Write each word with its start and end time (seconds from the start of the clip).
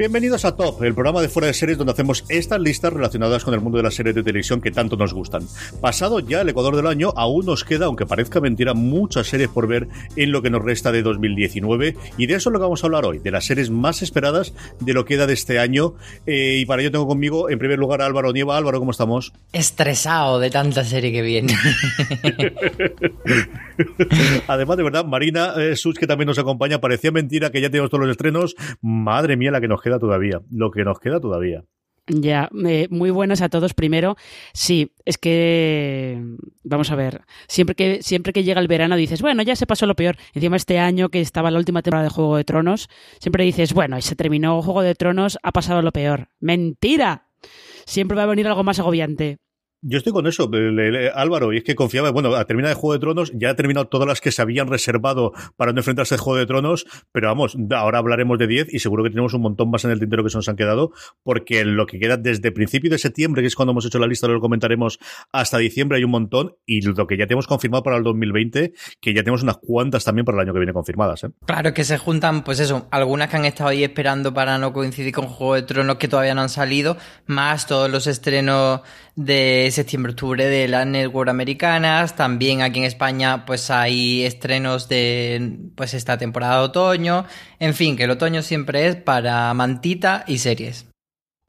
Bienvenidos 0.00 0.46
a 0.46 0.56
Top, 0.56 0.82
el 0.82 0.94
programa 0.94 1.20
de 1.20 1.28
fuera 1.28 1.46
de 1.46 1.52
series 1.52 1.76
donde 1.76 1.92
hacemos 1.92 2.24
estas 2.30 2.58
listas 2.58 2.90
relacionadas 2.90 3.44
con 3.44 3.52
el 3.52 3.60
mundo 3.60 3.76
de 3.76 3.82
las 3.82 3.92
series 3.92 4.14
de 4.14 4.22
televisión 4.22 4.62
que 4.62 4.70
tanto 4.70 4.96
nos 4.96 5.12
gustan. 5.12 5.42
Pasado 5.82 6.20
ya 6.20 6.40
el 6.40 6.48
Ecuador 6.48 6.74
del 6.74 6.86
año, 6.86 7.12
aún 7.16 7.44
nos 7.44 7.64
queda, 7.64 7.84
aunque 7.84 8.06
parezca 8.06 8.40
mentira, 8.40 8.72
muchas 8.72 9.26
series 9.26 9.50
por 9.50 9.66
ver 9.66 9.88
en 10.16 10.32
lo 10.32 10.40
que 10.40 10.48
nos 10.48 10.64
resta 10.64 10.90
de 10.90 11.02
2019 11.02 11.98
y 12.16 12.26
de 12.26 12.34
eso 12.34 12.48
es 12.48 12.52
lo 12.54 12.58
que 12.58 12.62
vamos 12.62 12.82
a 12.82 12.86
hablar 12.86 13.04
hoy, 13.04 13.18
de 13.18 13.30
las 13.30 13.44
series 13.44 13.68
más 13.68 14.00
esperadas 14.00 14.54
de 14.80 14.94
lo 14.94 15.04
que 15.04 15.16
queda 15.16 15.26
de 15.26 15.34
este 15.34 15.58
año. 15.58 15.92
Eh, 16.26 16.60
y 16.62 16.64
para 16.64 16.80
ello 16.80 16.92
tengo 16.92 17.06
conmigo, 17.06 17.50
en 17.50 17.58
primer 17.58 17.78
lugar, 17.78 18.00
a 18.00 18.06
Álvaro 18.06 18.32
Nieva. 18.32 18.56
Álvaro, 18.56 18.78
¿cómo 18.78 18.92
estamos? 18.92 19.34
Estresado 19.52 20.38
de 20.38 20.48
tanta 20.48 20.82
serie 20.82 21.12
que 21.12 21.20
viene. 21.20 21.54
Además, 24.46 24.78
de 24.78 24.82
verdad, 24.82 25.04
Marina 25.04 25.52
eh, 25.58 25.74
que 25.98 26.06
también 26.06 26.26
nos 26.26 26.38
acompaña, 26.38 26.80
parecía 26.80 27.10
mentira 27.10 27.50
que 27.50 27.60
ya 27.60 27.68
tenemos 27.68 27.90
todos 27.90 28.06
los 28.06 28.10
estrenos. 28.12 28.56
Madre 28.80 29.36
mía, 29.36 29.50
la 29.50 29.60
que 29.60 29.68
nos 29.68 29.82
queda 29.82 29.89
todavía. 29.98 30.40
Lo 30.50 30.70
que 30.70 30.84
nos 30.84 30.98
queda 31.00 31.20
todavía. 31.20 31.64
Ya, 32.12 32.50
eh, 32.66 32.88
muy 32.90 33.10
buenas 33.10 33.40
a 33.40 33.48
todos. 33.48 33.74
Primero, 33.74 34.16
sí, 34.52 34.92
es 35.04 35.16
que 35.16 36.20
vamos 36.64 36.90
a 36.90 36.96
ver, 36.96 37.22
siempre 37.46 37.76
que 37.76 38.02
siempre 38.02 38.32
que 38.32 38.42
llega 38.42 38.60
el 38.60 38.66
verano 38.66 38.96
dices, 38.96 39.22
bueno, 39.22 39.42
ya 39.42 39.54
se 39.54 39.66
pasó 39.66 39.86
lo 39.86 39.94
peor. 39.94 40.16
Encima 40.34 40.56
este 40.56 40.78
año 40.78 41.08
que 41.08 41.20
estaba 41.20 41.50
la 41.50 41.58
última 41.58 41.82
temporada 41.82 42.04
de 42.04 42.10
Juego 42.10 42.36
de 42.36 42.44
Tronos, 42.44 42.88
siempre 43.20 43.44
dices, 43.44 43.74
bueno, 43.74 44.00
se 44.00 44.16
terminó 44.16 44.60
Juego 44.62 44.82
de 44.82 44.94
Tronos, 44.94 45.38
ha 45.42 45.52
pasado 45.52 45.82
lo 45.82 45.92
peor. 45.92 46.28
Mentira. 46.40 47.28
Siempre 47.86 48.16
va 48.16 48.24
a 48.24 48.26
venir 48.26 48.46
algo 48.48 48.64
más 48.64 48.78
agobiante. 48.78 49.38
Yo 49.82 49.96
estoy 49.96 50.12
con 50.12 50.26
eso, 50.26 50.50
Álvaro, 51.14 51.54
y 51.54 51.58
es 51.58 51.64
que 51.64 51.74
confiaba, 51.74 52.10
bueno, 52.10 52.34
a 52.34 52.44
terminar 52.44 52.70
el 52.70 52.76
Juego 52.76 52.92
de 52.92 52.98
Tronos, 52.98 53.32
ya 53.34 53.48
ha 53.48 53.56
terminado 53.56 53.88
todas 53.88 54.06
las 54.06 54.20
que 54.20 54.30
se 54.30 54.42
habían 54.42 54.68
reservado 54.68 55.32
para 55.56 55.72
no 55.72 55.80
enfrentarse 55.80 56.14
al 56.14 56.20
Juego 56.20 56.38
de 56.38 56.44
Tronos, 56.44 56.84
pero 57.12 57.28
vamos, 57.28 57.56
ahora 57.74 57.98
hablaremos 57.98 58.38
de 58.38 58.46
10 58.46 58.74
y 58.74 58.78
seguro 58.80 59.04
que 59.04 59.08
tenemos 59.08 59.32
un 59.32 59.40
montón 59.40 59.70
más 59.70 59.86
en 59.86 59.90
el 59.90 59.98
tintero 59.98 60.22
que 60.22 60.28
se 60.28 60.36
nos 60.36 60.50
han 60.50 60.56
quedado, 60.56 60.92
porque 61.22 61.64
lo 61.64 61.86
que 61.86 61.98
queda 61.98 62.18
desde 62.18 62.52
principio 62.52 62.90
de 62.90 62.98
septiembre, 62.98 63.40
que 63.40 63.48
es 63.48 63.56
cuando 63.56 63.72
hemos 63.72 63.86
hecho 63.86 63.98
la 63.98 64.06
lista, 64.06 64.28
lo 64.28 64.38
comentaremos, 64.38 64.98
hasta 65.32 65.56
diciembre 65.56 65.96
hay 65.96 66.04
un 66.04 66.10
montón, 66.10 66.56
y 66.66 66.82
lo 66.82 67.06
que 67.06 67.16
ya 67.16 67.26
tenemos 67.26 67.46
confirmado 67.46 67.82
para 67.82 67.96
el 67.96 68.02
2020, 68.02 68.74
que 69.00 69.14
ya 69.14 69.22
tenemos 69.22 69.42
unas 69.42 69.56
cuantas 69.56 70.04
también 70.04 70.26
para 70.26 70.36
el 70.36 70.42
año 70.42 70.52
que 70.52 70.58
viene 70.58 70.74
confirmadas. 70.74 71.24
¿eh? 71.24 71.30
Claro 71.46 71.72
que 71.72 71.84
se 71.84 71.96
juntan, 71.96 72.44
pues 72.44 72.60
eso, 72.60 72.86
algunas 72.90 73.30
que 73.30 73.36
han 73.36 73.46
estado 73.46 73.70
ahí 73.70 73.82
esperando 73.82 74.34
para 74.34 74.58
no 74.58 74.74
coincidir 74.74 75.14
con 75.14 75.26
Juego 75.26 75.54
de 75.54 75.62
Tronos 75.62 75.96
que 75.96 76.08
todavía 76.08 76.34
no 76.34 76.42
han 76.42 76.50
salido, 76.50 76.98
más 77.24 77.66
todos 77.66 77.90
los 77.90 78.06
estrenos 78.06 78.82
de 79.16 79.69
septiembre-octubre 79.70 80.44
de 80.46 80.68
las 80.68 80.86
network 80.86 81.30
americanas. 81.30 82.16
También 82.16 82.62
aquí 82.62 82.80
en 82.80 82.84
España 82.84 83.44
pues 83.46 83.70
hay 83.70 84.24
estrenos 84.24 84.88
de 84.88 85.58
pues 85.74 85.94
esta 85.94 86.18
temporada 86.18 86.58
de 86.58 86.64
otoño. 86.64 87.26
En 87.58 87.74
fin, 87.74 87.96
que 87.96 88.04
el 88.04 88.10
otoño 88.10 88.42
siempre 88.42 88.86
es 88.86 88.96
para 88.96 89.52
mantita 89.54 90.24
y 90.26 90.38
series. 90.38 90.89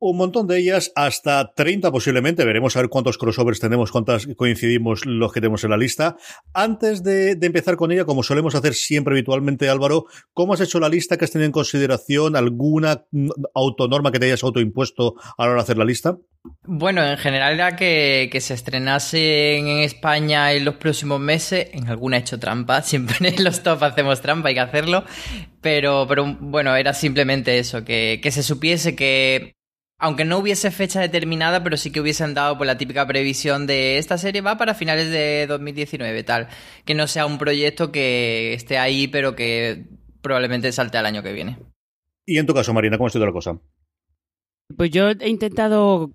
Un 0.03 0.17
montón 0.17 0.47
de 0.47 0.57
ellas, 0.57 0.91
hasta 0.95 1.53
30 1.53 1.91
posiblemente. 1.91 2.44
Veremos 2.44 2.75
a 2.75 2.81
ver 2.81 2.89
cuántos 2.89 3.19
crossovers 3.19 3.59
tenemos, 3.59 3.91
cuántas 3.91 4.25
coincidimos 4.35 5.06
los 5.06 5.31
que 5.31 5.41
tenemos 5.41 5.63
en 5.63 5.69
la 5.69 5.78
lista. 5.78 6.17
Antes 6.56 7.03
de, 7.03 7.38
empezar 7.39 7.75
con 7.75 7.91
ella, 7.91 8.03
como 8.03 8.23
solemos 8.23 8.56
hacer 8.56 8.73
siempre 8.73 9.13
habitualmente, 9.13 9.69
Álvaro, 9.69 10.06
¿cómo 10.34 10.56
has 10.56 10.61
hecho 10.61 10.79
la 10.79 10.90
lista? 10.90 11.17
¿Que 11.17 11.25
has 11.25 11.31
tenido 11.31 11.45
en 11.45 11.51
consideración 11.51 12.35
alguna 12.35 13.06
autonorma 13.53 14.11
que 14.11 14.17
te 14.17 14.25
hayas 14.25 14.44
autoimpuesto 14.44 15.17
a 15.38 15.45
la 15.45 15.51
hora 15.51 15.57
de 15.57 15.66
hacer 15.66 15.78
la 15.78 15.85
lista? 15.85 16.17
Bueno, 16.63 17.06
en 17.06 17.19
general 17.19 17.53
era 17.53 17.75
que, 17.75 18.35
se 18.41 18.56
estrenase 18.56 19.57
en 19.57 19.67
España 19.81 20.51
en 20.51 20.66
los 20.66 20.78
próximos 20.78 21.19
meses. 21.19 21.67
En 21.73 21.90
alguna 21.90 22.17
he 22.17 22.22
hecho 22.22 22.40
trampa, 22.40 22.81
siempre 22.81 23.17
en 23.19 23.44
los 23.44 23.61
top 23.61 23.84
hacemos 23.84 24.19
trampa, 24.19 24.50
hay 24.50 24.56
que 24.56 24.61
hacerlo. 24.61 25.03
Pero, 25.61 26.07
pero 26.09 26.38
bueno, 26.40 26.75
era 26.75 26.95
simplemente 26.95 27.59
eso, 27.59 27.85
que, 27.85 28.19
que 28.19 28.31
se 28.31 28.41
supiese 28.41 28.95
que 28.95 29.60
aunque 30.01 30.25
no 30.25 30.39
hubiese 30.39 30.72
fecha 30.72 31.00
determinada, 31.00 31.63
pero 31.63 31.78
sí 31.78 31.91
que 31.91 32.01
hubiesen 32.01 32.34
dado 32.34 32.57
por 32.57 32.66
la 32.66 32.78
típica 32.78 33.06
previsión 33.06 33.67
de 33.67 34.00
esta 34.00 34.17
serie 34.17 34.41
va 34.41 34.57
para 34.57 34.73
finales 34.73 35.12
de 35.12 35.45
2019, 35.47 36.23
tal. 36.23 36.47
Que 36.85 36.95
no 36.95 37.06
sea 37.06 37.28
un 37.28 37.38
proyecto 37.38 37.91
que 37.91 38.53
esté 38.53 38.79
ahí, 38.79 39.07
pero 39.07 39.35
que 39.35 39.85
probablemente 40.23 40.72
salte 40.72 40.97
al 40.97 41.06
año 41.06 41.22
que 41.22 41.34
viene. 41.34 41.59
Y 42.25 42.40
en 42.40 42.47
tu 42.47 42.53
caso, 42.53 42.73
Marina, 42.73 42.97
¿cómo 42.97 43.07
ha 43.07 43.11
sido 43.11 43.28
la 43.28 43.31
cosa? 43.31 43.59
Pues 44.75 44.90
yo 44.90 45.11
he 45.11 45.29
intentado 45.29 46.11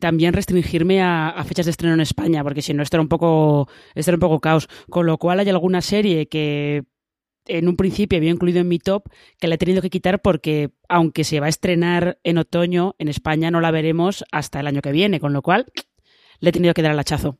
también 0.00 0.34
restringirme 0.34 1.02
a, 1.02 1.42
fechas 1.46 1.64
de 1.64 1.70
estreno 1.70 1.94
en 1.94 2.00
España, 2.02 2.42
porque 2.42 2.60
si 2.60 2.74
no, 2.74 2.82
esto 2.82 2.98
era 2.98 3.02
un 3.02 3.08
poco, 3.08 3.68
esto 3.94 4.10
era 4.10 4.16
un 4.16 4.20
poco 4.20 4.40
caos. 4.40 4.68
Con 4.90 5.06
lo 5.06 5.16
cual 5.16 5.40
hay 5.40 5.48
alguna 5.48 5.80
serie 5.80 6.26
que 6.26 6.84
en 7.46 7.68
un 7.68 7.76
principio 7.76 8.18
había 8.18 8.30
incluido 8.30 8.60
en 8.60 8.68
mi 8.68 8.78
top, 8.78 9.04
que 9.38 9.48
la 9.48 9.56
he 9.56 9.58
tenido 9.58 9.82
que 9.82 9.90
quitar 9.90 10.20
porque, 10.22 10.70
aunque 10.88 11.24
se 11.24 11.40
va 11.40 11.46
a 11.46 11.50
estrenar 11.50 12.18
en 12.24 12.38
otoño, 12.38 12.94
en 12.98 13.08
España 13.08 13.50
no 13.50 13.60
la 13.60 13.70
veremos 13.70 14.24
hasta 14.32 14.60
el 14.60 14.66
año 14.66 14.82
que 14.82 14.92
viene, 14.92 15.20
con 15.20 15.32
lo 15.32 15.42
cual 15.42 15.66
le 16.40 16.50
he 16.50 16.52
tenido 16.52 16.74
que 16.74 16.82
dar 16.82 16.92
al 16.92 16.98
hachazo. 16.98 17.38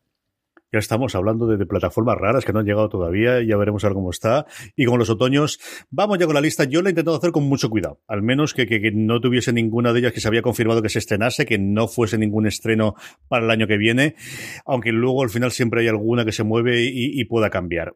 Ya 0.74 0.80
estamos 0.80 1.14
hablando 1.14 1.46
de, 1.46 1.64
plataformas 1.66 2.18
raras 2.18 2.44
que 2.44 2.52
no 2.52 2.58
han 2.58 2.66
llegado 2.66 2.88
todavía, 2.88 3.40
ya 3.42 3.56
veremos 3.56 3.84
a 3.84 3.86
ver 3.86 3.94
cómo 3.94 4.10
está. 4.10 4.44
Y 4.74 4.86
con 4.86 4.98
los 4.98 5.08
otoños, 5.08 5.60
vamos 5.88 6.18
ya 6.18 6.26
con 6.26 6.34
la 6.34 6.40
lista. 6.40 6.64
Yo 6.64 6.82
la 6.82 6.88
he 6.88 6.90
intentado 6.90 7.16
hacer 7.16 7.30
con 7.30 7.44
mucho 7.44 7.70
cuidado, 7.70 8.00
al 8.08 8.22
menos 8.22 8.54
que, 8.54 8.66
que, 8.66 8.90
no 8.92 9.20
tuviese 9.20 9.52
ninguna 9.52 9.92
de 9.92 10.00
ellas 10.00 10.12
que 10.12 10.18
se 10.20 10.26
había 10.26 10.42
confirmado 10.42 10.82
que 10.82 10.88
se 10.88 10.98
estrenase, 10.98 11.46
que 11.46 11.60
no 11.60 11.86
fuese 11.86 12.18
ningún 12.18 12.48
estreno 12.48 12.96
para 13.28 13.44
el 13.44 13.52
año 13.52 13.68
que 13.68 13.76
viene, 13.76 14.16
aunque 14.66 14.90
luego 14.90 15.22
al 15.22 15.30
final 15.30 15.52
siempre 15.52 15.82
hay 15.82 15.86
alguna 15.86 16.24
que 16.24 16.32
se 16.32 16.42
mueve 16.42 16.82
y 16.82 17.24
pueda 17.26 17.50
cambiar. 17.50 17.94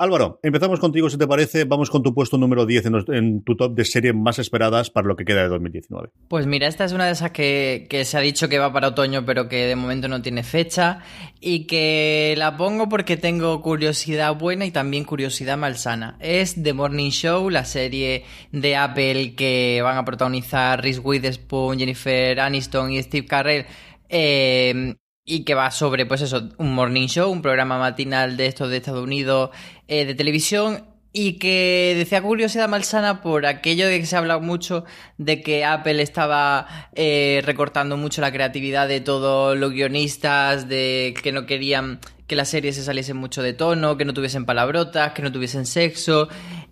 Álvaro, 0.00 0.38
empezamos 0.44 0.78
contigo, 0.78 1.10
si 1.10 1.18
te 1.18 1.26
parece. 1.26 1.64
Vamos 1.64 1.90
con 1.90 2.04
tu 2.04 2.14
puesto 2.14 2.38
número 2.38 2.66
10 2.66 2.86
en, 3.08 3.42
tu 3.42 3.56
top 3.56 3.74
de 3.74 3.84
series 3.84 4.14
más 4.14 4.38
esperadas 4.38 4.90
para 4.90 5.08
lo 5.08 5.16
que 5.16 5.24
queda 5.24 5.42
de 5.42 5.48
2019. 5.48 6.10
Pues 6.28 6.46
mira, 6.46 6.68
esta 6.68 6.84
es 6.84 6.92
una 6.92 7.06
de 7.06 7.12
esas 7.12 7.32
que, 7.32 7.88
se 8.04 8.16
ha 8.16 8.20
dicho 8.20 8.48
que 8.48 8.60
va 8.60 8.72
para 8.72 8.88
otoño, 8.88 9.26
pero 9.26 9.48
que 9.48 9.66
de 9.66 9.74
momento 9.74 10.06
no 10.06 10.22
tiene 10.22 10.44
fecha. 10.44 11.00
Y 11.40 11.66
que 11.66 12.36
la 12.38 12.56
pongo 12.56 12.88
porque 12.88 13.16
tengo 13.16 13.60
curiosidad 13.60 14.36
buena 14.36 14.66
y 14.66 14.70
también 14.70 15.02
curiosidad 15.02 15.58
malsana. 15.58 16.16
Es 16.20 16.62
The 16.62 16.74
Morning 16.74 17.10
Show, 17.10 17.50
la 17.50 17.64
serie 17.64 18.22
de 18.52 18.76
Apple 18.76 19.34
que 19.34 19.80
van 19.82 19.98
a 19.98 20.04
protagonizar 20.04 20.80
Reese 20.80 21.00
Witherspoon, 21.00 21.76
Jennifer 21.76 22.38
Aniston 22.38 22.92
y 22.92 23.02
Steve 23.02 23.26
Carell. 23.26 23.66
Eh, 24.08 24.94
y 25.28 25.44
que 25.44 25.54
va 25.54 25.70
sobre, 25.70 26.06
pues 26.06 26.22
eso, 26.22 26.48
un 26.56 26.74
morning 26.74 27.06
show, 27.06 27.30
un 27.30 27.42
programa 27.42 27.78
matinal 27.78 28.36
de 28.36 28.46
estos 28.46 28.70
de 28.70 28.78
Estados 28.78 29.04
Unidos 29.04 29.50
eh, 29.86 30.06
de 30.06 30.14
televisión 30.14 30.84
y 31.12 31.34
que 31.34 31.94
decía 31.96 32.22
curiosidad 32.22 32.68
malsana 32.68 33.20
por 33.20 33.44
aquello 33.44 33.86
de 33.86 34.00
que 34.00 34.06
se 34.06 34.16
ha 34.16 34.20
hablado 34.20 34.40
mucho 34.40 34.84
de 35.18 35.42
que 35.42 35.64
Apple 35.64 36.00
estaba 36.00 36.66
eh, 36.94 37.42
recortando 37.44 37.96
mucho 37.96 38.20
la 38.22 38.32
creatividad 38.32 38.88
de 38.88 39.00
todos 39.00 39.56
los 39.56 39.72
guionistas, 39.72 40.68
de 40.68 41.14
que 41.22 41.32
no 41.32 41.44
querían 41.44 42.00
que 42.26 42.36
la 42.36 42.44
serie 42.44 42.72
se 42.72 42.82
saliese 42.82 43.14
mucho 43.14 43.42
de 43.42 43.52
tono, 43.52 43.96
que 43.96 44.04
no 44.04 44.14
tuviesen 44.14 44.46
palabrotas, 44.46 45.12
que 45.12 45.22
no 45.22 45.30
tuviesen 45.30 45.66
sexo 45.66 46.28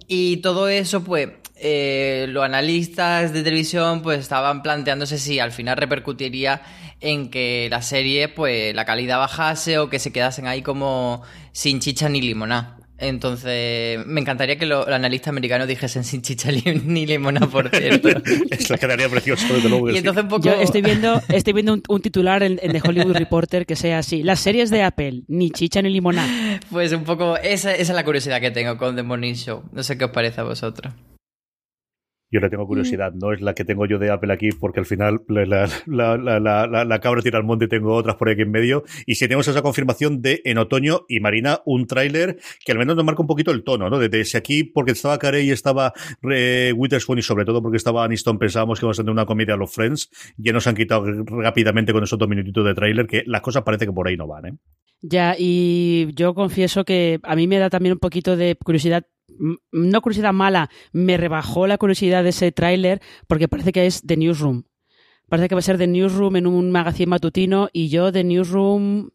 y 0.08 0.38
todo 0.38 0.68
eso 0.68 1.04
pues 1.04 1.28
eh, 1.58 2.26
los 2.28 2.44
analistas 2.44 3.32
de 3.32 3.42
televisión 3.42 4.02
pues 4.02 4.20
estaban 4.20 4.62
planteándose 4.62 5.18
si 5.18 5.38
al 5.38 5.52
final 5.52 5.76
repercutiría 5.76 6.62
en 7.00 7.30
que 7.30 7.68
la 7.70 7.82
serie 7.82 8.28
pues 8.28 8.74
la 8.74 8.84
calidad 8.84 9.18
bajase 9.18 9.78
o 9.78 9.88
que 9.88 9.98
se 9.98 10.12
quedasen 10.12 10.46
ahí 10.46 10.62
como 10.62 11.22
sin 11.52 11.80
chicha 11.80 12.08
ni 12.08 12.20
limonada. 12.20 12.76
Entonces, 12.98 14.06
me 14.06 14.22
encantaría 14.22 14.56
que 14.56 14.64
los 14.64 14.88
analistas 14.88 15.28
americanos 15.28 15.68
dijesen 15.68 16.02
sin 16.02 16.22
chicha 16.22 16.50
ni 16.84 17.06
limonada, 17.06 17.46
por 17.46 17.68
cierto. 17.68 18.08
es 18.50 18.70
la 18.70 18.78
quedaría 18.78 19.08
precioso, 19.08 19.52
desde 19.52 19.68
luego. 19.68 19.90
Y 19.90 19.98
entonces 19.98 20.22
un 20.22 20.28
poco... 20.30 20.44
Yo 20.44 20.52
estoy 20.52 20.80
viendo, 20.80 21.20
estoy 21.28 21.52
viendo 21.52 21.78
un, 21.88 22.00
titular 22.00 22.42
en, 22.42 22.56
The 22.56 22.80
Hollywood 22.82 23.16
Reporter 23.16 23.66
que 23.66 23.76
sea 23.76 23.98
así. 23.98 24.22
Las 24.22 24.40
series 24.40 24.70
de 24.70 24.82
Apple, 24.82 25.24
ni 25.28 25.50
chicha 25.50 25.82
ni 25.82 25.90
limonada. 25.90 26.28
Pues 26.70 26.92
un 26.92 27.04
poco, 27.04 27.36
esa, 27.36 27.74
esa 27.74 27.92
es 27.92 27.96
la 27.96 28.04
curiosidad 28.04 28.40
que 28.40 28.50
tengo 28.50 28.78
con 28.78 28.96
The 28.96 29.02
Morning 29.02 29.34
Show. 29.34 29.64
No 29.72 29.82
sé 29.82 29.98
qué 29.98 30.06
os 30.06 30.10
parece 30.10 30.40
a 30.40 30.44
vosotros. 30.44 30.94
Yo 32.30 32.40
le 32.40 32.50
tengo 32.50 32.64
mm. 32.64 32.66
curiosidad, 32.66 33.12
no 33.12 33.32
es 33.32 33.40
la 33.40 33.54
que 33.54 33.64
tengo 33.64 33.86
yo 33.86 33.98
de 33.98 34.10
Apple 34.10 34.32
aquí, 34.32 34.50
porque 34.50 34.80
al 34.80 34.86
final 34.86 35.22
la, 35.28 35.68
la, 35.86 36.84
la, 36.84 37.00
cabra 37.00 37.22
tira 37.22 37.38
al 37.38 37.44
monte 37.44 37.66
y 37.66 37.68
tengo 37.68 37.94
otras 37.94 38.16
por 38.16 38.28
aquí 38.28 38.42
en 38.42 38.50
medio. 38.50 38.84
Y 39.06 39.14
si 39.14 39.26
tenemos 39.26 39.46
esa 39.48 39.62
confirmación 39.62 40.20
de 40.22 40.42
en 40.44 40.58
otoño 40.58 41.02
y 41.08 41.20
Marina, 41.20 41.60
un 41.64 41.86
tráiler 41.86 42.38
que 42.64 42.72
al 42.72 42.78
menos 42.78 42.96
nos 42.96 43.04
marca 43.04 43.22
un 43.22 43.28
poquito 43.28 43.50
el 43.52 43.62
tono, 43.62 43.88
¿no? 43.88 43.98
Desde 43.98 44.24
si 44.24 44.36
aquí, 44.36 44.64
porque 44.64 44.92
estaba 44.92 45.18
Carey 45.18 45.48
y 45.48 45.50
estaba 45.50 45.92
eh, 46.30 46.72
Witherspoon 46.76 47.18
y 47.18 47.22
sobre 47.22 47.44
todo 47.44 47.62
porque 47.62 47.76
estaba 47.76 48.04
Aniston, 48.04 48.38
pensábamos 48.38 48.80
que 48.80 48.86
íbamos 48.86 48.98
a 48.98 49.02
tener 49.02 49.12
una 49.12 49.26
comedia 49.26 49.54
a 49.54 49.56
los 49.56 49.72
Friends, 49.72 50.10
ya 50.36 50.52
nos 50.52 50.66
han 50.66 50.74
quitado 50.74 51.04
rápidamente 51.26 51.92
con 51.92 52.02
esos 52.02 52.18
dos 52.18 52.28
minutitos 52.28 52.64
de 52.64 52.74
tráiler, 52.74 53.06
que 53.06 53.22
las 53.26 53.40
cosas 53.40 53.62
parece 53.62 53.86
que 53.86 53.92
por 53.92 54.08
ahí 54.08 54.16
no 54.16 54.26
van, 54.26 54.46
¿eh? 54.46 54.52
Ya, 55.02 55.36
y 55.38 56.08
yo 56.14 56.34
confieso 56.34 56.84
que 56.84 57.20
a 57.22 57.36
mí 57.36 57.46
me 57.46 57.58
da 57.58 57.70
también 57.70 57.92
un 57.92 57.98
poquito 57.98 58.36
de 58.36 58.56
curiosidad 58.56 59.04
no 59.72 60.00
curiosidad 60.00 60.32
mala, 60.32 60.70
me 60.92 61.16
rebajó 61.16 61.66
la 61.66 61.78
curiosidad 61.78 62.22
de 62.22 62.30
ese 62.30 62.52
tráiler 62.52 63.00
porque 63.26 63.48
parece 63.48 63.72
que 63.72 63.86
es 63.86 64.02
The 64.02 64.16
Newsroom. 64.16 64.64
Parece 65.28 65.48
que 65.48 65.54
va 65.54 65.58
a 65.58 65.62
ser 65.62 65.78
The 65.78 65.88
Newsroom 65.88 66.36
en 66.36 66.46
un 66.46 66.70
magazine 66.70 67.10
matutino 67.10 67.68
y 67.72 67.88
yo 67.88 68.12
The 68.12 68.22
Newsroom 68.22 69.10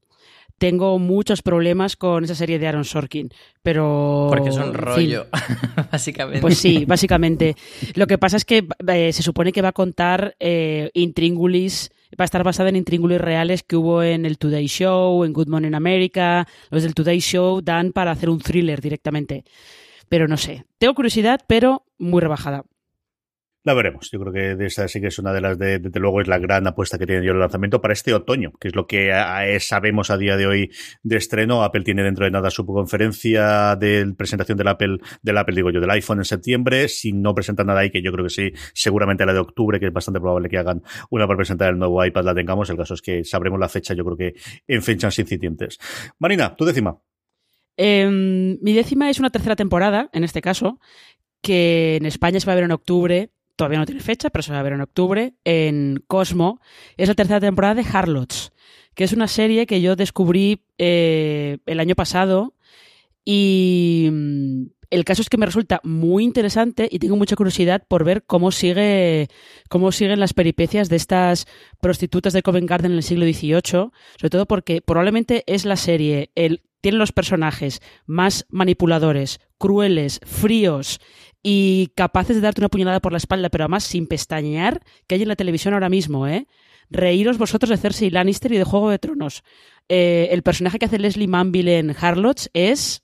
tengo 0.62 1.00
muchos 1.00 1.42
problemas 1.42 1.96
con 1.96 2.24
esa 2.24 2.36
serie 2.36 2.60
de 2.60 2.68
Aaron 2.68 2.86
Sorkin, 2.86 3.30
pero... 3.64 4.28
Porque 4.30 4.50
es 4.50 4.58
un 4.58 4.76
rollo, 4.76 5.26
básicamente. 5.92 6.40
Pues 6.40 6.60
sí, 6.60 6.86
básicamente. 6.86 7.56
Lo 7.96 8.06
que 8.06 8.20
pasa 8.20 8.38
es 8.38 8.46
que 8.46 8.68
eh, 8.88 9.12
se 9.12 9.24
supone 9.24 9.52
que 9.52 9.64
va 9.64 9.70
a 9.70 9.74
contar 9.74 10.36
eh, 10.40 10.92
intríngulis, 10.94 11.90
va 12.12 12.26
a 12.26 12.26
estar 12.26 12.44
basada 12.44 12.70
en 12.70 12.76
intríngulis 12.76 13.20
reales 13.20 13.64
que 13.64 13.76
hubo 13.76 14.04
en 14.04 14.24
el 14.24 14.38
Today 14.38 14.68
Show, 14.68 15.24
en 15.24 15.34
Good 15.34 15.48
Morning 15.48 15.74
America. 15.74 16.48
Los 16.70 16.84
del 16.84 16.94
Today 16.94 17.22
Show 17.22 17.62
dan 17.62 17.92
para 17.92 18.12
hacer 18.12 18.30
un 18.30 18.38
thriller 18.38 18.82
directamente 18.82 19.46
pero 20.12 20.28
no 20.28 20.36
sé. 20.36 20.66
Tengo 20.78 20.94
curiosidad, 20.94 21.40
pero 21.48 21.86
muy 21.98 22.20
rebajada. 22.20 22.66
La 23.64 23.74
veremos. 23.74 24.12
Yo 24.12 24.20
creo 24.20 24.34
que 24.34 24.66
esa 24.66 24.90
sí 24.90 25.00
que 25.00 25.08
es 25.08 25.20
una 25.20 25.32
de 25.32 25.40
las, 25.40 25.58
de, 25.58 25.80
desde 25.80 26.02
luego, 26.02 26.20
es 26.20 26.28
la 26.28 26.38
gran 26.38 26.68
apuesta 26.68 26.98
que 26.98 27.06
tiene 27.06 27.26
yo 27.26 27.32
el 27.32 27.40
lanzamiento 27.40 27.80
para 27.80 27.94
este 27.94 28.14
otoño, 28.14 28.52
que 28.60 28.68
es 28.68 28.76
lo 28.76 28.88
que 28.88 29.10
sabemos 29.62 30.12
a 30.12 30.18
día 30.18 30.36
de 30.36 30.48
hoy 30.48 30.72
de 31.02 31.16
estreno. 31.16 31.64
Apple 31.64 31.84
tiene 31.84 32.04
dentro 32.04 32.26
de 32.26 32.32
nada 32.32 32.50
su 32.50 32.66
conferencia 32.66 33.78
de 33.78 34.14
presentación 34.18 34.58
del 34.58 34.68
Apple, 34.68 34.98
del 35.22 35.38
Apple, 35.38 35.56
digo 35.56 35.70
yo, 35.70 35.80
del 35.80 35.92
iPhone 35.92 36.18
en 36.18 36.26
septiembre. 36.26 36.90
Si 36.90 37.14
no 37.14 37.34
presentan 37.34 37.68
nada 37.68 37.80
ahí, 37.80 37.90
que 37.90 38.02
yo 38.02 38.12
creo 38.12 38.26
que 38.26 38.32
sí, 38.32 38.52
seguramente 38.74 39.26
la 39.26 39.32
de 39.32 39.40
octubre, 39.40 39.80
que 39.80 39.86
es 39.86 39.94
bastante 39.94 40.20
probable 40.20 40.50
que 40.50 40.58
hagan 40.58 40.84
una 41.10 41.26
para 41.26 41.38
presentar 41.38 41.70
el 41.70 41.80
nuevo 41.80 42.04
iPad, 42.04 42.26
la 42.26 42.36
tengamos. 42.36 42.70
El 42.70 42.76
caso 42.76 42.96
es 42.96 43.02
que 43.02 43.24
sabremos 43.24 43.62
la 43.62 43.70
fecha, 43.70 43.94
yo 43.94 44.04
creo 44.04 44.18
que 44.18 44.34
en 44.68 44.84
fechas 44.84 45.18
incipientes. 45.20 45.78
Marina, 46.20 46.54
tu 46.54 46.66
décima. 46.66 47.00
Em, 47.78 48.58
mi 48.62 48.74
décima 48.74 49.10
es 49.10 49.20
una 49.20 49.30
tercera 49.30 49.56
temporada, 49.56 50.10
en 50.14 50.24
este 50.24 50.42
caso, 50.42 50.80
que 51.42 51.98
en 51.98 52.06
España 52.06 52.40
se 52.40 52.46
va 52.46 52.54
a 52.54 52.56
ver 52.56 52.66
en 52.66 52.72
octubre. 52.72 53.32
Todavía 53.56 53.80
no 53.80 53.86
tiene 53.86 54.02
fecha, 54.02 54.30
pero 54.30 54.44
se 54.44 54.52
va 54.52 54.60
a 54.60 54.64
ver 54.64 54.74
en 54.74 54.82
octubre. 54.82 55.34
En 55.44 56.04
Cosmo. 56.08 56.62
Es 56.98 57.08
la 57.08 57.16
tercera 57.16 57.40
temporada 57.40 57.76
de 57.76 57.86
Harlots, 57.92 58.52
que 58.96 59.04
es 59.04 59.14
una 59.14 59.28
serie 59.28 59.66
que 59.66 59.82
yo 59.82 59.96
descubrí 59.96 60.64
eh, 60.78 61.58
el 61.66 61.80
año 61.80 61.96
pasado. 61.96 62.54
Y 63.26 64.10
mm, 64.12 64.64
el 64.92 65.06
caso 65.06 65.22
es 65.22 65.30
que 65.30 65.38
me 65.38 65.46
resulta 65.46 65.80
muy 65.84 66.24
interesante 66.24 66.88
y 66.92 67.00
tengo 67.00 67.16
mucha 67.16 67.36
curiosidad 67.36 67.84
por 67.88 68.04
ver 68.04 68.24
cómo 68.24 68.52
sigue 68.52 69.30
cómo 69.70 69.92
siguen 69.92 70.20
las 70.20 70.34
peripecias 70.34 70.90
de 70.90 70.98
estas 70.98 71.48
prostitutas 71.82 72.34
de 72.34 72.44
Covent 72.44 72.70
Garden 72.70 72.92
en 72.92 72.98
el 72.98 73.04
siglo 73.04 73.26
XVIII, 73.26 73.62
sobre 73.62 74.30
todo 74.30 74.46
porque 74.46 74.82
probablemente 74.82 75.44
es 75.48 75.66
la 75.66 75.78
serie 75.78 76.32
el 76.36 76.62
tiene 76.82 76.98
los 76.98 77.12
personajes 77.12 77.80
más 78.06 78.46
manipuladores, 78.50 79.40
crueles, 79.58 80.20
fríos 80.26 81.00
y 81.44 81.92
capaces 81.96 82.36
de 82.36 82.42
darte 82.42 82.62
una 82.62 82.70
puñalada 82.70 83.00
por 83.00 83.12
la 83.12 83.20
espalda, 83.20 83.50
pero 83.50 83.64
además 83.66 83.84
sin 83.84 84.08
pestañear, 84.08 84.82
que 85.08 85.16
hay 85.16 85.22
en 85.22 85.28
la 85.28 85.36
televisión 85.36 85.74
ahora 85.74 85.90
mismo, 85.90 86.28
¿eh? 86.28 86.48
Reíros 86.90 87.38
vosotros 87.38 87.70
de 87.70 87.78
Cersei 87.78 88.10
Lannister 88.10 88.52
y 88.52 88.58
de 88.58 88.66
Juego 88.66 88.90
de 88.90 89.00
Tronos. 89.00 89.44
Eh, 89.88 90.30
el 90.32 90.44
personaje 90.44 90.78
que 90.78 90.86
hace 90.86 91.00
Leslie 91.00 91.28
Manville 91.28 91.78
en 91.78 91.96
Harlots 91.98 92.50
es, 92.54 93.02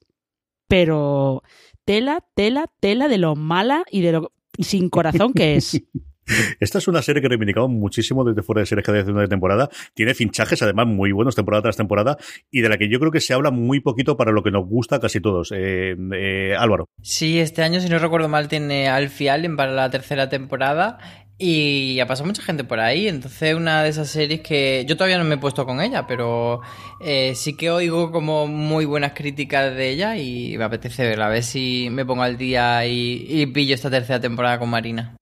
pero 0.68 1.44
tela, 1.88 2.20
tela, 2.36 2.66
tela 2.82 3.08
de 3.08 3.18
lo 3.18 3.38
mala 3.38 3.86
y 3.90 4.02
de 4.02 4.12
lo 4.12 4.34
sin 4.60 4.90
corazón 4.90 5.32
que 5.34 5.56
es. 5.56 5.82
Esta 6.60 6.80
es 6.80 6.90
una 6.90 7.02
serie 7.02 7.22
que 7.22 7.30
reivindicamos 7.30 7.70
muchísimo 7.70 8.26
desde 8.26 8.44
fuera 8.44 8.60
de 8.60 8.66
series 8.66 8.86
cada 8.86 9.02
vez 9.02 9.06
de 9.08 9.28
temporada. 9.30 9.70
Tiene 9.94 10.14
finchajes, 10.14 10.62
además, 10.62 10.86
muy 10.86 11.14
buenos 11.14 11.36
temporada 11.36 11.62
tras 11.62 11.78
temporada 11.78 12.18
y 12.52 12.60
de 12.60 12.68
la 12.68 12.78
que 12.78 12.90
yo 12.90 13.00
creo 13.00 13.14
que 13.14 13.22
se 13.22 13.34
habla 13.34 13.52
muy 13.52 13.80
poquito 13.80 14.18
para 14.18 14.34
lo 14.34 14.44
que 14.44 14.52
nos 14.52 14.68
gusta 14.68 15.00
casi 15.00 15.22
todos. 15.22 15.54
Eh, 15.56 15.96
eh, 16.14 16.56
Álvaro. 16.60 16.90
Sí, 17.02 17.40
este 17.40 17.64
año, 17.64 17.80
si 17.80 17.88
no 17.88 18.00
recuerdo 18.00 18.28
mal, 18.28 18.50
tiene 18.50 18.90
Alfie 18.90 19.30
Allen 19.30 19.56
para 19.56 19.72
la 19.72 19.90
tercera 19.90 20.28
temporada. 20.28 20.98
Y 21.40 22.00
ha 22.00 22.08
pasado 22.08 22.26
mucha 22.26 22.42
gente 22.42 22.64
por 22.64 22.80
ahí, 22.80 23.08
entonces 23.08 23.54
una 23.54 23.84
de 23.84 23.90
esas 23.90 24.10
series 24.10 24.42
que 24.42 24.86
yo 24.88 24.98
todavía 24.98 25.20
no 25.20 25.24
me 25.24 25.36
he 25.36 25.38
puesto 25.38 25.68
con 25.68 25.82
ella, 25.82 26.08
pero 26.08 26.62
eh, 27.00 27.36
sí 27.36 27.56
que 27.56 27.70
oigo 27.70 28.12
como 28.12 28.48
muy 28.48 28.86
buenas 28.86 29.14
críticas 29.14 29.76
de 29.76 29.90
ella 29.90 30.18
y 30.18 30.58
me 30.58 30.64
apetece 30.64 31.04
verla, 31.04 31.28
a 31.28 31.30
ver 31.30 31.44
si 31.44 31.90
me 31.92 32.06
pongo 32.06 32.24
al 32.24 32.38
día 32.38 32.88
y 32.88 33.46
pillo 33.48 33.76
esta 33.76 33.92
tercera 33.92 34.20
temporada 34.20 34.58
con 34.58 34.70
Marina. 34.70 35.16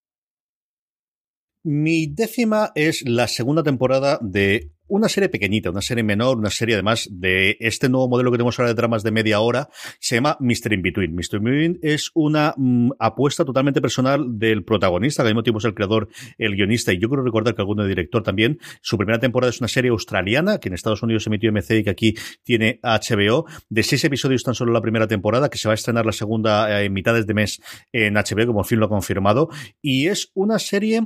Mi 1.68 2.06
décima 2.06 2.70
es 2.76 3.02
la 3.04 3.26
segunda 3.26 3.64
temporada 3.64 4.20
de 4.22 4.70
una 4.88 5.08
serie 5.08 5.28
pequeñita, 5.28 5.70
una 5.70 5.82
serie 5.82 6.04
menor, 6.04 6.38
una 6.38 6.50
serie 6.50 6.74
además 6.74 7.08
de 7.10 7.56
este 7.60 7.88
nuevo 7.88 8.08
modelo 8.08 8.30
que 8.30 8.36
tenemos 8.36 8.58
ahora 8.58 8.70
de 8.70 8.74
dramas 8.74 9.02
de 9.02 9.10
media 9.10 9.40
hora, 9.40 9.68
se 9.98 10.16
llama 10.16 10.36
Mr. 10.40 10.72
In 10.72 10.82
Between. 10.82 11.14
Mr. 11.14 11.36
In 11.36 11.44
Between 11.44 11.78
es 11.82 12.10
una 12.14 12.54
mm, 12.56 12.90
apuesta 12.98 13.44
totalmente 13.44 13.80
personal 13.80 14.38
del 14.38 14.64
protagonista, 14.64 15.22
que 15.22 15.28
al 15.28 15.34
mismo 15.34 15.42
tiempo 15.42 15.58
es 15.58 15.64
el 15.64 15.74
creador, 15.74 16.08
el 16.38 16.56
guionista, 16.56 16.92
y 16.92 16.98
yo 16.98 17.08
creo 17.08 17.24
recordar 17.24 17.54
que 17.54 17.62
alguno 17.62 17.82
de 17.82 17.88
director 17.88 18.22
también. 18.22 18.58
Su 18.80 18.96
primera 18.96 19.18
temporada 19.18 19.50
es 19.50 19.60
una 19.60 19.68
serie 19.68 19.90
australiana, 19.90 20.58
que 20.58 20.68
en 20.68 20.74
Estados 20.74 21.02
Unidos 21.02 21.24
se 21.24 21.30
emitió 21.30 21.52
MC 21.52 21.78
y 21.78 21.84
que 21.84 21.90
aquí 21.90 22.14
tiene 22.42 22.80
HBO, 22.82 23.46
de 23.68 23.82
seis 23.82 24.04
episodios 24.04 24.42
tan 24.42 24.54
solo 24.54 24.72
la 24.72 24.80
primera 24.80 25.06
temporada, 25.06 25.48
que 25.48 25.58
se 25.58 25.68
va 25.68 25.72
a 25.72 25.74
estrenar 25.74 26.06
la 26.06 26.12
segunda 26.12 26.80
eh, 26.80 26.86
en 26.86 26.92
mitades 26.92 27.26
de 27.26 27.34
mes 27.34 27.60
en 27.92 28.14
HBO, 28.14 28.46
como 28.46 28.64
fin 28.64 28.78
lo 28.78 28.86
ha 28.86 28.88
confirmado, 28.88 29.48
y 29.82 30.06
es 30.06 30.30
una 30.34 30.58
serie 30.58 31.02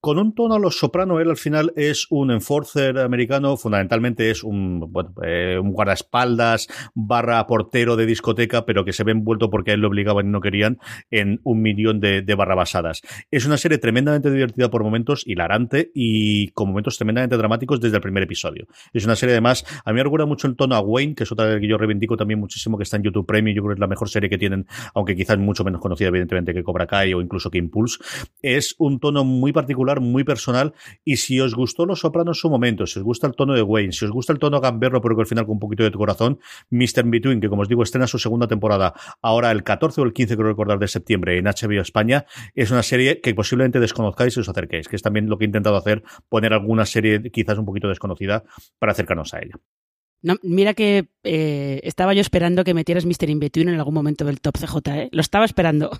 con 0.00 0.18
un 0.18 0.34
tono 0.34 0.54
a 0.54 0.58
los 0.58 0.78
soprano, 0.78 1.20
él 1.20 1.30
al 1.30 1.36
final 1.36 1.72
es 1.76 2.06
un 2.10 2.30
enforcer 2.30 2.98
americano, 2.98 3.56
fundamentalmente 3.56 4.30
es 4.30 4.42
un, 4.42 4.80
bueno, 4.92 5.14
eh, 5.22 5.58
un 5.58 5.72
guardaespaldas 5.72 6.68
barra 6.94 7.46
portero 7.46 7.96
de 7.96 8.06
discoteca, 8.06 8.64
pero 8.64 8.84
que 8.84 8.92
se 8.92 9.04
ve 9.04 9.12
envuelto 9.12 9.50
porque 9.50 9.72
a 9.72 9.74
él 9.74 9.80
lo 9.80 9.88
obligaban 9.88 10.26
y 10.26 10.30
no 10.30 10.40
querían 10.40 10.78
en 11.10 11.40
un 11.44 11.60
millón 11.60 12.00
de, 12.00 12.22
de 12.22 12.34
barrabasadas. 12.34 13.02
Es 13.30 13.44
una 13.44 13.58
serie 13.58 13.78
tremendamente 13.78 14.30
divertida 14.30 14.70
por 14.70 14.82
momentos, 14.82 15.26
hilarante 15.26 15.90
y 15.94 16.48
con 16.48 16.68
momentos 16.68 16.96
tremendamente 16.96 17.36
dramáticos 17.36 17.80
desde 17.80 17.96
el 17.96 18.02
primer 18.02 18.22
episodio. 18.22 18.66
Es 18.92 19.04
una 19.04 19.16
serie 19.16 19.34
además, 19.34 19.64
a 19.84 19.92
mí 19.92 19.96
me 19.96 20.02
recuerda 20.02 20.26
mucho 20.26 20.46
el 20.46 20.56
tono 20.56 20.76
a 20.76 20.80
Wayne, 20.80 21.14
que 21.14 21.24
es 21.24 21.32
otra 21.32 21.60
que 21.60 21.68
yo 21.68 21.76
reivindico 21.76 22.16
también 22.16 22.40
muchísimo, 22.40 22.78
que 22.78 22.84
está 22.84 22.96
en 22.96 23.02
YouTube 23.02 23.26
Premium, 23.26 23.54
yo 23.54 23.62
creo 23.62 23.70
que 23.70 23.74
es 23.74 23.80
la 23.80 23.86
mejor 23.86 24.08
serie 24.08 24.30
que 24.30 24.38
tienen, 24.38 24.66
aunque 24.94 25.14
quizás 25.14 25.38
mucho 25.38 25.62
menos 25.62 25.80
conocida 25.80 26.08
evidentemente 26.08 26.54
que 26.54 26.62
Cobra 26.62 26.86
Kai 26.86 27.12
o 27.12 27.20
incluso 27.20 27.50
que 27.50 27.58
Impulse. 27.58 27.98
Es 28.40 28.74
un 28.78 28.98
tono 28.98 29.24
muy 29.24 29.52
particular 29.52 29.89
muy 29.98 30.22
personal. 30.22 30.74
Y 31.04 31.16
si 31.16 31.40
os 31.40 31.56
gustó 31.56 31.86
Los 31.86 32.00
Sopranos 32.00 32.38
en 32.38 32.40
su 32.40 32.48
momento, 32.48 32.86
si 32.86 33.00
os 33.00 33.04
gusta 33.04 33.26
el 33.26 33.34
tono 33.34 33.54
de 33.54 33.62
Wayne, 33.62 33.92
si 33.92 34.04
os 34.04 34.12
gusta 34.12 34.32
el 34.32 34.38
tono 34.38 34.60
gamberro, 34.60 35.00
pero 35.00 35.16
que 35.16 35.22
al 35.22 35.26
final 35.26 35.46
con 35.46 35.54
un 35.54 35.58
poquito 35.58 35.82
de 35.82 35.90
tu 35.90 35.98
corazón, 35.98 36.38
Mr. 36.70 37.02
Between, 37.06 37.40
que 37.40 37.48
como 37.48 37.62
os 37.62 37.68
digo, 37.68 37.82
estrena 37.82 38.06
su 38.06 38.18
segunda 38.18 38.46
temporada 38.46 38.94
ahora 39.22 39.50
el 39.50 39.64
14 39.64 40.00
o 40.00 40.04
el 40.04 40.12
15, 40.12 40.36
creo 40.36 40.48
recordar, 40.48 40.78
de 40.78 40.86
septiembre 40.86 41.38
en 41.38 41.46
HBO 41.46 41.80
España, 41.80 42.26
es 42.54 42.70
una 42.70 42.82
serie 42.82 43.20
que 43.20 43.34
posiblemente 43.34 43.80
desconozcáis 43.80 44.36
y 44.36 44.40
os 44.40 44.48
acerquéis, 44.48 44.86
que 44.86 44.96
es 44.96 45.02
también 45.02 45.28
lo 45.28 45.38
que 45.38 45.44
he 45.44 45.46
intentado 45.46 45.76
hacer, 45.76 46.04
poner 46.28 46.52
alguna 46.52 46.86
serie 46.86 47.22
quizás 47.30 47.58
un 47.58 47.64
poquito 47.64 47.88
desconocida 47.88 48.44
para 48.78 48.92
acercarnos 48.92 49.34
a 49.34 49.40
ella. 49.40 49.54
No, 50.22 50.36
mira 50.42 50.74
que 50.74 51.08
eh, 51.24 51.80
estaba 51.82 52.12
yo 52.12 52.20
esperando 52.20 52.62
que 52.62 52.74
metieras 52.74 53.06
Mr. 53.06 53.30
Inbetween 53.30 53.70
en 53.70 53.76
algún 53.76 53.94
momento 53.94 54.24
del 54.24 54.40
top 54.40 54.58
CJ, 54.58 54.76
¿eh? 54.88 55.08
Lo 55.12 55.20
estaba 55.22 55.46
esperando. 55.46 55.90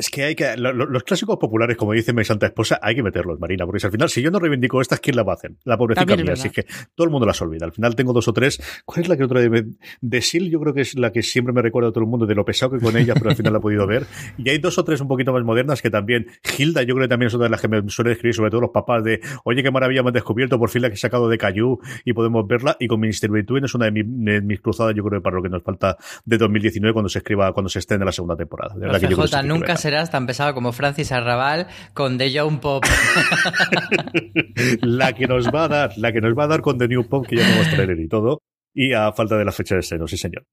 Es 0.00 0.08
que 0.08 0.24
hay 0.24 0.34
que. 0.34 0.56
los 0.56 1.02
clásicos 1.04 1.36
populares, 1.36 1.76
como 1.76 1.92
dice 1.92 2.14
mi 2.14 2.24
santa 2.24 2.46
esposa, 2.46 2.78
hay 2.80 2.94
que 2.94 3.02
meterlos, 3.02 3.38
Marina, 3.38 3.66
porque 3.66 3.80
si 3.80 3.86
al 3.86 3.92
final, 3.92 4.08
si 4.08 4.22
yo 4.22 4.30
no 4.30 4.38
reivindico 4.38 4.80
estas, 4.80 4.98
¿quién 4.98 5.14
la 5.14 5.24
va 5.24 5.32
a 5.32 5.34
hacer? 5.34 5.52
La 5.64 5.76
pobrecita 5.76 6.16
mía. 6.16 6.32
Así 6.32 6.48
que 6.48 6.64
todo 6.94 7.04
el 7.04 7.10
mundo 7.10 7.26
las 7.26 7.42
olvida. 7.42 7.66
Al 7.66 7.72
final 7.72 7.94
tengo 7.94 8.14
dos 8.14 8.26
o 8.26 8.32
tres. 8.32 8.82
¿Cuál 8.86 9.02
es 9.02 9.08
la 9.10 9.18
que 9.18 9.24
otra 9.24 9.42
de, 9.42 9.66
de 10.00 10.22
Sil? 10.24 10.48
Yo 10.48 10.58
creo 10.58 10.72
que 10.72 10.80
es 10.80 10.94
la 10.94 11.12
que 11.12 11.22
siempre 11.22 11.52
me 11.52 11.60
recuerda 11.60 11.90
a 11.90 11.92
todo 11.92 12.02
el 12.02 12.08
mundo 12.08 12.24
de 12.24 12.34
lo 12.34 12.46
pesado 12.46 12.72
que 12.72 12.78
con 12.78 12.96
ella, 12.96 13.12
pero 13.12 13.28
al 13.28 13.36
final 13.36 13.52
la 13.52 13.58
he 13.58 13.60
podido 13.60 13.86
ver. 13.86 14.06
Y 14.38 14.48
hay 14.48 14.56
dos 14.56 14.78
o 14.78 14.84
tres 14.84 15.02
un 15.02 15.08
poquito 15.08 15.34
más 15.34 15.44
modernas 15.44 15.82
que 15.82 15.90
también. 15.90 16.28
Hilda, 16.56 16.82
yo 16.82 16.94
creo 16.94 17.04
que 17.04 17.10
también 17.10 17.26
es 17.26 17.34
otra 17.34 17.44
de 17.44 17.50
las 17.50 17.60
que 17.60 17.68
me 17.68 17.86
suele 17.90 18.12
escribir, 18.12 18.34
sobre 18.34 18.50
todo 18.50 18.62
los 18.62 18.70
papás, 18.70 19.04
de 19.04 19.20
oye, 19.44 19.62
qué 19.62 19.70
maravilla 19.70 20.02
me 20.02 20.08
han 20.08 20.14
descubierto, 20.14 20.58
por 20.58 20.70
fin 20.70 20.80
la 20.80 20.88
que 20.88 20.94
he 20.94 20.98
sacado 20.98 21.28
de 21.28 21.36
Cayu 21.36 21.78
y 22.06 22.14
podemos 22.14 22.46
verla. 22.46 22.74
Y 22.80 22.88
con 22.88 23.00
Minister 23.00 23.30
Between 23.30 23.66
es 23.66 23.74
una 23.74 23.90
de, 23.90 24.40
mis 24.40 24.60
cruzadas, 24.62 24.94
yo 24.94 25.04
creo, 25.04 25.20
para 25.20 25.36
lo 25.36 25.42
que 25.42 25.50
nos 25.50 25.62
falta 25.62 25.98
de 26.24 26.38
2019 26.38 26.94
cuando 26.94 27.10
se 27.10 27.18
escriba, 27.18 27.52
cuando 27.52 27.68
se 27.68 27.80
esté 27.80 27.96
en 27.96 28.04
la 28.06 28.12
segunda 28.12 28.34
temporada. 28.34 28.74
De 28.74 28.86
verdad 28.86 29.00
que 29.00 29.08
nunca 29.44 29.76
serás 29.90 30.08
tan 30.08 30.24
pesado 30.24 30.54
como 30.54 30.70
Francis 30.70 31.10
Arrabal 31.10 31.66
con 31.94 32.16
The 32.16 32.30
Young 32.30 32.60
Pop. 32.60 32.84
la 34.82 35.12
que 35.12 35.26
nos 35.26 35.48
va 35.48 35.64
a 35.64 35.68
dar, 35.68 35.98
la 35.98 36.12
que 36.12 36.20
nos 36.20 36.38
va 36.38 36.44
a 36.44 36.46
dar 36.46 36.60
con 36.60 36.78
The 36.78 36.86
New 36.86 37.08
Pop, 37.08 37.26
que 37.26 37.34
ya 37.34 37.42
tenemos 37.42 37.68
trailer 37.70 37.98
y 37.98 38.06
todo. 38.06 38.40
Y 38.72 38.92
a 38.92 39.10
falta 39.12 39.36
de 39.36 39.44
la 39.44 39.50
fecha 39.50 39.74
de 39.74 39.80
estreno, 39.80 40.06
sí 40.06 40.16
señor. 40.16 40.44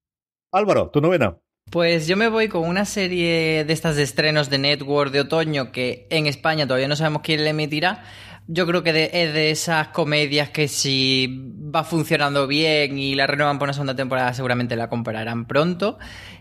Álvaro, 0.50 0.90
tu 0.90 1.00
novena. 1.00 1.36
Pues 1.70 2.08
yo 2.08 2.16
me 2.16 2.28
voy 2.28 2.48
con 2.48 2.68
una 2.68 2.84
serie 2.84 3.64
de 3.64 3.72
estas 3.72 3.94
de 3.94 4.02
estrenos 4.02 4.50
de 4.50 4.58
Network 4.58 5.12
de 5.12 5.20
otoño 5.20 5.70
que 5.70 6.08
en 6.10 6.26
España 6.26 6.66
todavía 6.66 6.88
no 6.88 6.96
sabemos 6.96 7.22
quién 7.22 7.44
le 7.44 7.50
emitirá. 7.50 8.02
Yo 8.48 8.66
creo 8.66 8.82
que 8.82 9.10
es 9.12 9.34
de 9.34 9.50
esas 9.50 9.88
comedias 9.88 10.50
que 10.50 10.66
si 10.66 11.28
va 11.72 11.84
funcionando 11.84 12.48
bien 12.48 12.98
y 12.98 13.14
la 13.14 13.28
renuevan 13.28 13.58
por 13.58 13.66
una 13.66 13.74
segunda 13.74 13.94
temporada 13.94 14.34
seguramente 14.34 14.74
la 14.74 14.88
comprarán 14.88 15.46
pronto 15.46 15.98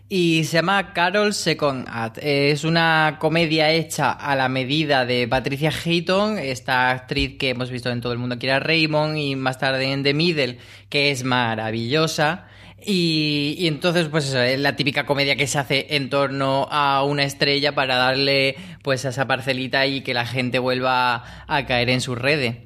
y 0.10 0.46
se 0.46 0.58
llama 0.58 0.94
Carol 0.94 1.34
Second 1.34 1.86
Act. 1.90 2.20
Es 2.22 2.64
una 2.64 3.18
comedia 3.20 3.72
hecha 3.72 4.12
a 4.12 4.36
la 4.36 4.48
medida 4.48 5.06
de 5.06 5.28
Patricia 5.28 5.72
Heaton, 5.72 6.38
esta 6.38 6.92
actriz 6.92 7.38
que 7.38 7.50
hemos 7.50 7.70
visto 7.70 7.90
en 7.90 8.00
Todo 8.00 8.14
el 8.14 8.20
Mundo 8.20 8.40
Quiere 8.40 8.54
a 8.56 8.60
Raymond 8.60 9.18
y 9.18 9.36
más 9.36 9.58
tarde 9.58 9.92
en 9.92 10.04
The 10.04 10.14
Middle, 10.14 10.60
que 10.90 11.12
es 11.12 11.24
maravillosa. 11.24 12.48
Y, 12.86 13.68
entonces, 13.68 14.08
pues 14.08 14.30
eso, 14.30 14.42
es 14.42 14.60
la 14.60 14.76
típica 14.76 15.06
comedia 15.06 15.36
que 15.36 15.48
se 15.48 15.58
hace 15.60 15.88
en 15.96 16.10
torno 16.10 16.68
a 16.72 17.04
una 17.04 17.24
estrella 17.24 17.76
para 17.76 17.98
darle 17.98 18.56
pues 18.84 19.04
a 19.06 19.10
esa 19.10 19.28
parcelita 19.28 19.86
y 19.88 20.02
que 20.02 20.14
la 20.14 20.26
gente 20.26 20.60
vuelva 20.60 21.24
a 21.48 21.66
caer 21.66 21.90
en 21.90 22.02
sus 22.02 22.18
redes. 22.18 22.58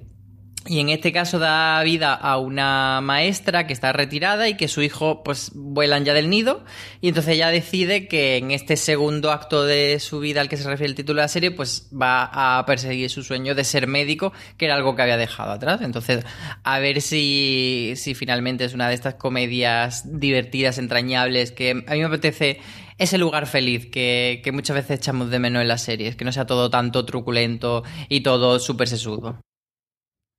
Y 0.67 0.79
en 0.79 0.89
este 0.89 1.11
caso 1.11 1.39
da 1.39 1.81
vida 1.81 2.13
a 2.13 2.37
una 2.37 3.01
maestra 3.01 3.65
que 3.65 3.73
está 3.73 3.93
retirada 3.93 4.47
y 4.47 4.57
que 4.57 4.67
su 4.67 4.83
hijo 4.83 5.23
pues 5.23 5.51
vuelan 5.55 6.05
ya 6.05 6.13
del 6.13 6.29
nido 6.29 6.63
y 7.01 7.07
entonces 7.07 7.33
ella 7.33 7.49
decide 7.49 8.07
que 8.07 8.37
en 8.37 8.51
este 8.51 8.77
segundo 8.77 9.31
acto 9.31 9.65
de 9.65 9.99
su 9.99 10.19
vida 10.19 10.39
al 10.39 10.49
que 10.49 10.57
se 10.57 10.69
refiere 10.69 10.91
el 10.91 10.95
título 10.95 11.17
de 11.17 11.23
la 11.23 11.29
serie 11.29 11.49
pues 11.49 11.89
va 11.91 12.29
a 12.59 12.63
perseguir 12.67 13.09
su 13.09 13.23
sueño 13.23 13.55
de 13.55 13.63
ser 13.63 13.87
médico 13.87 14.33
que 14.57 14.65
era 14.65 14.75
algo 14.75 14.95
que 14.95 15.01
había 15.01 15.17
dejado 15.17 15.51
atrás. 15.51 15.81
Entonces 15.81 16.23
a 16.63 16.77
ver 16.77 17.01
si, 17.01 17.93
si 17.95 18.13
finalmente 18.13 18.63
es 18.63 18.75
una 18.75 18.87
de 18.87 18.93
estas 18.93 19.15
comedias 19.15 20.03
divertidas, 20.19 20.77
entrañables 20.77 21.51
que 21.51 21.71
a 21.71 21.93
mí 21.93 21.99
me 21.99 22.05
apetece 22.05 22.59
ese 22.99 23.17
lugar 23.17 23.47
feliz 23.47 23.87
que, 23.87 24.41
que 24.43 24.51
muchas 24.51 24.75
veces 24.75 24.99
echamos 24.99 25.31
de 25.31 25.39
menos 25.39 25.63
en 25.63 25.69
las 25.69 25.81
series, 25.81 26.15
que 26.15 26.23
no 26.23 26.31
sea 26.31 26.45
todo 26.45 26.69
tanto 26.69 27.03
truculento 27.03 27.83
y 28.09 28.21
todo 28.21 28.59
súper 28.59 28.87
sesudo. 28.87 29.39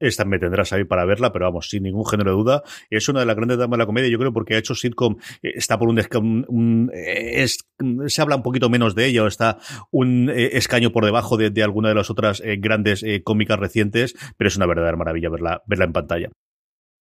Esta 0.03 0.25
me 0.25 0.41
tendrás 0.41 0.73
ahí 0.73 0.83
para 0.83 1.05
verla, 1.05 1.33
pero 1.33 1.45
vamos, 1.45 1.69
sin 1.69 1.85
ningún 1.85 2.05
género 2.05 2.33
de 2.33 2.37
duda. 2.37 2.63
Es 2.91 3.09
una 3.09 3.21
de 3.21 3.27
las 3.27 3.37
grandes 3.37 3.57
damas 3.57 3.79
de 3.79 3.83
la 3.83 3.87
comedia, 3.87 4.11
yo 4.11 4.19
creo, 4.19 4.33
porque 4.33 4.57
ha 4.57 4.59
hecho 4.59 4.75
sitcom, 4.75 5.17
eh, 5.45 5.53
está 5.55 5.79
por 5.79 5.89
un, 5.89 6.91
es, 6.93 7.59
se 8.07 8.21
habla 8.23 8.35
un 8.35 8.43
poquito 8.43 8.69
menos 8.69 8.97
de 8.97 9.07
ella, 9.07 9.23
o 9.23 9.29
está 9.29 9.59
un 9.93 10.29
eh, 10.29 10.57
escaño 10.57 10.91
por 10.91 11.05
debajo 11.05 11.37
de, 11.37 11.63
alguna 11.63 11.89
de 11.91 11.95
las 11.95 12.11
otras 12.11 12.43
eh, 12.45 12.57
grandes 12.59 13.05
cómicas 13.23 13.61
recientes, 13.61 14.17
pero 14.37 14.49
es 14.49 14.57
una 14.57 14.67
verdadera 14.67 14.97
maravilla 14.97 15.31
verla, 15.31 15.63
verla 15.67 15.85
en 15.85 15.93
pantalla. 15.93 16.31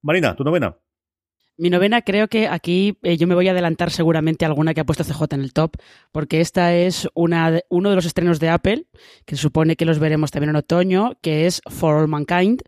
Marina, 0.03 0.37
tu 0.37 0.45
novena. 0.45 0.77
Mi 1.57 1.69
novena 1.69 2.03
creo 2.03 2.29
que 2.29 2.49
aquí 2.49 2.97
yo 3.03 3.27
me 3.27 3.35
voy 3.35 3.49
a 3.49 3.51
adelantar 3.51 3.91
seguramente 3.91 4.45
a 4.45 4.49
alguna 4.49 4.73
que 4.73 4.81
ha 4.81 4.87
puesto 4.87 5.05
CJ 5.05 5.35
en 5.35 5.43
el 5.43 5.53
top, 5.53 5.77
porque 6.11 6.41
esta 6.41 6.75
es 6.75 7.07
una 7.15 7.61
uno 7.69 7.91
de 7.91 7.97
los 7.97 8.07
estrenos 8.07 8.41
de 8.41 8.49
Apple, 8.49 8.87
que 9.27 9.37
supone 9.37 9.77
que 9.77 9.85
los 9.85 9.99
veremos 9.99 10.31
también 10.31 10.51
en 10.51 10.57
otoño, 10.57 11.19
que 11.21 11.47
es 11.47 11.61
For 11.69 11.97
All 11.97 12.09
Mankind, 12.09 12.63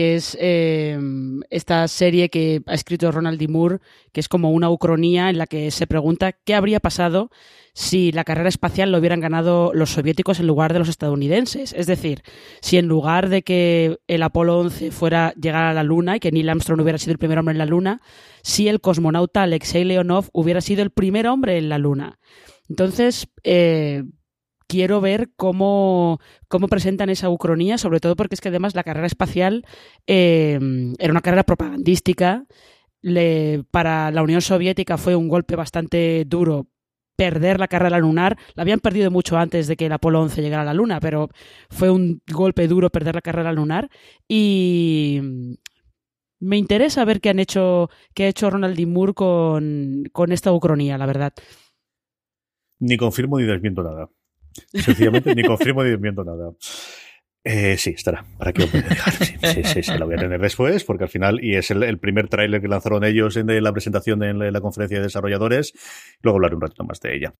que 0.00 0.14
es 0.14 0.34
em, 0.40 1.42
esta 1.50 1.86
serie 1.86 2.30
que 2.30 2.62
ha 2.64 2.72
escrito 2.72 3.12
Ronald 3.12 3.38
D. 3.38 3.48
Moore, 3.48 3.80
que 4.12 4.20
es 4.20 4.28
como 4.28 4.50
una 4.50 4.70
ucronía 4.70 5.28
en 5.28 5.36
la 5.36 5.46
que 5.46 5.70
se 5.70 5.86
pregunta 5.86 6.32
qué 6.32 6.54
habría 6.54 6.80
pasado 6.80 7.28
si 7.74 8.10
la 8.10 8.24
carrera 8.24 8.48
espacial 8.48 8.90
lo 8.90 8.96
hubieran 8.96 9.20
ganado 9.20 9.72
los 9.74 9.90
soviéticos 9.90 10.40
en 10.40 10.46
lugar 10.46 10.72
de 10.72 10.78
los 10.78 10.88
estadounidenses. 10.88 11.74
Es 11.74 11.86
decir, 11.86 12.22
si 12.62 12.78
en 12.78 12.86
lugar 12.86 13.28
de 13.28 13.42
que 13.42 13.98
el 14.06 14.22
Apolo 14.22 14.60
11 14.60 14.90
fuera 14.90 15.34
llegar 15.34 15.64
a 15.64 15.74
la 15.74 15.82
Luna 15.82 16.16
y 16.16 16.20
que 16.20 16.32
Neil 16.32 16.48
Armstrong 16.48 16.80
hubiera 16.80 16.96
sido 16.96 17.12
el 17.12 17.18
primer 17.18 17.38
hombre 17.38 17.52
en 17.52 17.58
la 17.58 17.66
Luna, 17.66 18.00
si 18.42 18.68
el 18.68 18.80
cosmonauta 18.80 19.42
Alexei 19.42 19.84
Leonov 19.84 20.30
hubiera 20.32 20.62
sido 20.62 20.82
el 20.82 20.92
primer 20.92 21.26
hombre 21.26 21.58
en 21.58 21.68
la 21.68 21.76
Luna. 21.76 22.18
Entonces, 22.70 23.28
eh, 23.44 24.04
quiero 24.70 25.00
ver 25.00 25.30
cómo, 25.36 26.20
cómo 26.48 26.68
presentan 26.68 27.10
esa 27.10 27.28
ucronía, 27.28 27.76
sobre 27.76 27.98
todo 27.98 28.14
porque 28.14 28.36
es 28.36 28.40
que 28.40 28.50
además 28.50 28.76
la 28.76 28.84
carrera 28.84 29.08
espacial 29.08 29.64
em, 30.06 30.94
era 30.98 31.10
una 31.10 31.20
carrera 31.22 31.42
propagandística. 31.42 32.46
para 33.72 34.10
la 34.12 34.22
Unión 34.22 34.40
Soviética 34.40 34.96
fue 34.96 35.16
un 35.16 35.28
golpe 35.28 35.56
bastante 35.56 36.24
duro 36.24 36.68
perder 37.16 37.58
la 37.58 37.68
carrera 37.68 37.98
lunar. 37.98 38.38
La 38.54 38.62
habían 38.62 38.80
perdido 38.80 39.10
mucho 39.10 39.36
antes 39.36 39.66
de 39.66 39.76
que 39.76 39.86
el 39.86 39.92
Apolo 39.92 40.22
11 40.22 40.40
llegara 40.40 40.62
a 40.62 40.66
la 40.66 40.74
Luna, 40.74 41.00
pero 41.00 41.28
fue 41.68 41.90
un 41.90 42.22
golpe 42.32 42.68
duro 42.68 42.90
perder 42.90 43.16
la 43.16 43.22
carrera 43.22 43.52
lunar. 43.52 43.90
Y 44.28 45.20
me 46.38 46.56
interesa 46.56 47.04
ver 47.04 47.20
qué 47.20 47.30
han 47.30 47.40
hecho, 47.40 47.90
qué 48.14 48.24
ha 48.24 48.28
hecho 48.28 48.50
Ronald 48.50 48.76
D. 48.76 48.86
Moore 48.86 49.14
con, 49.14 50.04
con 50.12 50.30
esta 50.30 50.52
ucronía, 50.52 50.96
la 50.96 51.06
verdad. 51.06 51.32
Ni 52.78 52.96
confirmo 52.96 53.38
ni 53.38 53.46
desmiento 53.46 53.82
nada. 53.82 54.08
Sencillamente 54.72 55.34
ni 55.34 55.42
confirmo 55.44 55.82
ni 55.82 55.90
desmiento 55.90 56.24
nada. 56.24 56.52
Eh, 57.42 57.76
sí, 57.78 57.90
estará. 57.90 58.24
¿Para 58.38 58.52
qué 58.52 58.66
dejar? 58.66 59.12
Sí, 59.14 59.34
sí, 59.42 59.64
sí, 59.64 59.82
sí, 59.82 59.98
lo 59.98 60.06
voy 60.06 60.16
a 60.16 60.18
tener 60.18 60.40
después, 60.40 60.84
porque 60.84 61.04
al 61.04 61.10
final, 61.10 61.42
y 61.42 61.56
es 61.56 61.70
el, 61.70 61.98
primer 61.98 62.28
tráiler 62.28 62.60
que 62.60 62.68
lanzaron 62.68 63.02
ellos 63.04 63.36
en 63.36 63.62
la 63.62 63.72
presentación 63.72 64.22
en 64.22 64.52
la 64.52 64.60
conferencia 64.60 64.98
de 64.98 65.04
desarrolladores, 65.04 65.72
luego 66.22 66.36
hablaré 66.36 66.56
un 66.56 66.60
ratito 66.60 66.84
más 66.84 67.00
de 67.00 67.16
ella. 67.16 67.34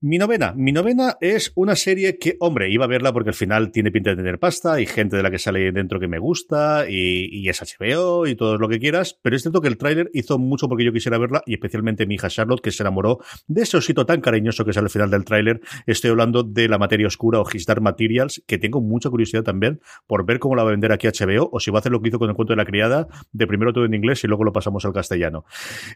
Mi 0.00 0.16
novena. 0.16 0.54
Mi 0.56 0.70
novena 0.70 1.16
es 1.20 1.50
una 1.56 1.74
serie 1.74 2.18
que, 2.18 2.36
hombre, 2.38 2.70
iba 2.70 2.84
a 2.84 2.88
verla 2.88 3.12
porque 3.12 3.30
al 3.30 3.34
final 3.34 3.72
tiene 3.72 3.90
pinta 3.90 4.10
de 4.10 4.16
tener 4.16 4.38
pasta 4.38 4.80
y 4.80 4.86
gente 4.86 5.16
de 5.16 5.24
la 5.24 5.30
que 5.32 5.40
sale 5.40 5.72
dentro 5.72 5.98
que 5.98 6.06
me 6.06 6.20
gusta 6.20 6.88
y, 6.88 7.48
es 7.48 7.60
HBO 7.60 8.28
y 8.28 8.36
todo 8.36 8.58
lo 8.58 8.68
que 8.68 8.78
quieras, 8.78 9.18
pero 9.22 9.34
es 9.34 9.42
cierto 9.42 9.60
que 9.60 9.66
el 9.66 9.76
tráiler 9.76 10.08
hizo 10.12 10.38
mucho 10.38 10.68
porque 10.68 10.84
yo 10.84 10.92
quisiera 10.92 11.18
verla 11.18 11.42
y 11.46 11.54
especialmente 11.54 12.06
mi 12.06 12.14
hija 12.14 12.28
Charlotte 12.28 12.60
que 12.60 12.70
se 12.70 12.84
enamoró 12.84 13.18
de 13.48 13.62
ese 13.62 13.76
osito 13.76 14.06
tan 14.06 14.20
cariñoso 14.20 14.64
que 14.64 14.72
sale 14.72 14.84
al 14.84 14.90
final 14.90 15.10
del 15.10 15.24
tráiler. 15.24 15.60
Estoy 15.84 16.10
hablando 16.10 16.44
de 16.44 16.68
La 16.68 16.78
Materia 16.78 17.08
Oscura 17.08 17.40
o 17.40 17.46
His 17.52 17.66
Dark 17.66 17.82
Materials, 17.82 18.40
que 18.46 18.58
tengo 18.58 18.80
mucha 18.80 19.10
curiosidad 19.10 19.42
también 19.42 19.80
por 20.06 20.24
ver 20.24 20.38
cómo 20.38 20.54
la 20.54 20.62
va 20.62 20.68
a 20.68 20.72
vender 20.72 20.92
aquí 20.92 21.08
HBO 21.08 21.50
o 21.50 21.58
si 21.58 21.72
va 21.72 21.78
a 21.78 21.80
hacer 21.80 21.90
lo 21.90 22.00
que 22.00 22.10
hizo 22.10 22.20
con 22.20 22.30
el 22.30 22.36
cuento 22.36 22.52
de 22.52 22.58
la 22.58 22.66
criada, 22.66 23.08
de 23.32 23.46
primero 23.48 23.72
todo 23.72 23.84
en 23.84 23.94
inglés 23.94 24.22
y 24.22 24.28
luego 24.28 24.44
lo 24.44 24.52
pasamos 24.52 24.84
al 24.84 24.92
castellano. 24.92 25.44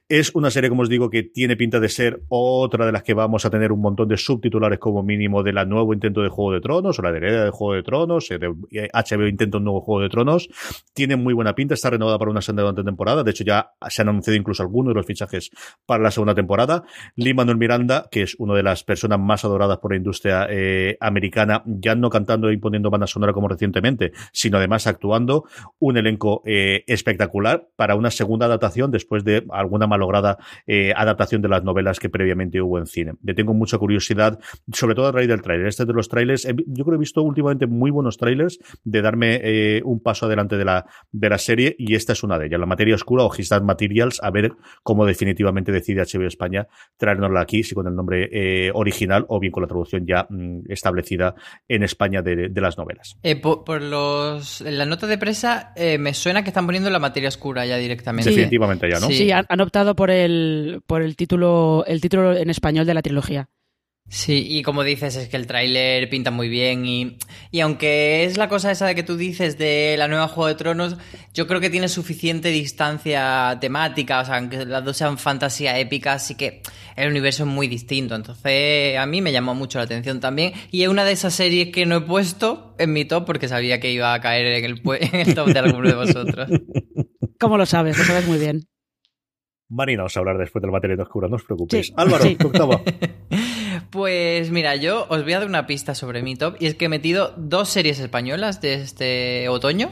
Es 0.08 0.34
una 0.34 0.50
serie, 0.50 0.70
como 0.70 0.82
os 0.82 0.88
digo, 0.88 1.08
que 1.08 1.22
tiene 1.22 1.56
pinta 1.56 1.78
de 1.78 1.88
ser 1.88 2.24
otra 2.26 2.84
de 2.84 2.90
las 2.90 3.04
que 3.04 3.14
vamos 3.14 3.44
a 3.44 3.50
tener 3.50 3.70
un 3.70 3.80
montón 3.80 3.91
de 3.96 4.16
subtitulares 4.16 4.78
como 4.78 5.02
mínimo 5.02 5.42
de 5.42 5.52
la 5.52 5.64
nuevo 5.64 5.92
intento 5.92 6.22
de 6.22 6.28
Juego 6.28 6.52
de 6.52 6.60
Tronos 6.60 6.98
o 6.98 7.02
la 7.02 7.12
de 7.12 7.18
heredera 7.18 7.44
de 7.44 7.50
Juego 7.50 7.74
de 7.74 7.82
Tronos, 7.82 8.30
eh, 8.30 8.38
de 8.38 8.48
HBO 8.92 9.26
intenta 9.26 9.58
un 9.58 9.64
nuevo 9.64 9.80
Juego 9.80 10.02
de 10.02 10.08
Tronos. 10.08 10.48
Tiene 10.94 11.16
muy 11.16 11.34
buena 11.34 11.54
pinta, 11.54 11.74
está 11.74 11.90
renovada 11.90 12.18
para 12.18 12.30
una 12.30 12.40
segunda 12.40 12.82
temporada. 12.82 13.22
De 13.22 13.30
hecho, 13.30 13.44
ya 13.44 13.72
se 13.88 14.02
han 14.02 14.08
anunciado 14.08 14.36
incluso 14.36 14.62
algunos 14.62 14.92
de 14.92 14.94
los 14.94 15.06
fichajes 15.06 15.50
para 15.86 16.02
la 16.02 16.10
segunda 16.10 16.34
temporada. 16.34 16.84
Lee 17.16 17.34
Manuel 17.34 17.58
Miranda, 17.58 18.08
que 18.10 18.22
es 18.22 18.34
una 18.38 18.54
de 18.54 18.62
las 18.62 18.84
personas 18.84 19.18
más 19.18 19.44
adoradas 19.44 19.78
por 19.78 19.92
la 19.92 19.96
industria 19.98 20.46
eh, 20.48 20.96
americana, 21.00 21.62
ya 21.66 21.94
no 21.94 22.10
cantando 22.10 22.48
e 22.48 22.54
imponiendo 22.54 22.90
banda 22.90 23.06
sonora 23.06 23.32
como 23.32 23.48
recientemente, 23.48 24.12
sino 24.32 24.58
además 24.58 24.86
actuando. 24.86 25.44
Un 25.78 25.96
elenco 25.96 26.42
eh, 26.46 26.84
espectacular 26.86 27.68
para 27.76 27.94
una 27.94 28.10
segunda 28.10 28.46
adaptación 28.46 28.90
después 28.90 29.24
de 29.24 29.44
alguna 29.50 29.86
malograda 29.86 30.38
adaptación 30.96 31.42
de 31.42 31.48
las 31.48 31.62
novelas 31.64 31.98
que 31.98 32.08
previamente 32.08 32.60
hubo 32.60 32.78
en 32.78 32.86
cine. 32.86 33.14
Le 33.22 33.34
tengo 33.34 33.54
mucha 33.54 33.78
curiosidad, 33.82 34.38
sobre 34.72 34.94
todo 34.94 35.08
a 35.08 35.12
raíz 35.12 35.26
del 35.26 35.42
tráiler. 35.42 35.66
Este 35.66 35.84
de 35.84 35.92
los 35.92 36.08
trailers, 36.08 36.46
yo 36.46 36.84
creo 36.84 36.92
que 36.92 36.94
he 36.94 36.98
visto 36.98 37.20
últimamente 37.20 37.66
muy 37.66 37.90
buenos 37.90 38.16
trailers 38.16 38.60
de 38.84 39.02
darme 39.02 39.40
eh, 39.42 39.82
un 39.84 40.00
paso 40.00 40.26
adelante 40.26 40.56
de 40.56 40.64
la, 40.64 40.86
de 41.10 41.28
la 41.28 41.38
serie 41.38 41.74
y 41.76 41.96
esta 41.96 42.12
es 42.12 42.22
una 42.22 42.38
de 42.38 42.46
ellas. 42.46 42.60
La 42.60 42.66
materia 42.66 42.94
oscura 42.94 43.24
o 43.24 43.32
His 43.36 43.50
Materials, 43.50 44.20
a 44.22 44.30
ver 44.30 44.52
cómo 44.84 45.04
definitivamente 45.04 45.72
decide 45.72 46.02
HBO 46.02 46.28
España 46.28 46.68
traernosla 46.96 47.40
aquí, 47.40 47.64
si 47.64 47.74
con 47.74 47.88
el 47.88 47.96
nombre 47.96 48.28
eh, 48.30 48.70
original 48.72 49.24
o 49.28 49.40
bien 49.40 49.50
con 49.50 49.64
la 49.64 49.66
traducción 49.66 50.06
ya 50.06 50.28
mm, 50.30 50.70
establecida 50.70 51.34
en 51.66 51.82
España 51.82 52.22
de, 52.22 52.52
las 52.54 52.78
novelas. 52.78 53.16
Eh, 53.24 53.34
por, 53.34 53.82
los, 53.82 54.60
la 54.60 54.86
nota 54.86 55.08
de 55.08 55.18
presa 55.18 55.74
me 55.98 56.14
suena 56.14 56.44
que 56.44 56.50
están 56.50 56.66
poniendo 56.66 56.88
la 56.88 57.00
materia 57.00 57.28
oscura 57.28 57.66
ya 57.66 57.78
directamente. 57.78 58.30
Definitivamente 58.30 58.88
ya, 58.88 59.00
¿no? 59.00 59.08
Sí, 59.08 59.32
han, 59.32 59.44
han, 59.48 59.60
optado 59.60 59.96
por 59.96 60.12
el, 60.12 60.82
por 60.86 61.02
el 61.02 61.16
título, 61.16 61.84
el 61.88 62.00
título 62.00 62.36
en 62.36 62.48
español 62.48 62.86
de 62.86 62.94
la 62.94 63.02
trilogía. 63.02 63.48
Sí, 64.08 64.46
y 64.46 64.62
como 64.62 64.82
dices, 64.82 65.16
es 65.16 65.28
que 65.30 65.38
el 65.38 65.46
tráiler 65.46 66.10
pinta 66.10 66.30
muy 66.30 66.50
bien 66.50 66.84
y, 66.84 67.16
y 67.50 67.60
aunque 67.60 68.24
es 68.24 68.36
la 68.36 68.46
cosa 68.46 68.70
esa 68.70 68.86
de 68.86 68.94
que 68.94 69.02
tú 69.02 69.16
dices 69.16 69.56
de 69.56 69.94
la 69.96 70.06
nueva 70.06 70.28
Juego 70.28 70.48
de 70.48 70.54
Tronos, 70.54 70.98
yo 71.32 71.46
creo 71.46 71.60
que 71.60 71.70
tiene 71.70 71.88
suficiente 71.88 72.50
distancia 72.50 73.56
temática, 73.58 74.20
o 74.20 74.24
sea, 74.26 74.36
aunque 74.36 74.66
las 74.66 74.84
dos 74.84 74.98
sean 74.98 75.16
fantasía 75.16 75.78
épica, 75.78 76.18
sí 76.18 76.34
que 76.34 76.60
el 76.94 77.10
universo 77.10 77.44
es 77.44 77.48
muy 77.48 77.68
distinto, 77.68 78.14
entonces 78.14 78.98
a 78.98 79.06
mí 79.06 79.22
me 79.22 79.32
llamó 79.32 79.54
mucho 79.54 79.78
la 79.78 79.84
atención 79.84 80.20
también 80.20 80.52
y 80.70 80.82
es 80.82 80.88
una 80.88 81.04
de 81.04 81.12
esas 81.12 81.32
series 81.32 81.72
que 81.72 81.86
no 81.86 81.96
he 81.96 82.00
puesto 82.02 82.74
en 82.78 82.92
mi 82.92 83.06
top 83.06 83.24
porque 83.24 83.48
sabía 83.48 83.80
que 83.80 83.92
iba 83.92 84.12
a 84.12 84.20
caer 84.20 84.44
en 84.44 84.64
el, 84.64 84.82
en 85.00 85.20
el 85.28 85.34
top 85.34 85.48
de 85.48 85.58
alguno 85.58 85.88
de 85.88 85.94
vosotros. 85.94 86.50
¿Cómo 87.40 87.56
lo 87.56 87.64
sabes? 87.64 87.96
Lo 87.96 88.04
sabes 88.04 88.26
muy 88.28 88.38
bien. 88.38 88.68
Marina 89.70 90.04
os 90.04 90.14
a 90.18 90.20
hablar 90.20 90.36
después 90.36 90.60
del 90.60 90.70
material 90.70 91.00
oscuro, 91.00 91.28
no 91.28 91.36
os 91.36 91.44
preocupéis. 91.44 91.94
Álvaro, 91.96 92.24
sí. 92.24 92.36
octavo. 92.44 92.82
Pues 93.90 94.50
mira, 94.50 94.76
yo 94.76 95.06
os 95.08 95.22
voy 95.22 95.32
a 95.32 95.40
dar 95.40 95.48
una 95.48 95.66
pista 95.66 95.94
sobre 95.94 96.22
mi 96.22 96.36
top 96.36 96.56
y 96.60 96.66
es 96.66 96.74
que 96.74 96.86
he 96.86 96.88
metido 96.88 97.34
dos 97.36 97.68
series 97.68 97.98
españolas 97.98 98.60
de 98.60 98.74
este 98.74 99.48
otoño. 99.48 99.90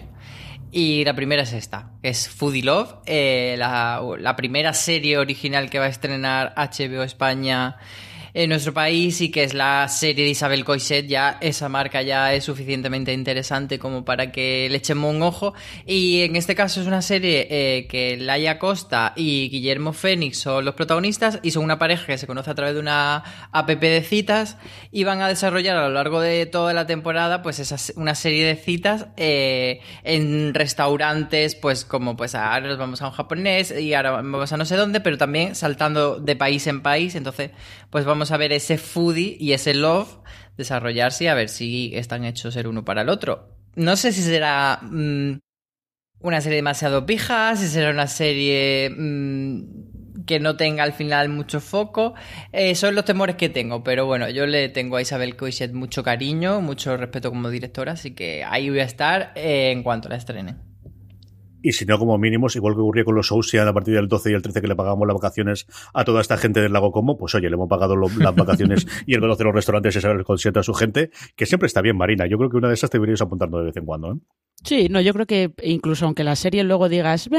Y 0.72 1.04
la 1.04 1.14
primera 1.14 1.42
es 1.42 1.52
esta, 1.52 1.90
es 2.02 2.28
Foodie 2.28 2.62
Love, 2.62 2.94
eh, 3.06 3.56
la, 3.58 4.00
la 4.18 4.36
primera 4.36 4.72
serie 4.72 5.18
original 5.18 5.68
que 5.68 5.80
va 5.80 5.86
a 5.86 5.88
estrenar 5.88 6.54
HBO 6.56 7.02
España 7.02 7.76
en 8.34 8.48
nuestro 8.50 8.72
país 8.72 9.20
y 9.20 9.30
que 9.30 9.44
es 9.44 9.54
la 9.54 9.88
serie 9.88 10.24
de 10.24 10.30
Isabel 10.30 10.64
Coixet, 10.64 11.06
ya 11.06 11.38
esa 11.40 11.68
marca 11.68 12.02
ya 12.02 12.32
es 12.34 12.44
suficientemente 12.44 13.12
interesante 13.12 13.78
como 13.78 14.04
para 14.04 14.32
que 14.32 14.68
le 14.70 14.76
echemos 14.76 15.14
un 15.14 15.22
ojo. 15.22 15.54
Y 15.86 16.22
en 16.22 16.36
este 16.36 16.54
caso 16.54 16.80
es 16.80 16.86
una 16.86 17.02
serie 17.02 17.46
eh, 17.50 17.86
que 17.86 18.16
Laia 18.16 18.58
Costa 18.58 19.12
y 19.16 19.48
Guillermo 19.50 19.92
Fénix 19.92 20.38
son 20.38 20.64
los 20.64 20.74
protagonistas 20.74 21.38
y 21.42 21.50
son 21.50 21.64
una 21.64 21.78
pareja 21.78 22.06
que 22.06 22.18
se 22.18 22.26
conoce 22.26 22.50
a 22.50 22.54
través 22.54 22.74
de 22.74 22.80
una 22.80 23.48
app 23.52 23.68
de 23.68 24.02
citas 24.02 24.56
y 24.90 25.04
van 25.04 25.20
a 25.20 25.28
desarrollar 25.28 25.76
a 25.76 25.88
lo 25.88 25.94
largo 25.94 26.20
de 26.20 26.46
toda 26.46 26.72
la 26.72 26.86
temporada 26.86 27.42
pues 27.42 27.58
esa, 27.58 27.76
una 27.96 28.14
serie 28.14 28.44
de 28.44 28.56
citas 28.56 29.06
eh, 29.16 29.80
en 30.02 30.54
restaurantes 30.54 31.54
pues 31.54 31.84
como 31.84 32.16
pues 32.16 32.34
ahora 32.34 32.68
nos 32.68 32.78
vamos 32.78 33.02
a 33.02 33.06
un 33.06 33.12
japonés 33.12 33.70
y 33.70 33.94
ahora 33.94 34.10
vamos 34.10 34.52
a 34.52 34.56
no 34.56 34.64
sé 34.64 34.76
dónde 34.76 35.00
pero 35.00 35.18
también 35.18 35.54
saltando 35.54 36.18
de 36.18 36.36
país 36.36 36.66
en 36.66 36.82
país 36.82 37.14
entonces 37.14 37.50
pues 37.90 38.04
vamos 38.04 38.30
a 38.30 38.36
ver 38.36 38.52
ese 38.52 38.78
foodie 38.78 39.36
y 39.38 39.52
ese 39.52 39.74
love 39.74 40.08
desarrollarse 40.56 41.24
y 41.24 41.26
a 41.26 41.34
ver 41.34 41.48
si 41.48 41.92
están 41.94 42.24
hechos 42.24 42.56
el 42.56 42.66
uno 42.66 42.84
para 42.84 43.02
el 43.02 43.08
otro. 43.08 43.56
No 43.76 43.96
sé 43.96 44.12
si 44.12 44.22
será 44.22 44.80
mm, 44.82 45.38
una 46.20 46.40
serie 46.40 46.56
demasiado 46.56 47.06
pija, 47.06 47.56
si 47.56 47.66
será 47.66 47.90
una 47.90 48.06
serie 48.06 48.90
mm, 48.90 50.24
que 50.26 50.38
no 50.38 50.56
tenga 50.56 50.84
al 50.84 50.92
final 50.92 51.28
mucho 51.28 51.60
foco. 51.60 52.14
Eh, 52.52 52.74
son 52.74 52.94
los 52.94 53.04
temores 53.04 53.36
que 53.36 53.48
tengo, 53.48 53.82
pero 53.82 54.06
bueno, 54.06 54.28
yo 54.30 54.46
le 54.46 54.68
tengo 54.68 54.96
a 54.96 55.02
Isabel 55.02 55.36
Coixet 55.36 55.72
mucho 55.72 56.02
cariño, 56.02 56.60
mucho 56.60 56.96
respeto 56.96 57.30
como 57.30 57.50
directora, 57.50 57.92
así 57.92 58.12
que 58.14 58.44
ahí 58.44 58.70
voy 58.70 58.80
a 58.80 58.84
estar 58.84 59.32
eh, 59.34 59.70
en 59.72 59.82
cuanto 59.82 60.08
la 60.08 60.16
estrene. 60.16 60.69
Y 61.62 61.72
si 61.72 61.84
no, 61.84 61.98
como 61.98 62.16
mínimos, 62.18 62.56
igual 62.56 62.74
que 62.74 62.80
ocurría 62.80 63.04
con 63.04 63.14
los 63.14 63.30
Ocean 63.32 63.68
a 63.68 63.72
partir 63.72 63.94
del 63.94 64.08
12 64.08 64.30
y 64.30 64.34
el 64.34 64.42
13 64.42 64.60
que 64.60 64.68
le 64.68 64.76
pagamos 64.76 65.06
las 65.06 65.14
vacaciones 65.14 65.66
a 65.94 66.04
toda 66.04 66.20
esta 66.20 66.36
gente 66.36 66.60
del 66.60 66.72
lago 66.72 66.92
Como, 66.92 67.16
pues 67.16 67.34
oye, 67.34 67.48
le 67.48 67.54
hemos 67.54 67.68
pagado 67.68 67.96
las 67.96 68.34
vacaciones 68.34 68.86
y 69.06 69.14
el 69.14 69.20
conocer 69.20 69.46
los 69.46 69.54
restaurantes 69.54 69.96
y 69.96 70.00
saber 70.00 70.18
el 70.18 70.24
concierto 70.24 70.60
a 70.60 70.62
su 70.62 70.74
gente, 70.74 71.10
que 71.36 71.46
siempre 71.46 71.66
está 71.66 71.80
bien, 71.80 71.96
Marina. 71.96 72.26
Yo 72.26 72.38
creo 72.38 72.50
que 72.50 72.56
una 72.56 72.68
de 72.68 72.74
esas 72.74 72.90
te 72.90 72.98
deberías 72.98 73.20
apuntando 73.20 73.58
de 73.58 73.64
vez 73.64 73.76
en 73.76 73.84
cuando, 73.84 74.12
¿eh? 74.12 74.16
Sí, 74.62 74.88
no, 74.90 75.00
yo 75.00 75.14
creo 75.14 75.26
que 75.26 75.54
incluso 75.62 76.04
aunque 76.04 76.22
la 76.22 76.36
serie 76.36 76.64
luego 76.64 76.90
digas, 76.90 77.30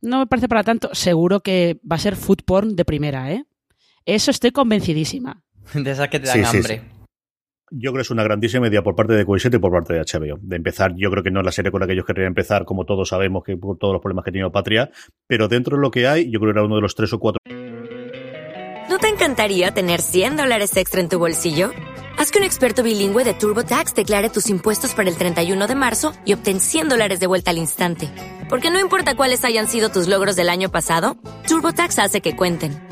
no 0.00 0.20
me 0.20 0.26
parece 0.26 0.48
para 0.48 0.64
tanto, 0.64 0.88
seguro 0.94 1.40
que 1.40 1.78
va 1.90 1.96
a 1.96 1.98
ser 1.98 2.16
food 2.16 2.38
porn 2.46 2.76
de 2.76 2.84
primera, 2.84 3.30
¿eh? 3.30 3.44
Eso 4.06 4.30
estoy 4.30 4.52
convencidísima. 4.52 5.44
De 5.74 5.90
esas 5.90 6.08
que 6.08 6.18
te 6.18 6.26
dan 6.26 6.44
hambre. 6.44 6.82
Yo 7.74 7.90
creo 7.90 8.00
que 8.00 8.02
es 8.02 8.10
una 8.10 8.22
grandísima 8.22 8.68
idea 8.68 8.82
por 8.82 8.94
parte 8.94 9.14
de 9.14 9.24
Coisette 9.24 9.54
y 9.54 9.58
por 9.58 9.72
parte 9.72 9.94
de 9.94 10.00
HBO. 10.00 10.38
De 10.42 10.56
empezar, 10.56 10.92
yo 10.94 11.10
creo 11.10 11.22
que 11.22 11.30
no 11.30 11.40
es 11.40 11.46
la 11.46 11.52
serie 11.52 11.70
con 11.70 11.80
la 11.80 11.86
que 11.86 11.94
ellos 11.94 12.04
querrían 12.04 12.28
empezar, 12.28 12.66
como 12.66 12.84
todos 12.84 13.08
sabemos, 13.08 13.42
que 13.44 13.56
por 13.56 13.78
todos 13.78 13.94
los 13.94 14.02
problemas 14.02 14.24
que 14.24 14.30
ha 14.30 14.32
tenido 14.32 14.52
Patria, 14.52 14.90
pero 15.26 15.48
dentro 15.48 15.76
de 15.76 15.80
lo 15.80 15.90
que 15.90 16.06
hay, 16.06 16.30
yo 16.30 16.38
creo 16.38 16.52
que 16.52 16.58
era 16.58 16.66
uno 16.66 16.76
de 16.76 16.82
los 16.82 16.94
tres 16.94 17.14
o 17.14 17.18
cuatro. 17.18 17.38
¿No 18.90 18.98
te 18.98 19.08
encantaría 19.08 19.70
tener 19.70 20.02
100 20.02 20.36
dólares 20.36 20.76
extra 20.76 21.00
en 21.00 21.08
tu 21.08 21.18
bolsillo? 21.18 21.70
Haz 22.18 22.30
que 22.30 22.40
un 22.40 22.44
experto 22.44 22.82
bilingüe 22.82 23.24
de 23.24 23.32
TurboTax 23.32 23.94
declare 23.94 24.28
tus 24.28 24.50
impuestos 24.50 24.92
para 24.92 25.08
el 25.08 25.16
31 25.16 25.66
de 25.66 25.74
marzo 25.74 26.12
y 26.26 26.34
obtén 26.34 26.60
100 26.60 26.90
dólares 26.90 27.20
de 27.20 27.26
vuelta 27.26 27.52
al 27.52 27.56
instante. 27.56 28.10
Porque 28.50 28.70
no 28.70 28.80
importa 28.80 29.14
cuáles 29.14 29.46
hayan 29.46 29.66
sido 29.66 29.88
tus 29.88 30.08
logros 30.08 30.36
del 30.36 30.50
año 30.50 30.70
pasado, 30.70 31.16
TurboTax 31.48 32.00
hace 32.00 32.20
que 32.20 32.36
cuenten. 32.36 32.91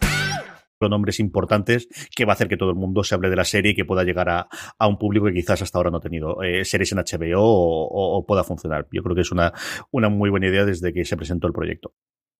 nombres 0.89 1.19
importantes 1.19 1.87
que 2.15 2.25
va 2.25 2.33
a 2.33 2.35
hacer 2.35 2.47
que 2.47 2.57
todo 2.57 2.69
el 2.69 2.75
mundo 2.75 3.03
se 3.03 3.15
hable 3.15 3.29
de 3.29 3.35
la 3.35 3.45
serie 3.45 3.71
y 3.71 3.75
que 3.75 3.85
pueda 3.85 4.03
llegar 4.03 4.29
a, 4.29 4.47
un 4.87 4.97
público 4.97 5.27
que 5.27 5.33
quizás 5.33 5.61
hasta 5.61 5.77
ahora 5.77 5.91
no 5.91 5.97
ha 5.97 6.01
tenido 6.01 6.41
eh, 6.43 6.65
series 6.65 6.91
en 6.91 6.99
HBO 6.99 7.41
o, 7.41 8.25
pueda 8.25 8.43
funcionar. 8.43 8.87
Yo 8.91 9.03
creo 9.03 9.15
que 9.15 9.21
es 9.21 9.31
una, 9.31 9.53
una 9.91 10.09
muy 10.09 10.29
buena 10.29 10.47
idea 10.47 10.65
desde 10.65 10.93
que 10.93 11.05
se 11.05 11.17
presentó 11.17 11.47
el 11.47 11.53
proyecto. 11.53 11.93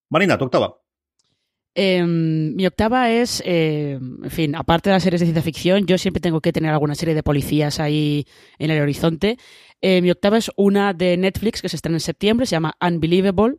Marina, 0.10 0.38
tu 0.38 0.46
octava. 0.46 0.76
Em, 1.74 2.54
mi 2.56 2.68
octava 2.68 3.10
es, 3.10 3.42
eh, 3.46 3.98
en 3.98 4.30
fin, 4.30 4.56
aparte 4.56 4.90
de 4.90 4.96
las 4.96 5.04
series 5.04 5.22
de 5.22 5.28
ciencia 5.28 5.42
ficción, 5.42 5.86
yo 5.86 5.98
siempre 5.98 6.20
tengo 6.20 6.42
que 6.42 6.52
tener 6.52 6.72
alguna 6.72 6.96
serie 6.96 7.16
de 7.16 7.24
policías 7.24 7.80
ahí 7.80 8.26
en 8.60 8.72
el 8.72 8.82
horizonte. 8.82 9.38
Eh, 9.80 10.02
mi 10.02 10.12
octava 10.12 10.38
es 10.38 10.52
una 10.58 10.94
de 10.94 11.16
Netflix 11.16 11.62
que 11.62 11.70
se 11.70 11.78
estrena 11.78 11.96
en 11.96 12.02
septiembre, 12.02 12.46
se 12.46 12.52
llama 12.52 12.76
Unbelievable 12.82 13.56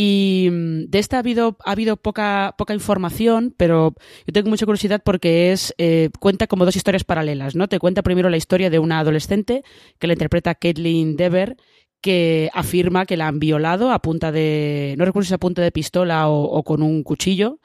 y 0.00 0.48
mm, 0.52 0.90
de 0.90 0.98
esta 1.00 1.16
ha 1.16 1.18
habido, 1.18 1.56
ha 1.64 1.72
habido 1.72 1.96
poca, 1.96 2.54
poca 2.56 2.72
información, 2.72 3.52
pero 3.56 3.94
yo 4.28 4.32
tengo 4.32 4.48
mucha 4.48 4.64
curiosidad 4.64 5.02
porque 5.04 5.50
es 5.50 5.74
eh, 5.76 6.10
cuenta 6.20 6.46
como 6.46 6.64
dos 6.64 6.76
historias 6.76 7.02
paralelas, 7.02 7.56
¿no? 7.56 7.66
Te 7.66 7.80
cuenta 7.80 8.04
primero 8.04 8.30
la 8.30 8.36
historia 8.36 8.70
de 8.70 8.78
una 8.78 9.00
adolescente 9.00 9.64
que 9.98 10.06
la 10.06 10.12
interpreta 10.12 10.54
Caitlin 10.54 11.16
Dever, 11.16 11.56
que 12.00 12.48
afirma 12.54 13.06
que 13.06 13.16
la 13.16 13.26
han 13.26 13.40
violado 13.40 13.90
a 13.90 14.00
punta 14.00 14.30
de. 14.30 14.94
no 14.98 15.04
recuerdo 15.04 15.26
si 15.26 15.34
a 15.34 15.38
punta 15.38 15.62
de 15.62 15.72
pistola 15.72 16.28
o, 16.28 16.62
con 16.62 16.84
un 16.84 17.02
cuchillo. 17.02 17.58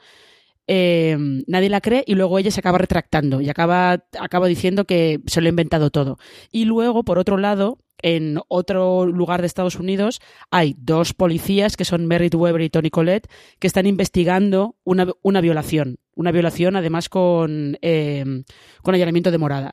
Eh, 0.66 1.16
nadie 1.46 1.68
la 1.68 1.80
cree 1.80 2.02
y 2.04 2.16
luego 2.16 2.40
ella 2.40 2.50
se 2.50 2.58
acaba 2.58 2.78
retractando 2.78 3.42
y 3.42 3.48
acaba, 3.48 4.06
acaba 4.18 4.48
diciendo 4.48 4.86
que 4.86 5.20
se 5.26 5.40
lo 5.40 5.46
ha 5.46 5.50
inventado 5.50 5.90
todo. 5.90 6.18
Y 6.50 6.64
luego, 6.64 7.04
por 7.04 7.20
otro 7.20 7.36
lado, 7.36 7.78
en 8.04 8.38
otro 8.48 9.06
lugar 9.06 9.40
de 9.40 9.46
Estados 9.46 9.76
Unidos 9.76 10.20
hay 10.50 10.76
dos 10.78 11.14
policías 11.14 11.74
que 11.74 11.86
son 11.86 12.04
Merritt 12.04 12.34
Weber 12.34 12.60
y 12.60 12.68
Tony 12.68 12.90
Collette 12.90 13.28
que 13.58 13.66
están 13.66 13.86
investigando 13.86 14.76
una, 14.84 15.40
violación. 15.40 15.96
Una 16.14 16.30
violación 16.30 16.76
además 16.76 17.08
con, 17.08 17.78
em, 17.80 18.44
con 18.82 18.94
allanamiento 18.94 19.30
de 19.30 19.38
morada. 19.38 19.72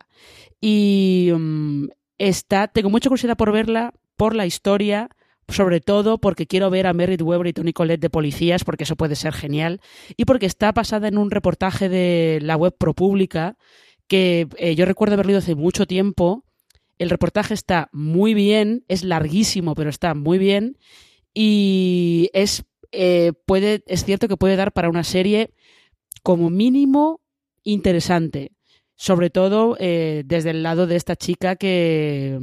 Y 0.62 1.30
mm, 1.36 1.88
está, 2.18 2.70
tengo 2.70 2.90
mucha 2.90 3.10
curiosidad 3.10 3.36
por 3.36 3.52
verla, 3.52 3.94
por 4.16 4.34
la 4.34 4.46
historia, 4.46 5.10
sobre 5.50 5.82
todo 5.82 6.18
porque 6.18 6.48
quiero 6.48 6.70
ver 6.70 6.88
a 6.88 6.94
Merritt 6.94 7.24
Weber 7.24 7.48
y 7.48 7.54
Tony 7.54 7.74
Collette 7.74 8.00
de 8.00 8.10
policías, 8.10 8.64
porque 8.64 8.86
eso 8.86 8.96
puede 8.96 9.18
ser 9.18 9.34
genial, 9.34 9.82
y 10.16 10.24
porque 10.24 10.46
está 10.46 10.72
basada 10.72 11.10
en 11.10 11.18
un 11.18 11.32
reportaje 11.32 11.90
de 11.90 12.40
la 12.42 12.56
web 12.56 12.74
ProPublica 12.80 13.58
que 14.08 14.48
eh, 14.56 14.76
yo 14.76 14.86
recuerdo 14.86 15.16
haber 15.16 15.26
leído 15.26 15.40
hace 15.40 15.56
mucho 15.56 15.86
tiempo 15.86 16.46
el 17.02 17.10
reportaje 17.10 17.56
está 17.56 17.90
muy 17.92 18.36
bien, 18.36 18.86
es 18.88 19.04
larguísimo, 19.04 19.74
pero 19.74 19.90
está 19.90 20.14
muy 20.14 20.38
bien. 20.38 20.78
Y 21.34 22.30
es, 22.34 22.64
eh, 22.92 23.34
puede, 23.48 23.84
es 23.88 24.06
cierto 24.06 24.28
que 24.28 24.38
puede 24.38 24.56
dar 24.56 24.72
para 24.72 24.88
una 24.88 25.04
serie 25.04 25.50
como 26.22 26.52
mínimo 26.52 27.22
interesante. 27.64 28.52
sobre 28.96 29.32
todo 29.32 29.78
eh, 29.80 30.22
desde 30.26 30.52
el 30.52 30.62
lado 30.62 30.86
de 30.86 30.96
esta 30.96 31.16
chica 31.16 31.56
que 31.56 32.38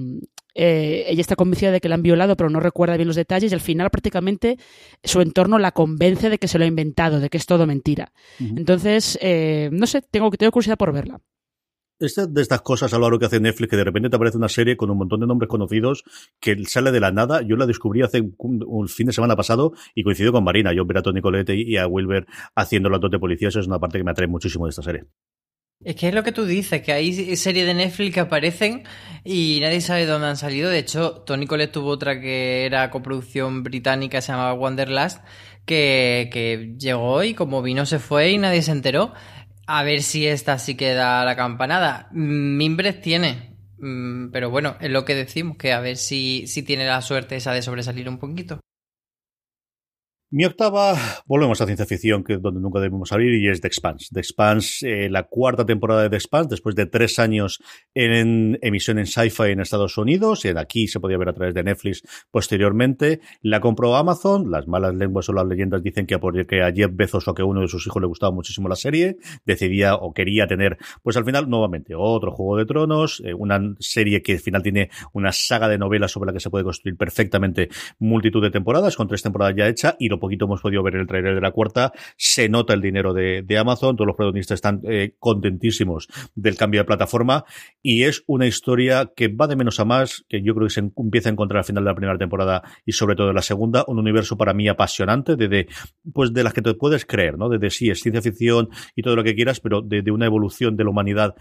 eh, 0.56 1.04
ella 1.06 1.20
está 1.20 1.36
convencida 1.36 1.70
de 1.70 1.80
que 1.80 1.88
la 1.88 1.94
han 1.94 2.02
violado, 2.02 2.36
pero 2.36 2.50
no 2.50 2.58
recuerda 2.58 2.96
bien 2.96 3.06
los 3.06 3.14
detalles 3.14 3.52
y 3.52 3.54
al 3.54 3.60
final 3.60 3.90
prácticamente 3.90 4.58
su 5.04 5.20
entorno 5.20 5.60
la 5.60 5.70
convence 5.70 6.30
de 6.30 6.38
que 6.38 6.48
se 6.48 6.58
lo 6.58 6.64
ha 6.64 6.68
inventado, 6.68 7.20
de 7.20 7.28
que 7.30 7.38
es 7.38 7.46
todo 7.46 7.64
mentira. 7.64 8.12
Entonces, 8.40 9.16
no 9.70 9.86
sé, 9.86 10.02
tengo, 10.02 10.32
tengo 10.32 10.50
curiosidad 10.50 10.78
por 10.78 10.92
verla. 10.92 11.20
Esta 12.00 12.26
de 12.26 12.42
estas 12.42 12.62
cosas 12.62 12.92
lo 12.92 13.18
que 13.18 13.26
hace 13.26 13.40
Netflix, 13.40 13.70
que 13.70 13.76
de 13.76 13.84
repente 13.84 14.08
te 14.08 14.16
aparece 14.16 14.36
una 14.36 14.48
serie 14.48 14.76
con 14.76 14.88
un 14.90 14.98
montón 14.98 15.18
de 15.18 15.26
nombres 15.26 15.48
conocidos 15.48 16.04
que 16.38 16.56
sale 16.66 16.92
de 16.92 17.00
la 17.00 17.10
nada. 17.10 17.42
Yo 17.42 17.56
la 17.56 17.66
descubrí 17.66 18.02
hace 18.02 18.22
un, 18.38 18.88
fin 18.88 19.08
de 19.08 19.12
semana 19.12 19.34
pasado 19.34 19.72
y 19.94 20.04
coincido 20.04 20.30
con 20.30 20.44
Marina. 20.44 20.72
Yo 20.72 20.84
ver 20.86 20.98
a 20.98 21.02
Tony 21.02 21.20
Colette 21.20 21.54
y 21.54 21.76
a 21.76 21.88
Wilber 21.88 22.26
haciendo 22.54 22.88
la 22.88 22.98
dos 22.98 23.10
de 23.10 23.18
policías 23.18 23.56
es 23.56 23.66
una 23.66 23.80
parte 23.80 23.98
que 23.98 24.04
me 24.04 24.12
atrae 24.12 24.28
muchísimo 24.28 24.66
de 24.66 24.70
esta 24.70 24.82
serie. 24.82 25.04
Es 25.84 25.94
que 25.94 26.08
es 26.08 26.14
lo 26.14 26.24
que 26.24 26.32
tú 26.32 26.44
dices, 26.44 26.82
que 26.82 26.92
hay 26.92 27.36
series 27.36 27.64
de 27.64 27.74
Netflix 27.74 28.14
que 28.14 28.20
aparecen 28.20 28.82
y 29.24 29.58
nadie 29.60 29.80
sabe 29.80 30.06
dónde 30.06 30.26
han 30.26 30.36
salido. 30.36 30.70
De 30.70 30.78
hecho, 30.78 31.22
Tony 31.22 31.46
Colette 31.46 31.72
tuvo 31.72 31.90
otra 31.90 32.20
que 32.20 32.64
era 32.66 32.90
coproducción 32.90 33.62
británica, 33.62 34.20
se 34.20 34.32
llamaba 34.32 34.54
Wanderlust, 34.54 35.20
que, 35.66 36.30
que 36.32 36.74
llegó 36.78 37.22
y 37.22 37.34
como 37.34 37.62
vino 37.62 37.86
se 37.86 38.00
fue 38.00 38.30
y 38.30 38.38
nadie 38.38 38.62
se 38.62 38.72
enteró. 38.72 39.12
A 39.70 39.82
ver 39.82 40.02
si 40.02 40.26
esta 40.26 40.58
sí 40.58 40.76
queda 40.76 41.22
la 41.26 41.36
campanada. 41.36 42.08
Mimbres 42.12 43.02
tiene, 43.02 43.54
mm, 43.78 44.30
pero 44.30 44.48
bueno, 44.48 44.76
es 44.80 44.90
lo 44.90 45.04
que 45.04 45.14
decimos, 45.14 45.58
que 45.58 45.74
a 45.74 45.80
ver 45.80 45.98
si, 45.98 46.46
si 46.46 46.62
tiene 46.62 46.86
la 46.86 47.02
suerte 47.02 47.36
esa 47.36 47.52
de 47.52 47.60
sobresalir 47.60 48.08
un 48.08 48.18
poquito. 48.18 48.60
Mi 50.30 50.44
octava, 50.44 50.94
volvemos 51.24 51.58
a 51.62 51.64
ciencia 51.64 51.86
ficción, 51.86 52.22
que 52.22 52.34
es 52.34 52.42
donde 52.42 52.60
nunca 52.60 52.80
debemos 52.80 53.08
salir, 53.08 53.32
y 53.32 53.48
es 53.48 53.62
The 53.62 53.68
Expanse. 53.68 54.08
The 54.12 54.20
Expanse, 54.20 54.86
eh, 54.86 55.08
la 55.08 55.22
cuarta 55.22 55.64
temporada 55.64 56.02
de 56.02 56.10
The 56.10 56.16
Expanse, 56.16 56.50
después 56.50 56.74
de 56.74 56.84
tres 56.84 57.18
años 57.18 57.62
en, 57.94 58.58
emisión 58.60 58.98
en 58.98 59.06
Sci-Fi 59.06 59.52
en 59.52 59.60
Estados 59.60 59.96
Unidos, 59.96 60.44
y 60.44 60.48
aquí 60.48 60.86
se 60.86 61.00
podía 61.00 61.16
ver 61.16 61.30
a 61.30 61.32
través 61.32 61.54
de 61.54 61.62
Netflix 61.62 62.02
posteriormente. 62.30 63.20
La 63.40 63.60
compró 63.60 63.96
Amazon, 63.96 64.50
las 64.50 64.68
malas 64.68 64.94
lenguas 64.94 65.30
o 65.30 65.32
las 65.32 65.46
leyendas 65.46 65.82
dicen 65.82 66.04
que 66.04 66.18
porque 66.18 66.60
a 66.60 66.72
Jeff 66.74 66.90
Bezos 66.92 67.26
o 67.26 67.32
que 67.32 67.40
a 67.40 67.46
uno 67.46 67.62
de 67.62 67.68
sus 67.68 67.86
hijos 67.86 68.02
le 68.02 68.08
gustaba 68.08 68.30
muchísimo 68.30 68.68
la 68.68 68.76
serie, 68.76 69.16
decidía 69.46 69.94
o 69.94 70.12
quería 70.12 70.46
tener, 70.46 70.76
pues 71.02 71.16
al 71.16 71.24
final, 71.24 71.48
nuevamente, 71.48 71.94
otro 71.96 72.32
Juego 72.32 72.58
de 72.58 72.66
Tronos, 72.66 73.22
eh, 73.24 73.32
una 73.32 73.58
serie 73.78 74.20
que 74.20 74.32
al 74.32 74.40
final 74.40 74.62
tiene 74.62 74.90
una 75.14 75.32
saga 75.32 75.68
de 75.68 75.78
novelas 75.78 76.12
sobre 76.12 76.26
la 76.26 76.34
que 76.34 76.40
se 76.40 76.50
puede 76.50 76.64
construir 76.64 76.98
perfectamente 76.98 77.70
multitud 77.98 78.42
de 78.42 78.50
temporadas, 78.50 78.94
con 78.94 79.08
tres 79.08 79.22
temporadas 79.22 79.54
ya 79.56 79.66
hechas, 79.66 79.96
y 79.98 80.17
poquito 80.18 80.46
hemos 80.46 80.60
podido 80.60 80.82
ver 80.82 80.96
el 80.96 81.06
trailer 81.06 81.34
de 81.34 81.40
la 81.40 81.50
cuarta, 81.50 81.92
se 82.16 82.48
nota 82.48 82.74
el 82.74 82.80
dinero 82.80 83.12
de, 83.12 83.44
Amazon, 83.58 83.96
todos 83.96 84.06
los 84.06 84.16
protagonistas 84.16 84.56
están 84.56 84.80
eh, 84.84 85.14
contentísimos 85.18 86.08
del 86.34 86.56
cambio 86.56 86.80
de 86.80 86.84
plataforma 86.84 87.44
y 87.82 88.04
es 88.04 88.22
una 88.26 88.46
historia 88.46 89.10
que 89.16 89.28
va 89.28 89.46
de 89.46 89.56
menos 89.56 89.80
a 89.80 89.84
más, 89.84 90.24
que 90.28 90.42
yo 90.42 90.54
creo 90.54 90.68
que 90.68 90.74
se 90.74 90.80
empieza 90.80 91.28
a 91.28 91.32
encontrar 91.32 91.58
al 91.58 91.64
final 91.64 91.82
de 91.82 91.90
la 91.90 91.94
primera 91.94 92.18
temporada 92.18 92.62
y 92.86 92.92
sobre 92.92 93.16
todo 93.16 93.30
en 93.30 93.34
la 93.34 93.42
segunda, 93.42 93.84
un 93.88 93.98
universo 93.98 94.36
para 94.36 94.54
mí 94.54 94.68
apasionante, 94.68 95.36
de, 95.36 95.66
pues 96.12 96.32
de 96.32 96.44
las 96.44 96.52
que 96.52 96.62
te 96.62 96.74
puedes 96.74 97.04
creer, 97.04 97.38
¿no? 97.38 97.48
De, 97.48 97.70
sí, 97.70 97.90
es 97.90 98.00
ciencia 98.00 98.22
ficción 98.22 98.68
y 98.94 99.02
todo 99.02 99.16
lo 99.16 99.24
que 99.24 99.34
quieras, 99.34 99.60
pero 99.60 99.82
de, 99.82 100.08
una 100.10 100.26
evolución 100.26 100.76
de 100.76 100.84
la 100.84 100.90
humanidad 100.90 101.34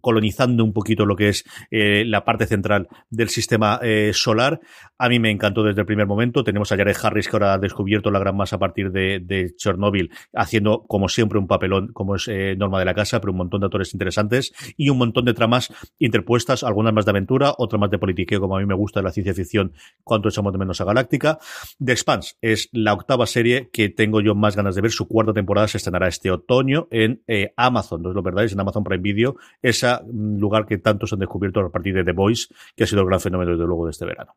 colonizando 0.00 0.64
un 0.64 0.72
poquito 0.72 1.06
lo 1.06 1.16
que 1.16 1.28
es 1.28 1.44
eh, 1.70 2.04
la 2.06 2.24
parte 2.24 2.46
central 2.46 2.88
del 3.08 3.28
sistema 3.28 3.78
eh, 3.82 4.12
solar. 4.14 4.60
A 4.98 5.08
mí 5.08 5.18
me 5.18 5.30
encantó 5.30 5.62
desde 5.62 5.80
el 5.80 5.86
primer 5.86 6.06
momento. 6.06 6.44
Tenemos 6.44 6.70
a 6.72 6.76
Jared 6.76 6.96
Harris 7.02 7.28
que 7.28 7.36
ahora 7.36 7.54
ha 7.54 7.58
descubierto 7.58 8.10
la 8.10 8.18
gran 8.20 8.36
más 8.36 8.52
a 8.52 8.58
partir 8.58 8.92
de, 8.92 9.20
de 9.20 9.54
Chernobyl, 9.56 10.10
haciendo 10.32 10.84
como 10.86 11.08
siempre 11.08 11.38
un 11.38 11.46
papelón, 11.46 11.88
como 11.92 12.16
es 12.16 12.28
eh, 12.28 12.54
norma 12.56 12.78
de 12.78 12.84
la 12.84 12.94
casa, 12.94 13.20
pero 13.20 13.32
un 13.32 13.38
montón 13.38 13.60
de 13.60 13.66
actores 13.66 13.92
interesantes 13.92 14.52
y 14.76 14.88
un 14.90 14.98
montón 14.98 15.24
de 15.24 15.34
tramas 15.34 15.72
interpuestas, 15.98 16.62
algunas 16.62 16.92
más 16.92 17.04
de 17.04 17.10
aventura, 17.10 17.54
otras 17.58 17.80
más 17.80 17.90
de 17.90 17.98
politiqueo, 17.98 18.40
como 18.40 18.56
a 18.56 18.60
mí 18.60 18.66
me 18.66 18.74
gusta 18.74 19.00
de 19.00 19.04
la 19.04 19.12
ciencia 19.12 19.34
ficción, 19.34 19.72
cuanto 20.04 20.28
echamos 20.28 20.52
de 20.52 20.58
menos 20.58 20.80
a 20.80 20.84
Galáctica. 20.84 21.38
The 21.84 21.92
Expanse 21.92 22.36
es 22.40 22.68
la 22.72 22.92
octava 22.92 23.26
serie 23.26 23.70
que 23.72 23.88
tengo 23.88 24.20
yo 24.20 24.34
más 24.34 24.56
ganas 24.56 24.74
de 24.74 24.82
ver. 24.82 24.90
Su 24.90 25.08
cuarta 25.08 25.32
temporada 25.32 25.68
se 25.68 25.78
estrenará 25.78 26.08
este 26.08 26.30
otoño 26.30 26.88
en 26.90 27.22
eh, 27.26 27.52
Amazon, 27.56 28.02
no 28.02 28.10
es 28.10 28.14
lo 28.14 28.22
verdad, 28.22 28.44
es 28.44 28.52
en 28.52 28.60
Amazon 28.60 28.84
Prime 28.84 29.02
Video, 29.02 29.36
ese 29.62 29.88
mm, 29.88 30.38
lugar 30.38 30.66
que 30.66 30.78
tantos 30.78 31.12
han 31.12 31.18
descubierto 31.18 31.60
a 31.60 31.70
partir 31.70 31.94
de 31.94 32.04
The 32.04 32.12
Voice, 32.12 32.48
que 32.76 32.84
ha 32.84 32.86
sido 32.86 33.02
el 33.02 33.06
gran 33.06 33.20
fenómeno 33.20 33.52
desde 33.52 33.66
luego 33.66 33.86
de 33.86 33.92
este 33.92 34.04
verano. 34.04 34.34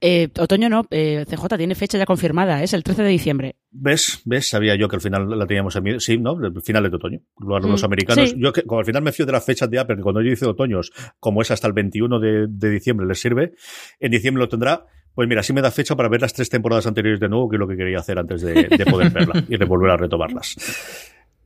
Eh, 0.00 0.28
otoño 0.38 0.68
no, 0.68 0.86
eh, 0.90 1.24
CJ 1.26 1.56
tiene 1.56 1.74
fecha 1.74 1.96
ya 1.96 2.04
confirmada, 2.04 2.62
es 2.62 2.74
el 2.74 2.82
13 2.82 3.02
de 3.02 3.08
diciembre. 3.08 3.56
¿Ves? 3.70 4.20
¿Ves? 4.26 4.48
Sabía 4.48 4.74
yo 4.76 4.88
que 4.88 4.96
al 4.96 5.02
final 5.02 5.38
la 5.38 5.46
teníamos 5.46 5.74
en 5.76 6.00
Sí, 6.00 6.18
¿no? 6.18 6.36
Finales 6.62 6.90
de 6.90 6.96
otoño. 6.96 7.20
Los, 7.38 7.82
mm, 7.82 7.84
americanos. 7.84 8.34
Yo 8.36 8.52
que 8.52 8.62
como 8.62 8.80
al 8.80 8.84
final 8.84 9.02
me 9.02 9.12
fío 9.12 9.24
de 9.24 9.32
las 9.32 9.44
fechas 9.44 9.70
de 9.70 9.78
Apple, 9.78 9.96
que 9.96 10.02
cuando 10.02 10.20
yo 10.20 10.28
dice 10.28 10.44
otoños, 10.44 10.92
como 11.18 11.40
es 11.40 11.50
hasta 11.50 11.66
el 11.66 11.72
21 11.72 12.20
de, 12.20 12.70
diciembre, 12.70 13.06
les 13.06 13.18
sirve. 13.18 13.54
En 13.98 14.10
diciembre 14.10 14.42
lo 14.42 14.48
tendrá. 14.48 14.84
Pues 15.14 15.26
mira, 15.28 15.42
sí 15.42 15.54
me 15.54 15.62
da 15.62 15.70
fecha 15.70 15.96
para 15.96 16.10
ver 16.10 16.20
las 16.20 16.34
tres 16.34 16.50
temporadas 16.50 16.86
anteriores 16.86 17.18
de 17.18 17.30
nuevo, 17.30 17.48
que 17.48 17.56
es 17.56 17.60
lo 17.60 17.66
que 17.66 17.76
quería 17.76 17.98
hacer 17.98 18.18
antes 18.18 18.42
de, 18.42 18.64
de 18.64 18.84
poder 18.84 19.10
verla 19.10 19.44
y 19.48 19.56
de 19.56 19.64
volver 19.64 19.90
a 19.92 19.96
retomarlas. 19.96 20.56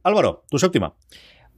Álvaro, 0.02 0.44
tu 0.50 0.58
séptima. 0.58 0.92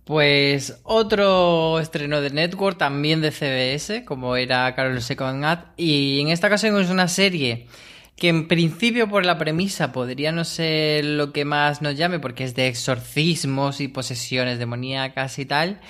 Pues 0.05 0.81
otro 0.83 1.79
estreno 1.79 2.21
de 2.21 2.31
Network, 2.31 2.77
también 2.77 3.21
de 3.21 3.31
CBS, 3.31 4.05
como 4.05 4.35
era 4.37 4.75
Carol 4.75 5.01
Second 5.01 5.59
y 5.77 6.21
en 6.21 6.29
esta 6.29 6.49
ocasión 6.49 6.81
es 6.81 6.91
una 6.91 7.07
serie 7.07 7.69
que 8.17 8.29
en 8.29 8.49
principio 8.49 9.09
por 9.09 9.25
la 9.25 9.38
premisa 9.38 9.93
podría 9.93 10.33
no 10.33 10.45
ser 10.45 11.05
lo 11.05 11.33
que 11.33 11.45
más 11.45 11.83
nos 11.83 11.97
llame, 11.97 12.19
porque 12.19 12.45
es 12.45 12.55
de 12.55 12.69
exorcismos 12.69 13.81
y 13.81 13.88
posesiones 13.88 14.59
demoníacas 14.59 15.38
y 15.38 15.47
tal, 15.47 15.81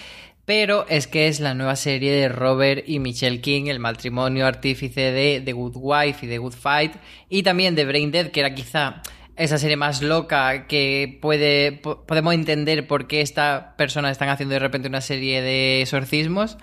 pero 0.44 0.87
es 0.88 1.07
que 1.07 1.29
es 1.29 1.40
la 1.40 1.55
nueva 1.55 1.77
serie 1.77 2.12
de 2.12 2.29
Robert 2.29 2.85
y 2.87 2.98
Michelle 2.98 3.40
King, 3.40 3.66
el 3.66 3.81
matrimonio 3.81 4.46
artífice 4.46 5.12
de 5.12 5.40
The 5.42 5.53
Good 5.53 5.77
Wife 5.77 6.27
y 6.27 6.29
The 6.29 6.38
Good 6.38 6.55
Fight, 6.55 6.92
y 7.29 7.42
también 7.42 7.75
de 7.75 7.85
Brain 7.87 8.11
Dead, 8.11 8.31
que 8.31 8.40
era 8.40 8.55
quizá 8.55 9.03
esa 9.36 9.58
serie 9.58 9.76
más 9.76 10.02
loca 10.02 10.66
que 10.66 11.18
puede 11.20 11.72
podemos 11.72 12.34
entender 12.34 12.86
por 12.86 13.06
qué 13.06 13.22
esta 13.22 13.74
persona 13.76 14.10
están 14.10 14.28
haciendo 14.28 14.54
de 14.54 14.58
repente 14.58 14.88
una 14.88 15.00
serie 15.00 15.42
de 15.42 15.82
exorcismos. 15.82 16.58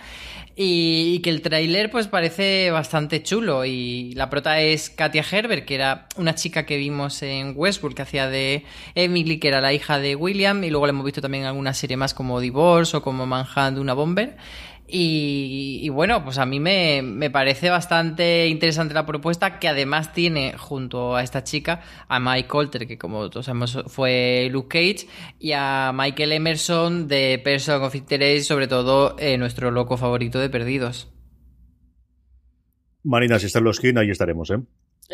Y, 0.61 1.19
que 1.19 1.29
el 1.29 1.41
tráiler 1.41 1.89
pues 1.89 2.07
parece 2.07 2.69
bastante 2.69 3.23
chulo. 3.23 3.63
Y 3.63 4.11
la 4.15 4.29
prota 4.29 4.59
es 4.59 4.89
Katia 4.89 5.23
Herbert 5.29 5.63
que 5.63 5.75
era 5.75 6.07
una 6.17 6.35
chica 6.35 6.65
que 6.65 6.75
vimos 6.75 7.23
en 7.23 7.53
Westworld 7.55 7.95
que 7.95 8.01
hacía 8.01 8.27
de 8.27 8.65
Emily 8.93 9.39
que 9.39 9.47
era 9.47 9.61
la 9.61 9.71
hija 9.71 9.99
de 9.99 10.17
William. 10.17 10.61
Y 10.65 10.69
luego 10.69 10.85
la 10.85 10.89
hemos 10.89 11.05
visto 11.05 11.21
también 11.21 11.43
en 11.43 11.47
alguna 11.47 11.73
serie 11.73 11.95
más 11.95 12.13
como 12.13 12.41
Divorce 12.41 12.97
o 12.97 13.01
como 13.01 13.25
Manhunt 13.25 13.77
una 13.77 13.93
bomber 13.93 14.35
y, 14.91 15.89
bueno, 15.89 16.23
pues 16.23 16.37
a 16.37 16.45
mí 16.45 16.59
me, 16.59 17.29
parece 17.31 17.69
bastante 17.69 18.47
interesante 18.47 18.93
la 18.93 19.05
propuesta 19.05 19.59
que 19.59 19.67
además 19.67 20.13
tiene 20.13 20.55
junto 20.57 21.15
a 21.15 21.23
esta 21.23 21.43
chica 21.43 21.81
a 22.07 22.19
Mike 22.19 22.47
Colter, 22.47 22.87
que 22.87 22.97
como 22.97 23.29
todos 23.29 23.45
sabemos 23.45 23.77
fue 23.87 24.49
Luke 24.51 24.67
Cage, 24.69 25.07
y 25.39 25.51
a 25.53 25.91
Michael 25.93 26.31
Emerson 26.31 27.07
de 27.07 27.39
Person 27.43 27.83
of 27.83 27.95
Interest, 27.95 28.47
sobre 28.47 28.67
todo 28.67 29.15
eh, 29.19 29.37
nuestro 29.37 29.71
loco 29.71 29.97
favorito 29.97 30.39
de 30.39 30.49
Perdidos. 30.49 31.11
Marina, 33.03 33.39
si 33.39 33.45
está 33.45 33.59
en 33.59 33.65
los 33.65 33.79
ahí 33.79 34.09
estaremos, 34.09 34.49
¿eh? 34.51 34.59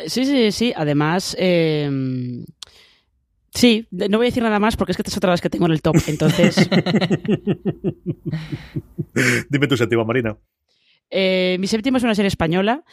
Sí, 0.08 0.26
sí, 0.26 0.52
sí. 0.52 0.74
Además, 0.76 1.36
eh, 1.40 1.90
Sí, 3.56 3.88
no 3.90 4.18
voy 4.18 4.28
a 4.28 4.30
decir 4.30 4.44
nada 4.44 4.60
más 4.60 4.76
porque 4.76 4.92
es 4.92 4.98
que 4.98 5.02
esta 5.02 5.12
es 5.12 5.18
otra 5.18 5.32
vez 5.32 5.40
que 5.40 5.50
tengo 5.50 5.66
en 5.66 5.72
el 5.72 5.82
top, 5.82 5.96
entonces... 6.08 6.58
Dime 9.50 9.68
tu 9.68 9.78
séptima, 9.78 10.04
Marina. 10.04 10.38
Eh, 11.10 11.56
mi 11.60 11.68
séptima 11.68 11.98
es 11.98 12.04
una 12.04 12.16
serie 12.16 12.28
española. 12.28 12.84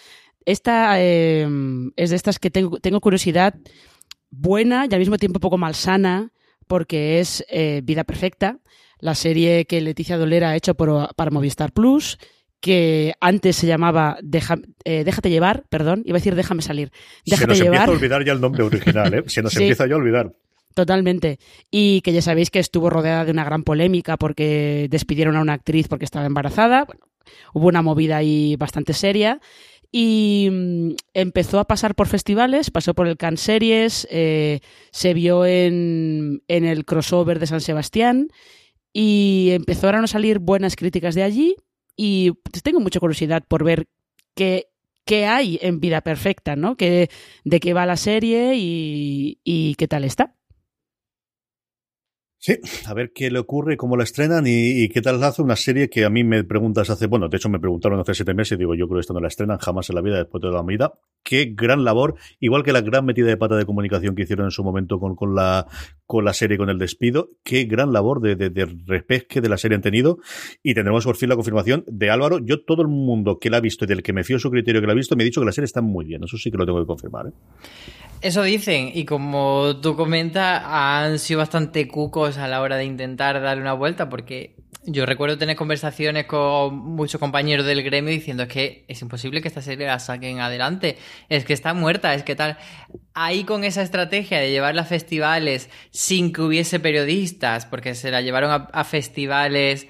Esta 0.45 1.01
eh, 1.01 1.49
es 1.97 2.11
de 2.11 2.17
estas 2.17 2.39
que 2.39 2.51
tengo, 2.51 3.01
curiosidad 3.01 3.57
buena 4.31 4.87
y 4.89 4.95
al 4.95 5.01
mismo 5.01 5.19
tiempo 5.19 5.39
un 5.39 5.43
poco 5.43 5.59
malsana 5.59 6.31
porque 6.69 7.19
es 7.19 7.45
eh, 7.51 7.81
Vida 7.83 8.05
Perfecta, 8.05 8.61
la 9.01 9.17
serie 9.17 9.65
que 9.65 9.81
Leticia 9.81 10.17
Dolera 10.17 10.51
ha 10.51 10.57
hecho 10.57 10.75
para 10.75 11.31
Movistar 11.33 11.73
Plus 11.73 12.19
que 12.61 13.15
antes 13.21 13.57
se 13.57 13.67
llamaba 13.67 14.17
Déjate 14.23 15.29
llevar, 15.29 15.65
perdón, 15.69 16.03
iba 16.05 16.17
a 16.17 16.21
decir 16.21 16.37
Déjame 16.37 16.63
salir. 16.63 16.93
Déjate 17.27 17.57
se 17.57 17.65
nos 17.65 17.67
empieza 17.67 17.85
a 17.85 17.91
olvidar 17.91 18.25
ya 18.25 18.33
el 18.33 18.41
nombre 18.41 18.63
original, 18.63 19.13
¿eh? 19.13 19.25
Se 19.27 19.43
nos 19.43 19.57
empieza 19.57 19.89
ya 19.89 19.95
a 19.95 19.97
olvidar. 19.99 20.33
Totalmente. 20.75 21.39
Y 21.71 22.01
que 22.01 22.13
ya 22.13 22.23
sabéis 22.23 22.51
que 22.51 22.59
estuvo 22.59 22.91
rodeada 22.91 23.25
de 23.25 23.33
una 23.33 23.45
gran 23.45 23.63
polémica 23.63 24.17
porque 24.17 24.87
despidieron 24.91 25.37
a 25.37 25.41
una 25.41 25.55
actriz 25.55 25.89
porque 25.89 26.05
estaba 26.05 26.27
embarazada. 26.27 26.87
Hubo 27.53 27.69
una 27.69 27.83
movida 27.83 28.17
ahí 28.17 28.57
bastante 28.57 28.93
seria. 28.93 29.41
Y 29.91 30.49
mm, 30.51 30.91
empezó 31.15 31.61
a 31.61 31.67
pasar 31.67 31.95
por 31.95 32.09
festivales, 32.09 32.71
pasó 32.71 32.95
por 32.95 33.07
el 33.07 33.19
Cannes 33.19 33.41
Series, 33.41 34.09
eh, 34.11 34.61
se 34.91 35.13
vio 35.13 35.45
en, 35.45 36.43
en 36.49 36.65
el 36.65 36.87
crossover 36.87 37.39
de 37.39 37.47
San 37.47 37.61
Sebastián 37.61 38.29
y 38.95 39.51
empezaron 39.53 40.05
a 40.05 40.07
salir 40.07 40.39
buenas 40.39 40.77
críticas 40.77 41.15
de 41.15 41.23
allí. 41.23 41.57
Y 41.95 42.33
tengo 42.63 42.81
mucha 42.81 43.01
curiosidad 43.01 43.45
por 43.47 43.65
ver 43.65 43.87
qué 44.35 44.69
qué 45.05 45.27
hay 45.27 45.59
en 45.63 45.81
Vida 45.81 46.01
Perfecta, 46.01 46.57
¿no? 46.57 46.77
Que, 46.77 47.11
de 47.45 47.61
qué 47.61 47.75
va 47.75 47.87
la 47.87 47.97
serie 47.97 48.53
y 48.55 49.75
qué 49.77 49.89
tal 49.89 50.05
está. 50.05 50.37
Sí, 52.45 52.59
a 52.87 52.93
ver 52.93 53.13
qué 53.15 53.31
le 53.31 53.39
ocurre, 53.39 53.77
cómo 53.77 53.97
la 53.97 54.03
estrenan 54.03 54.43
y, 54.49 54.89
qué 54.89 55.01
tal 55.01 55.23
hace 55.23 55.43
una 55.43 55.55
serie 55.55 55.89
que 55.89 56.05
a 56.05 56.11
mí 56.11 56.25
me 56.25 56.43
preguntas 56.43 56.91
hace, 56.91 57.07
bueno, 57.07 57.29
de 57.29 57.37
hecho 57.37 57.49
me 57.49 57.61
preguntaron 57.61 58.01
hace 58.01 58.15
siete 58.15 58.35
meses 58.35 58.57
y 58.57 58.59
digo, 58.59 58.75
yo 58.75 58.89
creo 58.89 58.97
que 58.97 59.03
esto 59.03 59.15
no 59.15 59.21
la 59.21 59.29
estrenan 59.29 59.59
jamás 59.59 59.89
en 59.91 59.95
la 59.95 60.03
vida 60.03 60.17
después 60.17 60.43
de 60.43 60.51
la 60.51 60.61
vida. 60.65 60.93
Qué 61.23 61.53
gran 61.55 61.85
labor, 61.85 62.17
igual 62.41 62.65
que 62.65 62.73
la 62.73 62.81
gran 62.81 63.05
metida 63.05 63.29
de 63.29 63.37
pata 63.37 63.55
de 63.55 63.65
comunicación 63.65 64.17
que 64.17 64.23
hicieron 64.23 64.47
en 64.47 64.51
su 64.51 64.65
momento 64.65 64.99
con, 64.99 65.15
con, 65.15 65.37
la, 65.37 65.69
con 66.05 66.25
la 66.25 66.33
serie, 66.33 66.59
con 66.59 66.69
el 66.69 66.79
despido, 66.79 67.31
qué 67.45 67.63
gran 67.63 67.93
labor 67.93 68.21
de, 68.21 68.35
de, 68.35 68.51
de 68.51 68.67
de 68.67 69.49
la 69.49 69.57
serie 69.57 69.77
han 69.77 69.83
tenido 69.83 70.19
y 70.65 70.75
tendremos 70.75 71.05
por 71.05 71.15
fin 71.15 71.29
la 71.29 71.37
confirmación 71.37 71.85
de 71.87 72.11
Álvaro. 72.11 72.41
Yo, 72.41 72.65
todo 72.65 72.83
el 72.83 72.89
mundo 72.89 73.39
que 73.39 73.51
la 73.51 73.59
ha 73.59 73.61
visto 73.61 73.85
y 73.85 73.89
del 73.89 74.03
que 74.03 74.13
me 74.13 74.25
fío 74.25 74.41
su 74.41 74.51
criterio 74.51 74.81
que 74.81 74.89
la 74.89 74.95
ha 74.95 74.97
visto, 74.97 75.15
me 75.15 75.23
ha 75.23 75.27
dicho 75.27 75.41
que 75.41 75.47
la 75.47 75.53
serie 75.53 75.67
está 75.67 75.81
muy 75.81 76.07
bien, 76.07 76.25
eso 76.25 76.37
sí 76.37 76.51
que 76.51 76.59
lo 76.59 76.67
tengo 76.67 76.81
que 76.81 76.87
confirmar. 76.87 77.29
¿eh? 77.29 77.33
Eso 78.23 78.43
dicen, 78.45 78.93
y 78.95 79.05
como 79.05 79.81
tú 79.83 79.97
comentas, 79.97 80.63
han 80.65 81.19
sido 81.19 81.39
bastante 81.39 81.89
cucos 81.89 82.39
a 82.39 82.47
la 82.47 82.61
hora 82.61 82.77
de 82.77 82.85
intentar 82.85 83.41
darle 83.41 83.63
una 83.63 83.73
vuelta, 83.73 84.09
porque 84.09 84.55
yo 84.85 85.07
recuerdo 85.07 85.39
tener 85.39 85.57
conversaciones 85.57 86.27
con 86.27 86.77
muchos 86.77 87.19
compañeros 87.19 87.67
del 87.67 87.83
gremio 87.83 88.13
diciendo 88.13 88.45
es 88.45 88.49
que 88.49 88.85
es 88.87 89.03
imposible 89.03 89.43
que 89.43 89.49
esta 89.49 89.61
serie 89.61 89.89
la 89.89 89.99
saquen 89.99 90.39
adelante, 90.39 90.99
es 91.29 91.45
que 91.45 91.53
está 91.53 91.75
muerta, 91.75 92.15
es 92.15 92.23
que 92.23 92.37
tal. 92.37 92.59
Ahí 93.13 93.43
con 93.43 93.65
esa 93.65 93.83
estrategia 93.83 94.39
de 94.39 94.53
llevarla 94.53 94.83
a 94.83 94.85
festivales 94.85 95.69
sin 95.91 96.33
que 96.33 96.43
hubiese 96.43 96.79
periodistas, 96.79 97.67
porque 97.67 97.97
se 97.97 98.13
la 98.13 98.21
llevaron 98.21 98.53
a, 98.53 98.69
a 98.73 98.85
festivales 98.85 99.89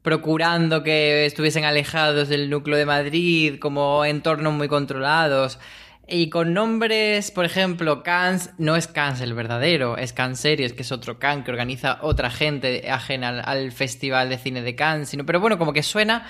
procurando 0.00 0.82
que 0.82 1.26
estuviesen 1.26 1.64
alejados 1.64 2.30
del 2.30 2.48
núcleo 2.48 2.78
de 2.78 2.86
Madrid, 2.86 3.58
como 3.58 4.06
entornos 4.06 4.54
muy 4.54 4.68
controlados. 4.68 5.58
Y 6.06 6.28
con 6.28 6.52
nombres, 6.52 7.30
por 7.30 7.46
ejemplo, 7.46 8.02
Cannes, 8.02 8.50
no 8.58 8.76
es 8.76 8.86
Cannes 8.86 9.22
el 9.22 9.32
verdadero, 9.32 9.96
es 9.96 10.12
Cannes 10.12 10.38
Series, 10.38 10.74
que 10.74 10.82
es 10.82 10.92
otro 10.92 11.18
Cannes 11.18 11.46
que 11.46 11.50
organiza 11.50 11.98
otra 12.02 12.30
gente 12.30 12.90
ajena 12.90 13.40
al, 13.40 13.72
Festival 13.72 14.28
de 14.28 14.36
Cine 14.36 14.60
de 14.60 14.74
Cannes, 14.74 15.08
sino, 15.08 15.24
pero 15.24 15.40
bueno, 15.40 15.56
como 15.56 15.72
que 15.72 15.82
suena 15.82 16.26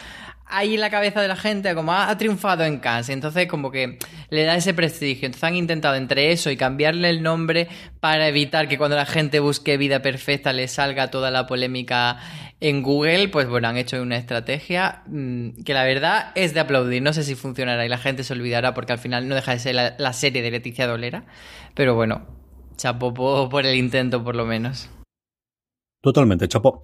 ahí 0.47 0.75
en 0.75 0.81
la 0.81 0.91
cabeza 0.91 1.21
de 1.21 1.27
la 1.27 1.37
gente 1.37 1.75
como 1.75 1.93
ha, 1.93 2.17
triunfado 2.17 2.65
en 2.65 2.79
Cannes, 2.79 3.09
entonces 3.09 3.49
como 3.49 3.73
que 3.73 3.99
le 4.31 4.45
da 4.45 4.55
ese 4.55 4.75
prestigio. 4.75 5.27
Entonces 5.27 5.45
han 5.45 5.57
intentado 5.57 5.97
entre 5.97 6.31
eso 6.31 6.51
y 6.51 6.57
cambiarle 6.57 7.11
el 7.11 7.25
nombre 7.25 7.67
para 7.99 8.29
evitar 8.29 8.69
que 8.69 8.79
cuando 8.79 8.95
la 8.95 9.07
gente 9.07 9.41
busque 9.41 9.77
vida 9.77 10.03
perfecta 10.03 10.53
le 10.53 10.69
salga 10.69 11.11
toda 11.11 11.33
la 11.33 11.49
polémica 11.49 12.19
en 12.61 12.83
Google, 12.83 13.29
pues 13.29 13.49
bueno, 13.49 13.69
han 13.69 13.77
hecho 13.77 14.01
una 14.01 14.17
estrategia 14.17 15.03
mm, 15.07 15.63
que 15.65 15.75
la 15.75 15.85
verdad 15.85 16.33
es 16.35 16.55
de 16.55 16.61
aplaudir. 16.61 17.03
No 17.03 17.13
sé 17.13 17.23
si 17.23 17.35
funcionará 17.35 17.85
y 17.85 17.89
la 17.89 17.99
gente 17.99 18.25
se 18.25 18.33
olvidará 18.33 18.75
porque 18.75 18.93
al 18.93 18.99
final 18.99 19.29
no 19.29 19.35
deja 19.35 19.53
de 19.53 19.59
ser 19.59 19.75
la, 19.75 20.13
serie 20.13 20.43
de 20.43 20.51
Leticia 20.51 20.87
Dolera, 20.87 21.27
pero 21.75 21.95
bueno, 21.95 22.27
chapo 22.77 23.13
por 23.15 23.67
el 23.67 23.77
intento 23.77 24.23
por 24.23 24.37
lo 24.37 24.47
menos. 24.47 24.91
Totalmente, 26.01 26.49
chapo. 26.49 26.83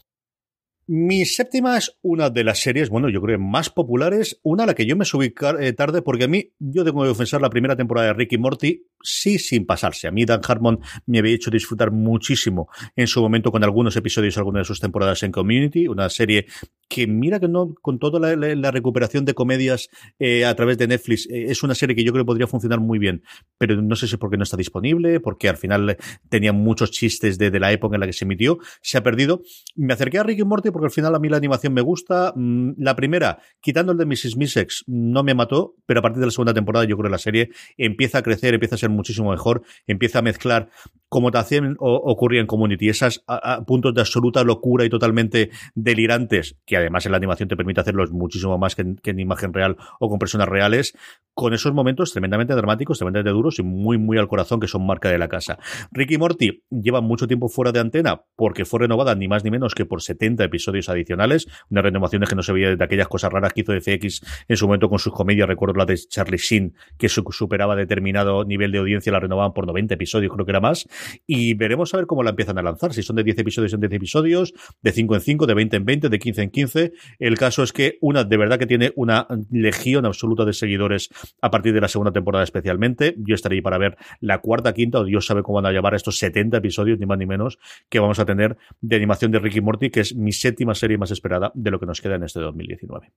Mi 0.87 1.25
séptima 1.25 1.79
es 1.79 1.97
una 2.03 2.31
de 2.31 2.43
las 2.43 2.59
series, 2.59 2.91
bueno, 2.91 3.09
yo 3.09 3.21
creo 3.21 3.39
más 3.39 3.71
populares, 3.71 4.41
una 4.43 4.65
a 4.65 4.67
la 4.67 4.75
que 4.75 4.87
yo 4.87 4.97
me 4.97 5.05
subí 5.05 5.33
eh, 5.61 5.73
tarde 5.73 6.03
porque 6.03 6.25
a 6.25 6.29
mí, 6.29 6.53
yo 6.59 6.85
tengo 6.85 7.03
que 7.03 7.09
confesar, 7.09 7.41
la 7.41 7.49
primera 7.49 7.77
temporada 7.77 8.09
de 8.09 8.15
Ricky 8.15 8.39
Morty 8.39 8.87
sí 9.03 9.39
sin 9.39 9.67
pasarse. 9.67 10.09
A 10.09 10.11
mí 10.11 10.25
Dan 10.25 10.41
Harmon 10.47 10.81
me 11.07 11.19
había 11.19 11.35
hecho 11.35 11.51
disfrutar 11.51 11.91
muchísimo 11.91 12.69
en 12.97 13.07
su 13.07 13.21
momento 13.21 13.51
con 13.51 13.65
algunos 13.65 13.97
episodios, 13.97 14.39
algunas 14.39 14.63
de 14.63 14.65
sus 14.67 14.81
temporadas 14.81 15.23
en 15.23 15.33
Community, 15.33 15.89
una 15.89 16.09
serie 16.09 16.47
que 16.89 17.07
mira 17.07 17.39
que 17.39 17.49
no, 17.49 17.75
con 17.81 17.99
toda 18.01 18.37
la, 18.37 18.71
recuperación 18.73 19.25
de 19.25 19.33
comedias 19.33 19.89
eh, 20.19 20.45
a 20.45 20.55
través 20.57 20.77
de 20.77 20.89
Netflix, 20.89 21.29
eh, 21.31 21.47
es 21.49 21.63
una 21.63 21.75
serie 21.75 21.95
que 21.95 22.03
yo 22.03 22.13
creo 22.13 22.25
que 22.25 22.27
podría 22.27 22.49
funcionar 22.49 22.81
muy 22.81 22.99
bien, 22.99 23.23
pero 23.59 23.81
no 23.81 23.95
sé 23.95 24.09
si 24.09 24.15
es 24.15 24.19
porque 24.19 24.37
no 24.37 24.43
está 24.43 24.57
disponible, 24.57 25.21
porque 25.21 25.49
al 25.49 25.57
final 25.57 25.97
tenía 26.29 26.53
muchos 26.53 26.91
chistes 26.91 27.39
de, 27.39 27.53
de, 27.53 27.61
la 27.61 27.71
época 27.71 27.95
en 27.95 28.01
la 28.01 28.07
que 28.07 28.13
se 28.13 28.25
emitió, 28.25 28.59
se 28.83 28.99
ha 28.99 29.03
perdido. 29.05 29.43
Me 29.77 29.93
acerqué 29.93 30.19
a 30.19 30.25
Ricky 30.25 30.43
Morty 30.43 30.73
porque 30.73 30.87
al 30.87 30.91
final 30.91 31.15
a 31.15 31.21
mí 31.21 31.29
la 31.29 31.37
animación 31.37 31.73
me 31.73 31.81
gusta. 31.81 32.33
Mm, 32.35 32.73
la 32.79 32.97
primera, 32.97 33.39
quitando 33.61 33.93
el 33.93 33.99
de 33.99 34.07
Mrs. 34.07 34.37
Misex, 34.37 34.85
no 34.89 35.23
me 35.23 35.35
mató, 35.35 35.77
pero 35.87 36.01
a 36.01 36.03
partir 36.03 36.19
de 36.21 36.27
la 36.27 36.33
segunda 36.33 36.55
temporada 36.55 36.85
yo 36.87 36.97
creo 36.97 37.09
que 37.09 37.13
la 37.13 37.19
serie 37.19 37.51
empieza 37.77 38.19
a 38.19 38.23
crecer, 38.23 38.55
empieza 38.55 38.75
a 38.75 38.79
ser 38.79 38.90
muchísimo 38.91 39.31
mejor, 39.31 39.63
empieza 39.87 40.21
a 40.21 40.23
mezclar 40.23 40.71
como 41.11 41.33
también 41.33 41.77
ocurría 41.81 42.41
en 42.41 42.47
Community, 42.47 42.89
esas 42.89 43.25
puntos 43.67 43.93
de 43.93 44.01
absoluta 44.01 44.45
locura 44.45 44.85
y 44.85 44.89
totalmente 44.89 45.51
delirantes, 45.75 46.57
que 46.65 46.77
además 46.77 47.05
en 47.05 47.11
la 47.11 47.19
animación 47.19 47.49
te 47.49 47.57
permite 47.57 47.81
hacerlos 47.81 48.13
muchísimo 48.13 48.57
más 48.59 48.77
que 48.77 48.83
en, 48.83 49.19
imagen 49.19 49.53
real 49.53 49.77
o 49.99 50.09
con 50.09 50.21
personas 50.21 50.49
reales, 50.49 50.97
con 51.35 51.53
esos 51.53 51.73
momentos 51.73 52.13
tremendamente 52.13 52.55
dramáticos, 52.55 52.99
tremendamente 52.99 53.33
duros 53.33 53.59
y 53.59 53.65
muy, 53.65 53.99
muy 53.99 54.19
al 54.19 54.29
corazón 54.29 54.61
que 54.61 54.69
son 54.69 54.87
marca 54.87 55.11
de 55.11 55.19
la 55.19 55.27
casa. 55.27 55.59
Ricky 55.91 56.17
Morty 56.17 56.63
lleva 56.71 57.01
mucho 57.01 57.27
tiempo 57.27 57.49
fuera 57.49 57.73
de 57.73 57.81
antena 57.81 58.23
porque 58.37 58.65
fue 58.65 58.79
renovada 58.79 59.17
ni 59.17 59.27
más 59.27 59.43
ni 59.43 59.51
menos 59.51 59.75
que 59.75 59.87
por 59.87 60.03
70 60.03 60.45
episodios 60.45 60.89
adicionales, 60.89 61.49
una 61.71 61.83
renovación 61.83 62.23
que 62.23 62.37
no 62.37 62.43
se 62.45 62.53
veía 62.53 62.77
de 62.77 62.85
aquellas 62.85 63.09
cosas 63.09 63.33
raras 63.33 63.53
que 63.53 63.63
hizo 63.63 63.73
FX 63.73 64.21
en 64.47 64.57
su 64.57 64.67
momento 64.67 64.89
con 64.89 65.01
sus 65.01 65.13
comedias, 65.13 65.49
recuerdo 65.49 65.75
la 65.75 65.87
de 65.87 65.97
Charlie 65.97 66.39
Sheen, 66.39 66.75
que 66.99 67.09
superaba 67.09 67.75
determinado 67.75 68.45
nivel 68.45 68.71
de 68.71 68.79
audiencia, 68.81 69.13
la 69.13 69.21
renovaban 69.21 69.53
por 69.53 69.67
90 69.67 69.95
episodios, 69.95 70.33
creo 70.33 70.45
que 70.45 70.53
era 70.53 70.61
más, 70.61 70.89
y 71.27 71.55
veremos 71.55 71.93
a 71.95 71.99
ver 71.99 72.07
cómo 72.07 72.23
la 72.23 72.31
empiezan 72.31 72.59
a 72.59 72.63
lanzar, 72.63 72.93
si 72.93 73.03
son 73.03 73.17
de 73.17 73.25
10 73.25 73.39
episodios 73.39 73.73
en 73.73 73.81
10 73.81 73.93
episodios, 73.93 74.55
de 74.83 74.93
5 74.93 75.15
en 75.15 75.21
5, 75.21 75.47
de 75.47 75.55
20 75.55 75.77
en 75.77 75.85
20, 75.85 76.09
de 76.09 76.19
15 76.19 76.43
en 76.43 76.51
15. 76.51 76.93
El 77.19 77.39
caso 77.39 77.63
es 77.63 77.73
que 77.73 77.99
una 78.01 78.25
de 78.25 78.37
verdad 78.37 78.59
que 78.59 78.67
tiene 78.67 78.93
una 78.97 79.27
legión 79.51 80.07
absoluta 80.07 80.45
de 80.45 80.53
seguidores 80.53 81.09
a 81.41 81.51
partir 81.51 81.73
de 81.73 81.81
la 81.81 81.89
segunda 81.89 82.13
temporada 82.13 82.45
especialmente. 82.45 83.15
Yo 83.19 83.35
estaré 83.35 83.57
ahí 83.57 83.63
para 83.63 83.79
ver 83.79 83.97
la 84.21 84.39
cuarta, 84.39 84.73
quinta, 84.73 85.01
o 85.01 85.05
Dios 85.05 85.27
sabe 85.27 85.43
cómo 85.43 85.57
van 85.57 85.67
a 85.67 85.73
llevar 85.73 85.95
estos 85.95 86.19
70 86.19 86.57
episodios, 86.59 86.99
ni 86.99 87.07
más 87.07 87.19
ni 87.19 87.27
menos, 87.27 87.59
que 87.89 88.01
vamos 88.01 88.19
a 88.19 88.25
tener 88.25 88.57
de 88.81 88.97
animación 88.97 89.31
de 89.31 89.39
Ricky 89.39 89.61
Morty, 89.61 89.91
que 89.91 90.01
es 90.01 90.15
mi 90.15 90.33
séptima 90.33 90.75
serie 90.75 90.99
más 90.99 91.11
esperada 91.11 91.53
de 91.55 91.71
lo 91.71 91.79
que 91.79 91.87
nos 91.87 92.01
queda 92.01 92.17
en 92.17 92.25
este 92.25 92.41
2019. 92.41 93.13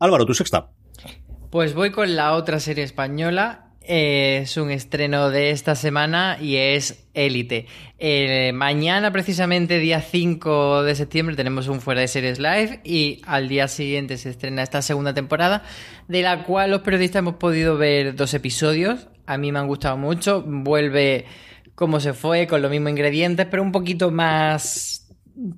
Álvaro, 0.00 0.26
tu 0.26 0.34
sexta. 0.34 0.70
Pues 1.50 1.74
voy 1.74 1.90
con 1.90 2.14
la 2.14 2.34
otra 2.34 2.60
serie 2.60 2.84
española 2.84 3.67
es 3.88 4.58
un 4.58 4.70
estreno 4.70 5.30
de 5.30 5.50
esta 5.50 5.74
semana 5.74 6.36
y 6.38 6.56
es 6.56 7.08
Élite. 7.14 7.66
Eh, 7.98 8.52
mañana, 8.52 9.10
precisamente, 9.10 9.78
día 9.78 10.02
5 10.02 10.82
de 10.82 10.94
septiembre, 10.94 11.36
tenemos 11.36 11.68
un 11.68 11.80
Fuera 11.80 12.02
de 12.02 12.08
Series 12.08 12.38
Live 12.38 12.82
y 12.84 13.22
al 13.26 13.48
día 13.48 13.66
siguiente 13.66 14.18
se 14.18 14.28
estrena 14.28 14.62
esta 14.62 14.82
segunda 14.82 15.14
temporada, 15.14 15.62
de 16.06 16.20
la 16.20 16.44
cual 16.44 16.70
los 16.70 16.82
periodistas 16.82 17.20
hemos 17.20 17.36
podido 17.36 17.78
ver 17.78 18.14
dos 18.14 18.34
episodios. 18.34 19.08
A 19.24 19.38
mí 19.38 19.52
me 19.52 19.58
han 19.58 19.66
gustado 19.66 19.96
mucho. 19.96 20.44
Vuelve 20.46 21.24
como 21.74 21.98
se 21.98 22.12
fue, 22.12 22.46
con 22.46 22.60
los 22.60 22.70
mismos 22.70 22.90
ingredientes, 22.90 23.46
pero 23.50 23.62
un 23.62 23.72
poquito 23.72 24.10
más 24.10 25.08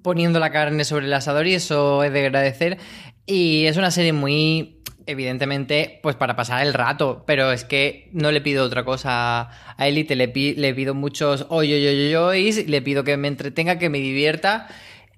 poniendo 0.02 0.38
la 0.38 0.52
carne 0.52 0.84
sobre 0.84 1.06
el 1.06 1.12
asador 1.14 1.48
y 1.48 1.54
eso 1.54 2.04
es 2.04 2.12
de 2.12 2.26
agradecer. 2.26 2.78
Y 3.26 3.66
es 3.66 3.76
una 3.76 3.90
serie 3.90 4.12
muy 4.12 4.79
evidentemente, 5.10 5.98
pues 6.02 6.16
para 6.16 6.36
pasar 6.36 6.64
el 6.64 6.72
rato, 6.72 7.24
pero 7.26 7.52
es 7.52 7.64
que 7.64 8.08
no 8.12 8.30
le 8.30 8.40
pido 8.40 8.64
otra 8.64 8.84
cosa 8.84 9.50
a 9.76 9.88
Elite, 9.88 10.16
le, 10.16 10.28
le 10.28 10.74
pido 10.74 10.94
muchos 10.94 11.46
hoy, 11.48 11.72
hoy, 11.72 11.86
hoy, 11.86 12.14
hoy, 12.14 12.52
le 12.66 12.82
pido 12.82 13.04
que 13.04 13.16
me 13.16 13.28
entretenga, 13.28 13.78
que 13.78 13.90
me 13.90 13.98
divierta 13.98 14.68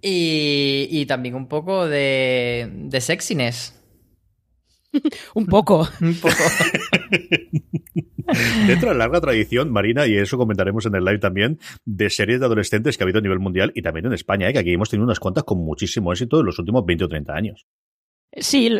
y, 0.00 1.04
también 1.06 1.34
un 1.34 1.46
poco 1.46 1.86
de, 1.86 2.68
de 2.72 3.00
sexiness. 3.00 3.78
un 5.34 5.46
poco. 5.46 5.88
un 6.00 6.14
poco. 6.14 6.34
Dentro 8.66 8.88
de 8.88 8.94
la 8.94 9.06
larga 9.06 9.20
tradición, 9.20 9.70
Marina, 9.70 10.06
y 10.06 10.16
eso 10.16 10.38
comentaremos 10.38 10.86
en 10.86 10.94
el 10.94 11.04
live 11.04 11.18
también, 11.18 11.58
de 11.84 12.10
series 12.10 12.40
de 12.40 12.46
adolescentes 12.46 12.96
que 12.96 13.02
ha 13.02 13.06
habido 13.06 13.18
a 13.18 13.22
nivel 13.22 13.40
mundial 13.40 13.72
y 13.74 13.82
también 13.82 14.06
en 14.06 14.12
España, 14.12 14.48
¿eh? 14.48 14.52
que 14.52 14.58
aquí 14.58 14.72
hemos 14.72 14.90
tenido 14.90 15.04
unas 15.04 15.20
cuantas 15.20 15.44
con 15.44 15.58
muchísimo 15.58 16.12
éxito 16.12 16.40
en 16.40 16.46
los 16.46 16.58
últimos 16.58 16.84
20 16.86 17.04
o 17.04 17.08
30 17.08 17.34
años. 17.34 17.66
Sí, 18.34 18.70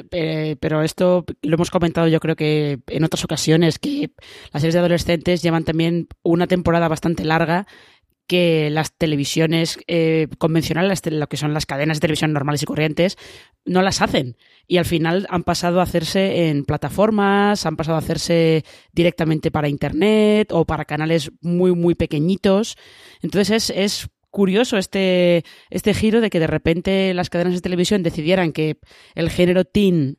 pero 0.60 0.82
esto 0.82 1.26
lo 1.42 1.54
hemos 1.54 1.70
comentado 1.70 2.08
yo 2.08 2.20
creo 2.20 2.36
que 2.36 2.80
en 2.86 3.04
otras 3.04 3.24
ocasiones, 3.24 3.78
que 3.78 4.10
las 4.52 4.62
series 4.62 4.74
de 4.74 4.80
adolescentes 4.80 5.42
llevan 5.42 5.64
también 5.64 6.08
una 6.22 6.46
temporada 6.46 6.88
bastante 6.88 7.24
larga 7.24 7.66
que 8.26 8.70
las 8.70 8.96
televisiones 8.96 9.78
eh, 9.88 10.28
convencionales, 10.38 11.02
lo 11.04 11.28
que 11.28 11.36
son 11.36 11.52
las 11.52 11.66
cadenas 11.66 11.98
de 11.98 12.00
televisión 12.00 12.32
normales 12.32 12.62
y 12.62 12.66
corrientes, 12.66 13.18
no 13.66 13.82
las 13.82 14.00
hacen. 14.00 14.38
Y 14.66 14.78
al 14.78 14.86
final 14.86 15.26
han 15.28 15.42
pasado 15.42 15.80
a 15.80 15.82
hacerse 15.82 16.48
en 16.48 16.64
plataformas, 16.64 17.66
han 17.66 17.76
pasado 17.76 17.96
a 17.96 18.00
hacerse 18.00 18.64
directamente 18.92 19.50
para 19.50 19.68
Internet 19.68 20.50
o 20.52 20.64
para 20.64 20.86
canales 20.86 21.30
muy, 21.42 21.74
muy 21.74 21.94
pequeñitos. 21.94 22.76
Entonces 23.20 23.70
es, 23.70 23.70
es 23.70 24.08
curioso 24.32 24.78
este, 24.78 25.44
este 25.70 25.94
giro 25.94 26.20
de 26.20 26.30
que 26.30 26.40
de 26.40 26.48
repente 26.48 27.14
las 27.14 27.30
cadenas 27.30 27.54
de 27.54 27.60
televisión 27.60 28.02
decidieran 28.02 28.52
que 28.52 28.78
el 29.14 29.30
género 29.30 29.64
teen 29.64 30.18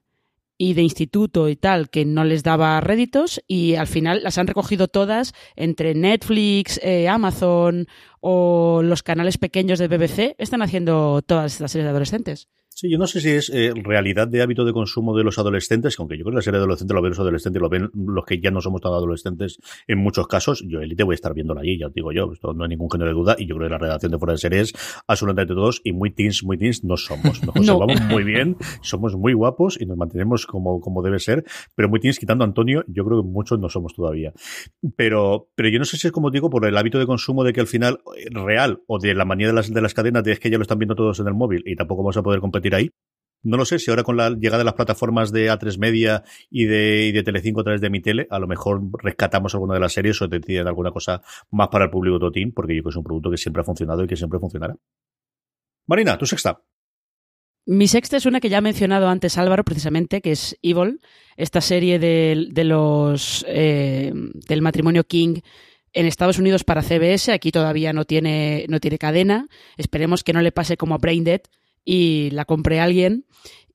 y 0.57 0.75
de 0.75 0.83
instituto 0.83 1.49
y 1.49 1.55
tal 1.55 1.89
que 1.89 2.05
no 2.05 2.23
les 2.23 2.43
daba 2.43 2.79
réditos 2.79 3.41
y 3.47 3.75
al 3.75 3.87
final 3.87 4.23
las 4.23 4.37
han 4.37 4.47
recogido 4.47 4.87
todas 4.87 5.33
entre 5.55 5.95
Netflix, 5.95 6.79
eh, 6.83 7.09
Amazon 7.09 7.87
o 8.21 8.81
los 8.83 9.03
canales 9.03 9.37
pequeños 9.37 9.79
de 9.79 9.87
BBC 9.87 10.35
están 10.37 10.61
haciendo 10.61 11.21
todas 11.23 11.53
estas 11.53 11.71
series 11.71 11.85
de 11.85 11.89
adolescentes. 11.89 12.47
Sí, 12.75 12.89
yo 12.89 12.97
no 12.97 13.05
sé 13.05 13.21
si 13.21 13.29
es 13.29 13.49
eh, 13.53 13.71
realidad 13.75 14.27
de 14.27 14.41
hábito 14.41 14.65
de 14.65 14.73
consumo 14.73 15.15
de 15.15 15.23
los 15.23 15.37
adolescentes, 15.37 15.95
aunque 15.99 16.17
yo 16.17 16.23
creo 16.23 16.31
que 16.31 16.37
la 16.37 16.41
serie 16.41 16.59
de 16.59 16.63
adolescentes 16.63 16.95
lo 16.95 17.01
ven 17.01 17.09
los 17.09 17.19
adolescentes, 17.19 17.61
lo 17.61 17.69
ven 17.69 17.89
los 17.93 18.25
que 18.25 18.41
ya 18.41 18.51
no 18.51 18.61
somos 18.61 18.81
tan 18.81 18.93
adolescentes 18.93 19.59
en 19.87 19.99
muchos 19.99 20.27
casos. 20.27 20.63
Yo 20.67 20.79
Elite 20.79 21.03
voy 21.03 21.13
a 21.13 21.15
estar 21.15 21.33
viéndola 21.33 21.61
allí, 21.61 21.77
ya 21.77 21.87
os 21.87 21.93
digo 21.93 22.11
yo, 22.11 22.31
esto 22.33 22.53
no 22.53 22.63
hay 22.63 22.69
ningún 22.69 22.89
género 22.89 23.09
de 23.09 23.15
duda, 23.15 23.35
y 23.37 23.45
yo 23.45 23.55
creo 23.55 23.67
que 23.67 23.73
la 23.73 23.77
redacción 23.77 24.11
de 24.11 24.17
fuera 24.17 24.33
de 24.33 24.37
series 24.39 24.73
absolutamente 25.07 25.53
todos, 25.53 25.81
y 25.83 25.93
muy 25.93 26.11
teens, 26.11 26.43
muy 26.43 26.57
teens 26.57 26.83
no 26.83 26.97
somos. 26.97 27.43
Nos 27.43 27.53
conservamos 27.53 28.01
muy 28.01 28.23
bien, 28.23 28.57
somos 28.81 29.15
muy 29.15 29.33
guapos 29.33 29.79
y 29.79 29.85
nos 29.85 29.97
mantenemos 29.97 30.45
como, 30.45 30.81
como 30.81 31.01
debe 31.01 31.19
ser, 31.19 31.43
pero 31.75 31.89
muy 31.89 31.99
teens, 31.99 32.19
quitando 32.19 32.43
a 32.43 32.47
Antonio, 32.47 32.83
yo 32.87 33.05
creo 33.05 33.21
que 33.21 33.27
muchos 33.27 33.59
no 33.59 33.69
somos 33.69 33.93
todavía. 33.93 34.33
Pero, 34.95 35.49
pero 35.55 35.69
yo 35.69 35.79
no 35.79 35.85
sé 35.85 35.97
si 35.97 36.07
es 36.07 36.13
como 36.13 36.31
digo, 36.31 36.49
por 36.49 36.65
el 36.65 36.75
hábito 36.77 36.99
de 36.99 37.05
consumo 37.05 37.43
de 37.43 37.53
que 37.53 37.61
al 37.61 37.67
final, 37.67 37.99
eh, 38.17 38.25
real, 38.31 38.81
o 38.87 38.99
de 38.99 39.13
la 39.13 39.25
manía 39.25 39.47
de 39.47 39.53
las, 39.53 39.71
de 39.71 39.81
las 39.81 39.93
cadenas, 39.93 40.23
de 40.23 40.33
es 40.33 40.39
que 40.39 40.49
ya 40.49 40.57
lo 40.57 40.63
están 40.63 40.79
viendo 40.79 40.95
todos 40.95 41.19
en 41.19 41.27
el 41.27 41.33
móvil 41.33 41.63
y 41.65 41.75
tampoco 41.75 42.01
vamos 42.01 42.17
a 42.17 42.23
poder 42.23 42.39
competir 42.63 42.75
ahí. 42.75 42.89
No 43.45 43.57
lo 43.57 43.65
sé 43.65 43.77
si 43.77 43.91
ahora 43.91 44.03
con 44.03 44.15
la 44.15 44.29
llegada 44.29 44.59
de 44.59 44.63
las 44.63 44.75
plataformas 44.75 45.33
de 45.33 45.51
A3 45.51 45.77
Media 45.77 46.23
y 46.49 46.63
de, 46.63 47.07
y 47.07 47.11
de 47.11 47.23
Telecinco 47.23 47.59
a 47.59 47.63
través 47.63 47.81
de 47.81 47.89
mi 47.89 48.01
tele, 48.01 48.25
a 48.29 48.39
lo 48.39 48.47
mejor 48.47 48.81
rescatamos 49.03 49.53
alguna 49.53 49.73
de 49.73 49.81
las 49.81 49.91
series 49.91 50.21
o 50.21 50.29
deciden 50.29 50.65
alguna 50.65 50.91
cosa 50.91 51.21
más 51.51 51.67
para 51.67 51.85
el 51.85 51.91
público 51.91 52.19
totín, 52.19 52.53
porque 52.53 52.73
yo 52.73 52.81
creo 52.81 52.83
que 52.83 52.93
es 52.93 52.95
un 52.95 53.03
producto 53.03 53.29
que 53.29 53.37
siempre 53.37 53.61
ha 53.61 53.65
funcionado 53.65 54.03
y 54.03 54.07
que 54.07 54.15
siempre 54.15 54.39
funcionará. 54.39 54.77
Marina, 55.87 56.17
tu 56.17 56.25
sexta. 56.25 56.61
Mi 57.65 57.87
sexta 57.87 58.15
es 58.15 58.25
una 58.25 58.39
que 58.39 58.47
ya 58.47 58.59
ha 58.59 58.61
mencionado 58.61 59.09
antes 59.09 59.37
Álvaro, 59.37 59.65
precisamente, 59.65 60.21
que 60.21 60.31
es 60.31 60.57
Evil, 60.61 61.01
esta 61.35 61.59
serie 61.59 61.99
de, 61.99 62.63
los 62.63 63.45
eh, 63.49 64.13
del 64.47 64.61
matrimonio 64.61 65.03
King 65.03 65.41
en 65.91 66.05
Estados 66.05 66.39
Unidos 66.39 66.63
para 66.63 66.81
CBS. 66.81 67.33
Aquí 67.33 67.51
todavía 67.51 67.91
no 67.91 68.05
tiene, 68.05 68.65
no 68.69 68.79
tiene 68.79 68.97
cadena. 68.97 69.47
Esperemos 69.77 70.23
que 70.23 70.33
no 70.33 70.41
le 70.41 70.53
pase 70.53 70.77
como 70.77 70.95
a 70.95 70.97
Braindead, 70.97 71.41
y 71.85 72.29
la 72.31 72.45
compré 72.45 72.79
a 72.79 72.85
alguien. 72.85 73.25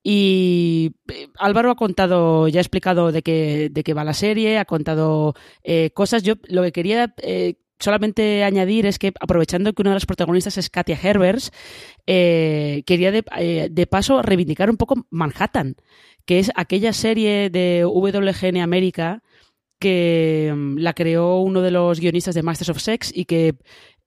Y 0.03 0.93
eh, 1.13 1.29
Álvaro 1.39 1.71
ha 1.71 1.77
contado, 1.77 2.49
ya 2.49 2.61
ha 2.61 2.63
explicado 2.63 3.13
de 3.13 3.23
qué, 3.23 3.69
de 3.71 3.83
qué 3.83 3.95
va 3.95 4.05
la 4.05 4.15
serie, 4.15 4.59
ha 4.59 4.65
contado 4.65 5.35
eh, 5.63 5.91
cosas. 5.93 6.23
Yo 6.23 6.35
lo 6.49 6.63
que 6.63 6.73
quería 6.73 7.15
eh, 7.19 7.57
solamente 7.79 8.45
añadir 8.45 8.87
es 8.87 8.99
que, 8.99 9.13
aprovechando 9.21 9.73
que 9.73 9.83
una 9.83 9.91
de 9.91 9.97
las 9.97 10.07
protagonistas 10.07 10.59
es 10.59 10.71
Katia 10.71 10.99
Herbers, 11.01 11.53
eh, 12.07 12.83
quería 12.87 13.13
de, 13.13 13.25
eh, 13.37 13.69
de, 13.71 13.87
paso 13.87 14.23
reivindicar 14.23 14.71
un 14.71 14.77
poco 14.77 15.07
Manhattan, 15.11 15.77
que 16.25 16.39
es 16.39 16.51
aquella 16.55 16.93
serie 16.93 17.51
de 17.51 17.85
WGN 17.85 18.59
América 18.59 19.23
que 19.79 20.51
um, 20.53 20.77
la 20.77 20.93
creó 20.93 21.39
uno 21.41 21.63
de 21.63 21.71
los 21.71 22.01
guionistas 22.01 22.35
de 22.35 22.43
Masters 22.43 22.71
of 22.71 22.81
Sex 22.81 23.13
y 23.15 23.27
que 23.27 23.55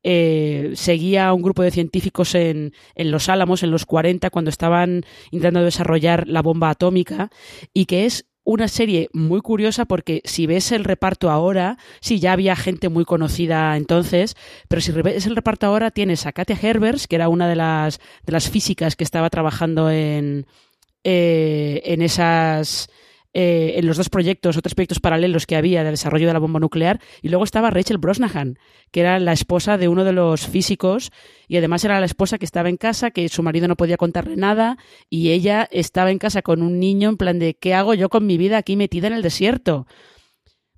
eh, 0.04 0.72
seguía 0.76 1.28
a 1.28 1.34
un 1.34 1.42
grupo 1.42 1.62
de 1.62 1.72
científicos 1.72 2.36
en, 2.36 2.74
en, 2.96 3.12
Los 3.12 3.30
Álamos 3.30 3.64
en 3.64 3.72
los 3.72 3.86
40 3.86 4.30
cuando 4.30 4.50
estaban 4.50 5.06
intentando 5.32 5.64
desarrollar 5.64 6.28
la 6.28 6.42
bomba 6.42 6.70
atómica 6.70 7.30
y 7.74 7.86
que 7.86 8.06
es 8.06 8.26
una 8.44 8.68
serie 8.68 9.10
muy 9.14 9.42
curiosa 9.42 9.86
porque 9.86 10.22
si 10.26 10.48
ves 10.48 10.72
el 10.72 10.84
reparto 10.84 11.30
ahora, 11.30 11.78
sí, 12.00 12.20
ya 12.20 12.34
había 12.34 12.56
gente 12.56 12.90
muy 12.90 13.06
conocida 13.06 13.78
entonces, 13.78 14.36
pero 14.68 14.82
si 14.82 14.92
ves 14.92 15.26
el 15.28 15.36
reparto 15.36 15.68
ahora 15.68 15.92
tienes 15.92 16.26
a 16.26 16.32
Katia 16.32 16.58
Herbers, 16.60 17.08
que 17.08 17.16
era 17.16 17.30
una 17.30 17.48
de 17.48 17.56
las, 17.56 18.00
de 18.26 18.32
las 18.32 18.50
físicas 18.50 18.96
que 18.96 19.04
estaba 19.04 19.30
trabajando 19.30 19.92
en, 19.92 20.48
eh, 21.04 21.82
en 21.86 22.02
esas 22.02 22.90
eh, 23.34 23.74
en 23.78 23.88
los 23.88 23.98
dos 23.98 24.10
proyectos 24.10 24.58
o 24.58 24.62
tres 24.62 24.76
proyectos 24.76 25.00
paralelos 25.00 25.46
que 25.46 25.56
había 25.56 25.84
de 25.84 25.91
desarrollo 25.91 26.28
de 26.28 26.34
la 26.34 26.39
bomba 26.39 26.60
nuclear. 26.60 27.00
Y 27.22 27.30
luego 27.30 27.44
estaba 27.44 27.70
Rachel 27.70 27.98
Brosnahan, 27.98 28.58
que 28.91 29.02
era 29.02 29.20
la 29.20 29.34
esposa 29.34 29.78
de 29.78 29.88
uno 29.88 30.04
de 30.04 30.12
los 30.12 30.48
físicos 30.48 31.12
y 31.48 31.58
además 31.58 31.84
era 31.84 32.00
la 32.00 32.06
esposa 32.06 32.38
que 32.38 32.46
estaba 32.46 32.70
en 32.70 32.78
casa, 32.78 33.12
que 33.12 33.30
su 33.30 33.44
marido 33.44 33.67
no 33.67 33.76
podía 33.76 33.98
contarle 33.98 34.36
nada 34.36 34.78
y 35.10 35.32
ella 35.32 35.67
estaba 35.72 36.12
en 36.12 36.17
casa 36.17 36.41
con 36.41 36.62
un 36.62 36.80
niño 36.80 37.10
en 37.10 37.17
plan 37.17 37.39
de 37.39 37.54
¿qué 37.54 37.74
hago 37.74 37.94
yo 37.94 38.10
con 38.10 38.26
mi 38.26 38.38
vida 38.38 38.58
aquí 38.58 38.76
metida 38.76 39.08
en 39.08 39.13
el 39.13 39.22
desierto? 39.22 39.88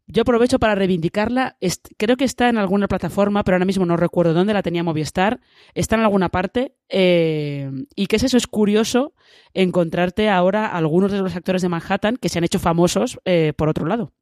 Yo 0.06 0.24
aprovecho 0.24 0.60
para 0.60 0.76
reivindicarla. 0.76 1.58
Creo 1.98 2.18
que 2.18 2.26
está 2.26 2.50
en 2.50 2.58
alguna 2.58 2.88
plataforma, 2.88 3.44
pero 3.44 3.56
ahora 3.56 3.66
mismo 3.66 3.86
no 3.86 3.96
recuerdo 3.96 4.34
dónde 4.34 4.54
la 4.54 4.62
tenía 4.62 4.84
Movistar. 4.84 5.40
Está 5.74 5.96
en 5.96 6.02
alguna 6.02 6.30
parte. 6.30 6.76
Eh, 6.90 7.72
y 7.96 8.08
que 8.08 8.18
es 8.18 8.24
eso, 8.24 8.38
es 8.38 8.48
curioso 8.48 9.14
encontrarte 9.54 10.30
ahora 10.30 10.68
algunos 10.68 11.12
de 11.12 11.20
los 11.20 11.36
actores 11.36 11.62
de 11.62 11.70
Manhattan 11.70 12.18
que 12.18 12.30
se 12.30 12.38
han 12.38 12.44
hecho 12.44 12.60
famosos 12.60 13.20
eh, 13.26 13.54
por 13.56 13.70
otro 13.70 13.86
lado. 13.86 14.14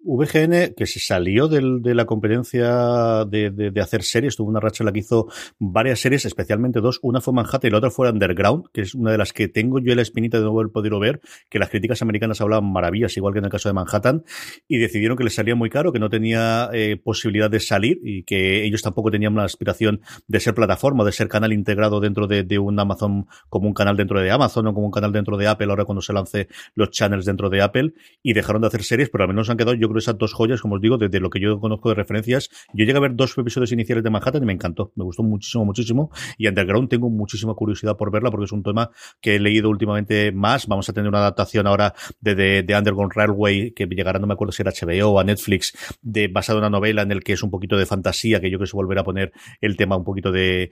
VGN, 0.00 0.74
que 0.76 0.86
se 0.86 1.00
salió 1.00 1.48
del, 1.48 1.82
de 1.82 1.94
la 1.94 2.06
competencia 2.06 3.24
de, 3.24 3.72
hacer 3.80 4.02
series, 4.02 4.36
tuvo 4.36 4.48
una 4.48 4.60
racha 4.60 4.82
en 4.82 4.86
la 4.86 4.92
que 4.92 5.00
hizo 5.00 5.28
varias 5.58 6.00
series, 6.00 6.24
especialmente 6.24 6.80
dos. 6.80 6.98
Una 7.02 7.20
fue 7.20 7.34
Manhattan 7.34 7.68
y 7.68 7.70
la 7.70 7.78
otra 7.78 7.90
fue 7.90 8.10
Underground, 8.10 8.66
que 8.72 8.82
es 8.82 8.94
una 8.94 9.12
de 9.12 9.18
las 9.18 9.32
que 9.32 9.48
tengo 9.48 9.78
yo 9.80 9.94
la 9.94 10.02
espinita 10.02 10.38
de 10.38 10.44
no 10.44 10.50
haber 10.50 10.70
podido 10.70 10.98
ver, 11.00 11.20
que 11.48 11.58
las 11.58 11.68
críticas 11.68 12.02
americanas 12.02 12.40
hablaban 12.40 12.70
maravillas, 12.70 13.16
igual 13.16 13.32
que 13.32 13.40
en 13.40 13.46
el 13.46 13.50
caso 13.50 13.68
de 13.68 13.72
Manhattan, 13.72 14.24
y 14.66 14.78
decidieron 14.78 15.16
que 15.16 15.24
les 15.24 15.34
salía 15.34 15.54
muy 15.54 15.70
caro, 15.70 15.92
que 15.92 15.98
no 15.98 16.08
tenía 16.08 16.70
eh, 16.72 16.96
posibilidad 16.96 17.50
de 17.50 17.60
salir 17.60 18.00
y 18.02 18.22
que 18.22 18.64
ellos 18.64 18.82
tampoco 18.82 19.10
tenían 19.10 19.34
la 19.34 19.44
aspiración 19.44 20.00
de 20.26 20.40
ser 20.40 20.54
plataforma, 20.54 21.04
de 21.04 21.12
ser 21.12 21.28
canal 21.28 21.52
integrado 21.52 22.00
dentro 22.00 22.26
de, 22.26 22.58
un 22.58 22.78
Amazon, 22.78 23.26
como 23.48 23.68
un 23.68 23.74
canal 23.74 23.96
dentro 23.96 24.20
de 24.20 24.30
Amazon 24.30 24.66
o 24.68 24.74
como 24.74 24.86
un 24.86 24.92
canal 24.92 25.12
dentro 25.12 25.36
de 25.36 25.46
Apple, 25.48 25.66
ahora 25.68 25.84
cuando 25.84 26.02
se 26.02 26.12
lance 26.12 26.48
los 26.74 26.90
channels 26.90 27.24
dentro 27.24 27.50
de 27.50 27.62
Apple, 27.62 27.94
y 28.22 28.32
dejaron 28.32 28.62
de 28.62 28.68
hacer 28.68 28.82
series, 28.82 29.10
pero 29.10 29.24
al 29.24 29.28
menos 29.28 29.50
han 29.50 29.56
quedado, 29.56 29.74
creo, 29.88 29.98
esas 29.98 30.18
dos 30.18 30.32
joyas, 30.32 30.60
como 30.60 30.76
os 30.76 30.80
digo, 30.80 30.98
desde 30.98 31.20
lo 31.20 31.30
que 31.30 31.40
yo 31.40 31.58
conozco 31.60 31.88
de 31.88 31.94
referencias. 31.94 32.50
Yo 32.72 32.84
llegué 32.84 32.96
a 32.96 33.00
ver 33.00 33.14
dos 33.14 33.36
episodios 33.36 33.72
iniciales 33.72 34.04
de 34.04 34.10
Manhattan 34.10 34.42
y 34.42 34.46
me 34.46 34.52
encantó. 34.52 34.92
Me 34.96 35.04
gustó 35.04 35.22
muchísimo, 35.22 35.64
muchísimo. 35.64 36.10
Y 36.36 36.48
Underground 36.48 36.88
tengo 36.88 37.10
muchísima 37.10 37.54
curiosidad 37.54 37.96
por 37.96 38.10
verla 38.10 38.30
porque 38.30 38.44
es 38.44 38.52
un 38.52 38.62
tema 38.62 38.90
que 39.20 39.36
he 39.36 39.40
leído 39.40 39.68
últimamente 39.68 40.32
más. 40.32 40.66
Vamos 40.66 40.88
a 40.88 40.92
tener 40.92 41.08
una 41.08 41.18
adaptación 41.18 41.66
ahora 41.66 41.94
de, 42.20 42.34
de, 42.34 42.62
de 42.62 42.76
Underground 42.76 43.12
Railway 43.14 43.72
que 43.72 43.86
llegará, 43.86 44.18
no 44.18 44.26
me 44.26 44.34
acuerdo 44.34 44.52
si 44.52 44.62
era 44.62 44.72
HBO 44.72 45.10
o 45.10 45.20
a 45.20 45.24
Netflix, 45.24 45.72
de, 46.02 46.28
basada 46.28 46.58
en 46.58 46.64
una 46.64 46.70
novela 46.70 47.02
en 47.02 47.12
el 47.12 47.22
que 47.22 47.32
es 47.32 47.42
un 47.42 47.50
poquito 47.50 47.76
de 47.76 47.86
fantasía, 47.86 48.40
que 48.40 48.50
yo 48.50 48.58
creo 48.58 48.66
que 48.66 48.70
se 48.70 48.76
volverá 48.76 49.02
a 49.02 49.04
poner 49.04 49.32
el 49.60 49.76
tema 49.76 49.96
un 49.96 50.04
poquito 50.04 50.32
de, 50.32 50.70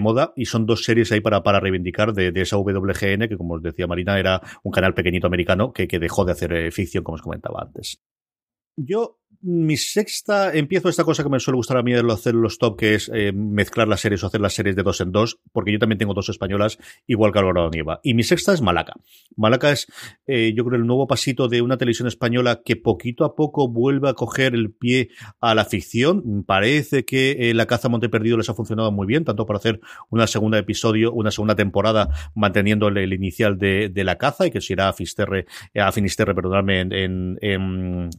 moda. 0.00 0.32
Y 0.36 0.46
son 0.46 0.66
dos 0.66 0.84
series 0.84 1.12
ahí 1.12 1.20
para, 1.20 1.42
para 1.42 1.60
reivindicar 1.60 2.12
de, 2.12 2.32
de 2.32 2.40
esa 2.42 2.56
WGN, 2.56 3.28
que 3.28 3.36
como 3.36 3.54
os 3.54 3.62
decía 3.62 3.86
Marina, 3.86 4.18
era 4.18 4.40
un 4.62 4.72
canal 4.72 4.94
pequeñito 4.94 5.26
americano 5.26 5.72
que, 5.72 5.88
que 5.88 5.98
dejó 5.98 6.24
de 6.24 6.32
hacer 6.32 6.52
eh, 6.52 6.70
ficción, 6.70 7.04
como 7.04 7.16
os 7.16 7.22
comentaba 7.22 7.62
antes. 7.62 8.00
Yo, 8.76 9.20
mi 9.42 9.76
sexta, 9.76 10.52
empiezo 10.54 10.88
esta 10.88 11.04
cosa 11.04 11.22
que 11.22 11.30
me 11.30 11.40
suele 11.40 11.56
gustar 11.56 11.78
a 11.78 11.82
mí 11.82 11.92
de 11.92 12.02
hacer 12.12 12.34
los 12.34 12.58
top, 12.58 12.78
que 12.78 12.94
es 12.94 13.10
eh, 13.14 13.32
mezclar 13.32 13.88
las 13.88 14.00
series 14.00 14.22
o 14.22 14.26
hacer 14.26 14.40
las 14.40 14.52
series 14.52 14.76
de 14.76 14.82
dos 14.82 15.00
en 15.00 15.12
dos, 15.12 15.40
porque 15.52 15.72
yo 15.72 15.78
también 15.78 15.98
tengo 15.98 16.12
dos 16.12 16.28
españolas, 16.28 16.78
igual 17.06 17.32
que 17.32 17.38
Álvaro 17.38 17.70
Nieva. 17.70 18.00
Y 18.02 18.14
mi 18.14 18.22
sexta 18.22 18.52
es 18.52 18.60
Malaca. 18.60 18.94
Malaca 19.36 19.72
es, 19.72 19.86
eh, 20.26 20.52
yo 20.54 20.64
creo, 20.64 20.78
el 20.78 20.86
nuevo 20.86 21.06
pasito 21.06 21.48
de 21.48 21.62
una 21.62 21.78
televisión 21.78 22.06
española 22.06 22.60
que 22.64 22.76
poquito 22.76 23.24
a 23.24 23.34
poco 23.34 23.68
vuelve 23.68 24.10
a 24.10 24.14
coger 24.14 24.54
el 24.54 24.72
pie 24.72 25.08
a 25.40 25.54
la 25.54 25.64
ficción. 25.64 26.44
Parece 26.44 27.04
que 27.04 27.50
eh, 27.50 27.54
La 27.54 27.66
caza 27.66 27.88
Monte 27.88 28.10
Perdido 28.10 28.36
les 28.36 28.50
ha 28.50 28.54
funcionado 28.54 28.92
muy 28.92 29.06
bien, 29.06 29.24
tanto 29.24 29.46
para 29.46 29.58
hacer 29.58 29.80
una 30.10 30.26
segunda 30.26 30.58
episodio, 30.58 31.12
una 31.12 31.30
segunda 31.30 31.54
temporada, 31.54 32.08
manteniendo 32.34 32.88
el, 32.88 33.12
inicial 33.12 33.58
de, 33.58 33.90
la 34.04 34.16
caza, 34.16 34.46
y 34.46 34.50
que 34.50 34.60
si 34.60 34.74
irá 34.74 34.88
a 34.88 34.92
Fisterre, 34.92 35.46
a 35.74 35.92
Finisterre, 35.92 36.34
perdonadme, 36.34 36.80
en, 36.80 37.38
en 37.40 38.10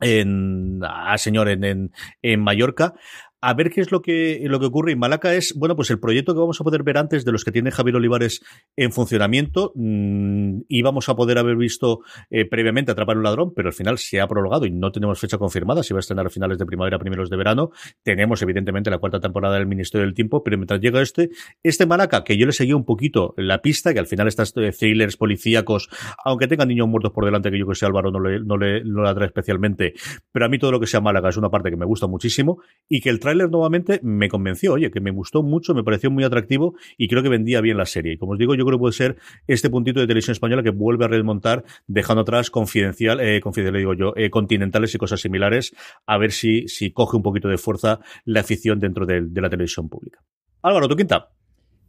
en, 0.00 0.80
ah, 0.82 1.16
señor, 1.18 1.48
en, 1.48 1.64
en, 1.64 1.92
en 2.22 2.40
Mallorca, 2.40 2.94
a 3.40 3.54
ver 3.54 3.70
qué 3.70 3.80
es 3.80 3.92
lo 3.92 4.02
que, 4.02 4.40
lo 4.44 4.58
que 4.60 4.66
ocurre. 4.66 4.92
Y 4.92 4.96
Malaca 4.96 5.34
es, 5.34 5.54
bueno, 5.56 5.76
pues 5.76 5.90
el 5.90 6.00
proyecto 6.00 6.34
que 6.34 6.40
vamos 6.40 6.60
a 6.60 6.64
poder 6.64 6.82
ver 6.82 6.98
antes 6.98 7.24
de 7.24 7.32
los 7.32 7.44
que 7.44 7.52
tiene 7.52 7.70
Javier 7.70 7.96
Olivares 7.96 8.42
en 8.76 8.92
funcionamiento. 8.92 9.72
Mmm, 9.74 10.60
íbamos 10.68 11.08
a 11.08 11.14
poder 11.16 11.38
haber 11.38 11.56
visto 11.56 12.00
eh, 12.30 12.48
previamente 12.48 12.92
Atrapar 12.92 13.16
un 13.16 13.22
ladrón, 13.22 13.52
pero 13.54 13.68
al 13.68 13.74
final 13.74 13.98
se 13.98 14.20
ha 14.20 14.26
prolongado 14.26 14.66
y 14.66 14.70
no 14.70 14.90
tenemos 14.90 15.18
fecha 15.18 15.38
confirmada. 15.38 15.82
Si 15.82 15.94
va 15.94 15.98
a 15.98 16.00
estrenar 16.00 16.26
a 16.26 16.30
finales 16.30 16.58
de 16.58 16.66
primavera, 16.66 16.98
primeros 16.98 17.30
de 17.30 17.36
verano. 17.36 17.70
Tenemos, 18.02 18.42
evidentemente, 18.42 18.90
la 18.90 18.98
cuarta 18.98 19.20
temporada 19.20 19.56
del 19.56 19.66
Ministerio 19.66 20.06
del 20.06 20.14
Tiempo, 20.14 20.42
pero 20.42 20.56
mientras 20.56 20.80
llega 20.80 21.00
este, 21.00 21.30
este 21.62 21.86
Malaca, 21.86 22.24
que 22.24 22.36
yo 22.36 22.46
le 22.46 22.52
seguí 22.52 22.72
un 22.72 22.84
poquito 22.84 23.34
la 23.36 23.58
pista, 23.58 23.92
que 23.92 24.00
al 24.00 24.06
final 24.06 24.28
estas 24.28 24.52
thrillers 24.52 25.16
policíacos, 25.16 25.88
aunque 26.24 26.46
tengan 26.46 26.68
niños 26.68 26.88
muertos 26.88 27.12
por 27.12 27.24
delante, 27.24 27.50
que 27.50 27.58
yo 27.58 27.66
que 27.66 27.74
sé, 27.74 27.86
Álvaro 27.86 28.10
no 28.10 28.20
le, 28.20 28.40
no 28.40 28.56
le, 28.56 28.82
no 28.84 29.02
le 29.02 29.08
atrae 29.08 29.26
especialmente, 29.26 29.94
pero 30.32 30.46
a 30.46 30.48
mí 30.48 30.58
todo 30.58 30.72
lo 30.72 30.80
que 30.80 30.86
sea 30.86 31.00
Málaga 31.00 31.28
es 31.28 31.36
una 31.36 31.50
parte 31.50 31.70
que 31.70 31.76
me 31.76 31.86
gusta 31.86 32.06
muchísimo 32.06 32.60
y 32.88 33.00
que 33.00 33.10
el 33.10 33.20
tráiler 33.28 33.50
nuevamente 33.50 34.00
me 34.02 34.30
convenció, 34.30 34.72
oye, 34.72 34.90
que 34.90 35.00
me 35.00 35.10
gustó 35.10 35.42
mucho, 35.42 35.74
me 35.74 35.84
pareció 35.84 36.10
muy 36.10 36.24
atractivo 36.24 36.74
y 36.96 37.08
creo 37.08 37.22
que 37.22 37.28
vendía 37.28 37.60
bien 37.60 37.76
la 37.76 37.84
serie. 37.84 38.14
Y 38.14 38.16
como 38.16 38.32
os 38.32 38.38
digo, 38.38 38.54
yo 38.54 38.64
creo 38.64 38.78
que 38.78 38.80
puede 38.80 38.94
ser 38.94 39.16
este 39.46 39.68
puntito 39.68 40.00
de 40.00 40.06
televisión 40.06 40.32
española 40.32 40.62
que 40.62 40.70
vuelve 40.70 41.04
a 41.04 41.08
remontar, 41.08 41.62
dejando 41.86 42.22
atrás 42.22 42.50
confidencial, 42.50 43.20
eh, 43.20 43.40
confidencial 43.42 43.78
digo 43.78 43.92
yo, 43.92 44.14
eh, 44.16 44.30
continentales 44.30 44.94
y 44.94 44.98
cosas 44.98 45.20
similares, 45.20 45.74
a 46.06 46.16
ver 46.16 46.32
si, 46.32 46.66
si 46.68 46.90
coge 46.90 47.18
un 47.18 47.22
poquito 47.22 47.48
de 47.48 47.58
fuerza 47.58 48.00
la 48.24 48.40
afición 48.40 48.80
dentro 48.80 49.04
de, 49.04 49.20
de 49.20 49.40
la 49.42 49.50
televisión 49.50 49.90
pública. 49.90 50.20
Álvaro, 50.62 50.88
tu 50.88 50.96
quinta. 50.96 51.28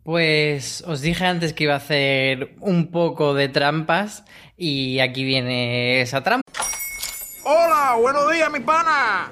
Pues 0.04 0.84
os 0.88 0.99
dije 0.99 1.25
antes 1.25 1.54
que 1.54 1.63
iba 1.63 1.73
a 1.73 1.78
hacer 1.78 2.56
un 2.60 2.91
poco 2.91 3.34
de 3.34 3.47
trampas 3.47 4.25
y 4.58 4.99
aquí 4.99 5.23
viene 5.23 6.02
esa 6.02 6.21
trampa. 6.21 6.52
Hola, 7.45 7.95
buenos 7.97 8.30
días, 8.30 8.52
mi 8.52 8.60
pana. 8.60 9.32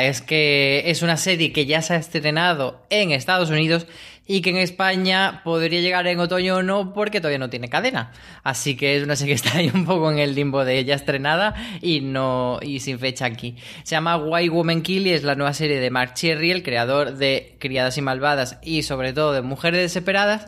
Es 0.00 0.20
que 0.20 0.82
es 0.86 1.02
una 1.02 1.16
serie 1.16 1.52
que 1.52 1.66
ya 1.66 1.82
se 1.82 1.94
ha 1.94 1.96
estrenado 1.96 2.84
en 2.90 3.12
Estados 3.12 3.50
Unidos 3.50 3.86
y 4.26 4.42
que 4.42 4.50
en 4.50 4.58
España 4.58 5.40
podría 5.42 5.80
llegar 5.80 6.06
en 6.06 6.20
otoño 6.20 6.56
o 6.56 6.62
no 6.62 6.92
porque 6.92 7.20
todavía 7.20 7.38
no 7.38 7.50
tiene 7.50 7.68
cadena. 7.68 8.12
Así 8.44 8.76
que 8.76 8.96
es 8.96 9.02
una 9.02 9.16
serie 9.16 9.34
que 9.34 9.36
está 9.36 9.58
ahí 9.58 9.70
un 9.74 9.84
poco 9.84 10.10
en 10.10 10.20
el 10.20 10.36
limbo 10.36 10.64
de 10.64 10.78
ella 10.78 10.94
estrenada 10.94 11.54
y 11.80 12.00
no 12.00 12.60
y 12.62 12.78
sin 12.78 13.00
fecha 13.00 13.24
aquí. 13.24 13.56
Se 13.82 13.96
llama 13.96 14.16
White 14.16 14.50
Woman 14.50 14.82
Kill 14.82 15.06
y 15.06 15.10
es 15.10 15.24
la 15.24 15.34
nueva 15.34 15.52
serie 15.52 15.80
de 15.80 15.90
Mark 15.90 16.14
Cherry, 16.14 16.52
el 16.52 16.62
creador 16.62 17.16
de 17.16 17.56
Criadas 17.58 17.98
y 17.98 18.02
Malvadas 18.02 18.58
y 18.62 18.84
sobre 18.84 19.12
todo 19.12 19.32
de 19.32 19.42
Mujeres 19.42 19.80
Desesperadas 19.80 20.46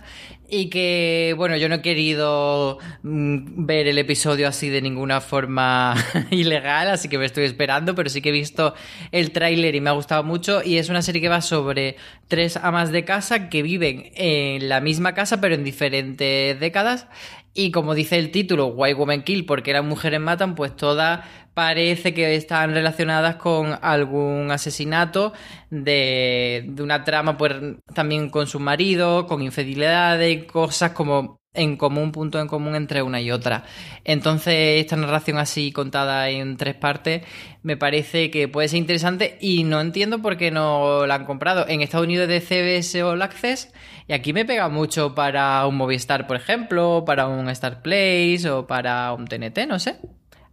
y 0.55 0.69
que, 0.69 1.35
bueno, 1.39 1.57
yo 1.57 1.71
no 1.71 1.77
he 1.77 1.81
querido 1.81 2.79
mm, 3.03 3.65
ver 3.65 3.87
el 3.87 3.97
episodio 3.97 4.47
así 4.47 4.69
de 4.69 4.83
ninguna 4.83 5.23
forma 5.23 5.95
ilegal, 6.31 6.91
así 6.91 7.09
que 7.09 7.17
me 7.17 7.25
estoy 7.25 7.45
esperando, 7.45 7.95
pero 7.95 8.11
sí 8.11 8.21
que 8.21 8.29
he 8.29 8.33
visto 8.33 8.75
el 9.13 9.31
tráiler 9.31 9.75
y 9.75 9.81
me 9.81 9.89
ha 9.89 9.95
gustado 9.95 10.25
mucho. 10.25 10.63
Y 10.63 10.77
es 10.77 10.91
una 10.91 11.01
serie 11.01 11.23
que 11.23 11.31
va 11.31 11.41
sobre 11.41 11.97
tres 12.29 12.59
amas 12.59 12.93
de 12.93 13.03
casa 13.07 13.49
que 13.49 13.63
viven 13.63 14.13
en 14.15 14.69
la 14.69 14.83
misma 14.83 15.15
casa 15.15 15.41
pero 15.41 15.55
en 15.55 15.65
diferentes 15.65 16.61
décadas 16.61 17.07
y 17.55 17.71
como 17.71 17.95
dice 17.95 18.19
el 18.19 18.31
título, 18.31 18.69
White 18.69 18.95
Woman 18.95 19.23
Kill, 19.23 19.45
porque 19.45 19.73
las 19.73 19.85
mujeres 19.85 20.21
matan, 20.21 20.55
pues 20.55 20.75
todas 20.75 21.27
parece 21.55 22.15
que 22.15 22.35
están 22.35 22.73
relacionadas 22.73 23.37
con 23.37 23.79
algún 23.83 24.51
asesinato 24.51 25.33
de, 25.71 26.65
de 26.69 26.83
una 26.83 27.05
trama, 27.05 27.37
pues 27.37 27.55
también 27.95 28.31
con 28.31 28.47
su 28.47 28.59
marido, 28.59 29.27
con 29.27 29.43
infidelidades, 29.43 30.45
cosas 30.47 30.93
como 30.93 31.42
en 31.55 31.77
común, 31.77 32.13
punto 32.13 32.41
en 32.41 32.49
común 32.49 32.75
entre 32.75 33.03
una 33.03 33.21
y 33.21 33.31
otra. 33.31 33.65
Entonces, 34.05 34.81
esta 34.81 34.97
narración 34.97 35.39
así 35.39 35.73
contada 35.73 36.31
en 36.31 36.57
tres 36.57 36.75
partes 36.75 37.23
me 37.63 37.77
parece 37.77 38.31
que 38.31 38.49
puede 38.49 38.69
ser 38.69 38.79
interesante 38.79 39.37
y 39.41 39.65
no 39.65 39.81
entiendo 39.81 40.23
por 40.23 40.37
qué 40.37 40.51
no 40.51 41.07
la 41.07 41.17
han 41.17 41.25
comprado. 41.25 41.67
En 41.69 41.83
Estados 41.83 42.07
Unidos 42.07 42.29
de 42.29 42.41
CBS 42.41 43.03
All 43.03 43.23
Access 43.23 43.73
y 44.09 44.15
aquí 44.15 44.33
me 44.33 44.45
pega 44.45 44.69
mucho 44.69 45.15
para 45.15 45.67
un 45.67 45.77
Movistar, 45.77 46.27
por 46.27 46.37
ejemplo, 46.37 47.05
para 47.07 47.29
un 47.29 47.49
Star 47.51 47.83
Place 47.83 48.49
o 48.49 48.67
para 48.67 49.13
un 49.13 49.27
TNT, 49.27 49.67
no 49.69 49.79
sé. 49.79 49.97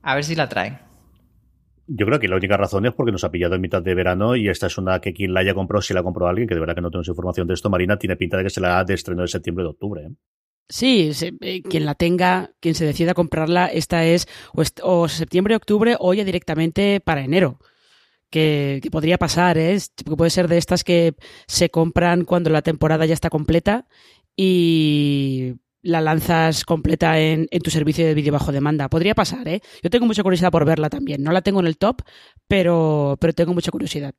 A 0.01 0.15
ver 0.15 0.23
si 0.23 0.35
la 0.35 0.49
traen. 0.49 0.79
Yo 1.87 2.05
creo 2.05 2.19
que 2.19 2.27
la 2.27 2.35
única 2.35 2.55
razón 2.55 2.85
es 2.85 2.93
porque 2.93 3.11
nos 3.11 3.23
ha 3.23 3.31
pillado 3.31 3.55
en 3.55 3.61
mitad 3.61 3.81
de 3.81 3.95
verano 3.95 4.35
y 4.35 4.47
esta 4.47 4.67
es 4.67 4.77
una 4.77 4.99
que 4.99 5.11
quien 5.11 5.33
la 5.33 5.39
haya 5.39 5.55
comprado, 5.55 5.81
si 5.81 5.93
la 5.93 6.03
compró 6.03 6.27
alguien, 6.27 6.47
que 6.47 6.53
de 6.53 6.59
verdad 6.59 6.75
que 6.75 6.81
no 6.81 6.91
tenemos 6.91 7.07
información 7.07 7.47
de 7.47 7.55
esto, 7.55 7.69
Marina, 7.69 7.97
tiene 7.97 8.15
pinta 8.15 8.37
de 8.37 8.43
que 8.43 8.51
se 8.51 8.61
la 8.61 8.77
ha 8.77 8.83
de 8.83 8.93
estreno 8.93 9.23
de 9.23 9.27
septiembre 9.27 9.63
de 9.63 9.69
octubre. 9.69 10.03
¿eh? 10.03 10.11
Sí, 10.69 11.11
eh, 11.41 11.63
quien 11.63 11.85
la 11.85 11.95
tenga, 11.95 12.51
quien 12.59 12.75
se 12.75 12.85
decida 12.85 13.15
comprarla, 13.15 13.65
esta 13.65 14.05
es 14.05 14.27
o, 14.83 15.07
septiembre, 15.07 15.55
octubre 15.55 15.95
o 15.99 16.13
ya 16.13 16.23
directamente 16.23 17.01
para 17.01 17.23
enero. 17.23 17.59
Que, 18.29 18.79
podría 18.91 19.17
pasar, 19.17 19.57
¿eh? 19.57 19.79
puede 20.15 20.29
ser 20.29 20.47
de 20.47 20.59
estas 20.59 20.83
que 20.83 21.15
se 21.47 21.69
compran 21.71 22.25
cuando 22.25 22.51
la 22.51 22.61
temporada 22.61 23.07
ya 23.07 23.15
está 23.15 23.31
completa 23.31 23.87
y 24.35 25.55
la 25.81 26.01
lanzas 26.01 26.63
completa 26.63 27.19
en, 27.19 27.47
en, 27.49 27.61
tu 27.61 27.71
servicio 27.71 28.05
de 28.05 28.13
vídeo 28.13 28.31
bajo 28.31 28.51
demanda. 28.51 28.89
Podría 28.89 29.15
pasar, 29.15 29.47
¿eh? 29.47 29.61
Yo 29.81 29.89
tengo 29.89 30.05
mucha 30.05 30.21
curiosidad 30.21 30.51
por 30.51 30.65
verla 30.65 30.89
también. 30.91 31.23
No 31.23 31.31
la 31.31 31.41
tengo 31.41 31.59
en 31.61 31.67
el 31.67 31.77
top, 31.79 32.03
pero, 32.47 33.17
pero 33.19 33.33
tengo 33.33 33.55
mucha 33.55 33.71
curiosidad. 33.71 34.13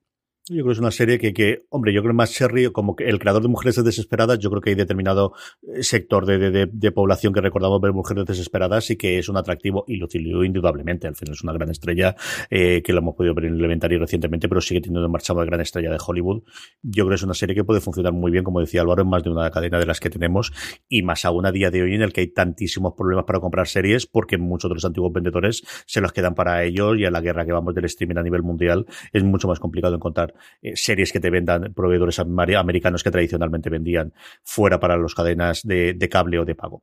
Yo 0.50 0.64
creo 0.64 0.66
que 0.66 0.72
es 0.72 0.78
una 0.80 0.90
serie 0.90 1.20
que, 1.20 1.32
que, 1.32 1.64
hombre, 1.68 1.92
yo 1.92 2.02
creo 2.02 2.12
más 2.12 2.32
Sherry, 2.32 2.72
como 2.72 2.96
que 2.96 3.04
el 3.04 3.20
creador 3.20 3.40
de 3.40 3.46
Mujeres 3.46 3.76
Desesperadas, 3.84 4.40
yo 4.40 4.50
creo 4.50 4.60
que 4.60 4.70
hay 4.70 4.74
determinado 4.74 5.32
eh, 5.62 5.84
sector 5.84 6.26
de, 6.26 6.50
de, 6.50 6.66
de 6.66 6.90
población 6.90 7.32
que 7.32 7.40
recordamos 7.40 7.80
ver 7.80 7.92
Mujeres 7.92 8.24
Desesperadas 8.26 8.90
y 8.90 8.96
que 8.96 9.20
es 9.20 9.28
un 9.28 9.36
atractivo 9.36 9.84
y 9.86 9.98
lo 9.98 10.08
indudablemente. 10.44 11.06
Al 11.06 11.14
final 11.14 11.34
es 11.34 11.44
una 11.44 11.52
gran 11.52 11.70
estrella 11.70 12.16
eh, 12.50 12.82
que 12.82 12.92
lo 12.92 12.98
hemos 12.98 13.14
podido 13.14 13.32
ver 13.32 13.44
en 13.44 13.54
el 13.54 13.60
inventario 13.60 14.00
recientemente, 14.00 14.48
pero 14.48 14.60
sigue 14.60 14.80
teniendo 14.80 15.06
en 15.06 15.12
marcha 15.12 15.32
una 15.34 15.44
gran 15.44 15.60
estrella 15.60 15.88
de 15.88 15.98
Hollywood. 16.04 16.42
Yo 16.82 17.04
creo 17.04 17.10
que 17.10 17.14
es 17.14 17.22
una 17.22 17.34
serie 17.34 17.54
que 17.54 17.62
puede 17.62 17.80
funcionar 17.80 18.12
muy 18.12 18.32
bien, 18.32 18.42
como 18.42 18.58
decía 18.58 18.80
Álvaro, 18.80 19.02
en 19.02 19.08
más 19.08 19.22
de 19.22 19.30
una 19.30 19.48
cadena 19.52 19.78
de 19.78 19.86
las 19.86 20.00
que 20.00 20.10
tenemos 20.10 20.52
y 20.88 21.04
más 21.04 21.24
aún 21.24 21.46
a 21.46 21.52
día 21.52 21.70
de 21.70 21.82
hoy 21.82 21.94
en 21.94 22.02
el 22.02 22.12
que 22.12 22.22
hay 22.22 22.26
tantísimos 22.26 22.94
problemas 22.94 23.24
para 23.24 23.38
comprar 23.38 23.68
series 23.68 24.04
porque 24.04 24.36
muchos 24.36 24.68
de 24.68 24.74
los 24.74 24.84
antiguos 24.84 25.12
vendedores 25.12 25.62
se 25.86 26.00
los 26.00 26.12
quedan 26.12 26.34
para 26.34 26.64
ellos 26.64 26.98
y 26.98 27.04
a 27.04 27.12
la 27.12 27.20
guerra 27.20 27.46
que 27.46 27.52
vamos 27.52 27.72
del 27.72 27.84
streaming 27.84 28.16
a 28.16 28.24
nivel 28.24 28.42
mundial 28.42 28.84
es 29.12 29.22
mucho 29.22 29.46
más 29.46 29.60
complicado 29.60 29.94
encontrar 29.94 30.34
eh, 30.62 30.72
series 30.76 31.12
que 31.12 31.20
te 31.20 31.30
vendan 31.30 31.72
proveedores 31.74 32.18
americanos 32.18 33.02
que 33.02 33.10
tradicionalmente 33.10 33.70
vendían 33.70 34.12
fuera 34.42 34.80
para 34.80 34.96
las 34.96 35.14
cadenas 35.14 35.62
de, 35.64 36.08
cable 36.10 36.38
o 36.38 36.44
de 36.44 36.54
pago. 36.54 36.82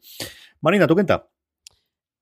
Marina, 0.62 0.88
¿tu 0.88 0.96
quinta? 0.96 1.28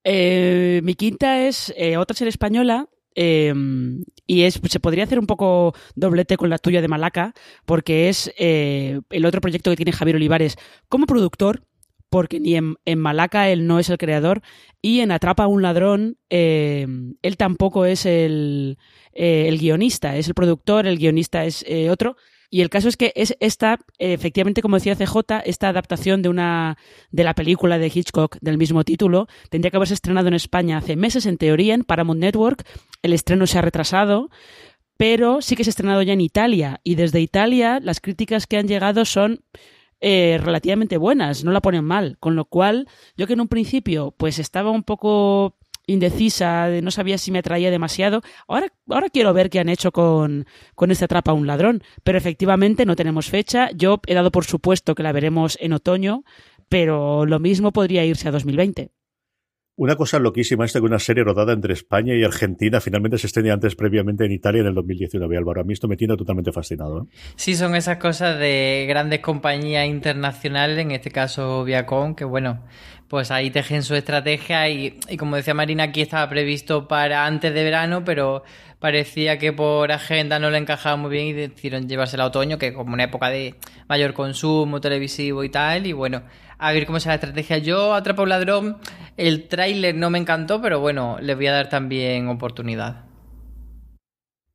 Eh, 0.04 0.80
mi 0.84 0.94
quinta 0.94 1.46
es 1.46 1.72
eh, 1.76 1.96
otra 1.96 2.16
serie 2.16 2.30
española 2.30 2.88
y 3.18 4.42
es, 4.42 4.60
se 4.68 4.80
podría 4.80 5.04
hacer 5.04 5.18
un 5.18 5.26
poco 5.26 5.74
doblete 5.94 6.36
con 6.36 6.50
la 6.50 6.58
tuya 6.58 6.82
de 6.82 6.88
Malaca, 6.88 7.32
porque 7.64 8.10
es 8.10 8.30
el 8.36 9.24
otro 9.24 9.40
proyecto 9.40 9.70
que 9.70 9.76
tiene 9.76 9.92
Javier 9.92 10.16
Olivares 10.16 10.58
como 10.90 11.06
productor, 11.06 11.62
porque 12.16 12.40
ni 12.40 12.56
en, 12.56 12.98
Malaca 12.98 13.50
él 13.50 13.66
no 13.66 13.78
es 13.78 13.90
el 13.90 13.98
creador, 13.98 14.40
y 14.80 15.00
en 15.00 15.12
Atrapa 15.12 15.44
a 15.44 15.48
un 15.48 15.60
ladrón 15.60 16.16
él 16.30 17.36
tampoco 17.36 17.84
es 17.84 18.06
el, 18.06 18.78
eh, 19.12 19.44
el 19.48 19.58
guionista, 19.58 20.16
es 20.16 20.26
el 20.26 20.32
productor, 20.32 20.86
el 20.86 20.96
guionista 20.96 21.44
es 21.44 21.62
eh, 21.68 21.90
otro. 21.90 22.16
Y 22.48 22.62
el 22.62 22.70
caso 22.70 22.88
es 22.88 22.96
que 22.96 23.12
es 23.16 23.36
esta, 23.38 23.80
efectivamente, 23.98 24.62
como 24.62 24.76
decía 24.76 24.96
CJ, 24.96 25.42
esta 25.44 25.68
adaptación 25.68 26.22
de 26.22 26.30
una 26.30 26.78
de 27.10 27.24
la 27.24 27.34
película 27.34 27.76
de 27.76 27.92
Hitchcock 27.94 28.38
del 28.40 28.56
mismo 28.56 28.82
título, 28.82 29.26
tendría 29.50 29.70
que 29.70 29.76
haberse 29.76 29.92
estrenado 29.92 30.28
en 30.28 30.34
España 30.34 30.78
hace 30.78 30.96
meses, 30.96 31.26
en 31.26 31.36
teoría, 31.36 31.74
en 31.74 31.84
Paramount 31.84 32.18
Network. 32.18 32.66
El 33.02 33.12
estreno 33.12 33.46
se 33.46 33.58
ha 33.58 33.62
retrasado, 33.62 34.30
pero 34.96 35.42
sí 35.42 35.54
que 35.54 35.64
se 35.64 35.68
ha 35.68 35.76
estrenado 35.76 36.00
ya 36.00 36.14
en 36.14 36.22
Italia. 36.22 36.80
Y 36.82 36.94
desde 36.94 37.20
Italia, 37.20 37.78
las 37.82 38.00
críticas 38.00 38.46
que 38.46 38.56
han 38.56 38.68
llegado 38.68 39.04
son 39.04 39.40
eh, 40.00 40.38
relativamente 40.42 40.98
buenas, 40.98 41.44
no 41.44 41.52
la 41.52 41.60
ponen 41.60 41.84
mal. 41.84 42.16
Con 42.18 42.36
lo 42.36 42.44
cual, 42.44 42.88
yo 43.16 43.26
que 43.26 43.34
en 43.34 43.40
un 43.40 43.48
principio, 43.48 44.14
pues 44.16 44.38
estaba 44.38 44.70
un 44.70 44.82
poco 44.82 45.56
indecisa, 45.86 46.68
no 46.82 46.90
sabía 46.90 47.18
si 47.18 47.30
me 47.30 47.38
atraía 47.38 47.70
demasiado. 47.70 48.22
Ahora, 48.48 48.72
ahora 48.88 49.08
quiero 49.08 49.32
ver 49.32 49.50
qué 49.50 49.60
han 49.60 49.68
hecho 49.68 49.92
con, 49.92 50.46
con 50.74 50.90
este 50.90 51.04
Atrapa 51.04 51.30
a 51.30 51.34
un 51.34 51.46
ladrón. 51.46 51.82
Pero 52.02 52.18
efectivamente 52.18 52.86
no 52.86 52.96
tenemos 52.96 53.28
fecha. 53.30 53.70
Yo 53.74 54.00
he 54.06 54.14
dado 54.14 54.30
por 54.30 54.44
supuesto 54.44 54.94
que 54.94 55.02
la 55.02 55.12
veremos 55.12 55.56
en 55.60 55.72
otoño, 55.72 56.24
pero 56.68 57.26
lo 57.26 57.38
mismo 57.38 57.72
podría 57.72 58.04
irse 58.04 58.28
a 58.28 58.32
2020. 58.32 58.90
Una 59.78 59.94
cosa 59.94 60.18
loquísima 60.18 60.64
es 60.64 60.72
que 60.72 60.78
una 60.78 60.98
serie 60.98 61.22
rodada 61.22 61.52
entre 61.52 61.74
España 61.74 62.14
y 62.14 62.24
Argentina 62.24 62.80
finalmente 62.80 63.18
se 63.18 63.26
estrene 63.26 63.50
antes 63.50 63.74
previamente 63.74 64.24
en 64.24 64.32
Italia 64.32 64.62
en 64.62 64.68
el 64.68 64.74
2019, 64.74 65.36
Álvaro. 65.36 65.60
A 65.60 65.64
mí 65.64 65.74
esto 65.74 65.86
me 65.86 65.98
tiene 65.98 66.16
totalmente 66.16 66.50
fascinado. 66.50 67.02
¿eh? 67.02 67.06
Sí, 67.36 67.54
son 67.54 67.74
esas 67.74 67.98
cosas 67.98 68.38
de 68.38 68.86
grandes 68.88 69.20
compañías 69.20 69.86
internacionales, 69.86 70.78
en 70.78 70.92
este 70.92 71.10
caso 71.10 71.62
Viacom, 71.62 72.14
que 72.14 72.24
bueno, 72.24 72.64
pues 73.08 73.30
ahí 73.30 73.50
tejen 73.50 73.82
su 73.82 73.94
estrategia 73.94 74.66
y, 74.70 74.98
y, 75.10 75.18
como 75.18 75.36
decía 75.36 75.52
Marina, 75.52 75.84
aquí 75.84 76.00
estaba 76.00 76.26
previsto 76.26 76.88
para 76.88 77.26
antes 77.26 77.52
de 77.52 77.62
verano, 77.62 78.02
pero 78.02 78.44
parecía 78.78 79.38
que 79.38 79.52
por 79.52 79.92
agenda 79.92 80.38
no 80.38 80.48
le 80.48 80.56
encajaba 80.56 80.96
muy 80.96 81.10
bien 81.10 81.26
y 81.26 81.32
decidieron 81.34 81.86
llevársela 81.86 82.24
a 82.24 82.28
otoño, 82.28 82.56
que 82.56 82.72
como 82.72 82.94
una 82.94 83.04
época 83.04 83.28
de 83.28 83.56
mayor 83.88 84.14
consumo 84.14 84.80
televisivo 84.80 85.44
y 85.44 85.50
tal, 85.50 85.86
y 85.86 85.92
bueno, 85.92 86.22
a 86.58 86.72
ver 86.72 86.86
cómo 86.86 86.98
es 86.98 87.06
la 87.06 87.14
estrategia. 87.14 87.58
Yo, 87.58 87.94
Atrapa 87.94 88.22
un 88.22 88.28
ladrón, 88.28 88.78
el 89.16 89.48
tráiler 89.48 89.94
no 89.94 90.10
me 90.10 90.18
encantó, 90.18 90.60
pero 90.60 90.80
bueno, 90.80 91.16
le 91.20 91.34
voy 91.34 91.46
a 91.46 91.52
dar 91.52 91.68
también 91.68 92.28
oportunidad. 92.28 93.05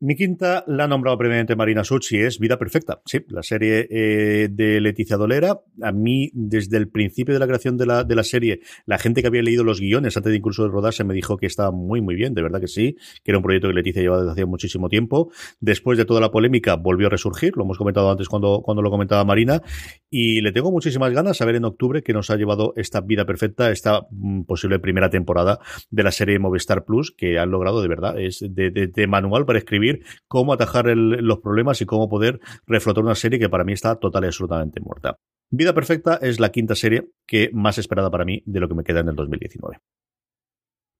Mi 0.04 0.16
quinta 0.16 0.64
la 0.66 0.86
ha 0.86 0.88
nombrado 0.88 1.16
previamente 1.16 1.56
Marina 1.56 1.84
Such 1.84 2.14
y 2.14 2.22
es 2.22 2.40
Vida 2.40 2.58
Perfecta. 2.58 3.04
Sí, 3.06 3.24
la 3.28 3.44
serie 3.44 3.88
eh, 3.92 4.48
de 4.50 4.82
Leticia 4.82 5.16
Dolera. 5.16 5.62
A 5.80 5.92
mí, 5.92 6.32
desde 6.34 6.78
el 6.78 6.90
principio 6.90 7.36
de 7.36 7.40
la 7.40 7.46
creación 7.46 7.78
de 7.78 7.86
la, 7.86 8.04
de 8.04 8.16
la 8.16 8.24
serie, 8.24 8.62
la 8.88 8.98
gente 8.98 9.22
que 9.22 9.28
había 9.28 9.44
leído 9.44 9.64
los 9.64 9.80
guiones 9.80 10.18
antes 10.18 10.32
de 10.32 10.38
incluso 10.38 10.64
de 10.64 10.70
rodarse 10.70 11.04
me 11.04 11.14
dijo 11.14 11.38
que 11.38 11.46
estaba 11.46 11.70
muy, 11.70 12.02
muy 12.02 12.16
bien. 12.16 12.34
De 12.34 12.42
verdad 12.42 12.60
que 12.60 12.68
sí, 12.68 12.96
que 13.24 13.30
era 13.30 13.38
un 13.38 13.44
proyecto 13.44 13.68
que 13.68 13.76
Leticia 13.76 14.02
llevaba 14.02 14.24
desde 14.24 14.32
hace 14.32 14.46
muchísimo 14.46 14.90
tiempo. 14.90 15.32
Después 15.60 16.00
de 16.00 16.06
toda 16.06 16.20
la 16.20 16.32
polémica, 16.32 16.78
volvió 16.78 17.06
a 17.06 17.12
resurgir. 17.12 17.56
Lo 17.56 17.64
hemos 17.64 17.78
comentado 17.78 18.10
antes 18.10 18.28
cuando, 18.28 18.64
cuando 18.64 18.82
lo 18.82 18.90
comentaba 18.90 19.24
Marina. 19.24 19.62
Y 20.10 20.42
le 20.42 20.52
tengo 20.52 20.72
muchísimas 20.72 21.14
ganas 21.14 21.40
a 21.44 21.46
ver 21.46 21.58
en 21.58 21.66
octubre 21.66 22.02
que 22.02 22.14
nos 22.14 22.32
ha 22.32 22.38
llevado 22.38 22.74
esta 22.76 23.02
Vida 23.02 23.28
Perfecta, 23.28 23.70
esta 23.70 24.08
mm, 24.10 24.46
posible 24.46 24.80
primera 24.80 25.12
temporada 25.12 25.60
de 25.92 26.02
la 26.02 26.12
serie 26.12 26.40
Movistar 26.40 26.86
Plus, 26.86 27.12
que 27.16 27.38
han 27.38 27.52
logrado 27.52 27.84
de 27.84 27.88
verdad. 27.88 28.20
Es 28.20 28.40
de, 28.40 28.72
de 28.72 29.08
manual 29.08 29.46
para 29.46 29.60
escribir 29.60 29.91
cómo 30.28 30.54
atajar 30.54 30.86
los 30.96 31.40
problemas 31.40 31.82
y 31.82 31.86
cómo 31.86 32.10
poder 32.10 32.40
reflotar 32.66 33.04
una 33.04 33.16
serie 33.16 33.40
que 33.40 33.50
para 33.50 33.64
mí 33.64 33.74
está 33.74 33.96
total 33.96 34.24
y 34.24 34.28
absolutamente 34.28 34.82
muerta. 34.82 35.18
Vida 35.50 35.74
Perfecta 35.74 36.18
es 36.22 36.40
la 36.40 36.50
quinta 36.50 36.76
serie 36.76 37.10
que 37.28 37.50
más 37.54 37.78
esperada 37.78 38.10
para 38.10 38.26
mí 38.26 38.42
de 38.46 38.60
lo 38.60 38.68
que 38.70 38.76
me 38.76 38.84
queda 38.84 39.02
en 39.02 39.10
el 39.10 39.16
2019. 39.16 39.78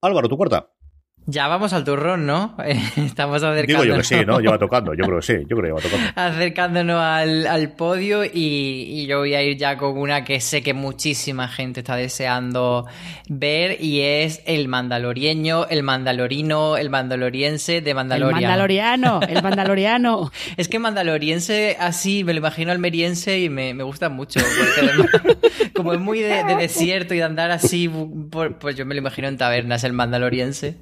Álvaro, 0.02 0.28
tu 0.28 0.36
cuarta. 0.36 0.70
Ya 1.26 1.46
vamos 1.46 1.72
al 1.72 1.84
turrón, 1.84 2.26
¿no? 2.26 2.56
Estamos 2.96 3.44
acercándonos. 3.44 3.66
Digo 3.66 3.84
yo 3.84 3.96
que 3.96 4.02
sí, 4.02 4.24
¿no? 4.26 4.40
Lleva 4.40 4.58
tocando, 4.58 4.92
yo 4.92 5.04
creo 5.04 5.20
que 5.20 5.26
sí, 5.26 5.34
yo 5.48 5.56
creo 5.56 5.62
que 5.62 5.68
lleva 5.68 5.80
tocando. 5.80 6.12
Acercándonos 6.16 7.00
al, 7.00 7.72
podio 7.76 8.24
y, 8.24 9.06
yo 9.06 9.20
voy 9.20 9.34
a 9.34 9.42
ir 9.42 9.56
ya 9.56 9.76
con 9.76 9.98
una 9.98 10.24
que 10.24 10.40
sé 10.40 10.62
que 10.62 10.74
muchísima 10.74 11.46
gente 11.46 11.80
está 11.80 11.94
deseando 11.94 12.86
ver 13.28 13.80
y 13.80 14.00
es 14.00 14.42
el 14.46 14.66
mandalorieño, 14.66 15.68
el 15.68 15.84
mandalorino, 15.84 16.76
el 16.76 16.90
mandaloriense 16.90 17.80
de 17.80 17.94
Mandalorian. 17.94 18.38
El 18.38 18.48
mandaloriano, 18.48 19.20
el 19.22 19.42
mandaloriano. 19.42 20.32
es 20.56 20.68
que 20.68 20.80
mandaloriense 20.80 21.76
así, 21.78 22.24
me 22.24 22.32
lo 22.32 22.38
imagino 22.38 22.72
almeriense 22.72 23.38
y 23.38 23.48
me, 23.48 23.74
gusta 23.84 24.08
mucho. 24.08 24.40
como 25.74 25.92
es 25.92 26.00
muy 26.00 26.18
de, 26.18 26.42
desierto 26.56 27.14
y 27.14 27.18
de 27.18 27.24
andar 27.24 27.52
así, 27.52 27.88
pues 28.58 28.74
yo 28.74 28.84
me 28.86 28.94
lo 28.94 29.00
imagino 29.00 29.28
en 29.28 29.36
tabernas, 29.36 29.84
el 29.84 29.92
mandaloriense. 29.92 30.78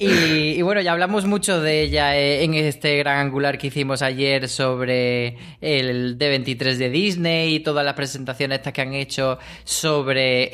Y, 0.00 0.62
bueno, 0.62 0.80
ya 0.80 0.92
hablamos 0.92 1.26
mucho 1.26 1.60
de 1.60 1.82
ella 1.82 2.16
eh, 2.16 2.44
en 2.44 2.54
este 2.54 2.98
gran 2.98 3.18
angular 3.18 3.58
que 3.58 3.66
hicimos 3.66 4.00
ayer 4.00 4.48
sobre 4.48 5.36
el 5.60 6.16
D23 6.16 6.76
de 6.76 6.88
Disney 6.88 7.56
y 7.56 7.60
todas 7.60 7.84
las 7.84 7.94
presentaciones 7.94 8.58
estas 8.58 8.72
que 8.72 8.82
han 8.82 8.94
hecho 8.94 9.40
sobre 9.64 10.50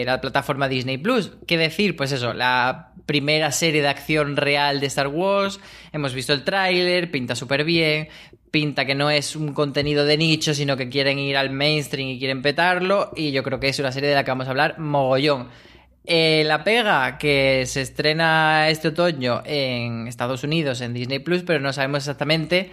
eh, 0.00 0.04
la 0.06 0.18
plataforma 0.18 0.66
Disney 0.66 0.96
Plus. 0.96 1.32
¿Qué 1.46 1.58
decir? 1.58 1.94
Pues 1.94 2.10
eso, 2.12 2.32
la 2.32 2.94
primera 3.04 3.52
serie 3.52 3.82
de 3.82 3.88
acción 3.88 4.34
real 4.34 4.80
de 4.80 4.86
Star 4.86 5.08
Wars. 5.08 5.60
Hemos 5.92 6.14
visto 6.14 6.32
el 6.32 6.42
tráiler, 6.42 7.10
pinta 7.10 7.36
súper 7.36 7.64
bien. 7.64 8.08
Pinta 8.50 8.86
que 8.86 8.94
no 8.94 9.10
es 9.10 9.36
un 9.36 9.52
contenido 9.52 10.06
de 10.06 10.16
nicho, 10.16 10.54
sino 10.54 10.74
que 10.78 10.88
quieren 10.88 11.18
ir 11.18 11.36
al 11.36 11.50
mainstream 11.50 12.08
y 12.08 12.18
quieren 12.18 12.40
petarlo. 12.40 13.12
Y 13.14 13.30
yo 13.30 13.42
creo 13.42 13.60
que 13.60 13.68
es 13.68 13.78
una 13.78 13.92
serie 13.92 14.08
de 14.08 14.14
la 14.14 14.24
que 14.24 14.30
vamos 14.30 14.46
a 14.46 14.50
hablar 14.50 14.78
mogollón. 14.78 15.48
Eh, 16.08 16.44
la 16.46 16.62
pega 16.62 17.18
que 17.18 17.64
se 17.66 17.80
estrena 17.80 18.68
este 18.68 18.88
otoño 18.88 19.42
en 19.44 20.06
Estados 20.06 20.44
Unidos 20.44 20.80
en 20.80 20.94
Disney 20.94 21.18
Plus, 21.18 21.42
pero 21.42 21.58
no 21.58 21.72
sabemos 21.72 22.04
exactamente 22.04 22.70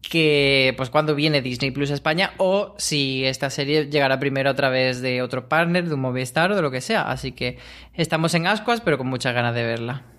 que 0.00 0.72
pues 0.78 0.88
cuándo 0.88 1.14
viene 1.14 1.42
Disney 1.42 1.70
Plus 1.70 1.90
a 1.90 1.94
España 1.94 2.32
o 2.38 2.74
si 2.78 3.26
esta 3.26 3.50
serie 3.50 3.90
llegará 3.90 4.18
primero 4.18 4.48
a 4.48 4.54
través 4.54 5.02
de 5.02 5.20
otro 5.20 5.50
partner, 5.50 5.86
de 5.86 5.94
un 5.94 6.00
Movistar 6.00 6.50
o 6.50 6.56
de 6.56 6.62
lo 6.62 6.70
que 6.70 6.80
sea. 6.80 7.02
Así 7.02 7.32
que 7.32 7.58
estamos 7.94 8.34
en 8.34 8.46
ascuas, 8.46 8.80
pero 8.80 8.96
con 8.96 9.06
muchas 9.06 9.34
ganas 9.34 9.54
de 9.54 9.64
verla. 9.64 10.11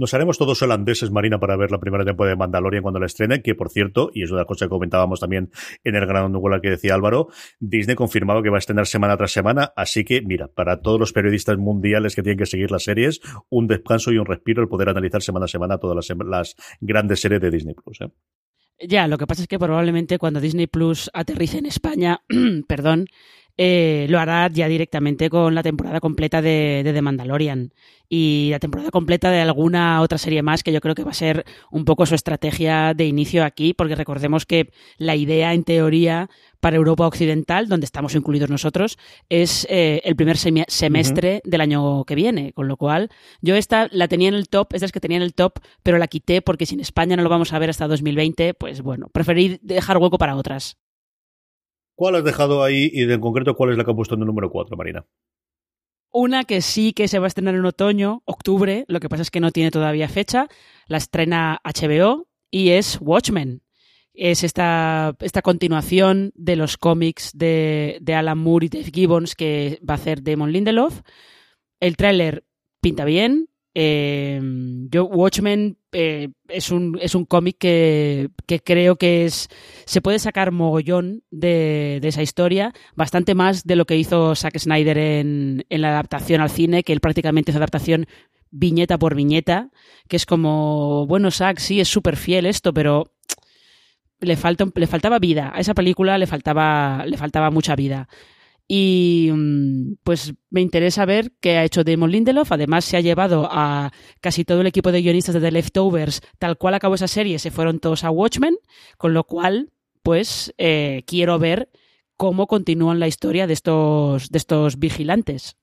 Nos 0.00 0.14
haremos 0.14 0.38
todos 0.38 0.62
holandeses, 0.62 1.10
Marina, 1.10 1.38
para 1.38 1.56
ver 1.58 1.70
la 1.70 1.78
primera 1.78 2.06
temporada 2.06 2.34
de 2.34 2.38
Mandalorian 2.38 2.82
cuando 2.82 2.98
la 2.98 3.04
estrene, 3.04 3.42
que 3.42 3.54
por 3.54 3.68
cierto, 3.68 4.10
y 4.14 4.22
es 4.22 4.30
una 4.30 4.46
cosa 4.46 4.64
que 4.64 4.70
comentábamos 4.70 5.20
también 5.20 5.50
en 5.84 5.94
el 5.94 6.06
gran 6.06 6.32
Google 6.32 6.62
que 6.62 6.70
decía 6.70 6.94
Álvaro, 6.94 7.28
Disney 7.58 7.96
confirmado 7.96 8.42
que 8.42 8.48
va 8.48 8.56
a 8.56 8.60
estrenar 8.60 8.86
semana 8.86 9.18
tras 9.18 9.30
semana, 9.30 9.74
así 9.76 10.02
que 10.02 10.22
mira, 10.22 10.48
para 10.48 10.80
todos 10.80 10.98
los 10.98 11.12
periodistas 11.12 11.58
mundiales 11.58 12.16
que 12.16 12.22
tienen 12.22 12.38
que 12.38 12.46
seguir 12.46 12.70
las 12.70 12.84
series, 12.84 13.20
un 13.50 13.66
descanso 13.66 14.10
y 14.10 14.16
un 14.16 14.24
respiro 14.24 14.62
el 14.62 14.68
poder 14.68 14.88
analizar 14.88 15.20
semana 15.20 15.44
a 15.44 15.48
semana 15.48 15.76
todas 15.76 16.08
las, 16.24 16.56
grandes 16.80 17.20
series 17.20 17.42
de 17.42 17.50
Disney 17.50 17.74
Plus. 17.74 18.00
¿eh? 18.00 18.08
Ya, 18.80 19.06
lo 19.06 19.18
que 19.18 19.26
pasa 19.26 19.42
es 19.42 19.48
que 19.48 19.58
probablemente 19.58 20.16
cuando 20.16 20.40
Disney 20.40 20.66
Plus 20.66 21.10
aterrice 21.12 21.58
en 21.58 21.66
España, 21.66 22.22
perdón, 22.68 23.04
eh, 23.62 24.06
lo 24.08 24.18
hará 24.18 24.48
ya 24.48 24.68
directamente 24.68 25.28
con 25.28 25.54
la 25.54 25.62
temporada 25.62 26.00
completa 26.00 26.40
de, 26.40 26.80
de, 26.82 26.94
The 26.94 27.02
Mandalorian. 27.02 27.74
Y 28.08 28.48
la 28.50 28.58
temporada 28.58 28.90
completa 28.90 29.30
de 29.30 29.42
alguna 29.42 30.00
otra 30.00 30.16
serie 30.16 30.42
más 30.42 30.62
que 30.62 30.72
yo 30.72 30.80
creo 30.80 30.94
que 30.94 31.04
va 31.04 31.10
a 31.10 31.14
ser 31.14 31.44
un 31.70 31.84
poco 31.84 32.06
su 32.06 32.14
estrategia 32.14 32.94
de 32.94 33.04
inicio 33.04 33.44
aquí, 33.44 33.74
porque 33.74 33.96
recordemos 33.96 34.46
que 34.46 34.72
la 34.96 35.14
idea 35.14 35.52
en 35.52 35.64
teoría 35.64 36.30
para 36.60 36.76
Europa 36.76 37.06
Occidental, 37.06 37.68
donde 37.68 37.84
estamos 37.84 38.14
incluidos 38.14 38.48
nosotros, 38.48 38.96
es 39.28 39.66
eh, 39.68 40.00
el 40.04 40.16
primer 40.16 40.38
semestre 40.38 41.42
del 41.44 41.60
año 41.60 42.04
que 42.06 42.14
viene, 42.14 42.54
con 42.54 42.66
lo 42.66 42.78
cual 42.78 43.10
yo 43.42 43.56
esta 43.56 43.88
la 43.92 44.08
tenía 44.08 44.28
en 44.28 44.36
el 44.36 44.48
top, 44.48 44.72
esta 44.72 44.86
es 44.86 44.92
que 44.92 45.00
tenía 45.00 45.18
en 45.18 45.22
el 45.22 45.34
top, 45.34 45.58
pero 45.82 45.98
la 45.98 46.08
quité 46.08 46.40
porque 46.40 46.64
si 46.64 46.76
en 46.76 46.80
España 46.80 47.14
no 47.14 47.22
lo 47.22 47.28
vamos 47.28 47.52
a 47.52 47.58
ver 47.58 47.68
hasta 47.68 47.86
2020, 47.86 48.54
pues 48.54 48.80
bueno, 48.80 49.10
preferí 49.12 49.60
dejar 49.60 49.98
hueco 49.98 50.16
para 50.16 50.34
otras. 50.34 50.78
¿Cuál 52.00 52.14
has 52.14 52.24
dejado 52.24 52.62
ahí 52.62 52.88
y 52.94 53.02
en 53.02 53.20
concreto 53.20 53.54
cuál 53.54 53.72
es 53.72 53.76
la 53.76 53.84
que 53.84 53.90
ha 53.90 53.94
puesto 53.94 54.14
en 54.14 54.22
el 54.22 54.26
número 54.26 54.50
4, 54.50 54.74
Marina? 54.74 55.04
Una 56.10 56.44
que 56.44 56.62
sí 56.62 56.94
que 56.94 57.08
se 57.08 57.18
va 57.18 57.26
a 57.26 57.28
estrenar 57.28 57.54
en 57.54 57.66
otoño, 57.66 58.22
octubre, 58.24 58.86
lo 58.88 59.00
que 59.00 59.10
pasa 59.10 59.20
es 59.20 59.30
que 59.30 59.38
no 59.38 59.50
tiene 59.50 59.70
todavía 59.70 60.08
fecha, 60.08 60.48
la 60.86 60.96
estrena 60.96 61.60
HBO 61.62 62.26
y 62.50 62.70
es 62.70 62.96
Watchmen. 63.02 63.60
Es 64.14 64.44
esta, 64.44 65.14
esta 65.20 65.42
continuación 65.42 66.32
de 66.34 66.56
los 66.56 66.78
cómics 66.78 67.32
de, 67.34 67.98
de 68.00 68.14
Alan 68.14 68.38
Moore 68.38 68.64
y 68.64 68.68
Dave 68.70 68.90
Gibbons 68.94 69.34
que 69.34 69.78
va 69.86 69.92
a 69.92 69.96
hacer 69.96 70.22
Damon 70.22 70.52
Lindelof. 70.52 71.02
El 71.80 71.98
tráiler 71.98 72.46
pinta 72.80 73.04
bien, 73.04 73.49
eh, 73.74 74.40
yo, 74.90 75.04
Watchmen 75.04 75.78
eh, 75.92 76.30
es 76.48 76.70
un, 76.70 76.98
es 77.00 77.14
un 77.14 77.24
cómic 77.24 77.56
que, 77.58 78.30
creo 78.64 78.96
que 78.96 79.24
es 79.24 79.48
se 79.86 80.00
puede 80.00 80.18
sacar 80.18 80.52
mogollón 80.52 81.22
de, 81.30 82.00
esa 82.02 82.22
historia, 82.22 82.72
bastante 82.94 83.34
más 83.34 83.64
de 83.64 83.76
lo 83.76 83.86
que 83.86 83.96
hizo 83.96 84.34
Zack 84.34 84.58
Snyder 84.58 84.98
en, 84.98 85.64
en 85.68 85.80
la 85.82 85.90
adaptación 85.90 86.40
al 86.40 86.50
cine, 86.50 86.82
que 86.82 86.92
él 86.92 87.00
prácticamente 87.00 87.50
hizo 87.50 87.58
adaptación 87.58 88.06
viñeta 88.50 88.98
por 88.98 89.14
viñeta, 89.14 89.70
que 90.08 90.16
es 90.16 90.26
como, 90.26 91.06
bueno, 91.06 91.30
Zack, 91.30 91.58
sí, 91.58 91.80
es 91.80 91.88
súper 91.88 92.16
fiel 92.16 92.46
esto, 92.46 92.74
pero 92.74 93.12
le, 94.20 94.36
falta, 94.36 94.66
le 94.74 94.86
faltaba 94.86 95.18
vida. 95.18 95.52
A 95.54 95.60
esa 95.60 95.74
película 95.74 96.18
le 96.18 96.26
faltaba, 96.26 97.04
le 97.06 97.16
faltaba 97.16 97.50
mucha 97.50 97.76
vida. 97.76 98.08
Y 98.72 99.30
mm, 99.32 99.94
pues 100.04 100.32
me 100.48 100.60
interesa 100.60 101.04
ver 101.04 101.32
qué 101.40 101.56
ha 101.56 101.64
hecho 101.64 101.82
Damon 101.82 102.12
Lindelof. 102.12 102.52
Además, 102.52 102.84
se 102.84 102.96
ha 102.96 103.00
llevado 103.00 103.48
a 103.50 103.90
casi 104.20 104.44
todo 104.44 104.60
el 104.60 104.68
equipo 104.68 104.92
de 104.92 105.02
guionistas 105.02 105.34
de 105.34 105.40
The 105.40 105.50
Leftovers, 105.50 106.20
tal 106.38 106.56
cual 106.56 106.74
acabó 106.74 106.94
esa 106.94 107.08
serie, 107.08 107.40
se 107.40 107.50
fueron 107.50 107.80
todos 107.80 108.04
a 108.04 108.12
Watchmen, 108.12 108.54
con 108.96 109.12
lo 109.12 109.24
cual, 109.24 109.72
pues 110.04 110.54
eh, 110.56 111.02
quiero 111.04 111.40
ver 111.40 111.68
cómo 112.16 112.46
continúan 112.46 113.00
la 113.00 113.08
historia 113.08 113.48
de 113.48 113.54
estos, 113.54 114.28
de 114.28 114.38
estos 114.38 114.78
vigilantes. 114.78 115.56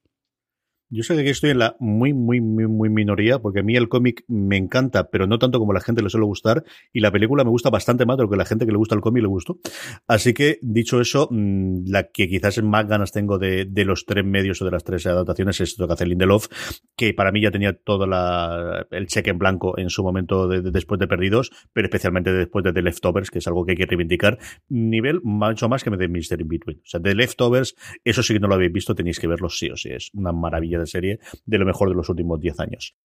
Yo 0.90 1.04
sé 1.04 1.22
que 1.22 1.30
estoy 1.30 1.50
en 1.50 1.60
la 1.60 1.76
muy, 1.80 2.14
muy, 2.14 2.40
muy, 2.40 2.66
muy 2.68 2.90
minoría, 2.90 3.40
porque 3.40 3.60
a 3.60 3.64
mí 3.64 3.76
el 3.76 3.90
cómic 3.90 4.24
me 4.28 4.56
encanta, 4.56 5.10
pero 5.10 5.28
no 5.28 5.38
tanto 5.38 5.60
como 5.60 5.72
a 5.72 5.76
la 5.76 5.82
gente 5.82 6.02
le 6.02 6.10
suele 6.10 6.26
gustar, 6.26 6.64
y 6.94 7.02
la 7.02 7.12
película 7.12 7.44
me 7.44 7.50
gusta 7.50 7.70
bastante 7.70 8.06
más 8.06 8.16
de 8.16 8.24
lo 8.24 8.30
que 8.30 8.36
a 8.36 8.38
la 8.38 8.46
gente 8.46 8.66
que 8.66 8.72
le 8.72 8.78
gusta 8.78 8.96
el 8.96 9.02
cómic 9.02 9.22
le 9.22 9.28
gustó. 9.28 9.60
Así 10.08 10.34
que, 10.34 10.60
dicho 10.62 11.02
eso, 11.02 11.28
mm, 11.30 11.88
la 11.88 12.04
que 12.04 12.30
quizás 12.30 12.62
más 12.64 12.88
ganas 12.88 13.12
tengo 13.12 13.38
de, 13.38 13.66
de 13.66 13.84
los 13.84 14.06
tres 14.06 14.24
medios 14.24 14.62
o 14.62 14.66
de 14.66 14.72
las 14.72 14.86
tres 14.86 15.06
adaptaciones 15.08 15.60
es 15.60 15.72
esto 15.72 15.88
que 15.88 15.94
hace 15.94 16.06
Lindelof, 16.06 16.48
que 16.96 17.14
para 17.14 17.34
mí 17.34 17.42
ya 17.42 17.52
tenía 17.52 17.74
todo 17.74 18.08
la, 18.08 18.88
el 18.92 19.08
cheque 19.08 19.32
en 19.32 19.40
blanco 19.40 19.78
en 19.78 19.90
su 19.90 20.04
momento 20.04 20.48
de, 20.48 20.62
después 20.62 21.00
de 21.00 21.08
Perdidos, 21.08 21.52
pero 21.74 21.88
especialmente 21.88 22.32
después 22.32 22.64
de 22.64 22.72
The 22.72 22.82
Leftovers, 22.82 23.30
que 23.30 23.40
es 23.40 23.48
algo 23.48 23.66
que 23.66 23.72
hay 23.72 23.78
que 23.78 23.86
reivindicar. 23.86 24.40
Nivel 24.70 25.20
mucho 25.22 25.68
más 25.68 25.84
que 25.84 25.90
de 25.90 26.08
Mister 26.08 26.40
In 26.40 26.48
Between. 26.48 26.78
O 26.80 26.88
sea, 26.88 27.02
The 27.02 27.16
Leftovers, 27.16 27.76
eso 28.06 28.24
sí 28.24 28.34
que 28.34 28.40
no 28.40 28.48
lo 28.48 28.56
habéis 28.56 28.72
visto, 28.72 28.96
tenéis 28.96 29.20
que 29.20 29.28
verlo 29.28 29.50
sí 29.50 29.70
o 29.70 29.76
sí. 29.76 29.90
Es 29.90 30.12
una 30.14 30.32
maravilla 30.32 30.77
de 30.80 30.88
serie 30.88 31.20
de 31.46 31.58
lo 31.58 31.66
mejor 31.66 31.90
de 31.90 31.96
los 31.96 32.10
últimos 32.10 32.40
10 32.40 32.60
años. 32.60 32.96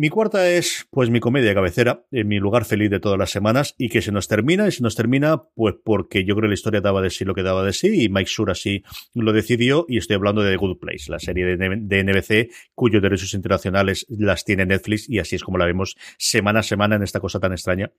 Mi 0.00 0.10
cuarta 0.10 0.48
es, 0.48 0.86
pues, 0.92 1.10
mi 1.10 1.18
comedia 1.18 1.54
cabecera, 1.54 2.06
en 2.12 2.28
mi 2.28 2.38
lugar 2.38 2.64
feliz 2.64 2.88
de 2.88 3.00
todas 3.00 3.18
las 3.18 3.30
semanas, 3.30 3.74
y 3.78 3.88
que 3.88 4.00
se 4.00 4.12
nos 4.12 4.28
termina, 4.28 4.68
y 4.68 4.70
se 4.70 4.80
nos 4.84 4.94
termina, 4.94 5.42
pues, 5.56 5.74
porque 5.82 6.24
yo 6.24 6.36
creo 6.36 6.42
que 6.42 6.50
la 6.50 6.54
historia 6.54 6.80
daba 6.80 7.02
de 7.02 7.10
sí 7.10 7.24
lo 7.24 7.34
que 7.34 7.42
daba 7.42 7.64
de 7.64 7.72
sí, 7.72 8.04
y 8.04 8.08
Mike 8.08 8.30
Sure 8.30 8.52
así 8.52 8.84
lo 9.12 9.32
decidió, 9.32 9.86
y 9.88 9.98
estoy 9.98 10.14
hablando 10.14 10.42
de 10.42 10.52
The 10.52 10.56
Good 10.56 10.78
Place, 10.78 11.10
la 11.10 11.18
serie 11.18 11.56
de 11.56 12.04
NBC, 12.04 12.48
cuyos 12.76 13.02
derechos 13.02 13.34
internacionales 13.34 14.06
las 14.08 14.44
tiene 14.44 14.66
Netflix, 14.66 15.10
y 15.10 15.18
así 15.18 15.34
es 15.34 15.42
como 15.42 15.58
la 15.58 15.66
vemos 15.66 15.96
semana 16.16 16.60
a 16.60 16.62
semana 16.62 16.94
en 16.94 17.02
esta 17.02 17.18
cosa 17.18 17.40
tan 17.40 17.50
extraña 17.50 17.90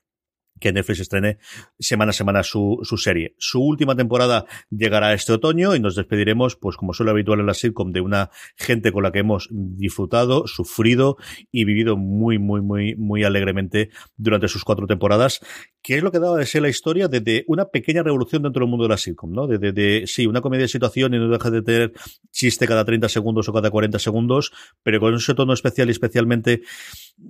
que 0.59 0.71
Netflix 0.71 0.99
estrene 0.99 1.37
semana 1.79 2.11
a 2.11 2.13
semana 2.13 2.43
su, 2.43 2.79
su, 2.83 2.97
serie. 2.97 3.35
Su 3.37 3.61
última 3.61 3.95
temporada 3.95 4.45
llegará 4.69 5.13
este 5.13 5.33
otoño 5.33 5.75
y 5.75 5.79
nos 5.79 5.95
despediremos, 5.95 6.55
pues 6.55 6.77
como 6.77 6.93
suele 6.93 7.11
habitual 7.11 7.39
en 7.39 7.45
la 7.45 7.53
sitcom, 7.53 7.91
de 7.91 8.01
una 8.01 8.29
gente 8.55 8.91
con 8.91 9.03
la 9.03 9.11
que 9.11 9.19
hemos 9.19 9.47
disfrutado, 9.51 10.47
sufrido 10.47 11.17
y 11.51 11.65
vivido 11.65 11.97
muy, 11.97 12.39
muy, 12.39 12.61
muy, 12.61 12.95
muy 12.95 13.23
alegremente 13.23 13.89
durante 14.17 14.47
sus 14.47 14.63
cuatro 14.63 14.87
temporadas. 14.87 15.39
¿Qué 15.81 15.95
es 15.95 16.03
lo 16.03 16.11
que 16.11 16.19
daba 16.19 16.37
de 16.37 16.45
ser 16.45 16.61
la 16.61 16.69
historia? 16.69 17.07
De, 17.07 17.43
una 17.47 17.65
pequeña 17.65 18.03
revolución 18.03 18.43
dentro 18.43 18.61
del 18.61 18.69
mundo 18.69 18.83
de 18.83 18.89
la 18.89 18.97
sitcom, 18.97 19.31
¿no? 19.31 19.47
De, 19.47 19.71
de, 19.71 20.03
sí, 20.05 20.27
una 20.27 20.41
comedia 20.41 20.63
de 20.63 20.67
situación 20.67 21.13
y 21.13 21.19
no 21.19 21.29
deja 21.29 21.49
de 21.49 21.61
tener 21.61 21.93
chiste 22.31 22.67
cada 22.67 22.85
30 22.85 23.09
segundos 23.09 23.47
o 23.47 23.53
cada 23.53 23.69
40 23.69 23.97
segundos, 23.99 24.51
pero 24.83 24.99
con 24.99 25.15
ese 25.15 25.33
tono 25.33 25.53
especial 25.53 25.87
y 25.87 25.91
especialmente 25.91 26.61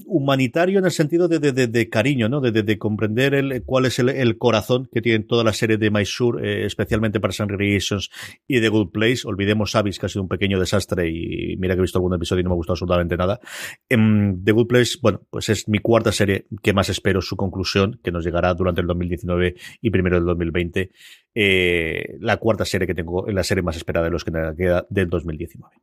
humanitario 0.05 0.79
en 0.79 0.85
el 0.85 0.91
sentido 0.91 1.27
de, 1.27 1.39
de, 1.39 1.67
de 1.67 1.89
cariño, 1.89 2.29
¿no? 2.29 2.41
De, 2.41 2.51
de, 2.51 2.77
comprender 2.77 3.33
el, 3.33 3.63
cuál 3.63 3.85
es 3.85 3.99
el, 3.99 4.09
el, 4.09 4.37
corazón 4.37 4.87
que 4.91 5.01
tiene 5.01 5.23
toda 5.23 5.43
la 5.43 5.53
serie 5.53 5.77
de 5.77 5.91
Mysore, 5.91 6.47
eh, 6.47 6.65
especialmente 6.65 7.19
para 7.19 7.33
Sun 7.33 7.49
Relations 7.49 8.09
y 8.47 8.59
The 8.59 8.69
Good 8.69 8.91
Place. 8.91 9.21
Olvidemos 9.25 9.75
Abyss, 9.75 9.99
que 9.99 10.05
ha 10.05 10.09
sido 10.09 10.23
un 10.23 10.29
pequeño 10.29 10.59
desastre 10.59 11.09
y 11.09 11.57
mira 11.57 11.75
que 11.75 11.79
he 11.79 11.81
visto 11.81 11.97
algún 11.97 12.13
episodio 12.13 12.41
y 12.41 12.43
no 12.43 12.49
me 12.49 12.53
ha 12.53 12.57
gustado 12.57 12.73
absolutamente 12.73 13.17
nada. 13.17 13.39
En 13.87 14.43
The 14.43 14.51
Good 14.51 14.67
Place, 14.67 14.97
bueno, 15.01 15.21
pues 15.29 15.49
es 15.49 15.67
mi 15.67 15.79
cuarta 15.79 16.11
serie 16.11 16.45
que 16.61 16.73
más 16.73 16.89
espero 16.89 17.21
su 17.21 17.35
conclusión, 17.35 17.99
que 18.03 18.11
nos 18.11 18.23
llegará 18.23 18.53
durante 18.53 18.81
el 18.81 18.87
2019 18.87 19.55
y 19.81 19.89
primero 19.89 20.17
del 20.17 20.25
2020. 20.25 20.91
Eh, 21.35 22.17
la 22.19 22.37
cuarta 22.37 22.65
serie 22.65 22.87
que 22.87 22.95
tengo, 22.95 23.25
la 23.27 23.43
serie 23.43 23.63
más 23.63 23.75
esperada 23.75 24.05
de 24.05 24.11
los 24.11 24.23
que 24.23 24.31
me 24.31 24.55
queda 24.55 24.85
del 24.89 25.09
2019. 25.09 25.75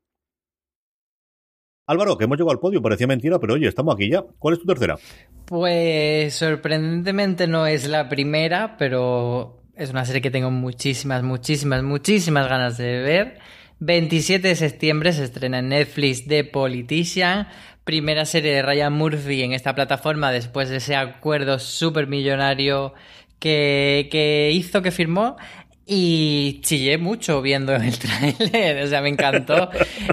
Álvaro, 1.88 2.18
que 2.18 2.24
hemos 2.24 2.36
llegado 2.36 2.50
al 2.50 2.58
podio, 2.58 2.82
parecía 2.82 3.06
mentira, 3.06 3.38
pero 3.38 3.54
oye, 3.54 3.68
estamos 3.68 3.94
aquí 3.94 4.10
ya. 4.10 4.24
¿Cuál 4.40 4.54
es 4.54 4.60
tu 4.60 4.66
tercera? 4.66 4.98
Pues 5.44 6.34
sorprendentemente 6.34 7.46
no 7.46 7.68
es 7.68 7.86
la 7.86 8.08
primera, 8.08 8.76
pero 8.76 9.62
es 9.76 9.90
una 9.90 10.04
serie 10.04 10.20
que 10.20 10.32
tengo 10.32 10.50
muchísimas, 10.50 11.22
muchísimas, 11.22 11.84
muchísimas 11.84 12.48
ganas 12.48 12.76
de 12.76 12.98
ver. 13.02 13.38
27 13.78 14.48
de 14.48 14.56
septiembre 14.56 15.12
se 15.12 15.24
estrena 15.24 15.60
en 15.60 15.68
Netflix 15.68 16.26
The 16.26 16.42
Politician, 16.42 17.46
primera 17.84 18.24
serie 18.24 18.52
de 18.52 18.62
Ryan 18.62 18.92
Murphy 18.92 19.42
en 19.42 19.52
esta 19.52 19.76
plataforma 19.76 20.32
después 20.32 20.68
de 20.68 20.78
ese 20.78 20.96
acuerdo 20.96 21.60
súper 21.60 22.08
millonario 22.08 22.94
que, 23.38 24.08
que 24.10 24.50
hizo, 24.52 24.82
que 24.82 24.90
firmó 24.90 25.36
y 25.88 26.60
chillé 26.62 26.98
mucho 26.98 27.40
viendo 27.42 27.72
el 27.72 27.96
tráiler, 27.98 28.82
o 28.82 28.88
sea, 28.88 29.00
me 29.02 29.08
encantó 29.08 29.70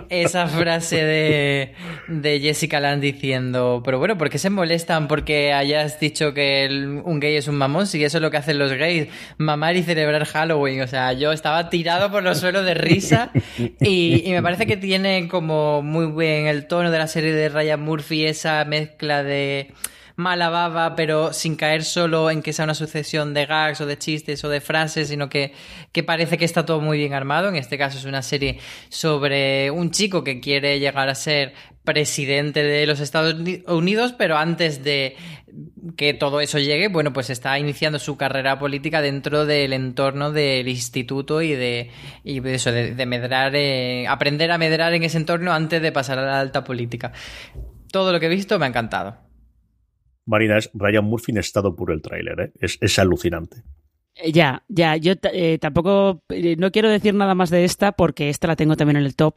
esa 0.07 0.47
frase 0.47 1.03
de, 1.03 1.73
de 2.07 2.39
Jessica 2.39 2.79
Lange 2.79 3.11
diciendo, 3.13 3.81
pero 3.83 3.97
bueno, 3.97 4.15
¿por 4.15 4.29
qué 4.29 4.37
se 4.37 4.51
molestan 4.51 5.07
porque 5.07 5.51
hayas 5.51 5.99
dicho 5.99 6.35
que 6.35 7.01
un 7.03 7.19
gay 7.19 7.37
es 7.37 7.47
un 7.47 7.55
mamón? 7.55 7.87
Si 7.87 8.03
eso 8.03 8.19
es 8.19 8.21
lo 8.21 8.29
que 8.29 8.37
hacen 8.37 8.59
los 8.59 8.71
gays, 8.73 9.07
mamar 9.39 9.75
y 9.75 9.81
celebrar 9.81 10.25
Halloween, 10.25 10.81
o 10.81 10.87
sea, 10.87 11.13
yo 11.13 11.31
estaba 11.31 11.71
tirado 11.71 12.11
por 12.11 12.21
los 12.21 12.37
suelos 12.37 12.65
de 12.65 12.75
risa 12.75 13.31
y, 13.79 14.21
y 14.25 14.31
me 14.31 14.43
parece 14.43 14.67
que 14.67 14.77
tiene 14.77 15.27
como 15.27 15.81
muy 15.81 16.05
bien 16.05 16.45
el 16.45 16.67
tono 16.67 16.91
de 16.91 16.99
la 16.99 17.07
serie 17.07 17.33
de 17.33 17.49
Ryan 17.49 17.81
Murphy, 17.81 18.25
esa 18.25 18.63
mezcla 18.65 19.23
de 19.23 19.71
mala 20.15 20.49
baba, 20.49 20.95
pero 20.95 21.33
sin 21.33 21.55
caer 21.55 21.83
solo 21.83 22.29
en 22.29 22.41
que 22.41 22.53
sea 22.53 22.65
una 22.65 22.75
sucesión 22.75 23.33
de 23.33 23.45
gags 23.45 23.81
o 23.81 23.85
de 23.85 23.97
chistes 23.97 24.43
o 24.43 24.49
de 24.49 24.61
frases, 24.61 25.07
sino 25.07 25.29
que, 25.29 25.53
que 25.91 26.03
parece 26.03 26.37
que 26.37 26.45
está 26.45 26.65
todo 26.65 26.81
muy 26.81 26.97
bien 26.97 27.13
armado. 27.13 27.49
En 27.49 27.55
este 27.55 27.77
caso 27.77 27.97
es 27.97 28.05
una 28.05 28.21
serie 28.21 28.59
sobre 28.89 29.71
un 29.71 29.91
chico 29.91 30.23
que 30.23 30.39
quiere 30.39 30.79
llegar 30.79 31.09
a 31.09 31.15
ser 31.15 31.53
presidente 31.83 32.63
de 32.63 32.85
los 32.85 32.99
Estados 32.99 33.35
Unidos, 33.67 34.13
pero 34.17 34.37
antes 34.37 34.83
de 34.83 35.17
que 35.97 36.13
todo 36.13 36.39
eso 36.39 36.57
llegue, 36.59 36.87
bueno, 36.87 37.11
pues 37.11 37.29
está 37.29 37.59
iniciando 37.59 37.99
su 37.99 38.15
carrera 38.15 38.57
política 38.57 39.01
dentro 39.01 39.45
del 39.45 39.73
entorno 39.73 40.31
del 40.31 40.67
instituto 40.67 41.41
y 41.41 41.53
de, 41.53 41.91
y 42.23 42.47
eso, 42.47 42.71
de, 42.71 43.05
medrar, 43.05 43.53
eh, 43.55 44.07
aprender 44.07 44.51
a 44.51 44.57
medrar 44.57 44.93
en 44.93 45.03
ese 45.03 45.17
entorno 45.17 45.51
antes 45.51 45.81
de 45.81 45.91
pasar 45.91 46.19
a 46.19 46.25
la 46.25 46.39
alta 46.39 46.63
política. 46.63 47.11
Todo 47.91 48.11
lo 48.11 48.19
que 48.19 48.27
he 48.27 48.29
visto 48.29 48.57
me 48.57 48.65
ha 48.65 48.69
encantado. 48.69 49.17
Marina, 50.25 50.57
es 50.57 50.69
Ryan 50.73 51.05
Murphy 51.05 51.31
en 51.31 51.37
estado 51.39 51.75
puro 51.75 51.93
el 51.93 52.01
tráiler, 52.01 52.39
¿eh? 52.39 52.51
es, 52.59 52.99
alucinante. 52.99 53.63
Eh, 54.15 54.31
ya, 54.31 54.63
ya, 54.67 54.95
yo 54.97 55.13
eh, 55.31 55.57
tampoco, 55.59 56.23
no 56.57 56.71
quiero 56.71 56.89
decir 56.89 57.13
nada 57.13 57.35
más 57.35 57.49
de 57.49 57.65
esta 57.65 57.91
porque 57.91 58.29
esta 58.29 58.47
la 58.47 58.55
tengo 58.55 58.75
también 58.75 58.97
en 58.97 59.05
el 59.05 59.15
top, 59.15 59.35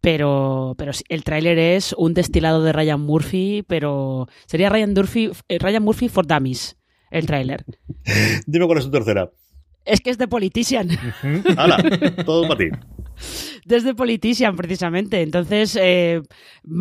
pero, 0.00 0.74
pero 0.78 0.92
el 1.08 1.24
tráiler 1.24 1.58
es 1.58 1.94
un 1.94 2.14
destilado 2.14 2.62
de 2.62 2.72
Ryan 2.72 3.00
Murphy, 3.00 3.64
pero 3.66 4.28
sería 4.46 4.70
Ryan 4.70 4.94
Murphy, 4.94 5.30
Ryan 5.48 5.82
Murphy 5.82 6.08
for 6.08 6.26
Dummies, 6.26 6.76
el 7.10 7.26
tráiler. 7.26 7.64
Dime 8.46 8.66
cuál 8.66 8.78
es 8.78 8.84
tu 8.84 8.90
tercera. 8.90 9.30
Es 9.84 10.00
que 10.00 10.08
es 10.08 10.16
de 10.16 10.28
Politician. 10.28 10.88
¡Hala! 11.58 11.76
Todo 12.24 12.48
para 12.48 12.56
ti. 12.56 12.70
Desde 13.64 13.94
Politician, 13.94 14.56
precisamente. 14.56 15.22
Entonces, 15.22 15.76
eh, 15.80 16.22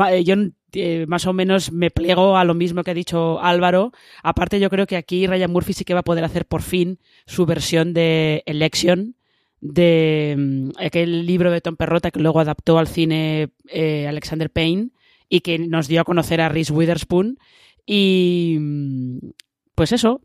eh, 0.10 0.24
yo 0.24 0.36
eh, 0.74 1.06
más 1.08 1.26
o 1.26 1.34
menos 1.34 1.72
me 1.72 1.92
pliego 1.92 2.38
a 2.38 2.44
lo 2.44 2.54
mismo 2.54 2.84
que 2.84 2.92
ha 2.92 2.96
dicho 2.96 3.42
Álvaro. 3.42 3.92
Aparte, 4.22 4.60
yo 4.60 4.70
creo 4.70 4.86
que 4.88 4.98
aquí 4.98 5.28
Ryan 5.28 5.52
Murphy 5.52 5.74
sí 5.74 5.86
que 5.86 5.94
va 5.94 6.02
a 6.02 6.04
poder 6.04 6.24
hacer 6.24 6.46
por 6.46 6.62
fin 6.62 7.00
su 7.26 7.46
versión 7.46 7.94
de 7.94 8.44
Election, 8.46 9.16
de 9.62 10.36
mm, 10.38 10.70
aquel 10.78 11.26
libro 11.26 11.52
de 11.52 11.62
Tom 11.62 11.76
Perrota 11.76 12.12
que 12.12 12.20
luego 12.20 12.40
adaptó 12.40 12.78
al 12.78 12.88
cine 12.88 13.50
Alexander 14.08 14.50
Payne 14.50 14.90
y 15.30 15.42
que 15.42 15.58
nos 15.58 15.88
dio 15.88 16.02
a 16.02 16.06
conocer 16.06 16.42
a 16.42 16.50
Reese 16.50 16.74
Witherspoon. 16.74 17.38
Y 17.86 18.58
mm, 18.60 19.18
pues 19.76 19.92
eso, 19.92 20.22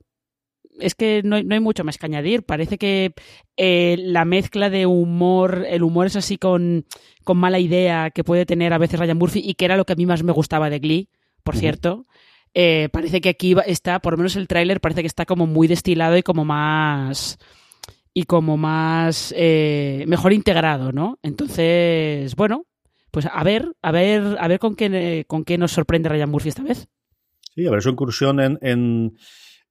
es 0.81 0.95
que 0.95 1.22
no 1.24 1.37
hay, 1.37 1.45
no 1.45 1.55
hay, 1.55 1.61
mucho 1.61 1.85
más 1.85 1.99
que 1.99 2.07
añadir. 2.07 2.43
Parece 2.43 2.79
que 2.79 3.14
eh, 3.57 3.97
la 3.99 4.24
mezcla 4.24 4.70
de 4.70 4.87
humor, 4.87 5.64
el 5.68 5.83
humor 5.83 6.07
es 6.07 6.16
así 6.16 6.39
con, 6.39 6.87
con, 7.24 7.39
mala 7.39 7.59
idea 7.59 8.11
que 8.11 8.24
puede 8.24 8.47
tener 8.47 8.72
a 8.72 8.79
veces 8.79 8.99
Ryan 8.99 9.18
Murphy 9.18 9.41
y 9.45 9.55
que 9.55 9.64
era 9.64 9.76
lo 9.76 9.85
que 9.85 9.93
a 9.93 9.97
mí 9.97 10.07
más 10.07 10.22
me 10.22 10.33
gustaba 10.33 10.70
de 10.70 10.79
Glee, 10.79 11.09
por 11.43 11.57
cierto. 11.57 12.05
Eh, 12.55 12.89
parece 12.93 13.20
que 13.20 13.29
aquí 13.29 13.55
está, 13.66 14.01
por 14.01 14.14
lo 14.14 14.18
menos 14.18 14.37
el 14.37 14.49
tráiler, 14.49 14.81
parece 14.81 15.03
que 15.03 15.07
está 15.07 15.26
como 15.26 15.47
muy 15.47 15.68
destilado 15.68 16.16
y 16.16 16.22
como 16.22 16.45
más 16.45 17.39
y 18.14 18.24
como 18.24 18.57
más 18.57 19.33
eh, 19.37 20.05
mejor 20.09 20.33
integrado, 20.33 20.91
¿no? 20.93 21.18
Entonces, 21.22 22.35
bueno, 22.35 22.64
pues 23.11 23.26
a 23.26 23.45
ver, 23.45 23.76
a 23.83 23.93
ver, 23.93 24.37
a 24.41 24.49
ver 24.49 24.59
con 24.59 24.74
qué 24.74 25.24
con 25.29 25.45
qué 25.45 25.59
nos 25.59 25.72
sorprende 25.72 26.09
Ryan 26.09 26.31
Murphy 26.31 26.49
esta 26.49 26.62
vez. 26.62 26.89
Sí, 27.55 27.66
a 27.66 27.70
ver 27.70 27.83
su 27.83 27.91
incursión 27.91 28.41
en, 28.41 28.59
en 28.62 29.16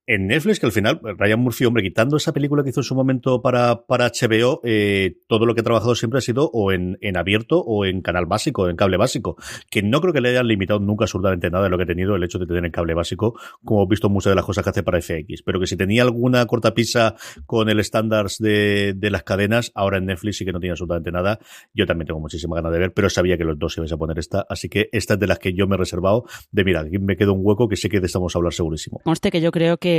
en 0.07 0.27
Netflix, 0.27 0.59
que 0.59 0.65
al 0.65 0.71
final, 0.71 1.01
Ryan 1.03 1.39
Murphy, 1.41 1.65
hombre, 1.65 1.83
quitando 1.83 2.15
esa 2.15 2.31
película 2.31 2.63
que 2.63 2.69
hizo 2.69 2.79
en 2.79 2.85
su 2.85 2.95
momento 2.95 3.41
para, 3.41 3.85
para 3.85 4.09
HBO, 4.09 4.61
eh, 4.63 5.17
todo 5.27 5.45
lo 5.45 5.53
que 5.53 5.61
ha 5.61 5.63
trabajado 5.65 5.95
siempre 5.95 6.19
ha 6.19 6.21
sido 6.21 6.49
o 6.53 6.71
en, 6.71 6.97
en 7.01 7.17
abierto 7.17 7.59
o 7.59 7.83
en 7.85 8.01
canal 8.01 8.25
básico, 8.25 8.69
en 8.69 8.77
cable 8.77 8.95
básico, 8.95 9.35
que 9.69 9.83
no 9.83 9.99
creo 9.99 10.13
que 10.13 10.21
le 10.21 10.29
hayan 10.29 10.47
limitado 10.47 10.79
nunca 10.79 11.03
absolutamente 11.03 11.49
nada 11.49 11.65
de 11.65 11.69
lo 11.69 11.77
que 11.77 11.83
ha 11.83 11.87
tenido 11.87 12.15
el 12.15 12.23
hecho 12.23 12.39
de 12.39 12.47
tener 12.47 12.63
en 12.63 12.71
cable 12.71 12.93
básico, 12.93 13.37
como 13.65 13.83
he 13.83 13.87
visto 13.87 14.09
muchas 14.09 14.31
de 14.31 14.35
las 14.35 14.45
cosas 14.45 14.63
que 14.63 14.69
hace 14.69 14.81
para 14.81 15.01
FX, 15.01 15.43
pero 15.43 15.59
que 15.59 15.67
si 15.67 15.75
tenía 15.75 16.03
alguna 16.03 16.45
cortapisa 16.45 17.15
con 17.45 17.69
el 17.69 17.81
estándar 17.81 18.27
de, 18.39 18.93
de 18.95 19.09
las 19.09 19.23
cadenas, 19.23 19.73
ahora 19.75 19.97
en 19.97 20.05
Netflix 20.05 20.37
sí 20.37 20.45
que 20.45 20.53
no 20.53 20.61
tiene 20.61 20.71
absolutamente 20.71 21.11
nada. 21.11 21.37
Yo 21.73 21.85
también 21.85 22.07
tengo 22.07 22.21
muchísima 22.21 22.55
ganas 22.55 22.71
de 22.71 22.79
ver, 22.79 22.93
pero 22.93 23.09
sabía 23.09 23.37
que 23.37 23.43
los 23.43 23.59
dos 23.59 23.75
ibais 23.75 23.91
a 23.91 23.97
poner 23.97 24.17
esta, 24.19 24.45
así 24.49 24.69
que 24.69 24.87
esta 24.93 25.15
es 25.15 25.19
de 25.19 25.27
las 25.27 25.39
que 25.39 25.53
yo 25.53 25.67
me 25.67 25.75
he 25.75 25.77
reservado 25.77 26.23
de, 26.51 26.63
mira, 26.63 26.79
aquí 26.79 26.97
me 26.97 27.17
queda 27.17 27.33
un 27.33 27.41
hueco 27.43 27.67
que 27.67 27.75
sé 27.75 27.89
que 27.89 27.99
de 27.99 28.05
esta 28.05 28.19
vamos 28.19 28.35
a 28.37 28.39
hablar 28.39 28.53
segurísimo. 28.53 29.01
Conste 29.03 29.31
que 29.31 29.41
yo 29.41 29.51
creo 29.51 29.77
que 29.77 29.96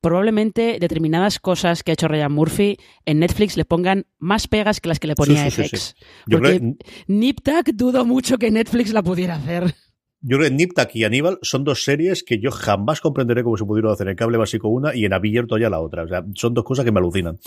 probablemente 0.00 0.78
determinadas 0.80 1.38
cosas 1.40 1.82
que 1.82 1.92
ha 1.92 1.94
hecho 1.94 2.08
Ryan 2.08 2.32
Murphy 2.32 2.76
en 3.04 3.20
Netflix 3.20 3.56
le 3.56 3.64
pongan 3.64 4.06
más 4.18 4.46
pegas 4.46 4.80
que 4.80 4.88
las 4.88 5.00
que 5.00 5.08
le 5.08 5.14
ponía 5.14 5.50
FX. 5.50 5.94
Porque 6.30 6.76
Nip 7.06 7.40
dudo 7.74 8.04
mucho 8.04 8.38
que 8.38 8.50
Netflix 8.50 8.92
la 8.92 9.02
pudiera 9.02 9.36
hacer. 9.36 9.74
Yo 10.28 10.38
creo 10.38 10.48
que 10.48 10.56
Niptak 10.56 10.96
y 10.96 11.04
Aníbal 11.04 11.38
son 11.42 11.62
dos 11.62 11.84
series 11.84 12.24
que 12.24 12.40
yo 12.40 12.50
jamás 12.50 13.00
comprenderé 13.00 13.44
cómo 13.44 13.56
se 13.56 13.64
pudieron 13.64 13.92
hacer 13.92 14.08
en 14.08 14.16
cable 14.16 14.38
básico 14.38 14.68
una 14.68 14.94
y 14.94 15.04
en 15.04 15.12
abierto 15.12 15.58
ya 15.58 15.70
la 15.70 15.78
otra. 15.78 16.04
O 16.04 16.08
sea, 16.08 16.24
son 16.34 16.54
dos 16.54 16.64
cosas 16.64 16.84
que 16.84 16.90
me 16.90 16.98
alucinan. 16.98 17.38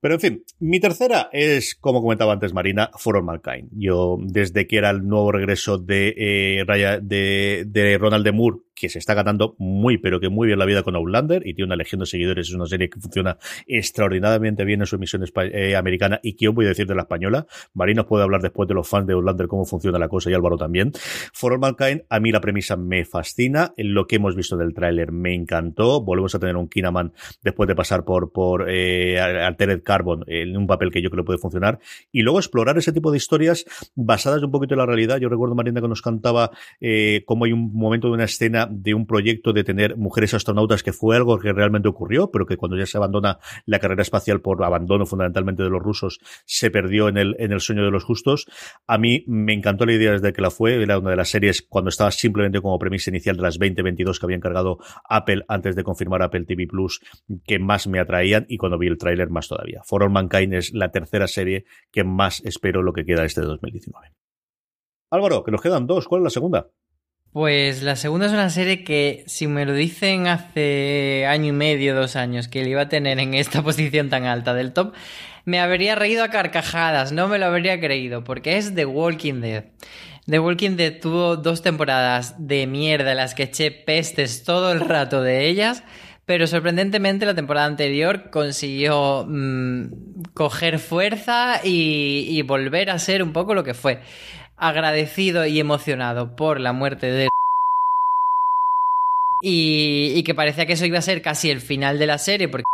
Pero 0.00 0.14
en 0.14 0.20
fin, 0.20 0.44
mi 0.58 0.80
tercera 0.80 1.28
es, 1.32 1.76
como 1.76 2.02
comentaba 2.02 2.32
antes 2.32 2.52
Marina, 2.52 2.90
For 2.96 3.16
All 3.16 3.24
Mankind. 3.24 3.68
Yo, 3.72 4.16
desde 4.20 4.66
que 4.66 4.78
era 4.78 4.90
el 4.90 5.06
nuevo 5.06 5.30
regreso 5.30 5.78
de, 5.78 6.14
eh, 6.16 7.00
de, 7.02 7.64
de 7.66 7.98
Ronald 7.98 8.24
de 8.24 8.32
Moore 8.32 8.56
que 8.80 8.88
se 8.88 8.98
está 8.98 9.12
ganando 9.12 9.54
muy, 9.58 9.98
pero 9.98 10.20
que 10.20 10.30
muy 10.30 10.46
bien 10.46 10.58
la 10.58 10.64
vida 10.64 10.82
con 10.82 10.96
Outlander 10.96 11.46
y 11.46 11.52
tiene 11.52 11.66
una 11.66 11.76
legión 11.76 12.00
de 12.00 12.06
seguidores. 12.06 12.48
Es 12.48 12.54
una 12.54 12.66
serie 12.66 12.88
que 12.88 12.98
funciona 12.98 13.36
extraordinariamente 13.66 14.64
bien 14.64 14.80
en 14.80 14.86
su 14.86 14.96
emisión 14.96 15.22
eh, 15.36 15.76
americana 15.76 16.18
y 16.22 16.32
que 16.32 16.46
yo 16.46 16.54
voy 16.54 16.64
a 16.64 16.68
decir 16.68 16.86
de 16.86 16.94
la 16.94 17.02
española. 17.02 17.46
Marina 17.74 18.06
puede 18.06 18.24
hablar 18.24 18.40
después 18.40 18.66
de 18.68 18.74
los 18.74 18.88
fans 18.88 19.06
de 19.06 19.12
Outlander 19.12 19.48
cómo 19.48 19.66
funciona 19.66 19.98
la 19.98 20.08
cosa 20.08 20.30
y 20.30 20.34
Álvaro 20.34 20.56
también. 20.56 20.92
For 21.34 21.52
All 21.52 21.58
Mankind, 21.58 22.04
a 22.08 22.20
mí 22.20 22.32
la 22.32 22.40
premisa 22.40 22.76
me 22.76 23.04
fascina. 23.04 23.74
Lo 23.76 24.06
que 24.06 24.16
hemos 24.16 24.34
visto 24.34 24.56
del 24.56 24.72
tráiler 24.72 25.12
me 25.12 25.34
encantó. 25.34 26.02
Volvemos 26.02 26.34
a 26.34 26.38
tener 26.38 26.56
un 26.56 26.68
Kinaman 26.68 27.12
después 27.42 27.68
de 27.68 27.74
pasar 27.74 28.04
por, 28.04 28.32
por 28.32 28.64
eh, 28.70 29.20
Altered 29.20 29.82
Carbon 29.82 30.24
en 30.26 30.56
un 30.56 30.66
papel 30.66 30.90
que 30.90 31.02
yo 31.02 31.10
creo 31.10 31.24
puede 31.24 31.38
funcionar. 31.38 31.80
Y 32.12 32.22
luego 32.22 32.38
explorar 32.38 32.78
ese 32.78 32.92
tipo 32.92 33.10
de 33.10 33.18
historias 33.18 33.66
basadas 33.94 34.42
un 34.42 34.50
poquito 34.50 34.72
en 34.72 34.78
la 34.78 34.86
realidad. 34.86 35.18
Yo 35.18 35.28
recuerdo 35.28 35.54
Marina 35.54 35.82
que 35.82 35.88
nos 35.88 36.00
cantaba 36.00 36.50
eh, 36.80 37.24
cómo 37.26 37.44
hay 37.44 37.52
un 37.52 37.74
momento 37.74 38.08
de 38.08 38.14
una 38.14 38.24
escena 38.24 38.69
de 38.70 38.94
un 38.94 39.06
proyecto 39.06 39.52
de 39.52 39.64
tener 39.64 39.96
mujeres 39.96 40.34
astronautas 40.34 40.82
que 40.82 40.92
fue 40.92 41.16
algo 41.16 41.38
que 41.38 41.52
realmente 41.52 41.88
ocurrió, 41.88 42.30
pero 42.30 42.46
que 42.46 42.56
cuando 42.56 42.76
ya 42.76 42.86
se 42.86 42.96
abandona 42.96 43.38
la 43.66 43.78
carrera 43.78 44.02
espacial 44.02 44.40
por 44.40 44.62
abandono 44.64 45.06
fundamentalmente 45.06 45.62
de 45.62 45.70
los 45.70 45.82
rusos, 45.82 46.20
se 46.44 46.70
perdió 46.70 47.08
en 47.08 47.18
el, 47.18 47.36
en 47.38 47.52
el 47.52 47.60
sueño 47.60 47.84
de 47.84 47.90
los 47.90 48.04
justos. 48.04 48.46
A 48.86 48.98
mí 48.98 49.24
me 49.26 49.52
encantó 49.52 49.86
la 49.86 49.92
idea 49.92 50.12
desde 50.12 50.32
que 50.32 50.42
la 50.42 50.50
fue, 50.50 50.82
era 50.82 50.98
una 50.98 51.10
de 51.10 51.16
las 51.16 51.28
series 51.28 51.62
cuando 51.62 51.88
estaba 51.88 52.10
simplemente 52.10 52.60
como 52.60 52.78
premisa 52.78 53.10
inicial 53.10 53.36
de 53.36 53.42
las 53.42 53.58
20-22 53.58 54.18
que 54.18 54.26
había 54.26 54.36
encargado 54.36 54.78
Apple 55.08 55.44
antes 55.48 55.76
de 55.76 55.84
confirmar 55.84 56.22
Apple 56.22 56.44
TV 56.44 56.66
Plus, 56.66 57.00
que 57.44 57.58
más 57.58 57.86
me 57.86 58.00
atraían 58.00 58.46
y 58.48 58.56
cuando 58.56 58.78
vi 58.78 58.88
el 58.88 58.98
tráiler 58.98 59.30
más 59.30 59.48
todavía. 59.48 59.82
For 59.84 60.02
All 60.02 60.10
Mankind 60.10 60.54
es 60.54 60.72
la 60.72 60.90
tercera 60.90 61.26
serie 61.26 61.64
que 61.90 62.04
más 62.04 62.40
espero 62.44 62.82
lo 62.82 62.92
que 62.92 63.04
queda 63.04 63.24
este 63.24 63.40
de 63.40 63.46
2019. 63.46 64.12
Álvaro, 65.10 65.42
que 65.42 65.50
nos 65.50 65.60
quedan 65.60 65.86
dos, 65.86 66.06
¿cuál 66.06 66.20
es 66.20 66.24
la 66.24 66.30
segunda? 66.30 66.70
Pues 67.32 67.84
la 67.84 67.94
segunda 67.94 68.26
es 68.26 68.32
una 68.32 68.50
serie 68.50 68.82
que, 68.82 69.22
si 69.28 69.46
me 69.46 69.64
lo 69.64 69.72
dicen 69.72 70.26
hace 70.26 71.26
año 71.28 71.46
y 71.46 71.52
medio, 71.52 71.94
dos 71.94 72.16
años, 72.16 72.48
que 72.48 72.64
le 72.64 72.70
iba 72.70 72.82
a 72.82 72.88
tener 72.88 73.20
en 73.20 73.34
esta 73.34 73.62
posición 73.64 74.10
tan 74.10 74.24
alta 74.24 74.52
del 74.52 74.72
top, 74.72 74.94
me 75.44 75.60
habría 75.60 75.94
reído 75.94 76.24
a 76.24 76.30
carcajadas, 76.30 77.12
no 77.12 77.28
me 77.28 77.38
lo 77.38 77.46
habría 77.46 77.78
creído, 77.78 78.24
porque 78.24 78.56
es 78.56 78.74
The 78.74 78.84
Walking 78.84 79.40
Dead. 79.40 79.64
The 80.26 80.40
Walking 80.40 80.76
Dead 80.76 80.98
tuvo 81.00 81.36
dos 81.36 81.62
temporadas 81.62 82.34
de 82.38 82.66
mierda 82.66 83.12
en 83.12 83.18
las 83.18 83.34
que 83.36 83.44
eché 83.44 83.70
pestes 83.70 84.42
todo 84.42 84.72
el 84.72 84.80
rato 84.80 85.22
de 85.22 85.46
ellas, 85.46 85.84
pero 86.26 86.48
sorprendentemente 86.48 87.26
la 87.26 87.34
temporada 87.34 87.66
anterior 87.66 88.30
consiguió 88.30 89.24
mm, 89.28 90.32
coger 90.34 90.80
fuerza 90.80 91.60
y, 91.62 92.26
y 92.28 92.42
volver 92.42 92.90
a 92.90 92.98
ser 92.98 93.22
un 93.22 93.32
poco 93.32 93.54
lo 93.54 93.62
que 93.62 93.74
fue 93.74 94.00
agradecido 94.60 95.46
y 95.46 95.58
emocionado 95.58 96.36
por 96.36 96.60
la 96.60 96.72
muerte 96.72 97.10
de 97.10 97.28
y, 99.42 100.22
que 100.22 100.34
parecía 100.34 100.66
que 100.66 100.74
eso 100.74 100.84
iba 100.84 100.98
a 100.98 101.02
ser 101.02 101.22
casi 101.22 101.50
el 101.50 101.60
final 101.60 101.98
de 101.98 102.06
la 102.06 102.18
serie 102.18 102.48
porque 102.48 102.64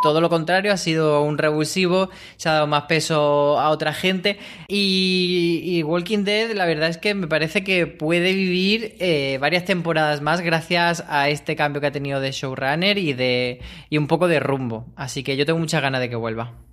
todo 0.00 0.20
lo 0.20 0.28
contrario, 0.28 0.72
ha 0.72 0.76
sido 0.76 1.22
un 1.22 1.38
revulsivo, 1.38 2.10
se 2.36 2.48
ha 2.48 2.54
dado 2.54 2.66
más 2.66 2.82
peso 2.84 3.60
a 3.60 3.70
otra 3.70 3.94
gente. 3.94 4.36
Y, 4.66 5.60
y 5.64 5.84
Walking 5.84 6.24
Dead 6.24 6.50
la 6.54 6.66
verdad 6.66 6.88
es 6.88 6.98
que 6.98 7.14
me 7.14 7.28
parece 7.28 7.62
que 7.62 7.86
puede 7.86 8.32
vivir 8.32 8.96
eh, 8.98 9.38
varias 9.40 9.64
temporadas 9.64 10.20
más 10.20 10.40
gracias 10.40 11.04
a 11.08 11.28
este 11.28 11.54
cambio 11.54 11.80
que 11.80 11.86
ha 11.86 11.92
tenido 11.92 12.20
de 12.20 12.32
showrunner 12.32 12.98
y, 12.98 13.12
de, 13.12 13.60
y 13.90 13.96
un 13.96 14.08
poco 14.08 14.26
de 14.26 14.40
rumbo. 14.40 14.86
Así 14.96 15.22
que 15.22 15.36
yo 15.36 15.46
tengo 15.46 15.60
mucha 15.60 15.80
ganas 15.80 16.00
de 16.00 16.10
que 16.10 16.16
vuelva 16.16 16.71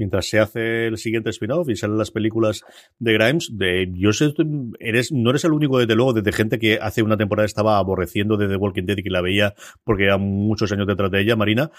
mientras 0.00 0.26
se 0.30 0.40
hace 0.40 0.86
el 0.86 0.96
siguiente 0.96 1.28
spin-off 1.28 1.68
y 1.68 1.76
salen 1.76 1.98
las 1.98 2.10
películas 2.10 2.64
de 2.98 3.12
Grimes, 3.12 3.50
de, 3.52 3.92
yo 3.92 4.14
sé, 4.14 4.32
eres, 4.78 5.12
no 5.12 5.28
eres 5.28 5.44
el 5.44 5.52
único, 5.52 5.78
desde 5.78 5.94
luego, 5.94 6.14
de 6.14 6.32
gente 6.32 6.58
que 6.58 6.78
hace 6.80 7.02
una 7.02 7.18
temporada 7.18 7.44
estaba 7.44 7.76
aborreciendo 7.76 8.38
de 8.38 8.48
The 8.48 8.56
Walking 8.56 8.84
Dead 8.84 8.96
y 8.96 9.02
que 9.02 9.10
la 9.10 9.20
veía 9.20 9.52
porque 9.84 10.04
eran 10.04 10.22
muchos 10.22 10.72
años 10.72 10.86
detrás 10.86 11.10
de 11.10 11.20
ella, 11.20 11.36
Marina, 11.36 11.70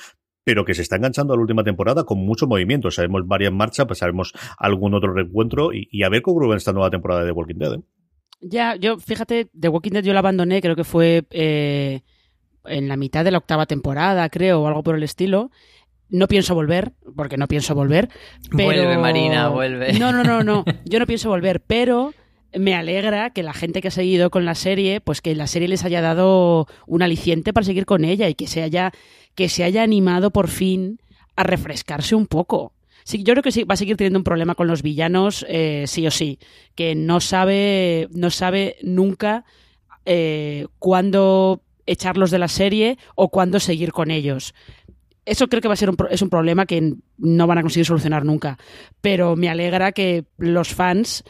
pero 0.43 0.65
que 0.65 0.76
se 0.76 0.84
está 0.84 0.97
enganchando 0.97 1.34
a 1.34 1.36
la 1.36 1.41
última 1.41 1.63
temporada 1.63 2.03
con 2.03 2.19
mucho 2.19 2.45
movimiento. 2.45 2.91
Sabemos 2.91 3.24
varias 3.26 3.49
en 3.49 3.57
marcha, 3.57 3.88
pues 3.88 3.97
sabemos 3.97 4.34
algún 4.59 4.93
otro 4.93 5.13
reencuentro 5.13 5.72
y, 5.74 6.03
a 6.03 6.09
ver 6.09 6.22
cómo 6.22 6.45
en 6.51 6.57
esta 6.57 6.74
nueva 6.74 6.91
temporada 6.91 7.22
de 7.22 7.28
The 7.28 7.34
Walking 7.34 7.57
Dead. 7.57 7.74
¿eh? 7.74 7.82
Ya, 8.41 8.76
yo, 8.76 8.99
fíjate, 8.99 9.49
The 9.59 9.69
Walking 9.69 9.93
Dead 9.93 10.03
yo 10.03 10.13
la 10.13 10.19
abandoné, 10.19 10.61
creo 10.61 10.76
que 10.76 10.84
fue 10.84 11.26
eh, 11.32 12.01
en 12.65 12.88
la 12.88 12.97
mitad 12.97 13.26
de 13.26 13.32
la 13.32 13.39
octava 13.39 13.65
temporada, 13.65 14.30
creo, 14.30 14.61
o 14.61 14.67
algo 14.67 14.84
por 14.84 14.95
el 14.95 15.01
estilo. 15.01 15.49
No 16.12 16.28
pienso 16.28 16.53
volver, 16.53 16.91
porque 17.16 17.38
no 17.38 17.47
pienso 17.47 17.74
volver. 17.74 18.09
Pero... 18.55 18.66
Vuelve, 18.66 18.97
Marina, 18.97 19.47
vuelve. 19.47 19.93
No, 19.93 20.12
no, 20.12 20.24
no, 20.24 20.43
no. 20.43 20.66
Yo 20.86 20.99
no 20.99 21.07
pienso 21.07 21.30
volver, 21.30 21.62
pero 21.62 22.14
me 22.53 22.76
alegra 22.76 23.30
que 23.30 23.43
la 23.43 23.53
gente 23.53 23.82
que 23.82 23.88
ha 23.88 23.91
seguido 23.91 24.30
con 24.30 24.45
la 24.45 24.55
serie, 24.55 24.99
pues 25.01 25.22
que 25.22 25.36
la 25.36 25.47
serie 25.47 25.68
les 25.68 25.86
haya 25.86 26.01
dado 26.01 26.68
un 26.86 27.01
aliciente 27.01 27.53
para 27.53 27.64
seguir 27.64 27.86
con 27.86 28.03
ella 28.03 28.28
y 28.28 28.36
que 28.36 28.47
se 28.47 28.62
haya, 28.62 28.91
que 29.36 29.49
se 29.49 29.64
haya 29.64 29.84
animado 29.84 30.32
por 30.32 30.49
fin 30.49 30.99
a 31.36 31.43
refrescarse 31.43 32.14
un 32.14 32.28
poco. 32.28 32.74
Sí, 33.03 33.24
yo 33.24 33.34
creo 33.34 33.43
que 33.43 33.51
sí, 33.51 33.64
va 33.64 33.74
a 33.74 33.78
seguir 33.78 33.97
teniendo 33.97 34.20
un 34.20 34.24
problema 34.24 34.55
con 34.55 34.68
los 34.68 34.84
villanos, 34.84 35.45
eh, 35.49 35.86
sí 35.88 36.05
o 36.05 36.12
sí, 36.12 36.39
que 36.76 36.93
no 36.93 37.20
sabe, 37.20 38.09
no 38.12 38.30
sabe 38.30 38.76
nunca 38.84 39.45
eh, 40.05 40.68
cuándo 40.78 41.64
echarlos 41.86 42.32
de 42.32 42.39
la 42.39 42.47
serie 42.47 42.97
o 43.16 43.30
cuándo 43.30 43.59
seguir 43.59 43.91
con 43.91 44.12
ellos 44.12 44.53
eso 45.32 45.47
creo 45.47 45.61
que 45.61 45.69
va 45.69 45.75
a 45.75 45.77
ser 45.77 45.89
un, 45.89 45.97
es 46.09 46.21
un 46.21 46.29
problema 46.29 46.65
que 46.65 46.95
no 47.17 47.47
van 47.47 47.57
a 47.57 47.61
conseguir 47.61 47.86
solucionar 47.86 48.25
nunca. 48.25 48.57
Pero 48.99 49.38
me 49.38 49.49
alegra 49.49 49.93
que 49.93 50.25
los 50.38 50.73
fans, 50.73 51.23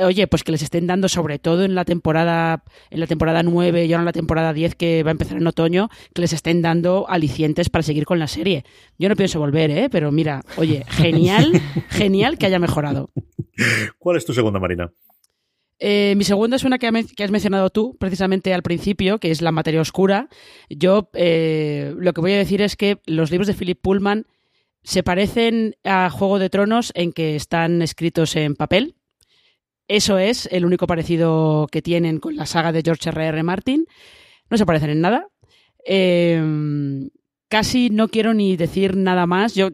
oye, 0.00 0.28
pues 0.28 0.44
que 0.44 0.52
les 0.52 0.62
estén 0.62 0.86
dando, 0.86 1.08
sobre 1.08 1.40
todo 1.40 1.64
en 1.64 1.74
la 1.74 1.84
temporada, 1.84 2.62
en 2.88 3.00
la 3.00 3.08
temporada 3.08 3.42
9 3.42 3.86
y 3.86 3.92
ahora 3.92 4.02
en 4.02 4.06
la 4.06 4.12
temporada 4.12 4.52
10 4.52 4.76
que 4.76 5.02
va 5.02 5.10
a 5.10 5.12
empezar 5.12 5.38
en 5.38 5.46
otoño, 5.46 5.88
que 6.14 6.22
les 6.22 6.32
estén 6.32 6.62
dando 6.62 7.06
alicientes 7.08 7.68
para 7.68 7.82
seguir 7.82 8.04
con 8.04 8.20
la 8.20 8.28
serie. 8.28 8.64
Yo 8.96 9.08
no 9.08 9.16
pienso 9.16 9.40
volver, 9.40 9.72
¿eh? 9.72 9.88
Pero 9.90 10.12
mira, 10.12 10.42
oye, 10.56 10.84
genial, 10.88 11.60
genial 11.90 12.38
que 12.38 12.46
haya 12.46 12.60
mejorado. 12.60 13.10
¿Cuál 13.98 14.18
es 14.18 14.24
tu 14.24 14.34
segunda, 14.34 14.60
Marina? 14.60 14.92
Eh, 15.78 16.14
mi 16.16 16.24
segunda 16.24 16.56
es 16.56 16.64
una 16.64 16.78
que, 16.78 16.86
has 16.86 17.30
mencionado 17.30 17.70
tú 17.70 17.96
precisamente 17.98 18.54
al 18.54 18.62
principio, 18.62 19.18
que 19.18 19.30
es 19.30 19.42
La 19.42 19.52
materia 19.52 19.80
oscura. 19.80 20.28
Yo 20.70 21.10
eh, 21.14 21.94
lo 21.98 22.12
que 22.12 22.20
voy 22.20 22.32
a 22.32 22.38
decir 22.38 22.62
es 22.62 22.76
que 22.76 23.00
los 23.06 23.30
libros 23.30 23.46
de 23.46 23.54
Philip 23.54 23.80
Pullman 23.80 24.26
se 24.82 25.02
parecen 25.02 25.76
a 25.84 26.08
Juego 26.10 26.38
de 26.38 26.48
Tronos 26.48 26.92
en 26.94 27.12
que 27.12 27.36
están 27.36 27.82
escritos 27.82 28.36
en 28.36 28.54
papel. 28.54 28.94
Eso 29.88 30.18
es 30.18 30.48
el 30.50 30.64
único 30.64 30.86
parecido 30.86 31.68
que 31.70 31.82
tienen 31.82 32.18
con 32.18 32.36
la 32.36 32.46
saga 32.46 32.72
de 32.72 32.82
George 32.82 33.10
R. 33.10 33.26
R. 33.26 33.42
Martin. 33.42 33.86
No 34.48 34.56
se 34.56 34.66
parecen 34.66 34.90
en 34.90 35.00
nada. 35.00 35.28
Eh, 35.84 36.42
casi 37.48 37.90
no 37.90 38.08
quiero 38.08 38.34
ni 38.34 38.56
decir 38.56 38.96
nada 38.96 39.26
más. 39.26 39.54
Yo 39.54 39.70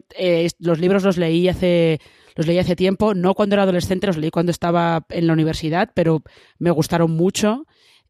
los 0.59 0.79
libros 0.79 1.03
los 1.03 1.17
leí 1.17 1.47
hace 1.47 1.99
los 2.35 2.47
leí 2.47 2.57
hace 2.57 2.75
tiempo, 2.75 3.13
no 3.13 3.33
cuando 3.33 3.55
era 3.55 3.63
adolescente, 3.63 4.07
los 4.07 4.17
leí 4.17 4.31
cuando 4.31 4.51
estaba 4.51 5.05
en 5.09 5.27
la 5.27 5.33
universidad, 5.33 5.91
pero 5.93 6.23
me 6.59 6.71
gustaron 6.71 7.11
mucho. 7.11 7.65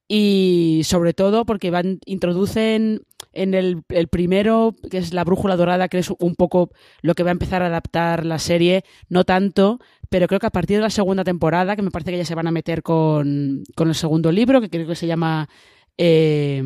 Y 0.07 0.81
sobre 0.83 1.13
todo 1.13 1.45
porque 1.45 1.71
van 1.71 1.99
introducen 2.05 3.01
en 3.31 3.53
el, 3.53 3.83
primero, 4.09 4.75
que 4.91 4.97
es 4.97 5.13
la 5.13 5.23
brújula 5.23 5.55
dorada, 5.55 5.87
que 5.87 5.97
es 5.97 6.11
un 6.19 6.35
poco 6.35 6.69
lo 7.01 7.15
que 7.15 7.23
va 7.23 7.29
a 7.29 7.31
empezar 7.31 7.63
a 7.63 7.67
adaptar 7.67 8.25
la 8.25 8.37
serie, 8.37 8.83
no 9.09 9.23
tanto, 9.23 9.79
pero 10.09 10.27
creo 10.27 10.39
que 10.39 10.47
a 10.47 10.51
partir 10.51 10.77
de 10.77 10.83
la 10.83 10.89
segunda 10.89 11.23
temporada, 11.23 11.75
que 11.75 11.81
me 11.81 11.89
parece 11.89 12.11
que 12.11 12.17
ya 12.17 12.25
se 12.25 12.35
van 12.35 12.47
a 12.47 12.51
meter 12.51 12.83
con, 12.83 13.63
el 13.75 13.95
segundo 13.95 14.31
libro, 14.31 14.61
que 14.61 14.69
creo 14.69 14.87
que 14.87 14.95
se 14.95 15.07
llama 15.07 15.49
eh, 15.97 16.63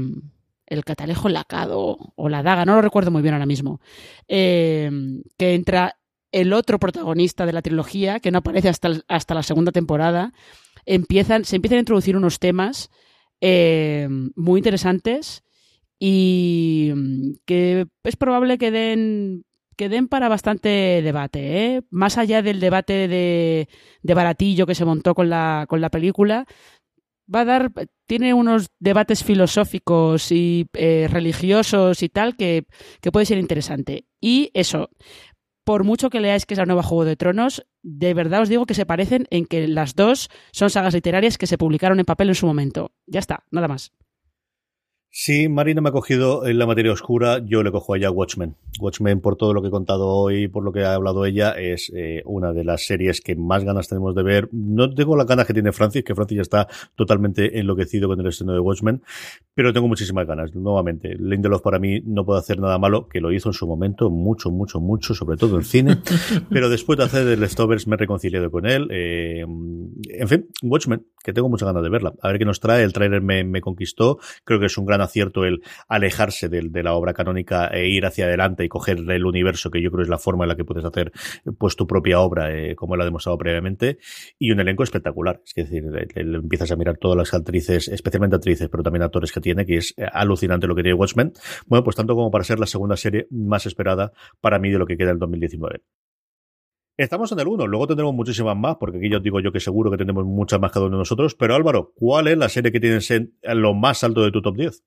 El 0.66 0.84
catalejo 0.84 1.30
lacado 1.30 2.14
o 2.16 2.30
la 2.30 2.44
daga, 2.44 2.66
no 2.66 2.76
lo 2.76 2.82
recuerdo 2.82 3.12
muy 3.12 3.22
bien 3.22 3.36
ahora 3.36 3.46
mismo, 3.46 3.80
eh, 4.28 4.92
que 5.38 5.54
entra 5.54 5.96
el 6.42 6.54
otro 6.54 6.80
protagonista 6.80 7.46
de 7.46 7.54
la 7.54 7.62
trilogía, 7.62 8.20
que 8.20 8.32
no 8.32 8.40
aparece 8.40 8.70
hasta, 8.70 8.92
hasta 9.08 9.34
la 9.34 9.44
segunda 9.44 9.72
temporada, 9.72 10.34
empiezan, 10.86 11.46
se 11.46 11.56
empiezan 11.56 11.78
a 11.78 11.82
introducir 11.82 12.16
unos 12.16 12.40
temas 12.40 12.90
eh, 13.42 14.08
muy 14.36 14.60
interesantes 14.60 15.44
y 16.00 16.92
mm, 16.96 17.32
que 17.46 17.88
es 18.04 18.16
probable 18.16 18.60
que 18.60 18.70
den, 18.70 19.46
que 19.76 19.90
den 19.90 20.08
para 20.08 20.30
bastante 20.30 21.02
debate. 21.02 21.40
¿eh? 21.66 21.82
Más 21.90 22.20
allá 22.20 22.44
del 22.44 22.60
debate 22.60 23.08
de, 23.08 23.68
de 24.04 24.14
baratillo 24.14 24.68
que 24.68 24.76
se 24.76 24.86
montó 24.86 25.16
con 25.16 25.30
la, 25.30 25.66
con 25.68 25.82
la 25.82 25.90
película, 25.90 26.46
va 27.34 27.42
a 27.42 27.46
dar, 27.46 27.72
tiene 28.06 28.34
unos 28.34 28.68
debates 28.80 29.24
filosóficos 29.24 30.32
y 30.32 30.68
eh, 30.74 31.08
religiosos 31.10 32.02
y 32.04 32.10
tal 32.10 32.36
que, 32.36 32.66
que, 33.02 33.12
puede 33.12 33.26
ser 33.26 33.38
interesante. 33.38 34.06
Y 34.22 34.50
eso, 34.54 34.90
por 35.68 35.84
mucho 35.84 36.10
que 36.10 36.22
leáis 36.22 36.46
que 36.46 36.54
es 36.54 36.60
la 36.60 36.66
nueva 36.66 36.82
Juego 36.82 37.04
de 37.04 37.18
Tronos, 37.18 37.68
de 37.84 38.14
verdad 38.14 38.42
os 38.42 38.48
digo 38.48 38.66
que 38.66 38.74
se 38.74 38.86
parecen 38.86 39.28
en 39.32 39.46
que 39.46 39.68
las 39.68 39.96
dos 39.96 40.30
son 40.54 40.70
sagas 40.70 40.94
literarias 40.94 41.38
que 41.38 41.46
se 41.46 41.58
publicaron 41.58 42.00
en 42.00 42.06
papel 42.06 42.30
en 42.30 42.36
su 42.36 42.48
momento. 42.48 42.94
Ya 43.06 43.20
está, 43.20 43.44
nada 43.52 43.68
más. 43.68 43.92
Sí, 45.10 45.50
Marina 45.50 45.82
me 45.82 45.90
ha 45.90 45.92
cogido 45.92 46.46
en 46.46 46.60
la 46.60 46.68
materia 46.68 46.92
oscura, 46.92 47.40
yo 47.44 47.64
le 47.64 47.72
cojo 47.72 47.94
a 47.94 47.98
ella 47.98 48.12
Watchmen. 48.12 48.56
Watchmen, 48.80 49.22
por 49.22 49.36
todo 49.36 49.54
lo 49.54 49.62
que 49.62 49.70
he 49.70 49.72
contado 49.72 50.08
hoy, 50.08 50.48
por 50.48 50.64
lo 50.64 50.72
que 50.72 50.84
ha 50.84 50.94
hablado 50.94 51.26
ella, 51.26 51.52
es 51.52 51.92
eh, 51.96 52.22
una 52.26 52.54
de 52.54 52.64
las 52.64 52.86
series 52.86 53.22
que 53.22 53.36
más 53.36 53.64
ganas 53.64 53.88
tenemos 53.88 54.14
de 54.14 54.22
ver. 54.22 54.50
No 54.52 54.94
tengo 54.94 55.16
las 55.16 55.26
ganas 55.26 55.48
que 55.48 55.54
tiene 55.54 55.72
Francis, 55.72 56.04
que 56.04 56.14
Francis 56.14 56.36
ya 56.36 56.42
está 56.42 56.68
totalmente 56.96 57.58
enloquecido 57.58 58.08
con 58.08 58.20
el 58.20 58.28
estreno 58.28 58.54
de 58.54 58.60
Watchmen, 58.60 59.02
pero 59.56 59.74
tengo 59.74 59.88
muchísimas 59.88 60.28
ganas. 60.28 60.54
Nuevamente, 60.54 61.16
Lindelof 61.18 61.62
para 61.62 61.80
mí 61.80 62.02
no 62.06 62.26
puede 62.26 62.40
hacer 62.40 62.60
nada 62.60 62.78
malo, 62.78 63.08
que 63.08 63.22
lo 63.22 63.32
hizo 63.32 63.50
en 63.50 63.54
su 63.54 63.66
momento, 63.66 64.10
mucho, 64.10 64.52
mucho, 64.52 64.80
mucho, 64.80 65.16
sobre 65.16 65.38
todo 65.38 65.58
en 65.58 65.64
cine, 65.64 65.98
pero 66.50 66.70
después 66.70 66.98
de 66.98 67.06
hacer 67.06 67.26
The 67.26 67.38
Leftovers 67.38 67.88
me 67.88 67.96
he 67.96 67.98
reconciliado 67.98 68.52
con 68.52 68.68
él. 68.68 68.88
Eh, 68.92 69.46
en 70.20 70.28
fin, 70.28 70.48
Watchmen, 70.62 71.06
que 71.24 71.34
tengo 71.34 71.50
muchas 71.50 71.68
ganas 71.68 71.84
de 71.84 71.90
verla. 71.90 72.14
A 72.22 72.30
ver 72.30 72.40
qué 72.40 72.46
nos 72.46 72.60
trae, 72.60 72.84
el 72.84 72.94
trailer 72.94 73.22
me, 73.22 73.62
conquistó, 73.62 74.20
creo 74.44 74.60
que 74.60 74.68
es 74.68 74.78
un 74.78 74.86
gran 74.86 75.02
acierto 75.02 75.46
el 75.46 75.62
alejarse 75.88 76.50
de, 76.50 76.84
la 76.84 76.94
obra 76.94 77.14
canónica 77.14 77.68
e 77.68 77.88
ir 77.88 78.06
hacia 78.06 78.26
adelante 78.26 78.64
y 78.64 78.70
coger 78.70 79.00
el 79.10 79.26
universo, 79.26 79.72
que 79.72 79.82
yo 79.82 79.92
creo 79.92 80.04
es 80.04 80.10
la 80.10 80.20
forma 80.20 80.46
en 80.46 80.50
la 80.50 80.56
que 80.56 80.64
puedes 80.64 80.86
hacer 80.86 81.12
pues 81.58 81.76
tu 81.76 81.88
propia 81.88 82.20
obra, 82.20 82.56
eh, 82.56 82.76
como 82.76 82.96
lo 82.96 83.04
ha 83.04 83.06
demostrado 83.06 83.38
previamente, 83.38 83.98
y 84.38 84.52
un 84.52 84.60
elenco 84.60 84.84
espectacular. 84.84 85.42
Es 85.56 85.70
decir, 85.70 85.84
empiezas 86.16 86.72
a 86.72 86.76
mirar 86.76 86.98
todas 86.98 87.18
las 87.18 87.34
actrices, 87.34 87.88
especialmente 87.88 88.36
actrices, 88.36 88.70
pero 88.70 88.84
también 88.84 89.04
actores 89.04 89.32
que 89.32 89.42
tiene, 89.42 89.66
que 89.66 89.78
es 89.78 89.94
eh, 89.98 90.06
alucinante 90.12 90.68
lo 90.68 90.76
que 90.76 90.84
tiene 90.84 90.98
Watchmen. 90.98 91.34
Bueno, 91.66 91.84
pues 91.84 91.96
tanto 91.96 92.16
como 92.16 92.32
para 92.32 92.44
ser 92.44 92.60
la 92.60 92.68
segunda 92.68 92.96
serie 92.96 93.28
más 93.32 93.66
esperada 93.66 94.12
para 94.40 94.60
mí 94.60 94.72
de 94.72 94.80
lo 94.80 94.86
que 94.86 94.98
queda 94.98 95.12
en 95.12 95.20
2019. 95.20 95.82
Estamos 96.98 97.32
en 97.32 97.40
el 97.40 97.48
1, 97.48 97.68
luego 97.68 97.86
tendremos 97.86 98.16
muchísimas 98.16 98.58
más, 98.58 98.78
porque 98.80 98.98
aquí 98.98 99.08
yo 99.08 99.20
digo 99.20 99.40
yo 99.40 99.52
que 99.52 99.60
seguro 99.60 99.92
que 99.92 99.98
tenemos 99.98 100.26
muchas 100.26 100.60
más 100.60 100.72
cada 100.72 100.88
uno 100.88 100.98
de 100.98 101.02
nosotros. 101.02 101.36
Pero 101.36 101.54
Álvaro, 101.54 101.94
¿cuál 101.96 102.28
es 102.28 102.40
la 102.40 102.50
serie 102.50 102.72
que 102.72 102.80
tienes 102.80 103.12
en 103.12 103.32
lo 103.44 103.76
más 103.76 104.04
alto 104.04 104.24
de 104.24 104.32
tu 104.32 104.42
top 104.42 104.58
10? 104.58 104.84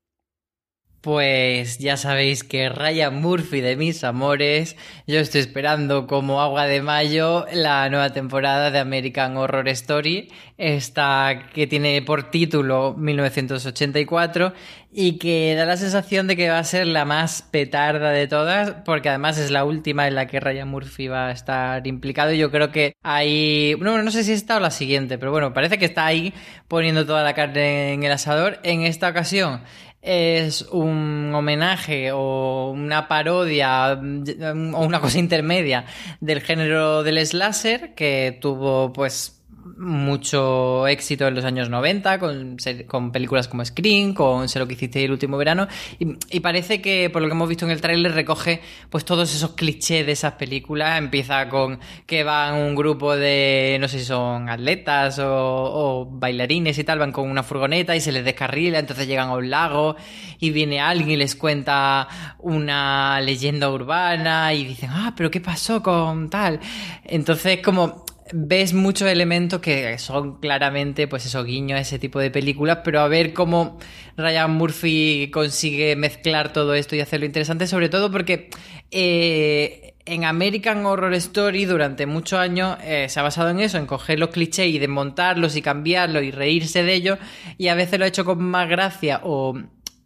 Pues 1.00 1.78
ya 1.78 1.96
sabéis 1.96 2.44
que 2.44 2.68
Ryan 2.68 3.22
Murphy 3.22 3.62
de 3.62 3.74
mis 3.74 4.04
amores, 4.04 4.76
yo 5.06 5.18
estoy 5.18 5.40
esperando 5.40 6.06
como 6.06 6.42
agua 6.42 6.66
de 6.66 6.82
mayo 6.82 7.46
la 7.54 7.88
nueva 7.88 8.10
temporada 8.10 8.70
de 8.70 8.80
American 8.80 9.38
Horror 9.38 9.66
Story, 9.68 10.28
esta 10.58 11.48
que 11.54 11.66
tiene 11.66 12.02
por 12.02 12.30
título 12.30 12.94
1984 12.98 14.52
y 14.92 15.18
que 15.18 15.54
da 15.56 15.64
la 15.64 15.78
sensación 15.78 16.26
de 16.26 16.36
que 16.36 16.50
va 16.50 16.58
a 16.58 16.64
ser 16.64 16.86
la 16.86 17.06
más 17.06 17.42
petarda 17.42 18.10
de 18.10 18.26
todas, 18.26 18.72
porque 18.84 19.08
además 19.08 19.38
es 19.38 19.50
la 19.50 19.64
última 19.64 20.06
en 20.06 20.16
la 20.16 20.26
que 20.26 20.38
Ryan 20.38 20.68
Murphy 20.68 21.08
va 21.08 21.28
a 21.28 21.30
estar 21.30 21.86
implicado. 21.86 22.32
Y 22.32 22.38
yo 22.38 22.50
creo 22.50 22.72
que 22.72 22.96
ahí, 23.02 23.74
no, 23.80 24.02
no 24.02 24.10
sé 24.10 24.22
si 24.22 24.32
está 24.32 24.56
o 24.56 24.60
la 24.60 24.70
siguiente, 24.70 25.16
pero 25.16 25.30
bueno, 25.30 25.54
parece 25.54 25.78
que 25.78 25.86
está 25.86 26.04
ahí 26.04 26.34
poniendo 26.68 27.06
toda 27.06 27.22
la 27.22 27.34
carne 27.34 27.94
en 27.94 28.02
el 28.02 28.12
asador. 28.12 28.58
En 28.64 28.82
esta 28.82 29.08
ocasión 29.08 29.62
es 30.02 30.62
un 30.62 31.32
homenaje 31.34 32.12
o 32.12 32.70
una 32.70 33.06
parodia 33.06 33.96
mm, 33.96 34.74
o 34.74 34.80
una 34.80 35.00
cosa 35.00 35.18
intermedia 35.18 35.84
del 36.20 36.40
género 36.40 37.02
del 37.02 37.24
slasher 37.26 37.94
que 37.94 38.38
tuvo 38.40 38.92
pues 38.92 39.39
mucho 39.78 40.86
éxito 40.86 41.26
en 41.26 41.34
los 41.34 41.44
años 41.44 41.68
90 41.70 42.18
con, 42.18 42.56
con 42.86 43.12
películas 43.12 43.48
como 43.48 43.64
Scream, 43.64 44.14
con 44.14 44.48
Sé 44.48 44.58
lo 44.58 44.66
que 44.66 44.74
hiciste 44.74 45.04
el 45.04 45.12
último 45.12 45.36
verano. 45.36 45.68
Y, 45.98 46.40
parece 46.40 46.80
que 46.80 47.10
por 47.10 47.22
lo 47.22 47.28
que 47.28 47.34
hemos 47.34 47.48
visto 47.48 47.64
en 47.64 47.70
el 47.70 47.80
tráiler 47.80 48.12
recoge 48.12 48.60
pues 48.88 49.04
todos 49.04 49.34
esos 49.34 49.52
clichés 49.52 50.06
de 50.06 50.12
esas 50.12 50.34
películas. 50.34 50.98
Empieza 50.98 51.48
con 51.48 51.78
que 52.06 52.24
van 52.24 52.54
un 52.54 52.74
grupo 52.74 53.16
de 53.16 53.78
no 53.80 53.88
sé 53.88 53.98
si 53.98 54.04
son 54.04 54.48
atletas 54.48 55.18
o, 55.18 55.26
o 55.28 56.06
bailarines 56.10 56.78
y 56.78 56.84
tal 56.84 56.98
van 56.98 57.12
con 57.12 57.28
una 57.28 57.42
furgoneta 57.42 57.94
y 57.96 58.00
se 58.00 58.12
les 58.12 58.24
descarrila 58.24 58.78
entonces 58.78 59.06
llegan 59.06 59.28
a 59.28 59.34
un 59.34 59.50
lago 59.50 59.96
y 60.38 60.50
viene 60.50 60.80
alguien 60.80 61.10
y 61.10 61.16
les 61.16 61.36
cuenta 61.36 62.08
una 62.38 63.20
leyenda 63.20 63.70
urbana 63.70 64.52
y 64.54 64.64
dicen 64.64 64.90
ah 64.92 65.12
pero 65.16 65.30
qué 65.30 65.40
pasó 65.40 65.82
con 65.82 66.30
tal 66.30 66.60
entonces 67.04 67.60
como 67.62 68.04
ves 68.32 68.74
muchos 68.74 69.08
elementos 69.08 69.60
que 69.60 69.98
son 69.98 70.38
claramente, 70.40 71.08
pues 71.08 71.26
eso, 71.26 71.44
guiño 71.44 71.76
a 71.76 71.80
ese 71.80 71.98
tipo 71.98 72.18
de 72.18 72.30
películas, 72.30 72.78
pero 72.84 73.00
a 73.00 73.08
ver 73.08 73.32
cómo 73.32 73.78
Ryan 74.16 74.52
Murphy 74.52 75.30
consigue 75.32 75.96
mezclar 75.96 76.52
todo 76.52 76.74
esto 76.74 76.96
y 76.96 77.00
hacerlo 77.00 77.26
interesante, 77.26 77.66
sobre 77.66 77.88
todo 77.88 78.10
porque 78.10 78.50
eh, 78.90 79.94
en 80.04 80.24
American 80.24 80.84
Horror 80.86 81.14
Story 81.14 81.64
durante 81.64 82.06
muchos 82.06 82.38
años 82.38 82.76
eh, 82.82 83.06
se 83.08 83.20
ha 83.20 83.22
basado 83.22 83.50
en 83.50 83.60
eso, 83.60 83.78
en 83.78 83.86
coger 83.86 84.18
los 84.18 84.30
clichés 84.30 84.68
y 84.68 84.78
desmontarlos 84.78 85.56
y 85.56 85.62
cambiarlos 85.62 86.22
y 86.22 86.30
reírse 86.30 86.82
de 86.82 86.94
ellos, 86.94 87.18
y 87.58 87.68
a 87.68 87.74
veces 87.74 87.98
lo 87.98 88.04
ha 88.04 88.08
hecho 88.08 88.24
con 88.24 88.42
más 88.42 88.68
gracia 88.68 89.20
o 89.24 89.60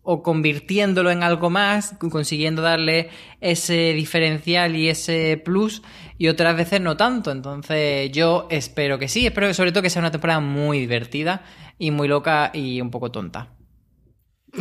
o 0.04 0.22
convirtiéndolo 0.22 1.10
en 1.10 1.22
algo 1.22 1.50
más, 1.50 1.96
consiguiendo 2.10 2.62
darle 2.62 3.08
ese 3.40 3.94
diferencial 3.94 4.76
y 4.76 4.88
ese 4.88 5.40
plus, 5.42 5.82
y 6.18 6.28
otras 6.28 6.56
veces 6.56 6.80
no 6.80 6.96
tanto. 6.96 7.32
Entonces 7.32 8.12
yo 8.12 8.46
espero 8.50 8.98
que 8.98 9.08
sí, 9.08 9.26
espero 9.26 9.48
que 9.48 9.54
sobre 9.54 9.72
todo 9.72 9.82
que 9.82 9.90
sea 9.90 10.00
una 10.00 10.12
temporada 10.12 10.40
muy 10.40 10.78
divertida 10.78 11.42
y 11.78 11.90
muy 11.90 12.06
loca 12.06 12.50
y 12.52 12.80
un 12.80 12.90
poco 12.90 13.10
tonta. 13.10 13.48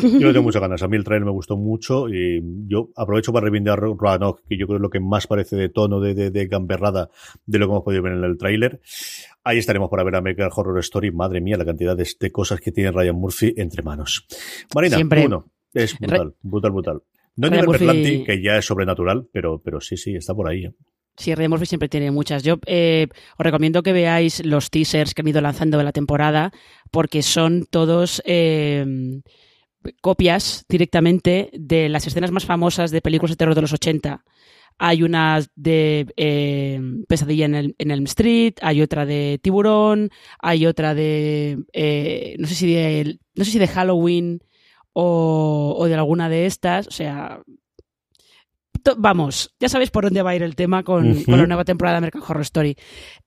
Yo 0.01 0.27
le 0.27 0.33
tengo 0.33 0.43
muchas 0.43 0.61
ganas. 0.61 0.81
A 0.83 0.87
mí 0.87 0.97
el 0.97 1.03
trailer 1.03 1.25
me 1.25 1.31
gustó 1.31 1.57
mucho 1.57 2.09
y 2.09 2.41
yo 2.67 2.89
aprovecho 2.95 3.31
para 3.31 3.43
reivindicar 3.43 3.79
Roanoke, 3.79 4.43
que 4.47 4.57
yo 4.57 4.65
creo 4.65 4.77
es 4.77 4.81
lo 4.81 4.89
que 4.89 4.99
más 4.99 5.27
parece 5.27 5.55
de 5.55 5.69
tono 5.69 5.99
de, 5.99 6.13
de, 6.13 6.31
de 6.31 6.47
gamberrada 6.47 7.09
de 7.45 7.59
lo 7.59 7.67
que 7.67 7.71
hemos 7.71 7.83
podido 7.83 8.03
ver 8.03 8.13
en 8.13 8.23
el 8.23 8.37
tráiler. 8.37 8.81
Ahí 9.43 9.57
estaremos 9.57 9.89
para 9.89 10.03
ver 10.03 10.15
a 10.15 10.19
American 10.19 10.49
Horror 10.53 10.79
Story. 10.79 11.11
Madre 11.11 11.41
mía, 11.41 11.57
la 11.57 11.65
cantidad 11.65 11.97
de, 11.97 12.31
cosas 12.31 12.59
que 12.59 12.71
tiene 12.71 12.91
Ryan 12.91 13.15
Murphy 13.15 13.53
entre 13.57 13.83
manos. 13.83 14.25
Marina, 14.73 14.97
uno. 15.25 15.51
Es 15.73 15.97
brutal, 15.99 16.35
brutal, 16.41 16.71
brutal. 16.71 17.01
No 17.35 17.49
nivel 17.49 17.65
Murphy... 17.65 18.23
que 18.23 18.41
ya 18.41 18.57
es 18.57 18.65
sobrenatural, 18.65 19.27
pero, 19.31 19.59
pero 19.59 19.81
sí, 19.81 19.97
sí, 19.97 20.15
está 20.15 20.33
por 20.33 20.49
ahí. 20.49 20.65
¿eh? 20.65 20.73
Sí, 21.17 21.33
Ryan 21.35 21.49
Murphy 21.49 21.65
siempre 21.65 21.89
tiene 21.89 22.11
muchas. 22.11 22.43
Yo 22.43 22.59
eh, 22.65 23.07
os 23.37 23.43
recomiendo 23.43 23.83
que 23.83 23.91
veáis 23.91 24.45
los 24.45 24.69
teasers 24.69 25.13
que 25.13 25.21
han 25.21 25.27
ido 25.27 25.41
lanzando 25.41 25.77
de 25.77 25.83
la 25.83 25.91
temporada, 25.91 26.51
porque 26.91 27.21
son 27.21 27.65
todos 27.69 28.21
eh, 28.25 28.85
copias 30.01 30.65
directamente 30.69 31.49
de 31.53 31.89
las 31.89 32.07
escenas 32.07 32.31
más 32.31 32.45
famosas 32.45 32.91
de 32.91 33.01
películas 33.01 33.31
de 33.31 33.37
terror 33.37 33.55
de 33.55 33.61
los 33.61 33.73
80 33.73 34.23
hay 34.77 35.03
una 35.03 35.41
de 35.55 36.07
eh, 36.17 36.81
Pesadilla 37.07 37.45
en, 37.45 37.55
el, 37.55 37.75
en 37.77 37.91
Elm 37.91 38.05
Street, 38.05 38.55
hay 38.61 38.81
otra 38.81 39.05
de 39.05 39.39
Tiburón, 39.41 40.09
hay 40.39 40.65
otra 40.65 40.95
de 40.95 41.59
eh, 41.73 42.35
no 42.39 42.47
sé 42.47 42.55
si 42.55 42.73
de 42.73 43.19
no 43.35 43.45
sé 43.45 43.51
si 43.51 43.59
de 43.59 43.67
Halloween 43.67 44.41
o, 44.93 45.75
o 45.77 45.85
de 45.85 45.95
alguna 45.95 46.29
de 46.29 46.45
estas, 46.45 46.87
o 46.87 46.91
sea, 46.91 47.41
vamos, 48.97 49.55
ya 49.59 49.69
sabéis 49.69 49.91
por 49.91 50.03
dónde 50.03 50.21
va 50.21 50.31
a 50.31 50.35
ir 50.35 50.43
el 50.43 50.55
tema 50.55 50.83
con, 50.83 51.23
con 51.23 51.37
la 51.37 51.47
nueva 51.47 51.65
temporada 51.65 51.95
de 51.95 51.97
American 51.99 52.21
Horror 52.21 52.41
Story. 52.41 52.75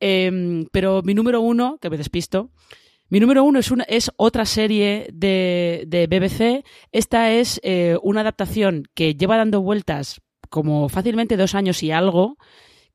Eh, 0.00 0.64
pero 0.70 1.02
mi 1.02 1.14
número 1.14 1.40
uno, 1.40 1.78
que 1.80 1.90
me 1.90 1.96
despisto, 1.96 2.50
mi 3.08 3.20
número 3.20 3.44
uno 3.44 3.60
es, 3.86 4.10
otra 4.16 4.44
serie 4.44 5.08
de, 5.12 5.84
de 5.86 6.06
BBC. 6.06 6.64
Esta 6.90 7.32
es 7.32 7.60
eh, 7.62 7.96
una 8.02 8.22
adaptación 8.22 8.84
que 8.94 9.14
lleva 9.14 9.36
dando 9.36 9.60
vueltas 9.60 10.20
como 10.48 10.88
fácilmente 10.88 11.36
dos 11.36 11.54
años 11.54 11.82
y 11.82 11.92
algo. 11.92 12.36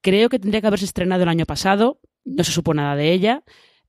Creo 0.02 0.30
que 0.30 0.40
tendría 0.40 0.62
que 0.62 0.68
haberse 0.68 0.86
estrenado 0.86 1.24
el 1.24 1.30
año 1.30 1.46
pasado. 1.46 2.00
No 2.26 2.44
se 2.44 2.52
supo 2.52 2.74
nada 2.74 2.96
de 2.96 3.14
ella. 3.14 3.44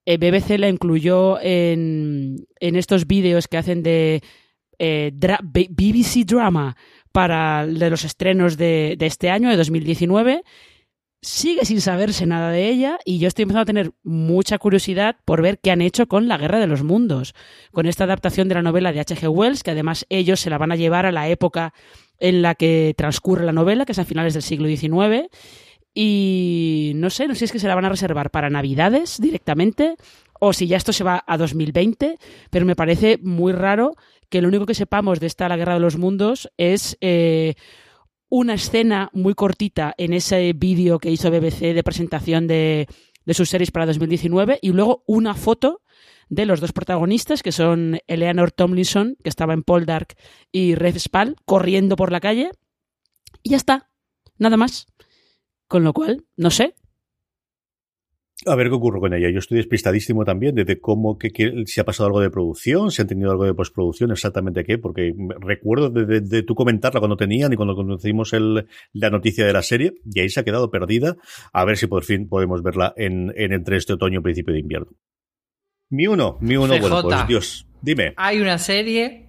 Eh, 0.04 0.16
BBC 0.18 0.58
la 0.58 0.68
incluyó 0.68 1.40
en, 1.40 2.46
en 2.60 2.76
estos 2.76 3.06
vídeos 3.06 3.48
que 3.48 3.56
hacen 3.56 3.82
de 3.82 4.22
eh, 4.78 5.12
BBC 5.12 6.24
Drama 6.26 6.76
para 7.12 7.66
de 7.66 7.90
los 7.90 8.04
estrenos 8.04 8.56
de, 8.56 8.96
de, 8.98 9.06
este 9.06 9.30
año, 9.30 9.50
de 9.50 9.56
2019. 9.56 10.42
Sigue 11.24 11.64
sin 11.64 11.80
saberse 11.80 12.26
nada 12.26 12.50
de 12.50 12.68
ella 12.68 12.98
y 13.04 13.20
yo 13.20 13.28
estoy 13.28 13.44
empezando 13.44 13.62
a 13.62 13.66
tener 13.66 13.92
mucha 14.02 14.58
curiosidad 14.58 15.14
por 15.24 15.40
ver 15.40 15.60
qué 15.60 15.70
han 15.70 15.80
hecho 15.80 16.08
con 16.08 16.26
La 16.26 16.36
Guerra 16.36 16.58
de 16.58 16.66
los 16.66 16.82
Mundos, 16.82 17.36
con 17.70 17.86
esta 17.86 18.02
adaptación 18.02 18.48
de 18.48 18.56
la 18.56 18.62
novela 18.62 18.92
de 18.92 18.98
H.G. 18.98 19.28
Wells, 19.28 19.62
que 19.62 19.70
además 19.70 20.04
ellos 20.08 20.40
se 20.40 20.50
la 20.50 20.58
van 20.58 20.72
a 20.72 20.76
llevar 20.76 21.06
a 21.06 21.12
la 21.12 21.28
época 21.28 21.74
en 22.18 22.42
la 22.42 22.56
que 22.56 22.92
transcurre 22.96 23.44
la 23.44 23.52
novela, 23.52 23.86
que 23.86 23.92
es 23.92 24.00
a 24.00 24.04
finales 24.04 24.34
del 24.34 24.42
siglo 24.42 24.66
XIX. 24.66 25.28
Y 25.94 26.90
no 26.96 27.08
sé, 27.08 27.28
no 27.28 27.34
sé 27.34 27.38
si 27.38 27.44
es 27.44 27.52
que 27.52 27.60
se 27.60 27.68
la 27.68 27.76
van 27.76 27.84
a 27.84 27.90
reservar 27.90 28.32
para 28.32 28.50
Navidades 28.50 29.20
directamente 29.20 29.94
o 30.40 30.52
si 30.52 30.66
ya 30.66 30.76
esto 30.76 30.92
se 30.92 31.04
va 31.04 31.22
a 31.24 31.36
2020, 31.36 32.18
pero 32.50 32.66
me 32.66 32.74
parece 32.74 33.20
muy 33.22 33.52
raro 33.52 33.94
que 34.28 34.42
lo 34.42 34.48
único 34.48 34.66
que 34.66 34.74
sepamos 34.74 35.20
de 35.20 35.28
esta 35.28 35.48
La 35.48 35.56
Guerra 35.56 35.74
de 35.74 35.80
los 35.80 35.98
Mundos 35.98 36.50
es 36.56 36.98
eh, 37.00 37.54
una 38.35 38.55
escena 38.55 39.11
muy 39.12 39.35
cortita 39.35 39.93
en 39.99 40.14
ese 40.14 40.55
vídeo 40.55 40.99
que 40.99 41.11
hizo 41.11 41.30
BBC 41.30 41.74
de 41.74 41.83
presentación 41.85 42.47
de, 42.47 42.89
de 43.26 43.35
sus 43.35 43.51
series 43.51 43.70
para 43.70 43.85
2019 43.85 44.59
y 44.62 44.72
luego 44.72 45.05
una 45.07 45.35
foto 45.35 45.83
de 46.30 46.47
los 46.47 46.59
dos 46.59 46.72
protagonistas, 46.72 47.43
que 47.43 47.53
son 47.53 47.99
Eleanor 48.07 48.51
Tomlinson, 48.51 49.18
que 49.22 49.28
estaba 49.28 49.53
en 49.53 49.62
Poldark, 49.62 50.14
y 50.51 50.76
Rev 50.76 50.99
Spall, 50.99 51.37
corriendo 51.45 51.95
por 51.95 52.11
la 52.11 52.20
calle. 52.20 52.53
Y 53.43 53.51
ya 53.51 53.59
está. 53.59 53.91
Nada 54.39 54.57
más. 54.57 54.87
Con 55.68 55.85
lo 55.85 55.93
cual, 55.93 56.24
no 56.35 56.51
sé, 56.51 56.74
a 58.47 58.55
ver 58.55 58.68
qué 58.68 58.74
ocurre 58.74 59.01
con 59.01 59.14
ella. 59.14 59.30
Yo 59.30 59.38
estoy 59.38 59.59
despistadísimo 59.59 60.24
también 60.24 60.55
de, 60.55 60.80
cómo, 60.80 61.18
que, 61.18 61.30
si 61.66 61.80
ha 61.80 61.84
pasado 61.84 62.07
algo 62.07 62.20
de 62.20 62.30
producción, 62.30 62.90
si 62.90 63.03
han 63.03 63.09
tenido 63.09 63.30
algo 63.30 63.45
de 63.45 63.55
postproducción, 63.55 64.11
exactamente 64.11 64.64
qué, 64.64 64.78
porque 64.78 65.14
recuerdo 65.40 65.90
de, 65.90 66.20
de, 66.20 66.43
tú 66.43 66.55
comentarla 66.55 67.01
cuando 67.01 67.16
tenían 67.16 67.53
y 67.53 67.57
cuando 67.57 67.74
conocimos 67.74 68.32
el, 68.32 68.66
la 68.93 69.11
noticia 69.11 69.47
de 69.47 69.53
la 69.53 69.62
serie, 69.62 69.95
y 70.05 70.20
ahí 70.20 70.28
se 70.28 70.40
ha 70.40 70.45
quedado 70.45 70.70
perdida. 70.70 71.16
A 71.53 71.64
ver 71.64 71.76
si 71.76 71.86
por 71.86 72.05
fin 72.05 72.28
podemos 72.28 72.62
verla 72.62 72.93
en, 72.97 73.32
en 73.36 73.53
entre 73.53 73.76
este 73.76 73.93
otoño 73.93 74.20
y 74.20 74.22
principio 74.22 74.55
de 74.55 74.61
invierno. 74.61 74.93
Mi 75.90 76.07
uno, 76.07 76.38
mi 76.40 76.57
uno, 76.57 76.78
bueno, 76.78 77.03
pues 77.03 77.26
Dios, 77.26 77.66
dime. 77.82 78.14
Hay 78.16 78.40
una 78.40 78.59
serie 78.59 79.28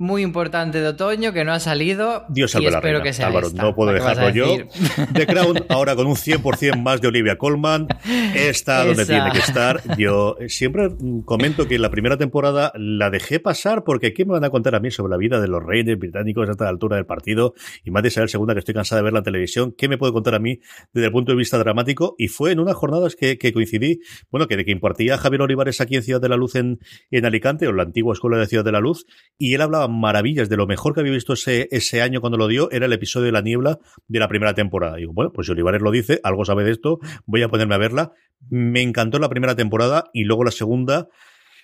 muy 0.00 0.22
importante 0.22 0.80
de 0.80 0.88
otoño 0.88 1.34
que 1.34 1.44
no 1.44 1.52
ha 1.52 1.60
salido. 1.60 2.24
Dios 2.30 2.52
salve 2.52 2.70
y 2.70 2.74
espero 2.74 2.98
la 2.98 3.04
que 3.04 3.12
sea 3.12 3.26
Álvaro, 3.26 3.50
no 3.54 3.74
puedo 3.74 3.92
dejarlo 3.92 4.30
yo. 4.30 4.46
The 5.12 5.26
Crown, 5.26 5.66
ahora 5.68 5.94
con 5.94 6.06
un 6.06 6.14
100% 6.16 6.80
más 6.80 7.02
de 7.02 7.08
Olivia 7.08 7.36
Colman, 7.36 7.86
está 8.34 8.86
donde 8.86 9.04
tiene 9.04 9.30
que 9.30 9.40
estar. 9.40 9.82
Yo 9.98 10.38
siempre 10.48 10.88
comento 11.26 11.68
que 11.68 11.78
la 11.78 11.90
primera 11.90 12.16
temporada 12.16 12.72
la 12.76 13.10
dejé 13.10 13.40
pasar 13.40 13.84
porque 13.84 14.14
¿qué 14.14 14.24
me 14.24 14.32
van 14.32 14.44
a 14.44 14.48
contar 14.48 14.74
a 14.74 14.80
mí 14.80 14.90
sobre 14.90 15.10
la 15.10 15.18
vida 15.18 15.38
de 15.38 15.48
los 15.48 15.62
reyes 15.62 15.98
británicos 15.98 16.48
a 16.48 16.52
esta 16.52 16.66
altura 16.66 16.96
del 16.96 17.04
partido? 17.04 17.52
Y 17.84 17.90
más 17.90 18.02
de 18.02 18.10
saber 18.10 18.30
segunda 18.30 18.54
que 18.54 18.60
estoy 18.60 18.74
cansada 18.74 19.00
de 19.00 19.04
ver 19.04 19.12
la 19.12 19.22
televisión, 19.22 19.74
¿qué 19.76 19.86
me 19.86 19.98
puede 19.98 20.14
contar 20.14 20.34
a 20.34 20.38
mí 20.38 20.60
desde 20.94 21.08
el 21.08 21.12
punto 21.12 21.32
de 21.32 21.36
vista 21.36 21.58
dramático? 21.58 22.14
Y 22.16 22.28
fue 22.28 22.52
en 22.52 22.60
unas 22.60 22.74
jornadas 22.74 23.16
que, 23.16 23.36
coincidí, 23.52 24.00
bueno, 24.30 24.46
que 24.46 24.56
de 24.56 24.64
que 24.64 24.72
impartía 24.72 25.18
Javier 25.18 25.42
Olivares 25.42 25.82
aquí 25.82 25.96
en 25.96 26.02
Ciudad 26.02 26.22
de 26.22 26.30
la 26.30 26.36
Luz 26.36 26.54
en, 26.54 26.78
en 27.10 27.26
Alicante, 27.26 27.68
o 27.68 27.72
la 27.72 27.82
antigua 27.82 28.14
escuela 28.14 28.38
de 28.38 28.46
Ciudad 28.46 28.64
de 28.64 28.72
la 28.72 28.80
Luz, 28.80 29.04
y 29.36 29.52
él 29.52 29.60
hablaba 29.60 29.89
maravillas 29.90 30.48
de 30.48 30.56
lo 30.56 30.66
mejor 30.66 30.94
que 30.94 31.00
había 31.00 31.12
visto 31.12 31.32
ese, 31.32 31.68
ese 31.70 32.02
año 32.02 32.20
cuando 32.20 32.38
lo 32.38 32.48
dio, 32.48 32.70
era 32.70 32.86
el 32.86 32.92
episodio 32.92 33.26
de 33.26 33.32
la 33.32 33.42
niebla 33.42 33.78
de 34.08 34.18
la 34.18 34.28
primera 34.28 34.54
temporada. 34.54 34.96
Y 34.98 35.02
digo, 35.02 35.12
bueno, 35.12 35.32
pues 35.32 35.46
si 35.46 35.52
Olivares 35.52 35.82
lo 35.82 35.90
dice, 35.90 36.20
algo 36.22 36.44
sabe 36.44 36.64
de 36.64 36.72
esto, 36.72 36.98
voy 37.26 37.42
a 37.42 37.48
ponerme 37.48 37.74
a 37.74 37.78
verla. 37.78 38.12
Me 38.48 38.82
encantó 38.82 39.18
la 39.18 39.28
primera 39.28 39.54
temporada 39.54 40.10
y 40.12 40.24
luego 40.24 40.44
la 40.44 40.50
segunda 40.50 41.08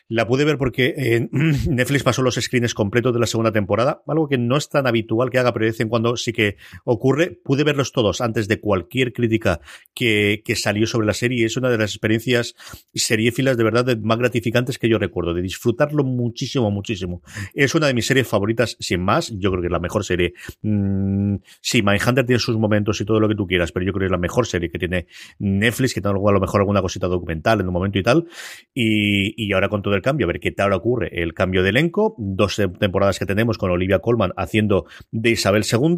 la 0.09 0.27
pude 0.27 0.45
ver 0.45 0.59
porque 0.59 0.95
eh, 0.97 1.29
Netflix 1.33 2.03
pasó 2.03 2.23
los 2.23 2.37
screens 2.37 2.75
completos 2.75 3.13
de 3.13 3.21
la 3.21 3.27
segunda 3.27 3.53
temporada, 3.53 4.03
algo 4.07 4.29
que 4.29 4.39
no 4.39 4.57
es 4.57 4.69
tan 4.69 4.87
habitual 4.87 5.31
que 5.31 5.39
haga, 5.39 5.53
pero 5.53 5.65
de 5.65 5.71
vez 5.71 5.81
en 5.81 5.89
cuando 5.89 6.17
sí 6.17 6.33
que 6.33 6.57
ocurre. 6.85 7.39
Pude 7.45 7.65
verlos 7.65 7.93
todos 7.93 8.21
antes 8.21 8.49
de 8.49 8.61
cualquier 8.61 9.13
crítica 9.13 9.61
que, 9.95 10.43
que 10.45 10.57
salió 10.57 10.87
sobre 10.87 11.07
la 11.07 11.15
serie 11.15 11.47
es 11.47 11.57
una 11.57 11.71
de 11.71 11.79
las 11.79 11.91
experiencias 11.91 12.55
seriéfilas 12.95 13.57
de 13.57 13.65
verdad 13.65 13.97
más 13.99 14.19
gratificantes 14.19 14.79
que 14.79 14.89
yo 14.89 14.99
recuerdo, 14.99 15.35
de 15.35 15.43
disfrutarlo 15.43 16.05
muchísimo, 16.05 16.71
muchísimo. 16.71 17.23
Es 17.55 17.75
una 17.75 17.87
de 17.87 17.95
mis 17.95 18.07
series 18.07 18.27
favoritas, 18.27 18.77
sin 18.81 19.03
más. 19.03 19.33
Yo 19.37 19.51
creo 19.51 19.63
que 19.63 19.69
es 19.69 19.73
la 19.73 19.81
mejor 19.81 20.05
serie. 20.05 20.35
Mm, 20.63 21.37
sí, 21.61 21.83
Mindhunter 21.83 22.27
tiene 22.27 22.39
sus 22.39 22.57
momentos 22.57 23.01
y 23.01 23.05
todo 23.05 23.21
lo 23.21 23.29
que 23.29 23.35
tú 23.35 23.47
quieras, 23.47 23.73
pero 23.73 23.85
yo 23.85 23.93
creo 23.93 24.01
que 24.01 24.07
es 24.07 24.13
la 24.13 24.19
mejor 24.19 24.47
serie 24.47 24.71
que 24.71 24.79
tiene 24.79 25.07
Netflix, 25.39 25.95
que 25.95 26.01
tiene 26.01 26.19
a 26.19 26.33
lo 26.33 26.41
mejor 26.41 26.61
alguna 26.61 26.83
cosita 26.83 27.07
documental 27.07 27.61
en 27.61 27.67
un 27.67 27.73
momento 27.73 27.99
y 27.99 28.03
tal. 28.03 28.27
Y, 28.75 29.35
y 29.43 29.53
ahora 29.53 29.69
con 29.69 29.83
todo 29.83 29.96
el 29.97 30.03
cambio, 30.03 30.27
a 30.27 30.29
ver 30.29 30.41
qué 30.41 30.53
tal 30.53 30.73
ocurre 30.73 31.23
el 31.23 31.35
cambio 31.35 31.63
de 31.63 31.71
elenco, 31.71 32.15
dos 32.19 32.61
temporadas 32.79 33.19
que 33.19 33.27
tenemos 33.27 33.59
con 33.59 33.71
Olivia 33.71 33.99
Colman 33.99 34.33
haciendo 34.37 34.87
de 35.11 35.31
Isabel 35.31 35.65
II 35.71 35.97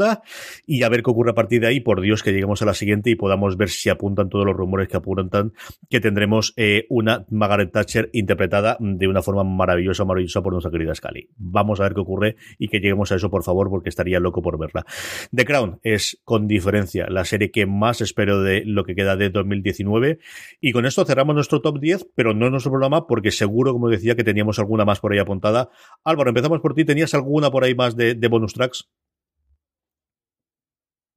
y 0.66 0.82
a 0.82 0.88
ver 0.88 1.02
qué 1.02 1.10
ocurre 1.10 1.30
a 1.32 1.34
partir 1.34 1.60
de 1.60 1.66
ahí, 1.66 1.80
por 1.80 2.00
Dios 2.00 2.22
que 2.22 2.32
lleguemos 2.32 2.62
a 2.62 2.66
la 2.66 2.74
siguiente 2.74 3.10
y 3.10 3.14
podamos 3.16 3.56
ver 3.56 3.68
si 3.68 3.88
apuntan 3.88 4.28
todos 4.28 4.46
los 4.46 4.56
rumores 4.56 4.88
que 4.88 4.96
apuntan 4.96 5.52
que 5.90 6.00
tendremos 6.00 6.54
eh, 6.56 6.86
una 6.88 7.26
Margaret 7.30 7.72
Thatcher 7.72 8.10
interpretada 8.12 8.76
de 8.80 9.08
una 9.08 9.22
forma 9.22 9.44
maravillosa, 9.44 10.04
maravillosa 10.04 10.42
por 10.42 10.52
nuestra 10.52 10.70
querida 10.70 10.94
Scully. 10.94 11.28
Vamos 11.36 11.80
a 11.80 11.84
ver 11.84 11.94
qué 11.94 12.00
ocurre 12.00 12.36
y 12.58 12.68
que 12.68 12.78
lleguemos 12.78 13.12
a 13.12 13.16
eso, 13.16 13.30
por 13.30 13.42
favor, 13.42 13.70
porque 13.70 13.88
estaría 13.88 14.20
loco 14.20 14.42
por 14.42 14.58
verla. 14.58 14.84
The 15.34 15.44
Crown 15.44 15.80
es, 15.82 16.20
con 16.24 16.46
diferencia, 16.46 17.06
la 17.08 17.24
serie 17.24 17.50
que 17.50 17.66
más 17.66 18.00
espero 18.00 18.42
de 18.42 18.62
lo 18.64 18.84
que 18.84 18.94
queda 18.94 19.16
de 19.16 19.30
2019 19.30 20.18
y 20.60 20.72
con 20.72 20.86
esto 20.86 21.04
cerramos 21.04 21.34
nuestro 21.34 21.60
top 21.60 21.80
10, 21.80 22.08
pero 22.14 22.34
no 22.34 22.50
nuestro 22.50 22.70
programa 22.70 23.06
porque 23.06 23.30
seguro, 23.30 23.72
como 23.72 23.87
decía, 23.88 24.14
que 24.14 24.24
teníamos 24.24 24.58
alguna 24.58 24.84
más 24.84 25.00
por 25.00 25.12
ahí 25.12 25.18
apuntada. 25.18 25.70
Álvaro, 26.04 26.30
empezamos 26.30 26.60
por 26.60 26.74
ti. 26.74 26.84
¿Tenías 26.84 27.14
alguna 27.14 27.50
por 27.50 27.64
ahí 27.64 27.74
más 27.74 27.96
de, 27.96 28.14
bonus 28.28 28.54
tracks? 28.54 28.88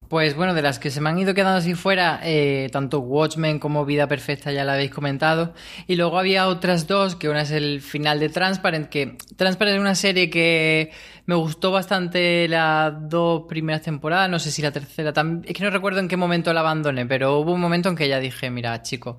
Pues 0.07 0.35
bueno, 0.35 0.53
de 0.53 0.61
las 0.61 0.77
que 0.77 0.91
se 0.91 0.99
me 0.99 1.09
han 1.09 1.19
ido 1.19 1.33
quedando 1.33 1.59
así 1.59 1.73
fuera, 1.73 2.19
eh, 2.21 2.67
tanto 2.73 2.99
Watchmen 2.99 3.59
como 3.59 3.85
Vida 3.85 4.07
Perfecta 4.07 4.51
ya 4.51 4.65
la 4.65 4.73
habéis 4.73 4.91
comentado. 4.91 5.53
Y 5.87 5.95
luego 5.95 6.19
había 6.19 6.49
otras 6.49 6.85
dos, 6.85 7.15
que 7.15 7.29
una 7.29 7.43
es 7.43 7.51
el 7.51 7.79
final 7.79 8.19
de 8.19 8.27
Transparent, 8.27 8.89
que 8.89 9.17
Transparent 9.37 9.75
es 9.77 9.81
una 9.81 9.95
serie 9.95 10.29
que 10.29 10.91
me 11.25 11.35
gustó 11.35 11.71
bastante 11.71 12.45
las 12.49 12.93
dos 13.07 13.43
primeras 13.47 13.83
temporadas, 13.83 14.29
no 14.29 14.37
sé 14.37 14.51
si 14.51 14.61
la 14.61 14.73
tercera 14.73 15.13
también, 15.13 15.45
es 15.47 15.55
que 15.55 15.63
no 15.63 15.69
recuerdo 15.69 16.01
en 16.01 16.09
qué 16.09 16.17
momento 16.17 16.51
la 16.51 16.59
abandoné, 16.59 17.05
pero 17.05 17.39
hubo 17.39 17.53
un 17.53 17.61
momento 17.61 17.87
en 17.87 17.95
que 17.95 18.09
ya 18.09 18.19
dije, 18.19 18.49
mira, 18.49 18.81
chico, 18.81 19.17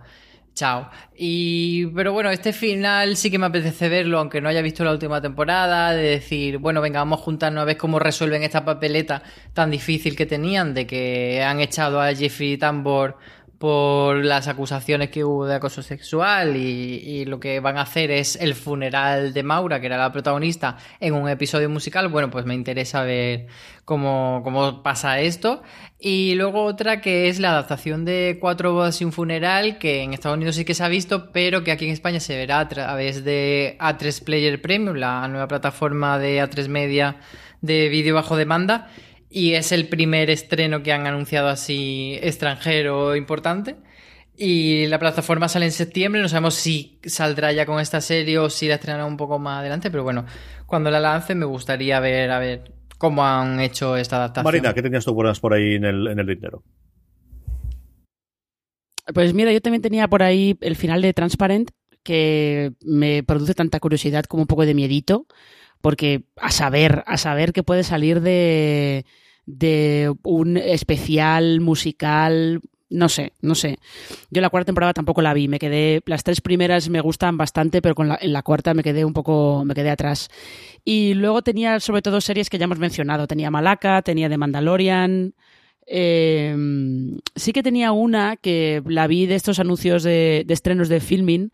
Chao. 0.55 0.91
Y, 1.17 1.87
pero 1.87 2.13
bueno, 2.13 2.31
este 2.31 2.53
final 2.53 3.17
sí 3.17 3.31
que 3.31 3.39
me 3.39 3.47
apetece 3.47 3.89
verlo, 3.89 4.19
aunque 4.19 4.41
no 4.41 4.49
haya 4.49 4.61
visto 4.61 4.85
la 4.85 4.93
última 4.93 5.21
temporada, 5.21 5.93
de 5.93 6.03
decir, 6.03 6.59
bueno, 6.59 6.81
venga, 6.83 7.01
vamos 7.01 7.21
a 7.21 7.23
juntarnos 7.23 7.63
a 7.63 7.65
ver 7.65 7.79
cómo 7.79 7.99
resuelven 7.99 8.43
esta 8.43 8.65
papeleta 8.65 9.23
tan 9.55 9.71
difícil 9.71 10.15
que 10.15 10.27
tenían, 10.27 10.75
de 10.75 10.87
que 10.87 11.43
han 11.43 11.61
echado 11.61 12.01
a 12.01 12.15
Jeffrey 12.15 12.59
Tambor 12.59 13.17
por 13.63 14.25
las 14.25 14.49
acusaciones 14.49 15.11
que 15.11 15.23
hubo 15.23 15.47
de 15.47 15.55
acoso 15.55 15.83
sexual 15.83 16.57
y, 16.57 17.25
lo 17.27 17.39
que 17.39 17.61
van 17.61 17.79
a 17.79 17.83
hacer 17.83 18.11
es 18.11 18.35
el 18.35 18.57
funeral 18.57 19.33
de 19.33 19.45
Maura, 19.45 19.79
que 19.79 19.87
era 19.87 19.97
la 19.97 20.11
protagonista, 20.11 20.79
en 20.99 21.15
un 21.15 21.29
episodio 21.29 21.71
musical, 21.71 22.09
bueno, 22.09 22.29
pues 22.29 22.45
me 22.45 22.55
interesa 22.55 23.05
ver 23.05 23.47
cómo, 23.85 24.41
cómo 24.43 24.83
pasa 24.83 25.21
esto. 25.21 25.63
Y 26.01 26.35
luego 26.35 26.65
otra 26.65 27.01
que 27.01 27.29
es 27.29 27.39
la 27.39 27.51
adaptación 27.51 28.05
de 28.05 28.39
Cuatro 28.41 28.73
bodas 28.73 29.01
y 29.01 29.05
un 29.05 29.13
funeral, 29.13 29.79
que 29.79 30.03
en 30.03 30.13
Estados 30.13 30.39
Unidos 30.39 30.57
sí 30.57 30.65
que 30.65 30.75
se 30.75 30.83
ha 30.83 30.89
visto, 30.89 31.31
pero 31.31 31.63
que 31.63 31.71
aquí 31.71 31.85
en 31.85 31.93
España 31.93 32.19
se 32.19 32.37
verá 32.37 32.59
a 32.59 32.69
través 32.69 33.23
de 33.23 33.77
A3 33.79 34.25
Player 34.25 34.61
Premium, 34.61 34.97
la 34.97 35.29
nueva 35.29 35.47
plataforma 35.47 36.19
de 36.19 36.43
A3 36.43 36.67
Media 36.67 37.21
de 37.61 37.89
vídeo 37.89 38.17
bajo 38.17 38.37
demanda 38.37 38.89
y 39.33 39.55
es 39.55 39.73
el 39.73 39.89
primer 39.89 40.29
estreno 40.29 40.83
que 40.83 40.93
han 40.93 41.07
anunciado 41.07 41.49
así 41.49 42.19
extranjero 42.21 43.17
importante. 43.17 43.77
Y 44.37 44.87
la 44.87 44.99
plataforma 44.99 45.49
sale 45.49 45.67
en 45.67 45.73
septiembre, 45.73 46.21
no 46.21 46.29
sabemos 46.29 46.55
si 46.55 46.99
saldrá 47.05 47.53
ya 47.53 47.67
con 47.67 47.81
esta 47.81 48.01
serie 48.01 48.39
o 48.39 48.51
si 48.51 48.69
la 48.69 48.75
estrenará 48.75 49.07
un 49.07 49.17
poco 49.17 49.39
más 49.39 49.61
adelante, 49.61 49.91
pero 49.91 50.03
bueno, 50.03 50.27
cuando 50.67 50.91
la 50.91 51.01
lance 51.01 51.35
me 51.35 51.45
gustaría 51.45 52.01
ver 52.01 52.31
a 52.31 52.39
ver 52.39 52.73
cómo 52.99 53.25
han 53.25 53.61
hecho 53.61 53.97
esta 53.97 54.17
adaptación. 54.17 54.45
Marina, 54.45 54.75
¿qué 54.75 54.83
tenías 54.83 55.05
tú 55.05 55.15
buenas 55.15 55.41
por 55.41 55.55
ahí 55.55 55.75
en 55.75 55.85
el, 55.85 56.07
en 56.09 56.19
el 56.19 56.27
dinero? 56.27 56.63
Pues 59.15 59.35
mira, 59.35 59.53
yo 59.53 59.61
también 59.61 59.83
tenía 59.83 60.09
por 60.09 60.23
ahí 60.23 60.57
el 60.61 60.77
final 60.77 61.03
de 61.03 61.13
Transparent, 61.13 61.71
que 62.03 62.73
me 62.85 63.23
produce 63.23 63.55
tanta 63.55 63.81
curiosidad 63.81 64.25
como 64.25 64.43
un 64.43 64.47
poco 64.47 64.67
de 64.67 64.75
miedito, 64.75 65.27
porque 65.83 66.23
a 66.37 66.51
saber, 66.51 67.05
a 67.07 67.19
saber 67.19 67.53
que 67.53 67.63
puede 67.63 67.83
salir 67.85 68.23
de, 68.23 69.05
un 70.23 70.57
especial 70.57 71.61
musical 71.61 72.63
no 72.89 73.09
sé, 73.09 73.33
no 73.41 73.55
sé. 73.55 73.79
Yo 74.31 74.43
la 74.43 74.51
cuarta 74.51 74.67
temporada 74.67 74.93
tampoco 74.93 75.23
la 75.23 75.33
vi, 75.33 75.49
me 75.49 75.59
quedé, 75.59 76.03
las 76.05 76.25
tres 76.25 76.43
primeras 76.43 76.91
me 76.91 77.01
gustan 77.01 77.39
bastante, 77.39 77.81
pero 77.81 77.95
con 77.95 78.07
la, 78.07 78.19
en 78.21 78.35
la 78.35 78.43
cuarta 78.43 78.75
me 78.75 78.83
quedé 78.83 79.07
un 79.07 79.15
poco, 79.15 79.65
me 79.65 79.73
quedé 79.73 79.89
atrás. 79.89 80.29
Y 80.85 81.15
luego 81.15 81.41
tenía 81.41 81.81
sobre 81.81 82.03
todo 82.03 82.21
series 82.21 82.51
que 82.51 82.59
ya 82.59 82.65
hemos 82.65 82.79
mencionado, 82.79 83.27
tenía 83.27 83.51
Malaka, 83.51 84.03
tenía 84.03 84.29
The 84.29 84.37
Mandalorian, 84.37 85.33
eh, 85.87 86.55
sí 87.35 87.55
que 87.55 87.63
tenía 87.63 87.93
una 87.93 88.37
que 88.37 88.83
la 88.87 89.07
vi 89.07 89.25
de 89.25 89.37
estos 89.37 89.59
anuncios 89.59 90.03
de 90.03 90.45
estrenos 90.51 90.91
de 90.91 91.01
filming, 91.01 91.51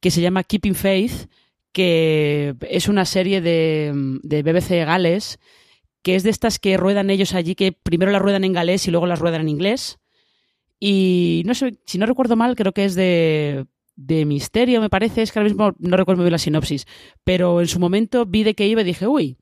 que 0.00 0.10
se 0.10 0.22
llama 0.22 0.44
Keeping 0.44 0.74
Faith, 0.74 1.28
que 1.72 2.54
es 2.68 2.88
una 2.88 3.04
serie 3.04 3.40
de, 3.40 3.92
de 4.22 4.42
BBC 4.42 4.84
Gales, 4.84 5.38
que 6.02 6.14
es 6.16 6.22
de 6.22 6.30
estas 6.30 6.58
que 6.58 6.76
ruedan 6.76 7.10
ellos 7.10 7.34
allí, 7.34 7.54
que 7.54 7.72
primero 7.72 8.10
las 8.10 8.22
ruedan 8.22 8.44
en 8.44 8.52
galés 8.52 8.86
y 8.88 8.90
luego 8.90 9.06
las 9.06 9.18
ruedan 9.18 9.42
en 9.42 9.48
inglés. 9.48 9.98
Y 10.78 11.42
no 11.44 11.54
sé, 11.54 11.78
si 11.84 11.98
no 11.98 12.06
recuerdo 12.06 12.36
mal, 12.36 12.56
creo 12.56 12.72
que 12.72 12.86
es 12.86 12.94
de, 12.94 13.66
de 13.96 14.24
misterio, 14.24 14.80
me 14.80 14.88
parece, 14.88 15.22
es 15.22 15.30
que 15.30 15.38
ahora 15.38 15.50
mismo 15.50 15.74
no 15.78 15.96
recuerdo 15.96 16.20
muy 16.20 16.24
bien 16.24 16.32
la 16.32 16.38
sinopsis, 16.38 16.86
pero 17.22 17.60
en 17.60 17.68
su 17.68 17.78
momento 17.78 18.24
vi 18.24 18.44
de 18.44 18.54
qué 18.54 18.66
iba 18.66 18.80
y 18.80 18.84
dije, 18.84 19.06
uy, 19.06 19.36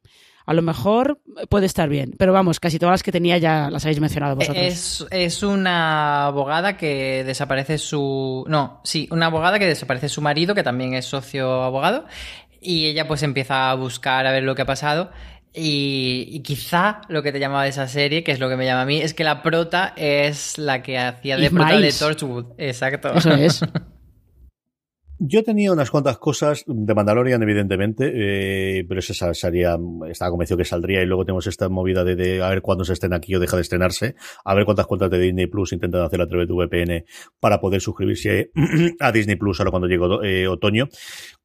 a 0.48 0.54
lo 0.54 0.62
mejor 0.62 1.20
puede 1.50 1.66
estar 1.66 1.90
bien. 1.90 2.14
Pero 2.16 2.32
vamos, 2.32 2.58
casi 2.58 2.78
todas 2.78 2.94
las 2.94 3.02
que 3.02 3.12
tenía 3.12 3.36
ya 3.36 3.68
las 3.70 3.84
habéis 3.84 4.00
mencionado 4.00 4.34
vosotros. 4.34 4.64
Es, 4.64 5.06
es, 5.10 5.42
una 5.42 6.24
abogada 6.24 6.78
que 6.78 7.22
desaparece 7.22 7.76
su... 7.76 8.46
No, 8.48 8.80
sí, 8.82 9.08
una 9.10 9.26
abogada 9.26 9.58
que 9.58 9.66
desaparece 9.66 10.08
su 10.08 10.22
marido, 10.22 10.54
que 10.54 10.62
también 10.62 10.94
es 10.94 11.04
socio 11.04 11.64
abogado, 11.64 12.06
y 12.62 12.86
ella 12.86 13.06
pues 13.06 13.22
empieza 13.22 13.70
a 13.70 13.74
buscar 13.74 14.26
a 14.26 14.32
ver 14.32 14.42
lo 14.42 14.54
que 14.54 14.62
ha 14.62 14.66
pasado. 14.66 15.10
Y, 15.52 16.40
quizá 16.44 17.02
lo 17.08 17.22
que 17.22 17.30
te 17.30 17.40
llamaba 17.40 17.64
de 17.64 17.68
esa 17.68 17.86
serie, 17.86 18.24
que 18.24 18.32
es 18.32 18.40
lo 18.40 18.48
que 18.48 18.56
me 18.56 18.64
llama 18.64 18.82
a 18.82 18.86
mí, 18.86 19.02
es 19.02 19.12
que 19.12 19.24
la 19.24 19.42
prota 19.42 19.92
es 19.96 20.56
la 20.56 20.82
que 20.82 20.98
hacía 20.98 21.36
de 21.36 21.50
prota 21.50 21.78
de 21.78 21.92
Torchwood. 21.92 22.46
Exacto. 22.56 23.12
Eso 23.12 23.32
es. 23.32 23.60
Yo 25.20 25.42
tenía 25.42 25.72
unas 25.72 25.90
cuantas 25.90 26.16
cosas 26.18 26.62
de 26.68 26.94
Mandalorian, 26.94 27.42
evidentemente, 27.42 28.12
eh, 28.14 28.84
pero 28.88 29.00
esa 29.00 29.34
salía, 29.34 29.76
estaba 30.08 30.30
convencido 30.30 30.56
que 30.56 30.64
saldría 30.64 31.02
y 31.02 31.06
luego 31.06 31.24
tenemos 31.24 31.48
esta 31.48 31.68
movida 31.68 32.04
de, 32.04 32.40
a 32.40 32.48
ver 32.50 32.62
cuándo 32.62 32.84
se 32.84 32.92
estrena 32.92 33.16
aquí 33.16 33.34
o 33.34 33.40
deja 33.40 33.56
de 33.56 33.62
estrenarse, 33.62 34.14
a 34.44 34.54
ver 34.54 34.64
cuántas 34.64 34.86
cuentas 34.86 35.10
de 35.10 35.18
Disney 35.18 35.46
Plus 35.46 35.72
intentan 35.72 36.02
hacer 36.02 36.20
a 36.20 36.28
través 36.28 36.46
de 36.46 36.54
VPN 36.54 37.04
para 37.40 37.58
poder 37.58 37.80
suscribirse 37.80 38.52
a 39.00 39.10
Disney 39.10 39.34
Plus 39.34 39.58
ahora 39.58 39.72
cuando 39.72 39.88
llegue 39.88 40.04
eh, 40.22 40.46
otoño. 40.46 40.88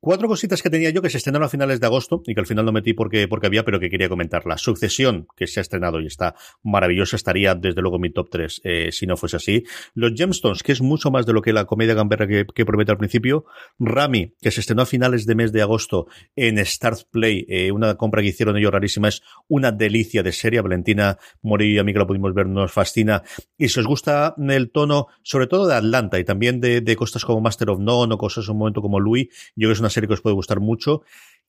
Cuatro 0.06 0.28
cositas 0.28 0.62
que 0.62 0.70
tenía 0.70 0.90
yo 0.90 1.02
que 1.02 1.10
se 1.10 1.16
estrenaron 1.16 1.46
a 1.46 1.50
finales 1.50 1.80
de 1.80 1.86
agosto 1.86 2.24
y 2.28 2.34
que 2.34 2.42
al 2.42 2.46
final 2.46 2.66
no 2.66 2.74
metí 2.74 2.92
porque, 2.92 3.26
porque 3.30 3.48
había, 3.48 3.64
pero 3.64 3.80
que 3.80 3.90
quería 3.90 4.10
comentar. 4.10 4.46
La 4.46 4.58
Sucesión, 4.58 5.28
que 5.34 5.48
se 5.48 5.62
ha 5.62 5.64
estrenado 5.64 6.02
y 6.02 6.08
está 6.08 6.36
maravillosa, 6.62 7.16
estaría 7.16 7.56
desde 7.56 7.82
luego 7.82 7.96
en 7.96 8.02
mi 8.02 8.10
top 8.10 8.28
3 8.30 8.62
eh, 8.66 8.90
si 8.92 9.08
no 9.08 9.16
fuese 9.16 9.38
así. 9.38 9.64
Los 9.94 10.12
Gemstones, 10.14 10.62
que 10.62 10.74
es 10.74 10.82
mucho 10.82 11.10
más 11.10 11.26
de 11.26 11.32
lo 11.32 11.42
que 11.42 11.54
la 11.54 11.64
comedia 11.64 11.94
gamberra 11.94 12.28
que, 12.28 12.46
que 12.54 12.66
promete 12.66 12.92
al 12.92 12.98
principio. 12.98 13.46
Rami, 13.80 14.34
que 14.42 14.52
se 14.52 14.60
estrenó 14.60 14.82
a 14.82 14.86
finales 14.86 15.26
de 15.26 15.36
mes 15.36 15.54
de 15.54 15.62
agosto 15.62 16.08
en 16.36 16.58
Start 16.66 17.04
Play, 17.10 17.46
eh, 17.48 17.72
una 17.72 17.96
compra 17.96 18.22
que 18.22 18.28
hicieron 18.28 18.58
ellos 18.58 18.74
rarísima, 18.74 19.08
es 19.08 19.24
una 19.48 19.72
delicia 19.72 20.22
de 20.22 20.34
serie. 20.34 20.60
Valentina 20.60 21.18
Morillo 21.42 21.76
y 21.76 21.80
a 21.80 21.86
mí 21.86 21.94
que 21.94 22.00
la 22.00 22.08
pudimos 22.08 22.34
ver 22.34 22.48
nos 22.48 22.74
fascina. 22.74 23.24
Y 23.58 23.70
si 23.70 23.80
os 23.80 23.88
gusta 23.88 24.36
el 24.38 24.70
tono, 24.70 25.08
sobre 25.22 25.48
todo 25.48 25.66
de 25.66 25.76
Atlanta 25.76 26.20
y 26.20 26.26
también 26.26 26.60
de, 26.60 26.82
de 26.82 26.96
cosas 26.98 27.24
como 27.24 27.40
Master 27.40 27.70
of 27.70 27.80
None 27.80 28.14
o 28.14 28.18
cosas 28.18 28.44
en 28.48 28.52
un 28.52 28.58
momento 28.58 28.82
como 28.82 29.00
Louis, 29.00 29.30
yo 29.56 29.68
creo 29.68 29.70
que 29.70 29.74
es 29.76 29.80
una 29.80 29.93
serie 29.94 30.08
que 30.08 30.16
os 30.16 30.22
puede 30.22 30.36
gustar 30.36 30.60
mucho. 30.60 31.04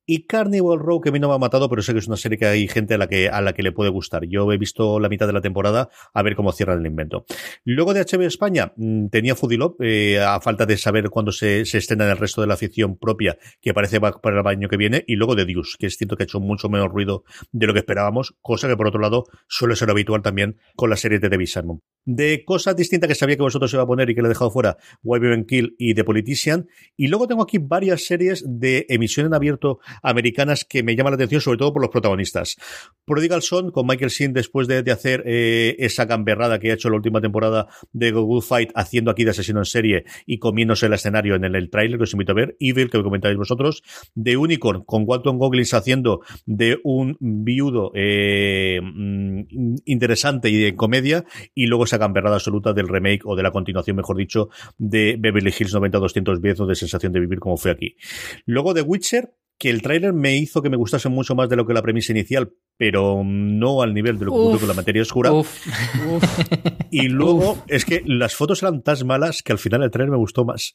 Y 0.07 0.27
Carnival 0.27 0.79
Row, 0.79 1.01
que 1.01 1.09
a 1.09 1.13
mí 1.13 1.19
no 1.19 1.29
me 1.29 1.35
ha 1.35 1.39
matado, 1.39 1.69
pero 1.71 1.81
sé 1.83 1.93
que 1.93 1.99
es 1.99 2.07
una 2.07 2.17
serie 2.17 2.37
que 2.37 2.47
hay 2.47 2.69
gente 2.69 2.95
a 2.95 2.99
la 2.99 3.07
que, 3.07 3.29
a 3.29 3.41
la 3.41 3.55
que 3.55 3.63
le 3.63 3.73
puede 3.73 3.91
gustar. 3.91 4.25
Yo 4.27 4.51
he 4.53 4.59
visto 4.59 5.01
la 5.01 5.09
mitad 5.09 5.27
de 5.27 5.33
la 5.33 5.41
temporada 5.41 5.89
a 6.13 6.23
ver 6.23 6.37
cómo 6.37 6.53
cierran 6.53 6.81
el 6.81 6.87
invento. 6.87 7.25
Luego 7.65 7.95
de 7.95 8.01
HBO 8.01 8.23
España, 8.23 8.73
mm, 8.77 9.09
tenía 9.09 9.35
Fudilop, 9.35 9.81
eh, 9.81 10.21
a 10.21 10.41
falta 10.41 10.67
de 10.67 10.77
saber 10.77 11.09
cuándo 11.09 11.33
se, 11.33 11.65
se 11.65 11.79
estrena 11.79 12.05
en 12.05 12.11
el 12.11 12.19
resto 12.19 12.41
de 12.41 12.47
la 12.47 12.57
ficción 12.57 12.99
propia, 12.99 13.39
que 13.61 13.73
parece 13.73 14.01
para 14.01 14.41
el 14.41 14.47
año 14.47 14.69
que 14.69 14.77
viene. 14.77 15.05
Y 15.07 15.17
luego 15.17 15.35
de 15.35 15.47
Deuce, 15.47 15.77
que 15.79 15.87
es 15.87 15.97
cierto 15.97 16.17
que 16.17 16.25
ha 16.25 16.27
hecho 16.27 16.41
mucho 16.41 16.69
menos 16.69 16.91
ruido 16.91 17.25
de 17.53 17.67
lo 17.67 17.73
que 17.73 17.79
esperábamos, 17.81 18.35
cosa 18.43 18.69
que 18.69 18.77
por 18.77 18.87
otro 18.87 19.01
lado 19.01 19.25
suele 19.49 19.77
ser 19.77 19.91
habitual 19.91 20.23
también 20.23 20.59
con 20.77 20.91
las 20.91 21.01
series 21.01 21.21
de 21.21 21.29
David 21.29 21.47
Simon. 21.47 21.83
De 22.05 22.45
cosas 22.45 22.77
distintas 22.77 23.09
que 23.09 23.15
sabía 23.15 23.37
que 23.37 23.43
vosotros 23.43 23.73
iba 23.73 23.83
a 23.83 23.87
poner 23.87 24.11
y 24.11 24.15
que 24.15 24.21
le 24.21 24.27
he 24.27 24.29
dejado 24.29 24.51
fuera, 24.51 24.77
Why 25.03 25.21
We 25.21 25.47
Kill 25.47 25.75
y 25.79 25.95
The 25.95 26.05
Politician. 26.05 26.69
Y 26.97 27.09
luego 27.09 27.27
tengo 27.27 27.43
aquí 27.43 27.59
varias 27.59 28.05
series 28.05 28.45
de 28.47 28.85
emisión 28.91 29.27
en 29.27 29.35
abierto 29.35 29.79
americanas 30.03 30.64
que 30.64 30.82
me 30.82 30.97
llaman 30.97 31.12
la 31.12 31.16
atención, 31.16 31.40
sobre 31.40 31.59
todo 31.59 31.72
por 31.72 31.82
los 31.82 31.90
protagonistas. 31.90 32.57
Prodigal 33.05 33.42
Son, 33.42 33.70
con 33.70 33.86
Michael 33.86 34.11
Sin, 34.11 34.32
después 34.32 34.68
de, 34.68 34.82
de 34.82 34.92
hacer 34.92 35.22
eh, 35.26 35.76
esa 35.78 36.05
gamberrada 36.05 36.59
que 36.59 36.70
ha 36.70 36.74
hecho 36.74 36.90
la 36.90 36.97
última 36.97 37.20
temporada 37.20 37.68
de 37.92 38.12
Go 38.12 38.22
Good 38.22 38.42
Fight, 38.42 38.70
haciendo 38.74 39.11
aquí 39.11 39.24
de 39.24 39.30
asesino 39.30 39.61
en 39.61 39.64
serie 39.64 40.05
y 40.26 40.38
comiéndose 40.38 40.86
el 40.86 40.92
escenario 40.95 41.34
en 41.34 41.45
el, 41.45 41.55
el 41.55 41.70
tráiler, 41.70 41.99
que 41.99 42.05
os 42.05 42.12
invito 42.12 42.32
a 42.32 42.34
ver. 42.34 42.57
Evil, 42.61 42.90
que 42.90 42.99
me 42.99 43.05
comentáis 43.05 43.36
vosotros. 43.36 43.82
De 44.14 44.36
Unicorn, 44.36 44.84
con 44.84 45.05
Walton 45.07 45.38
Goggins 45.38 45.74
haciendo 45.74 46.20
de 46.47 46.78
un 46.82 47.16
viudo 47.20 47.92
eh, 47.95 48.80
mm, 48.82 49.76
interesante 49.84 50.51
y 50.51 50.57
de 50.57 50.74
comedia. 50.74 51.24
Y 51.55 51.66
luego 51.66 51.84
esa 51.84 51.99
gamberrada 51.99 52.36
absoluta 52.36 52.72
del 52.72 52.88
remake 52.88 53.22
o 53.24 53.36
de 53.36 53.42
la 53.42 53.51
continuación, 53.51 53.97
mejor 53.97 54.16
dicho, 54.16 54.49
de 54.78 55.16
Beverly 55.18 55.53
Hills 55.57 55.74
90-210 55.74 56.61
o 56.61 56.66
de 56.66 56.74
sensación 56.74 57.12
de 57.12 57.20
vivir 57.20 57.38
como 57.38 57.57
fue 57.57 57.70
aquí. 57.70 57.97
Luego 58.47 58.74
de 58.74 58.82
Witcher, 58.82 59.34
que 59.59 59.71
el 59.71 59.83
tráiler 59.83 60.13
me 60.13 60.37
hizo 60.37 60.63
que 60.63 60.71
me 60.71 60.77
gustase 60.77 61.09
mucho 61.09 61.35
más 61.35 61.49
de 61.49 61.57
lo 61.57 61.67
que 61.67 61.75
la 61.75 61.83
premisa 61.83 62.13
inicial, 62.13 62.53
pero 62.77 63.22
no 63.25 63.83
al 63.83 63.95
nivel 63.95 64.18
de 64.18 64.25
lo 64.25 64.33
que 64.33 64.39
ocurrió 64.39 64.59
con 64.61 64.68
la 64.68 64.75
materia 64.75 65.03
oscura. 65.03 65.33
Uf. 65.33 65.66
Y 66.91 67.09
luego 67.09 67.59
es 67.66 67.85
que 67.85 68.03
las 68.07 68.35
fotos 68.35 68.62
eran 68.62 68.83
tan 68.83 69.05
malas 69.07 69.43
que 69.43 69.53
al 69.53 69.59
final 69.59 69.83
el 69.83 69.91
trailer 69.91 70.11
me 70.11 70.16
gustó 70.16 70.45
más. 70.45 70.75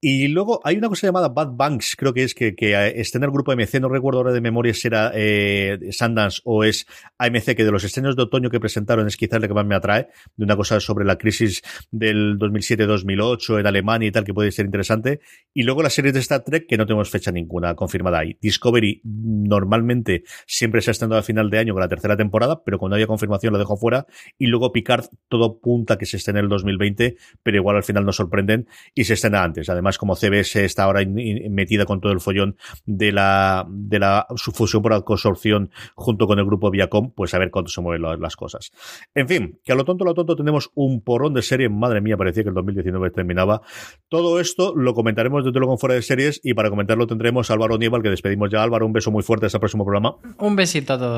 Y 0.00 0.28
luego 0.28 0.60
hay 0.64 0.76
una 0.76 0.88
cosa 0.88 1.06
llamada 1.06 1.28
Bad 1.28 1.52
Banks, 1.56 1.96
creo 1.96 2.12
que 2.12 2.22
es 2.22 2.34
que, 2.34 2.54
que 2.54 2.92
está 3.00 3.18
en 3.18 3.24
el 3.24 3.30
grupo 3.30 3.52
AMC, 3.52 3.80
no 3.80 3.88
recuerdo 3.88 4.20
ahora 4.20 4.32
de 4.32 4.40
memoria 4.40 4.74
si 4.74 4.88
era 4.88 5.12
eh, 5.14 5.78
Sundance 5.90 6.40
o 6.44 6.64
es 6.64 6.86
AMC, 7.18 7.56
que 7.56 7.64
de 7.64 7.72
los 7.72 7.84
estrenos 7.84 8.16
de 8.16 8.22
otoño 8.22 8.50
que 8.50 8.60
presentaron 8.60 9.06
es 9.06 9.16
quizás 9.16 9.40
la 9.40 9.48
que 9.48 9.54
más 9.54 9.66
me 9.66 9.74
atrae, 9.74 10.08
de 10.36 10.44
una 10.44 10.56
cosa 10.56 10.78
sobre 10.80 11.04
la 11.04 11.16
crisis 11.16 11.62
del 11.90 12.38
2007-2008 12.38 13.60
en 13.60 13.66
Alemania 13.66 14.08
y 14.08 14.12
tal, 14.12 14.24
que 14.24 14.34
puede 14.34 14.52
ser 14.52 14.66
interesante. 14.66 15.20
Y 15.54 15.62
luego 15.62 15.82
las 15.82 15.94
series 15.94 16.14
de 16.14 16.20
Star 16.20 16.44
Trek, 16.44 16.66
que 16.66 16.76
no 16.76 16.86
tenemos 16.86 17.10
fecha 17.10 17.32
ninguna 17.32 17.74
confirmada 17.74 18.18
ahí. 18.18 18.36
Discovery 18.40 19.00
normalmente 19.04 20.24
siempre 20.46 20.82
se 20.82 20.90
ha 20.90 20.92
estrenado 20.92 21.20
a 21.20 21.22
final 21.26 21.50
de 21.50 21.58
año 21.58 21.74
con 21.74 21.82
la 21.82 21.88
tercera 21.88 22.16
temporada, 22.16 22.62
pero 22.64 22.78
cuando 22.78 22.96
haya 22.96 23.06
confirmación 23.06 23.52
lo 23.52 23.58
dejo 23.58 23.76
fuera. 23.76 24.06
Y 24.38 24.46
luego 24.46 24.72
Picard, 24.72 25.04
todo 25.28 25.58
punta 25.58 25.98
que 25.98 26.06
se 26.06 26.16
esté 26.16 26.30
en 26.30 26.38
el 26.38 26.48
2020, 26.48 27.16
pero 27.42 27.58
igual 27.58 27.76
al 27.76 27.82
final 27.84 28.06
nos 28.06 28.16
sorprenden 28.16 28.66
y 28.94 29.04
se 29.04 29.12
estrena 29.14 29.42
antes. 29.44 29.68
Además, 29.68 29.98
como 29.98 30.16
CBS 30.16 30.64
está 30.64 30.84
ahora 30.84 31.00
metida 31.04 31.84
con 31.84 32.00
todo 32.00 32.12
el 32.12 32.20
follón 32.20 32.56
de 32.86 33.12
la, 33.12 33.66
de 33.68 33.98
la 33.98 34.26
fusión 34.54 34.82
por 34.82 35.04
consorción 35.04 35.70
junto 35.94 36.26
con 36.26 36.38
el 36.38 36.46
grupo 36.46 36.70
Viacom, 36.70 37.10
pues 37.12 37.34
a 37.34 37.38
ver 37.38 37.50
cuánto 37.50 37.70
se 37.70 37.80
mueven 37.80 38.02
la- 38.02 38.16
las 38.16 38.36
cosas. 38.36 38.70
En 39.14 39.28
fin, 39.28 39.58
que 39.64 39.72
a 39.72 39.74
lo 39.74 39.84
tonto, 39.84 40.04
a 40.04 40.06
lo 40.06 40.14
tonto 40.14 40.36
tenemos 40.36 40.70
un 40.74 41.00
porrón 41.02 41.34
de 41.34 41.42
series. 41.42 41.70
Madre 41.70 42.00
mía, 42.00 42.16
parecía 42.16 42.42
que 42.42 42.48
el 42.50 42.54
2019 42.54 43.10
terminaba. 43.10 43.60
Todo 44.08 44.40
esto 44.40 44.74
lo 44.76 44.94
comentaremos 44.94 45.44
desde 45.44 45.58
luego 45.58 45.74
en 45.74 45.78
fuera 45.78 45.94
de 45.94 46.02
series 46.02 46.40
y 46.44 46.54
para 46.54 46.70
comentarlo 46.70 47.06
tendremos 47.06 47.50
a 47.50 47.54
Álvaro 47.54 47.76
Nieva, 47.78 47.96
al 47.96 48.02
que 48.02 48.10
despedimos 48.10 48.50
ya. 48.50 48.62
Álvaro, 48.62 48.86
un 48.86 48.92
beso 48.92 49.10
muy 49.10 49.22
fuerte 49.22 49.46
hasta 49.46 49.58
el 49.58 49.60
próximo 49.60 49.84
programa. 49.84 50.16
Un 50.38 50.56
besito 50.56 50.92
a 50.94 50.98
todos. 50.98 51.15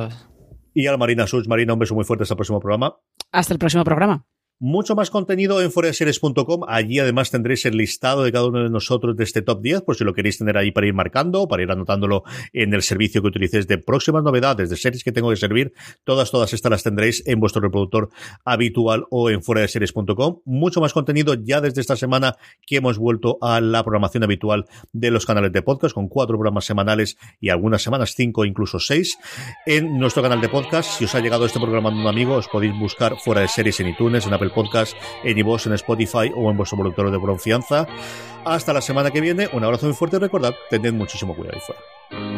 Y 0.75 0.87
a 0.87 0.93
la 0.93 0.99
Marina 0.99 1.27
Such. 1.27 1.47
Marina, 1.49 1.73
un 1.73 1.79
beso 1.79 1.95
muy 1.95 2.05
fuerte 2.05 2.23
hasta 2.23 2.35
el 2.35 2.37
próximo 2.37 2.61
programa. 2.61 2.97
Hasta 3.33 3.53
el 3.53 3.59
próximo 3.59 3.85
programa. 3.85 4.25
Mucho 4.61 4.97
más 4.97 5.11
contenido 5.11 5.63
en 5.63 5.71
foreseries.com. 5.71 6.65
Allí 6.67 6.99
además 6.99 7.31
tendréis 7.31 7.65
el 7.65 7.77
listado 7.77 8.25
de 8.25 8.33
cada 8.33 8.47
uno 8.47 8.65
de 8.65 8.71
nosotros 8.71 9.17
de 9.17 9.23
este 9.23 9.41
top 9.41 9.63
10, 9.63 9.83
por 9.83 9.95
si 9.95 10.03
lo 10.03 10.15
queréis 10.15 10.39
tener 10.39 10.59
ahí 10.59 10.73
para 10.73 10.89
ir 10.89 10.95
marcando, 10.95 11.47
para 11.47 11.63
ir 11.63 11.71
anotándolo 11.71 12.25
en 12.53 12.75
el 12.75 12.83
servicio 12.83 13.23
que 13.23 13.29
utilicéis 13.29 13.69
de 13.69 13.79
próximas 13.79 14.25
novedades, 14.25 14.69
de 14.69 14.77
series 14.77 15.05
que 15.05 15.13
tengo 15.13 15.31
que 15.31 15.37
servir. 15.37 15.75
Todas, 16.03 16.33
todas 16.33 16.53
estas 16.53 16.71
las 16.73 16.83
tendréis 16.83 17.23
en 17.29 17.39
vuestro 17.39 17.63
reproductor 17.63 18.11
habitual 18.45 19.05
o 19.11 19.31
en 19.31 19.45
foreseries.com. 19.45 20.41
Mucho 20.45 20.81
más 20.81 20.93
contenido 20.93 21.35
ya 21.35 21.61
desde 21.61 21.81
esta 21.81 21.95
semana 21.95 22.35
que 22.67 22.79
hemos 22.79 22.99
vuelto 22.99 23.39
a 23.41 23.61
la 23.61 23.85
programación 23.85 24.25
habitual 24.25 24.67
de 24.93 25.13
los 25.13 25.25
canales 25.25 25.53
de 25.53 25.63
podcast, 25.63 25.95
con 25.95 26.09
cuatro 26.09 26.37
programas 26.37 26.65
semanales 26.65 27.17
y 27.41 27.51
algunas 27.51 27.83
semanas 27.83 28.15
cinco, 28.17 28.45
incluso 28.45 28.81
seis, 28.81 29.19
en 29.67 30.01
nuestro 30.01 30.21
canal 30.21 30.41
de 30.41 30.49
podcast. 30.49 30.99
Si 30.99 31.05
os 31.05 31.15
ha 31.15 31.21
llegado 31.21 31.47
este 31.47 31.61
programa 31.61 31.91
de 31.93 31.97
un 31.97 32.09
amigo, 32.09 32.35
os 32.35 32.49
podéis 32.49 32.77
buscar 32.77 33.15
fuera 33.19 33.43
de 33.43 33.47
series 33.47 33.79
en 33.79 33.91
iTunes, 33.91 34.27
en 34.27 34.35
Apple 34.35 34.48
Podcast, 34.51 34.97
en 35.25 35.39
iVoox, 35.39 35.67
en 35.67 35.75
Spotify 35.75 36.33
o 36.35 36.51
en 36.51 36.57
vuestro 36.57 36.79
productor 36.79 37.11
de 37.11 37.21
confianza. 37.21 37.87
Hasta 38.45 38.73
la 38.73 38.81
semana 38.81 39.11
que 39.11 39.21
viene, 39.21 39.49
un 39.53 39.65
abrazo 39.65 39.87
muy 39.87 39.95
fuerte 39.95 40.17
y 40.17 40.21
recordad, 40.21 40.55
tened 40.71 40.93
muchísimo 40.93 41.35
cuidado 41.35 41.59
ahí 41.59 41.63
fuera. 41.65 42.38